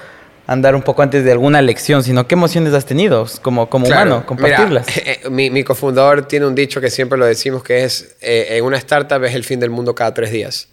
andar 0.46 0.74
un 0.74 0.82
poco 0.82 1.00
antes 1.00 1.24
de 1.24 1.32
alguna 1.32 1.62
lección, 1.62 2.04
sino 2.04 2.28
qué 2.28 2.34
emociones 2.34 2.74
has 2.74 2.84
tenido 2.84 3.26
como, 3.40 3.70
como 3.70 3.86
humano, 3.86 4.26
compartirlas. 4.26 4.86
Eh, 4.94 5.20
mi, 5.30 5.48
mi, 5.48 5.64
cofundador 5.64 6.28
tiene 6.28 6.44
un 6.44 6.54
dicho 6.54 6.82
que 6.82 6.90
siempre 6.90 7.16
lo 7.18 7.24
decimos 7.24 7.62
que 7.62 7.84
es, 7.84 8.14
eh, 8.20 8.58
en 8.58 8.64
una 8.66 8.76
startup 8.76 9.24
es 9.24 9.34
el 9.34 9.44
fin 9.44 9.58
del 9.58 9.70
mundo 9.70 9.94
cada 9.94 10.12
tres 10.12 10.32
días. 10.32 10.68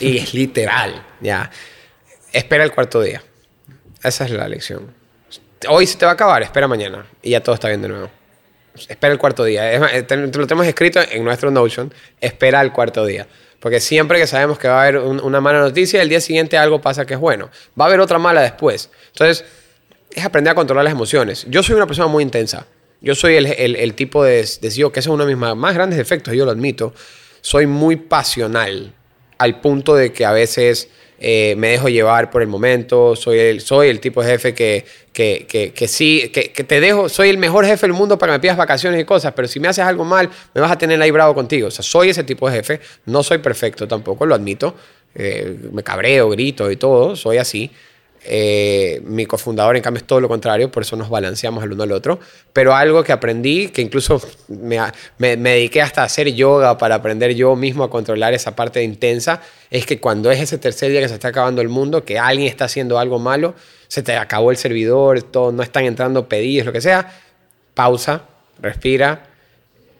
Y 0.00 0.18
es 0.18 0.34
literal, 0.34 1.06
ya. 1.20 1.52
Espera 2.32 2.64
el 2.64 2.72
cuarto 2.72 3.00
día. 3.00 3.22
Esa 4.02 4.24
es 4.24 4.30
la 4.30 4.48
lección. 4.48 4.94
Hoy 5.68 5.86
se 5.86 5.98
te 5.98 6.04
va 6.04 6.12
a 6.12 6.14
acabar, 6.14 6.42
espera 6.42 6.68
mañana. 6.68 7.04
Y 7.22 7.30
ya 7.30 7.42
todo 7.42 7.54
está 7.54 7.68
bien 7.68 7.82
de 7.82 7.88
nuevo. 7.88 8.10
Espera 8.88 9.12
el 9.12 9.18
cuarto 9.18 9.44
día. 9.44 9.72
Es, 9.72 10.06
te, 10.06 10.16
lo 10.16 10.46
tenemos 10.46 10.66
escrito 10.66 11.00
en 11.00 11.24
nuestro 11.24 11.50
Notion. 11.50 11.92
Espera 12.20 12.60
el 12.62 12.72
cuarto 12.72 13.04
día. 13.04 13.26
Porque 13.58 13.80
siempre 13.80 14.18
que 14.18 14.26
sabemos 14.26 14.58
que 14.58 14.68
va 14.68 14.78
a 14.78 14.82
haber 14.82 14.98
una 14.98 15.40
mala 15.40 15.60
noticia, 15.60 16.00
el 16.00 16.08
día 16.08 16.20
siguiente 16.20 16.56
algo 16.56 16.80
pasa 16.80 17.04
que 17.04 17.14
es 17.14 17.20
bueno. 17.20 17.50
Va 17.78 17.84
a 17.84 17.88
haber 17.88 18.00
otra 18.00 18.18
mala 18.18 18.40
después. 18.40 18.90
Entonces, 19.08 19.44
es 20.10 20.24
aprender 20.24 20.52
a 20.52 20.54
controlar 20.54 20.84
las 20.84 20.92
emociones. 20.92 21.46
Yo 21.48 21.62
soy 21.62 21.74
una 21.74 21.86
persona 21.86 22.08
muy 22.08 22.22
intensa. 22.22 22.66
Yo 23.02 23.14
soy 23.14 23.36
el, 23.36 23.94
tipo 23.94 24.24
de, 24.24 24.48
de 24.60 24.70
CEO, 24.70 24.92
que 24.92 25.00
ese 25.00 25.08
es 25.08 25.14
uno 25.14 25.24
de 25.26 25.34
mis 25.34 25.56
más 25.56 25.74
grandes 25.74 25.98
defectos, 25.98 26.34
yo 26.34 26.44
lo 26.44 26.50
admito. 26.50 26.94
Soy 27.40 27.66
muy 27.66 27.96
pasional, 27.96 28.94
al 29.38 29.60
punto 29.60 29.94
de 29.94 30.12
que 30.12 30.26
a 30.26 30.32
veces 30.32 30.90
eh, 31.22 31.54
me 31.58 31.68
dejo 31.68 31.90
llevar 31.90 32.30
por 32.30 32.40
el 32.40 32.48
momento, 32.48 33.14
soy 33.14 33.38
el, 33.38 33.60
soy 33.60 33.88
el 33.88 34.00
tipo 34.00 34.22
jefe 34.22 34.54
que, 34.54 34.86
que, 35.12 35.72
que, 35.74 35.88
sí, 35.88 36.30
que, 36.32 36.64
te 36.64 36.80
dejo, 36.80 37.10
soy 37.10 37.28
el 37.28 37.36
mejor 37.36 37.66
jefe 37.66 37.86
del 37.86 37.92
mundo 37.92 38.18
para 38.18 38.32
que 38.32 38.38
me 38.38 38.40
pidas 38.40 38.56
vacaciones 38.56 38.98
y 38.98 39.04
cosas, 39.04 39.34
pero 39.36 39.46
si 39.46 39.60
me 39.60 39.68
haces 39.68 39.84
algo 39.84 40.04
mal, 40.04 40.30
me 40.54 40.62
vas 40.62 40.72
a 40.72 40.78
tener 40.78 41.00
ahí 41.02 41.10
bravo 41.10 41.34
contigo. 41.34 41.68
O 41.68 41.70
sea, 41.70 41.82
soy 41.82 42.08
ese 42.08 42.24
tipo 42.24 42.48
de 42.48 42.56
jefe, 42.56 42.80
no 43.04 43.22
soy 43.22 43.36
perfecto 43.36 43.86
tampoco, 43.86 44.24
lo 44.24 44.34
admito, 44.34 44.74
eh, 45.14 45.58
me 45.72 45.82
cabreo, 45.82 46.30
grito 46.30 46.70
y 46.70 46.76
todo, 46.76 47.14
soy 47.16 47.36
así. 47.36 47.70
Eh, 48.22 49.00
mi 49.04 49.24
cofundador, 49.24 49.76
en 49.76 49.82
cambio, 49.82 50.00
es 50.00 50.06
todo 50.06 50.20
lo 50.20 50.28
contrario, 50.28 50.70
por 50.70 50.82
eso 50.82 50.94
nos 50.94 51.08
balanceamos 51.08 51.64
el 51.64 51.72
uno 51.72 51.84
al 51.84 51.92
otro. 51.92 52.20
Pero 52.52 52.74
algo 52.74 53.02
que 53.02 53.12
aprendí, 53.12 53.68
que 53.68 53.80
incluso 53.80 54.20
me, 54.48 54.78
me, 55.18 55.36
dediqué 55.36 55.80
hasta 55.80 56.02
a 56.02 56.04
hacer 56.04 56.32
yoga 56.34 56.76
para 56.76 56.96
aprender 56.96 57.34
yo 57.34 57.56
mismo 57.56 57.84
a 57.84 57.90
controlar 57.90 58.34
esa 58.34 58.54
parte 58.54 58.82
intensa, 58.82 59.40
es 59.70 59.86
que 59.86 60.00
cuando 60.00 60.30
es 60.30 60.40
ese 60.40 60.58
tercer 60.58 60.90
día 60.90 61.00
que 61.00 61.08
se 61.08 61.14
está 61.14 61.28
acabando 61.28 61.62
el 61.62 61.68
mundo, 61.68 62.04
que 62.04 62.18
alguien 62.18 62.48
está 62.48 62.66
haciendo 62.66 62.98
algo 62.98 63.18
malo, 63.18 63.54
se 63.88 64.02
te 64.02 64.16
acabó 64.16 64.50
el 64.50 64.56
servidor, 64.56 65.22
todo, 65.22 65.52
no 65.52 65.62
están 65.62 65.84
entrando 65.84 66.28
pedidos, 66.28 66.66
lo 66.66 66.72
que 66.72 66.80
sea, 66.80 67.12
pausa, 67.74 68.22
respira, 68.60 69.28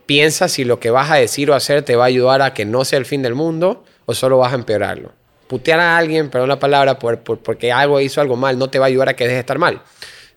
piensa 0.07 0.49
si 0.49 0.65
lo 0.65 0.79
que 0.79 0.91
vas 0.91 1.11
a 1.11 1.17
decir 1.17 1.51
o 1.51 1.55
hacer 1.55 1.83
te 1.83 1.97
va 1.97 2.05
a 2.05 2.09
ayudar 2.09 2.43
a 2.43 2.53
que 2.53 2.65
no 2.67 2.85
sea 2.85 2.99
el 2.99 3.07
fin 3.07 3.23
del 3.23 3.35
mundo 3.35 3.85
o 4.07 4.15
solo 4.15 4.39
vas 4.39 4.53
a 4.53 4.57
empeorarlo 4.57 5.20
putear 5.51 5.81
a 5.81 5.99
alguien, 5.99 6.31
perdón 6.31 6.49
la 6.49 6.61
palabra, 6.61 7.01
por, 7.01 7.19
porque 7.19 7.73
algo 7.73 8.01
hizo 8.01 8.21
algo 8.21 8.37
mal, 8.37 8.57
no 8.57 8.71
te 8.71 8.79
va 8.79 8.85
a 8.85 8.89
ayudar 8.89 9.09
a 9.09 9.17
que 9.17 9.25
dejes 9.25 9.35
de 9.35 9.41
estar 9.41 9.59
mal. 9.59 9.83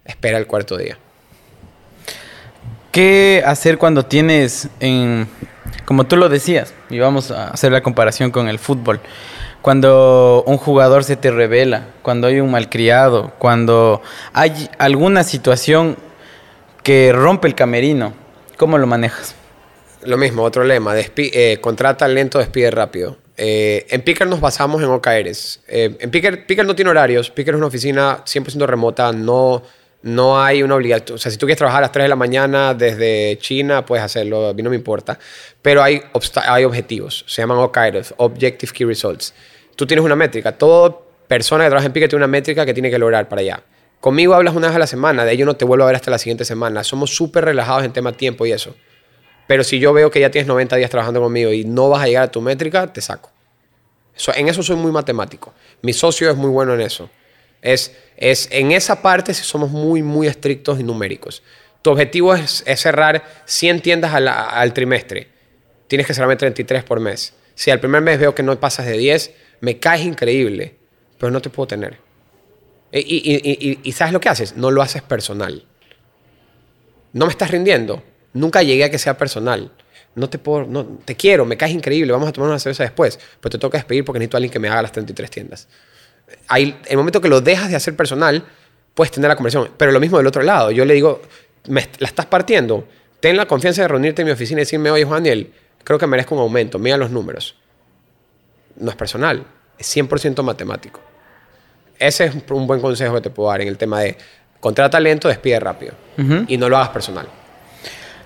Espera 0.05 0.39
el 0.39 0.47
cuarto 0.47 0.76
día. 0.76 0.97
¿Qué 2.91 3.43
hacer 3.45 3.78
cuando 3.78 4.07
tienes, 4.07 4.70
en, 4.80 5.28
como 5.86 6.05
tú 6.05 6.18
lo 6.18 6.30
decías, 6.30 6.74
y 6.89 6.97
vamos 6.97 7.30
a 7.30 7.49
hacer 7.49 7.72
la 7.72 7.84
comparación 7.84 8.32
con 8.32 8.49
el 8.49 8.57
fútbol, 8.57 9.01
cuando 9.61 10.43
un 10.47 10.57
jugador 10.57 11.03
se 11.03 11.16
te 11.16 11.30
revela, 11.30 11.89
cuando 12.01 12.26
hay 12.26 12.39
un 12.39 12.49
malcriado, 12.49 13.34
cuando 13.38 14.01
hay 14.34 14.68
alguna 14.80 15.24
situación 15.24 15.95
que 16.82 17.11
rompe 17.14 17.47
el 17.47 17.53
camerino, 17.53 18.14
¿cómo 18.57 18.80
lo 18.80 18.88
manejas? 18.88 19.36
Lo 20.01 20.18
mismo, 20.18 20.41
otro 20.41 20.64
lema, 20.64 20.95
eh, 20.97 21.59
contrata 21.61 22.07
lento, 22.07 22.39
despide 22.39 22.72
rápido. 22.72 23.22
Eh, 23.36 23.86
en 23.89 24.01
Picker 24.01 24.27
nos 24.27 24.39
basamos 24.39 24.81
en 24.81 24.89
OKRs. 24.89 25.61
Eh, 25.67 25.95
en 25.99 26.11
Picker, 26.11 26.45
Picker 26.45 26.65
no 26.65 26.75
tiene 26.75 26.91
horarios. 26.91 27.29
Picker 27.29 27.53
es 27.53 27.57
una 27.57 27.67
oficina 27.67 28.23
100% 28.25 28.65
remota. 28.65 29.11
No, 29.11 29.63
no 30.03 30.41
hay 30.41 30.63
una 30.63 30.75
obligación. 30.75 31.15
O 31.15 31.17
sea, 31.17 31.31
si 31.31 31.38
tú 31.38 31.45
quieres 31.45 31.57
trabajar 31.57 31.79
a 31.79 31.88
las 31.88 31.91
3 31.91 32.05
de 32.05 32.09
la 32.09 32.15
mañana 32.15 32.73
desde 32.73 33.38
China, 33.41 33.86
puedes 33.86 34.03
hacerlo. 34.03 34.49
A 34.49 34.53
mí 34.53 34.61
no 34.61 34.69
me 34.69 34.75
importa. 34.75 35.17
Pero 35.61 35.81
hay, 35.81 36.01
hay 36.45 36.63
objetivos. 36.63 37.25
Se 37.27 37.41
llaman 37.41 37.57
OKRs, 37.57 38.13
Objective 38.17 38.71
Key 38.71 38.86
Results. 38.86 39.34
Tú 39.75 39.88
tienes 39.88 40.05
una 40.05 40.15
métrica. 40.15 40.51
Toda 40.51 40.97
persona 41.27 41.63
que 41.63 41.69
trabaja 41.69 41.88
en 41.88 41.93
Picker 41.93 42.09
tiene 42.09 42.23
una 42.23 42.31
métrica 42.31 42.65
que 42.65 42.73
tiene 42.73 42.91
que 42.91 42.99
lograr 42.99 43.27
para 43.27 43.41
allá. 43.41 43.63
Conmigo 43.99 44.34
hablas 44.34 44.53
una 44.53 44.67
vez 44.67 44.75
a 44.75 44.79
la 44.79 44.88
semana. 44.88 45.25
De 45.25 45.31
ello 45.31 45.45
no 45.45 45.55
te 45.55 45.65
vuelvo 45.65 45.86
a 45.86 45.88
ver 45.88 45.95
hasta 45.95 46.11
la 46.11 46.17
siguiente 46.17 46.45
semana. 46.45 46.84
Somos 46.84 47.15
súper 47.15 47.45
relajados 47.45 47.86
en 47.86 47.93
tema 47.93 48.11
tiempo 48.11 48.45
y 48.45 48.51
eso. 48.51 48.75
Pero 49.47 49.63
si 49.63 49.79
yo 49.79 49.93
veo 49.93 50.09
que 50.09 50.19
ya 50.19 50.31
tienes 50.31 50.47
90 50.47 50.75
días 50.77 50.89
trabajando 50.89 51.21
conmigo 51.21 51.51
y 51.51 51.65
no 51.65 51.89
vas 51.89 52.03
a 52.03 52.07
llegar 52.07 52.23
a 52.23 52.31
tu 52.31 52.41
métrica, 52.41 52.91
te 52.91 53.01
saco. 53.01 53.31
en 54.35 54.47
eso 54.47 54.63
soy 54.63 54.75
muy 54.75 54.91
matemático. 54.91 55.53
Mi 55.81 55.93
socio 55.93 56.29
es 56.29 56.37
muy 56.37 56.49
bueno 56.49 56.73
en 56.73 56.81
eso. 56.81 57.09
Es, 57.61 57.95
es, 58.17 58.47
en 58.51 58.71
esa 58.71 59.01
parte 59.01 59.33
si 59.33 59.43
somos 59.43 59.69
muy, 59.69 60.03
muy 60.03 60.27
estrictos 60.27 60.79
y 60.79 60.83
numéricos. 60.83 61.43
Tu 61.81 61.91
objetivo 61.91 62.33
es, 62.33 62.63
cerrar 62.77 63.23
100 63.45 63.81
tiendas 63.81 64.13
al, 64.13 64.73
trimestre. 64.73 65.27
Tienes 65.87 66.07
que 66.07 66.13
cerrarme 66.13 66.37
33 66.37 66.83
por 66.83 66.99
mes. 66.99 67.33
Si 67.55 67.71
al 67.71 67.79
primer 67.79 68.01
mes 68.01 68.19
veo 68.19 68.33
que 68.33 68.41
no 68.41 68.57
pasas 68.59 68.85
de 68.85 68.97
10, 68.97 69.31
me 69.59 69.79
caes 69.79 70.05
increíble, 70.05 70.77
pero 71.17 71.31
no 71.31 71.41
te 71.41 71.49
puedo 71.49 71.67
tener. 71.67 71.97
Y, 72.91 73.79
y, 73.83 73.91
¿sabes 73.91 74.13
lo 74.13 74.19
que 74.19 74.29
haces? 74.29 74.55
No 74.55 74.71
lo 74.71 74.81
haces 74.81 75.01
personal. 75.01 75.65
No 77.11 77.25
me 77.25 77.31
estás 77.31 77.51
rindiendo 77.51 78.03
Nunca 78.34 78.63
llegué 78.63 78.84
a 78.84 78.89
que 78.89 78.97
sea 78.97 79.17
personal. 79.17 79.71
No 80.15 80.29
te 80.29 80.38
puedo, 80.38 80.65
no, 80.65 80.86
te 81.05 81.15
quiero, 81.15 81.45
me 81.45 81.57
caes 81.57 81.73
increíble, 81.73 82.11
vamos 82.11 82.29
a 82.29 82.31
tomar 82.31 82.49
una 82.49 82.59
cerveza 82.59 82.84
después. 82.84 83.19
Pero 83.39 83.51
te 83.51 83.57
toca 83.57 83.77
despedir 83.77 84.05
porque 84.05 84.19
necesito 84.19 84.38
a 84.38 84.39
alguien 84.39 84.51
que 84.51 84.59
me 84.59 84.69
haga 84.69 84.81
las 84.81 84.91
33 84.91 85.29
tiendas. 85.29 85.67
Ahí, 86.47 86.79
el 86.86 86.97
momento 86.97 87.21
que 87.21 87.29
lo 87.29 87.41
dejas 87.41 87.69
de 87.69 87.75
hacer 87.75 87.95
personal, 87.95 88.43
puedes 88.93 89.11
tener 89.11 89.29
la 89.29 89.36
conversación. 89.36 89.71
Pero 89.77 89.91
lo 89.91 89.99
mismo 89.99 90.17
del 90.17 90.27
otro 90.27 90.43
lado. 90.43 90.71
Yo 90.71 90.86
le 90.86 90.93
digo, 90.93 91.21
me, 91.67 91.88
la 91.99 92.07
estás 92.07 92.25
partiendo. 92.27 92.88
Ten 93.19 93.38
la 93.38 93.45
confianza 93.45 93.81
de 93.81 93.88
reunirte 93.88 94.21
en 94.21 94.27
mi 94.27 94.31
oficina 94.31 94.61
y 94.61 94.63
decirme, 94.63 94.91
oye, 94.91 95.05
Juan 95.05 95.23
Daniel, 95.23 95.51
creo 95.84 95.97
que 95.97 96.07
merezco 96.07 96.36
un 96.36 96.41
aumento. 96.41 96.77
Mira 96.77 96.97
los 96.97 97.09
números. 97.09 97.55
No 98.75 98.89
es 98.89 98.95
personal, 98.95 99.45
es 99.77 99.95
100% 99.95 100.41
matemático. 100.43 100.99
Ese 101.99 102.25
es 102.25 102.36
un 102.49 102.67
buen 102.67 102.81
consejo 102.81 103.15
que 103.15 103.21
te 103.21 103.29
puedo 103.29 103.49
dar 103.49 103.61
en 103.61 103.67
el 103.67 103.77
tema 103.77 104.01
de 104.01 104.17
contrata 104.59 104.91
talento, 104.91 105.27
despide 105.27 105.59
rápido. 105.59 105.93
Y 106.47 106.57
no 106.57 106.69
lo 106.69 106.77
hagas 106.77 106.89
personal. 106.89 107.27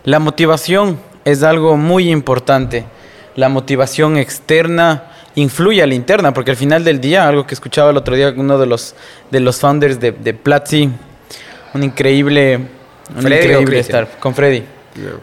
La 0.07 0.19
motivación 0.19 0.97
es 1.25 1.43
algo 1.43 1.75
muy 1.75 2.09
importante. 2.09 2.85
La 3.35 3.49
motivación 3.49 4.15
externa 4.15 5.11
influye 5.35 5.83
a 5.83 5.85
la 5.85 5.95
interna, 5.95 6.33
porque 6.33 6.51
al 6.51 6.55
final 6.55 6.85
del 6.85 7.01
día, 7.01 7.27
algo 7.27 7.45
que 7.45 7.53
escuchaba 7.53 7.91
el 7.91 7.97
otro 7.97 8.15
día 8.15 8.33
uno 8.37 8.57
de 8.57 8.67
los, 8.67 8.95
de 9.31 9.41
los 9.41 9.59
founders 9.59 9.99
de, 9.99 10.13
de 10.13 10.33
Platzi, 10.33 10.89
un 11.73 11.83
increíble, 11.83 12.55
un 13.17 13.21
increíble 13.21 13.79
estar 13.79 14.07
con 14.17 14.33
Freddy, 14.33 14.63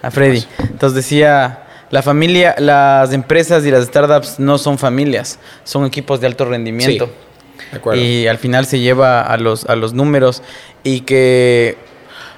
a 0.02 0.10
Freddy. 0.10 0.44
Entonces 0.58 0.94
decía, 0.94 1.62
la 1.90 2.02
familia, 2.02 2.54
las 2.58 3.14
empresas 3.14 3.64
y 3.64 3.70
las 3.70 3.86
startups 3.86 4.38
no 4.38 4.58
son 4.58 4.76
familias, 4.76 5.38
son 5.64 5.86
equipos 5.86 6.20
de 6.20 6.26
alto 6.26 6.44
rendimiento. 6.44 7.08
y 7.94 8.26
al 8.26 8.36
final 8.36 8.66
se 8.66 8.80
lleva 8.80 9.22
a 9.22 9.38
los, 9.38 9.64
a 9.64 9.76
los 9.76 9.94
números 9.94 10.42
y 10.82 11.00
que 11.00 11.78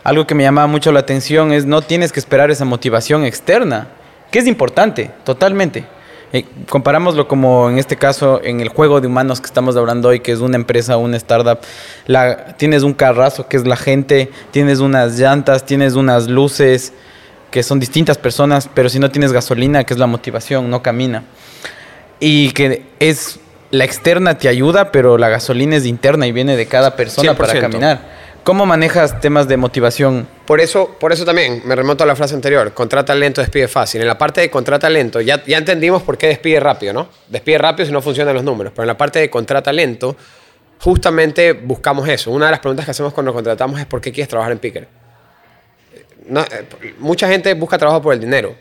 algo 0.06 0.24
que 0.24 0.36
me 0.36 0.44
llamaba 0.44 0.68
mucho 0.68 0.92
la 0.92 1.00
atención 1.00 1.52
es 1.52 1.66
no 1.66 1.82
tienes 1.82 2.12
que 2.12 2.20
esperar 2.20 2.52
esa 2.52 2.64
motivación 2.64 3.24
externa, 3.24 3.88
que 4.30 4.38
es 4.38 4.46
importante, 4.46 5.10
totalmente. 5.24 5.84
Eh, 6.32 6.44
comparámoslo 6.68 7.26
como 7.26 7.68
en 7.68 7.78
este 7.78 7.96
caso 7.96 8.40
en 8.44 8.60
el 8.60 8.68
juego 8.68 9.00
de 9.00 9.08
humanos 9.08 9.40
que 9.40 9.46
estamos 9.46 9.76
hablando 9.76 10.10
hoy, 10.10 10.20
que 10.20 10.30
es 10.30 10.38
una 10.38 10.54
empresa, 10.54 10.96
una 10.96 11.16
startup. 11.16 11.58
La, 12.06 12.54
tienes 12.56 12.84
un 12.84 12.94
carrazo 12.94 13.48
que 13.48 13.56
es 13.56 13.66
la 13.66 13.74
gente, 13.74 14.30
tienes 14.52 14.78
unas 14.78 15.18
llantas, 15.18 15.66
tienes 15.66 15.94
unas 15.94 16.28
luces 16.28 16.92
que 17.50 17.64
son 17.64 17.80
distintas 17.80 18.16
personas, 18.16 18.70
pero 18.72 18.88
si 18.88 19.00
no 19.00 19.10
tienes 19.10 19.32
gasolina, 19.32 19.82
que 19.82 19.92
es 19.92 19.98
la 19.98 20.06
motivación, 20.06 20.70
no 20.70 20.84
camina. 20.84 21.24
Y 22.20 22.52
que 22.52 22.84
es 23.00 23.40
la 23.72 23.84
externa 23.84 24.38
te 24.38 24.46
ayuda, 24.46 24.92
pero 24.92 25.18
la 25.18 25.28
gasolina 25.28 25.74
es 25.74 25.84
interna 25.84 26.28
y 26.28 26.32
viene 26.32 26.56
de 26.56 26.66
cada 26.66 26.94
persona 26.94 27.34
para 27.34 27.58
caminar. 27.58 28.15
¿Cómo 28.46 28.64
manejas 28.64 29.20
temas 29.20 29.48
de 29.48 29.56
motivación? 29.56 30.28
Por 30.46 30.60
eso, 30.60 30.94
por 31.00 31.12
eso 31.12 31.24
también 31.24 31.62
me 31.64 31.74
remonto 31.74 32.04
a 32.04 32.06
la 32.06 32.14
frase 32.14 32.36
anterior, 32.36 32.72
contrata 32.74 33.12
lento, 33.12 33.40
despide 33.40 33.66
fácil. 33.66 34.02
En 34.02 34.06
la 34.06 34.16
parte 34.16 34.40
de 34.40 34.48
contrata 34.50 34.88
lento, 34.88 35.20
ya, 35.20 35.42
ya 35.44 35.58
entendimos 35.58 36.04
por 36.04 36.16
qué 36.16 36.28
despide 36.28 36.60
rápido, 36.60 36.92
¿no? 36.92 37.08
Despide 37.28 37.58
rápido 37.58 37.86
si 37.86 37.92
no 37.92 38.00
funcionan 38.00 38.34
los 38.34 38.44
números, 38.44 38.72
pero 38.72 38.84
en 38.84 38.86
la 38.86 38.96
parte 38.96 39.18
de 39.18 39.28
contrata 39.28 39.72
lento, 39.72 40.16
justamente 40.78 41.54
buscamos 41.54 42.08
eso. 42.08 42.30
Una 42.30 42.44
de 42.44 42.52
las 42.52 42.60
preguntas 42.60 42.84
que 42.84 42.92
hacemos 42.92 43.12
cuando 43.12 43.34
contratamos 43.34 43.80
es 43.80 43.86
¿por 43.86 44.00
qué 44.00 44.12
quieres 44.12 44.28
trabajar 44.28 44.52
en 44.52 44.58
Picker? 44.60 44.86
Eh, 46.28 46.94
mucha 47.00 47.26
gente 47.26 47.52
busca 47.54 47.78
trabajo 47.78 48.00
por 48.00 48.14
el 48.14 48.20
dinero. 48.20 48.54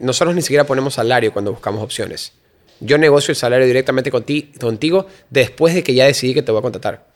Nosotros 0.00 0.34
ni 0.34 0.40
siquiera 0.40 0.64
ponemos 0.64 0.94
salario 0.94 1.34
cuando 1.34 1.52
buscamos 1.52 1.82
opciones. 1.84 2.32
Yo 2.80 2.96
negocio 2.96 3.32
el 3.32 3.36
salario 3.36 3.66
directamente 3.66 4.10
contigo 4.10 5.06
después 5.28 5.74
de 5.74 5.82
que 5.82 5.92
ya 5.92 6.06
decidí 6.06 6.32
que 6.32 6.40
te 6.40 6.50
voy 6.50 6.60
a 6.60 6.62
contratar. 6.62 7.11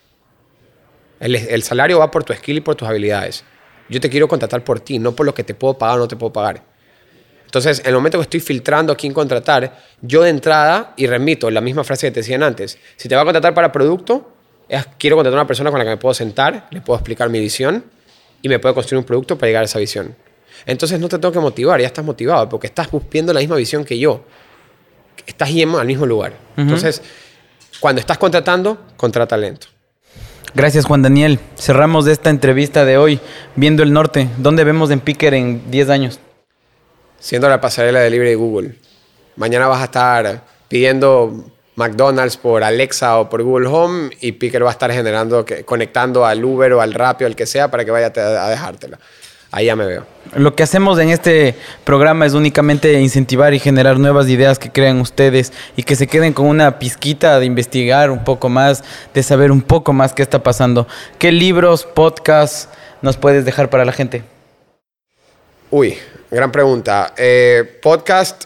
El, 1.20 1.62
salario 1.62 1.98
va 1.98 2.10
por 2.10 2.24
tu 2.24 2.32
skill 2.32 2.59
y 2.59 2.60
por 2.60 2.74
tus 2.74 2.88
habilidades. 2.88 3.44
Yo 3.88 4.01
te 4.01 4.10
quiero 4.10 4.28
contratar 4.28 4.64
por 4.64 4.80
ti, 4.80 4.98
no 4.98 5.14
por 5.14 5.26
lo 5.26 5.34
que 5.34 5.44
te 5.44 5.55
puedo 5.55 5.78
pagar 5.78 5.97
o 5.97 6.01
no 6.01 6.09
te 6.09 6.16
puedo 6.16 6.32
pagar. 6.32 6.62
Entonces, 7.44 7.80
en 7.80 7.86
el 7.86 7.94
momento 7.94 8.18
que 8.18 8.22
estoy 8.22 8.40
filtrando 8.40 8.93
a 8.93 8.97
quién 8.97 9.14
contratar, 9.14 9.78
yo 10.02 10.22
de 10.22 10.30
entrada, 10.30 10.93
y 10.97 11.06
remito 11.06 11.51
la 11.51 11.60
misma 11.60 11.84
frase 11.84 12.09
que 12.09 12.10
te 12.10 12.20
decían 12.20 12.43
antes, 12.43 12.78
si 12.97 13.09
te 13.09 13.14
va 13.14 13.22
a 13.22 13.24
contratar 13.24 13.55
para 13.55 13.70
producto, 13.70 14.32
es 14.68 14.84
quiero 14.98 15.16
contratar 15.16 15.38
a 15.38 15.43
una 15.43 15.47
persona 15.47 15.70
con 15.70 15.78
la 15.78 15.84
que 15.84 15.90
me 15.90 15.97
puedo 15.97 16.12
sentar, 16.12 16.66
le 16.70 16.80
puedo 16.80 16.98
explicar 16.98 17.30
mi 17.30 17.38
visión 17.38 17.84
y 18.43 18.48
me 18.48 18.59
puede 18.59 18.74
construir 18.74 18.98
un 18.98 19.05
producto 19.05 19.38
para 19.38 19.48
llegar 19.48 19.62
a 19.62 19.66
esa 19.66 19.78
visión. 19.78 20.14
Entonces 20.64 20.98
no 20.98 21.09
te 21.09 21.18
tengo 21.18 21.32
que 21.32 21.38
motivar, 21.38 21.80
ya 21.80 21.86
estás 21.86 22.05
motivado 22.05 22.48
porque 22.48 22.66
estás 22.66 22.90
buscando 22.90 23.32
la 23.32 23.40
misma 23.40 23.56
visión 23.56 23.84
que 23.84 23.98
yo. 23.98 24.24
Estás 25.24 25.51
yendo 25.51 25.78
al 25.78 25.86
mismo 25.86 26.06
lugar. 26.06 26.34
Entonces, 26.56 27.02
cuando 27.80 28.01
estás 28.01 28.18
contratando, 28.18 28.86
contrata 28.97 29.28
talento. 29.28 29.68
Gracias 30.56 30.86
Juan 30.86 31.02
Daniel. 31.02 31.38
Cerramos 31.58 32.06
esta 32.06 32.30
entrevista 32.30 32.86
de 32.86 32.96
hoy 32.96 33.20
viendo 33.56 33.82
el 33.82 33.92
norte. 33.92 34.30
¿Dónde 34.38 34.64
vemos 34.64 34.90
en 34.90 35.00
Picker 35.00 35.34
en 35.34 35.70
10 35.70 35.90
años? 35.90 36.18
Siendo 37.20 37.46
la 37.50 37.60
pasarela 37.60 38.00
de 38.00 38.08
libre 38.08 38.34
Google. 38.36 38.74
Mañana 39.36 39.66
vas 39.66 39.82
a 39.82 39.84
estar 39.84 40.44
pidiendo 40.66 41.44
McDonald's 41.74 42.38
por 42.38 42.64
Alexa 42.64 43.18
o 43.18 43.28
por 43.28 43.42
Google 43.42 43.66
Home 43.66 44.08
y 44.22 44.32
Picker 44.32 44.64
va 44.64 44.70
a 44.70 44.72
estar 44.72 44.90
generando, 44.90 45.44
conectando 45.66 46.24
al 46.24 46.42
Uber 46.42 46.72
o 46.72 46.80
al 46.80 46.94
Rappi 46.94 47.24
o 47.24 47.26
al 47.26 47.36
que 47.36 47.44
sea 47.44 47.70
para 47.70 47.84
que 47.84 47.90
vaya 47.90 48.10
a 48.16 48.48
dejártela. 48.48 48.98
Ahí 49.51 49.66
ya 49.66 49.77
me 49.77 49.86
veo. 49.86 50.06
Lo 50.35 50.55
que 50.55 50.62
hacemos 50.62 50.98
en 50.98 51.10
este 51.10 51.55
programa 51.85 52.27
es 52.27 52.35
únicamente 52.35 53.01
incentivar 53.01 53.55
y 53.55 53.59
generar 53.59 53.98
nuevas 53.98 54.28
ideas 54.28 54.59
que 54.59 54.70
crean 54.70 55.01
ustedes 55.01 55.52
y 55.77 55.85
que 55.85 55.97
se 55.97 56.06
queden 56.06 56.32
con 56.32 56.47
una 56.47 56.78
pizquita 56.78 57.39
de 57.39 57.47
investigar 57.47 58.10
un 58.10 58.24
poco 58.24 58.48
más, 58.48 58.82
de 59.14 59.23
saber 59.23 59.52
un 59.52 59.62
poco 59.62 59.93
más 59.93 60.12
qué 60.12 60.23
está 60.23 60.43
pasando. 60.43 60.86
¿Qué 61.18 61.32
libros, 61.32 61.85
podcasts 61.85 62.68
nos 63.02 63.16
puedes 63.16 63.44
dejar 63.44 63.70
para 63.70 63.85
la 63.85 63.93
gente? 63.93 64.24
Uy, 65.70 65.97
gran 66.31 66.51
pregunta. 66.51 67.14
Eh, 67.16 67.78
podcast 67.82 68.44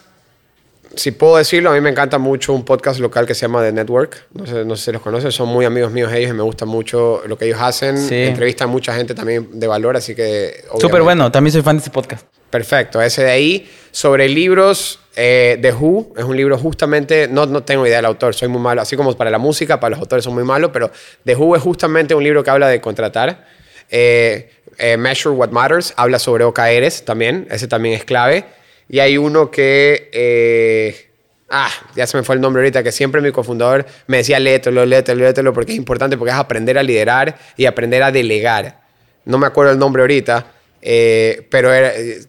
si 0.95 1.13
puedo 1.13 1.37
decirlo, 1.37 1.71
a 1.71 1.75
mí 1.75 1.81
me 1.81 1.91
encanta 1.91 2.19
mucho 2.19 2.53
un 2.53 2.65
podcast 2.65 3.01
local 3.01 3.27
que 3.27 3.35
se 3.35 3.43
llama 3.43 3.63
The 3.63 3.73
Network. 3.73 4.27
No 4.33 4.47
sé, 4.47 4.65
no 4.65 4.77
sé 4.77 4.87
si 4.87 4.93
los 4.93 5.03
conocen, 5.03 5.31
son 5.33 5.49
muy 5.49 5.65
amigos 5.65 5.93
míos 5.93 6.13
ellos 6.13 6.31
y 6.31 6.33
me 6.33 6.43
gusta 6.43 6.67
mucho 6.67 7.23
lo 7.27 7.39
que 7.39 7.47
ellos 7.47 7.59
hacen. 7.61 7.97
Entrevistan 7.97 8.69
a 8.69 8.73
mucha 8.73 8.95
gente 8.95 9.15
también 9.15 9.59
de 9.59 9.67
valor, 9.67 9.97
así 9.97 10.15
que... 10.15 10.65
Súper 10.79 11.03
bueno, 11.03 11.31
también 11.31 11.53
soy 11.53 11.63
fan 11.63 11.77
de 11.77 11.83
ese 11.83 11.91
podcast. 11.91 12.27
Perfecto, 12.51 13.01
ese 13.01 13.23
de 13.23 13.31
ahí. 13.31 13.71
Sobre 13.93 14.29
libros, 14.29 14.99
eh, 15.17 15.59
The 15.63 15.73
Who 15.73 16.15
es 16.17 16.25
un 16.25 16.37
libro 16.37 16.59
justamente, 16.59 17.29
no, 17.29 17.47
no 17.47 17.63
tengo 17.63 17.87
idea 17.87 17.97
del 17.97 18.07
autor, 18.07 18.35
soy 18.35 18.49
muy 18.49 18.61
malo, 18.61 18.83
así 18.83 18.97
como 18.97 19.17
para 19.17 19.31
la 19.31 19.39
música, 19.39 19.79
para 19.79 19.91
los 19.91 20.01
autores 20.01 20.25
son 20.25 20.35
muy 20.35 20.45
malos, 20.45 20.71
pero 20.73 20.91
The 21.25 21.37
Who 21.37 21.57
es 21.57 21.63
justamente 21.63 22.15
un 22.15 22.25
libro 22.25 22.43
que 22.43 22.51
habla 22.51 22.69
de 22.69 22.81
contratar. 22.81 23.47
Eh, 23.89 24.51
eh, 24.79 24.97
Measure 24.97 25.35
What 25.35 25.51
Matters 25.51 25.93
habla 25.97 26.19
sobre 26.19 26.45
OKRs 26.45 27.05
también, 27.05 27.47
ese 27.51 27.69
también 27.69 27.95
es 27.95 28.05
clave. 28.05 28.45
Y 28.93 28.99
hay 28.99 29.17
uno 29.17 29.53
que, 29.53 30.11
eh, 30.13 31.11
ah, 31.49 31.71
ya 31.95 32.09
se 32.09 32.17
me 32.17 32.25
fue 32.25 32.35
el 32.35 32.41
nombre 32.41 32.61
ahorita, 32.61 32.83
que 32.83 32.91
siempre 32.91 33.21
mi 33.21 33.31
cofundador 33.31 33.87
me 34.09 34.17
decía, 34.17 34.41
léetelo, 34.41 34.85
léetelo, 34.85 35.21
léetelo, 35.21 35.53
porque 35.53 35.71
es 35.71 35.79
importante, 35.79 36.19
porque 36.19 36.33
es 36.33 36.37
aprender 36.37 36.77
a 36.77 36.83
liderar 36.83 37.39
y 37.57 37.67
aprender 37.67 38.03
a 38.03 38.11
delegar. 38.11 38.81
No 39.27 39.39
me 39.39 39.47
acuerdo 39.47 39.71
el 39.71 39.79
nombre 39.79 40.03
ahorita, 40.03 40.45
eh, 40.83 41.47
pero 41.51 41.71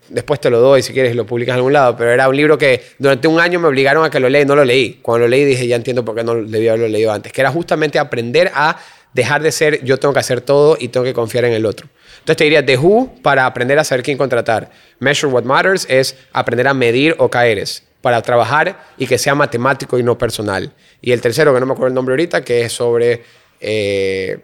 después 0.09 0.39
te 0.39 0.51
lo 0.51 0.59
doy 0.59 0.83
si 0.83 0.93
quieres 0.93 1.15
lo 1.15 1.25
publicas 1.25 1.53
en 1.53 1.57
algún 1.57 1.73
lado, 1.73 1.97
pero 1.97 2.11
era 2.11 2.29
un 2.29 2.37
libro 2.37 2.59
que 2.59 2.79
durante 2.99 3.27
un 3.27 3.39
año 3.39 3.59
me 3.59 3.67
obligaron 3.67 4.05
a 4.05 4.11
que 4.11 4.19
lo 4.19 4.29
lea 4.29 4.41
y 4.41 4.45
no 4.45 4.55
lo 4.55 4.63
leí. 4.63 4.99
Cuando 5.01 5.25
lo 5.25 5.29
leí 5.29 5.43
dije, 5.43 5.65
ya 5.65 5.77
entiendo 5.77 6.05
por 6.05 6.13
qué 6.13 6.23
no 6.23 6.35
debía 6.35 6.73
haberlo 6.73 6.89
leído 6.89 7.11
antes, 7.11 7.33
que 7.33 7.41
era 7.41 7.49
justamente 7.49 7.97
aprender 7.97 8.51
a 8.53 8.77
dejar 9.13 9.41
de 9.41 9.51
ser 9.51 9.83
yo 9.83 9.97
tengo 9.97 10.13
que 10.13 10.19
hacer 10.19 10.41
todo 10.41 10.77
y 10.79 10.89
tengo 10.89 11.03
que 11.03 11.13
confiar 11.13 11.45
en 11.45 11.53
el 11.53 11.65
otro. 11.65 11.87
Entonces 12.21 12.37
te 12.37 12.43
diría 12.43 12.65
The 12.65 12.77
Who 12.77 13.15
para 13.21 13.45
aprender 13.45 13.79
a 13.79 13.83
saber 13.83 14.03
quién 14.03 14.17
contratar. 14.17 14.69
Measure 14.99 15.31
What 15.31 15.43
Matters 15.43 15.85
es 15.89 16.15
aprender 16.31 16.67
a 16.67 16.73
medir 16.73 17.15
o 17.17 17.29
caeres 17.29 17.83
para 18.01 18.21
trabajar 18.21 18.79
y 18.97 19.07
que 19.07 19.17
sea 19.17 19.35
matemático 19.35 19.97
y 19.97 20.03
no 20.03 20.17
personal. 20.17 20.71
Y 21.01 21.11
el 21.11 21.21
tercero, 21.21 21.53
que 21.53 21.59
no 21.59 21.65
me 21.65 21.73
acuerdo 21.73 21.87
el 21.89 21.93
nombre 21.93 22.13
ahorita, 22.13 22.43
que 22.43 22.61
es 22.61 22.73
sobre... 22.73 23.23
Eh, 23.59 24.39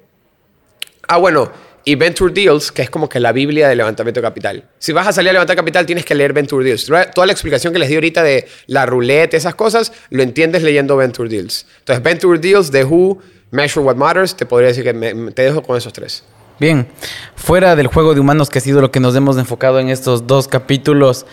ah, 1.08 1.18
bueno, 1.18 1.52
y 1.86 1.96
Venture 1.96 2.34
Deals, 2.34 2.72
que 2.72 2.82
es 2.82 2.90
como 2.90 3.08
que 3.08 3.20
la 3.20 3.32
Biblia 3.32 3.70
del 3.70 3.78
levantamiento 3.78 4.20
de 4.20 4.28
capital. 4.28 4.64
Si 4.78 4.92
vas 4.92 5.08
a 5.08 5.14
salir 5.14 5.30
a 5.30 5.34
levantar 5.34 5.56
capital, 5.56 5.86
tienes 5.86 6.04
que 6.04 6.16
leer 6.16 6.34
Venture 6.34 6.66
Deals. 6.66 6.92
Toda 7.14 7.26
la 7.26 7.32
explicación 7.32 7.74
que 7.74 7.80
les 7.80 7.90
di 7.90 7.96
ahorita 7.96 8.24
de 8.24 8.48
la 8.66 8.86
ruleta, 8.86 9.38
esas 9.38 9.56
cosas, 9.56 9.94
lo 10.10 10.22
entiendes 10.22 10.64
leyendo 10.64 10.98
Venture 10.98 11.30
Deals. 11.30 11.66
Entonces, 11.80 12.04
Venture 12.04 12.40
Deals, 12.40 12.72
The 12.72 12.84
Who, 12.84 13.22
Measure 13.52 13.86
What 13.86 13.96
Matters, 13.96 14.36
te 14.36 14.46
podría 14.46 14.68
decir 14.68 14.84
que 14.84 15.32
te 15.34 15.42
dejo 15.44 15.64
con 15.64 15.78
esos 15.78 15.94
tres. 15.94 16.24
Bien, 16.60 16.88
fuera 17.36 17.76
del 17.76 17.86
juego 17.86 18.16
de 18.16 18.20
humanos 18.20 18.50
que 18.50 18.58
ha 18.58 18.62
sido 18.62 18.82
lo 18.82 18.90
que 18.90 19.00
nos 19.00 19.16
hemos 19.16 19.38
enfocado 19.38 19.80
en 19.80 19.90
estos 19.90 20.26
dos 20.26 20.48
capítulos, 20.48 21.28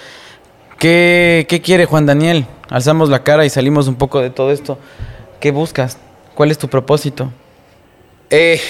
¿qué, 0.79 1.63
quiere 1.65 1.87
Juan 1.87 2.05
Daniel? 2.05 2.47
Alzamos 2.69 3.09
la 3.09 3.25
cara 3.25 3.47
y 3.47 3.51
salimos 3.51 3.89
un 3.89 3.95
poco 3.95 4.21
de 4.21 4.29
todo 4.29 4.53
esto. 4.53 4.79
¿Qué 5.41 5.51
buscas? 5.51 5.97
¿Cuál 6.35 6.51
es 6.51 6.59
tu 6.59 6.69
propósito? 6.69 7.33
Eh, 8.29 8.61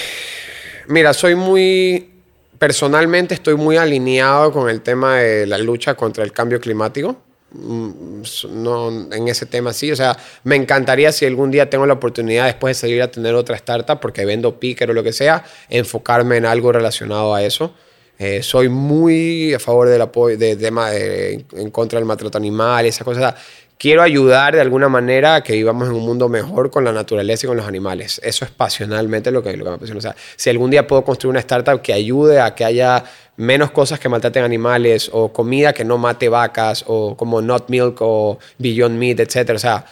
mira, 0.86 1.12
soy 1.12 1.34
muy, 1.34 2.12
personalmente 2.56 3.34
estoy 3.34 3.56
muy 3.56 3.76
alineado 3.76 4.52
con 4.52 4.70
el 4.70 4.80
tema 4.80 5.16
de 5.16 5.48
la 5.48 5.58
lucha 5.58 5.94
contra 5.94 6.22
el 6.22 6.30
cambio 6.30 6.60
climático. 6.60 7.16
Mm, 7.54 8.22
no 8.50 8.88
en 9.12 9.28
ese 9.28 9.46
tema 9.46 9.72
sí. 9.72 9.92
O 9.92 9.96
sea, 9.96 10.16
me 10.42 10.56
encantaría 10.56 11.12
si 11.12 11.24
algún 11.24 11.50
día 11.50 11.70
tengo 11.70 11.86
la 11.86 11.94
oportunidad 11.94 12.46
después 12.46 12.76
de 12.76 12.80
salir 12.80 13.02
a 13.02 13.10
tener 13.10 13.34
otra 13.34 13.56
startup, 13.56 14.00
porque 14.00 14.24
vendo 14.24 14.58
picker 14.58 14.90
o 14.90 14.92
lo 14.92 15.02
que 15.02 15.12
sea, 15.12 15.44
enfocarme 15.68 16.36
en 16.36 16.46
algo 16.46 16.72
relacionado 16.72 17.34
a 17.34 17.42
eso. 17.42 17.74
Eh, 18.16 18.42
soy 18.42 18.68
muy 18.68 19.54
a 19.54 19.58
favor 19.58 19.88
del 19.88 20.00
apoyo, 20.00 20.36
de 20.38 20.54
tema 20.54 20.94
en 20.94 21.70
contra 21.72 21.98
del 21.98 22.06
maltrato 22.06 22.38
animal, 22.38 22.86
esa 22.86 23.04
cosa 23.04 23.34
quiero 23.78 24.02
ayudar 24.02 24.54
de 24.54 24.60
alguna 24.60 24.88
manera 24.88 25.36
a 25.36 25.42
que 25.42 25.52
vivamos 25.52 25.88
en 25.88 25.94
un 25.94 26.04
mundo 26.04 26.28
mejor 26.28 26.70
con 26.70 26.84
la 26.84 26.92
naturaleza 26.92 27.46
y 27.46 27.48
con 27.48 27.56
los 27.56 27.66
animales. 27.66 28.20
Eso 28.24 28.44
es 28.44 28.50
pasionalmente 28.50 29.30
lo 29.30 29.42
que, 29.42 29.56
lo 29.56 29.64
que 29.64 29.70
me 29.70 29.76
apasiona. 29.76 29.98
O 29.98 30.02
sea, 30.02 30.16
si 30.36 30.50
algún 30.50 30.70
día 30.70 30.86
puedo 30.86 31.04
construir 31.04 31.30
una 31.30 31.40
startup 31.40 31.80
que 31.80 31.92
ayude 31.92 32.40
a 32.40 32.54
que 32.54 32.64
haya 32.64 33.04
menos 33.36 33.70
cosas 33.70 33.98
que 33.98 34.08
maltraten 34.08 34.44
animales 34.44 35.10
o 35.12 35.32
comida 35.32 35.72
que 35.72 35.84
no 35.84 35.98
mate 35.98 36.28
vacas 36.28 36.84
o 36.86 37.16
como 37.16 37.42
Not 37.42 37.68
Milk 37.68 37.98
o 38.00 38.38
Beyond 38.58 38.96
Meat, 38.96 39.20
etcétera, 39.20 39.56
o 39.56 39.60
sea, 39.60 39.84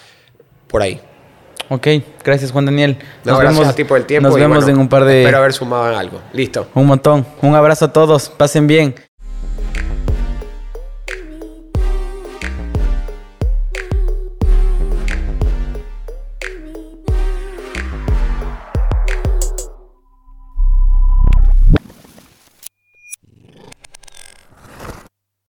por 0.69 0.83
ahí. 0.83 1.01
Ok, 1.69 1.87
gracias 2.23 2.53
Juan 2.53 2.67
Daniel. 2.67 2.99
Nos 3.25 3.39
gracias 3.39 3.61
vemos, 3.61 3.73
a 3.73 3.77
ti 3.77 3.85
por 3.85 3.99
el 3.99 4.05
tiempo. 4.05 4.29
Nos 4.29 4.39
vemos 4.39 4.69
en 4.69 4.79
un 4.79 4.89
par 4.89 5.05
de... 5.05 5.23
Espero 5.23 5.39
haber 5.39 5.53
sumado 5.53 5.91
en 5.91 5.99
algo. 5.99 6.21
Listo. 6.33 6.69
Un 6.75 6.87
montón. 6.87 7.25
Un 7.41 7.55
abrazo 7.55 7.87
a 7.87 7.93
todos. 7.93 8.29
Pasen 8.29 8.67
bien. 8.67 8.95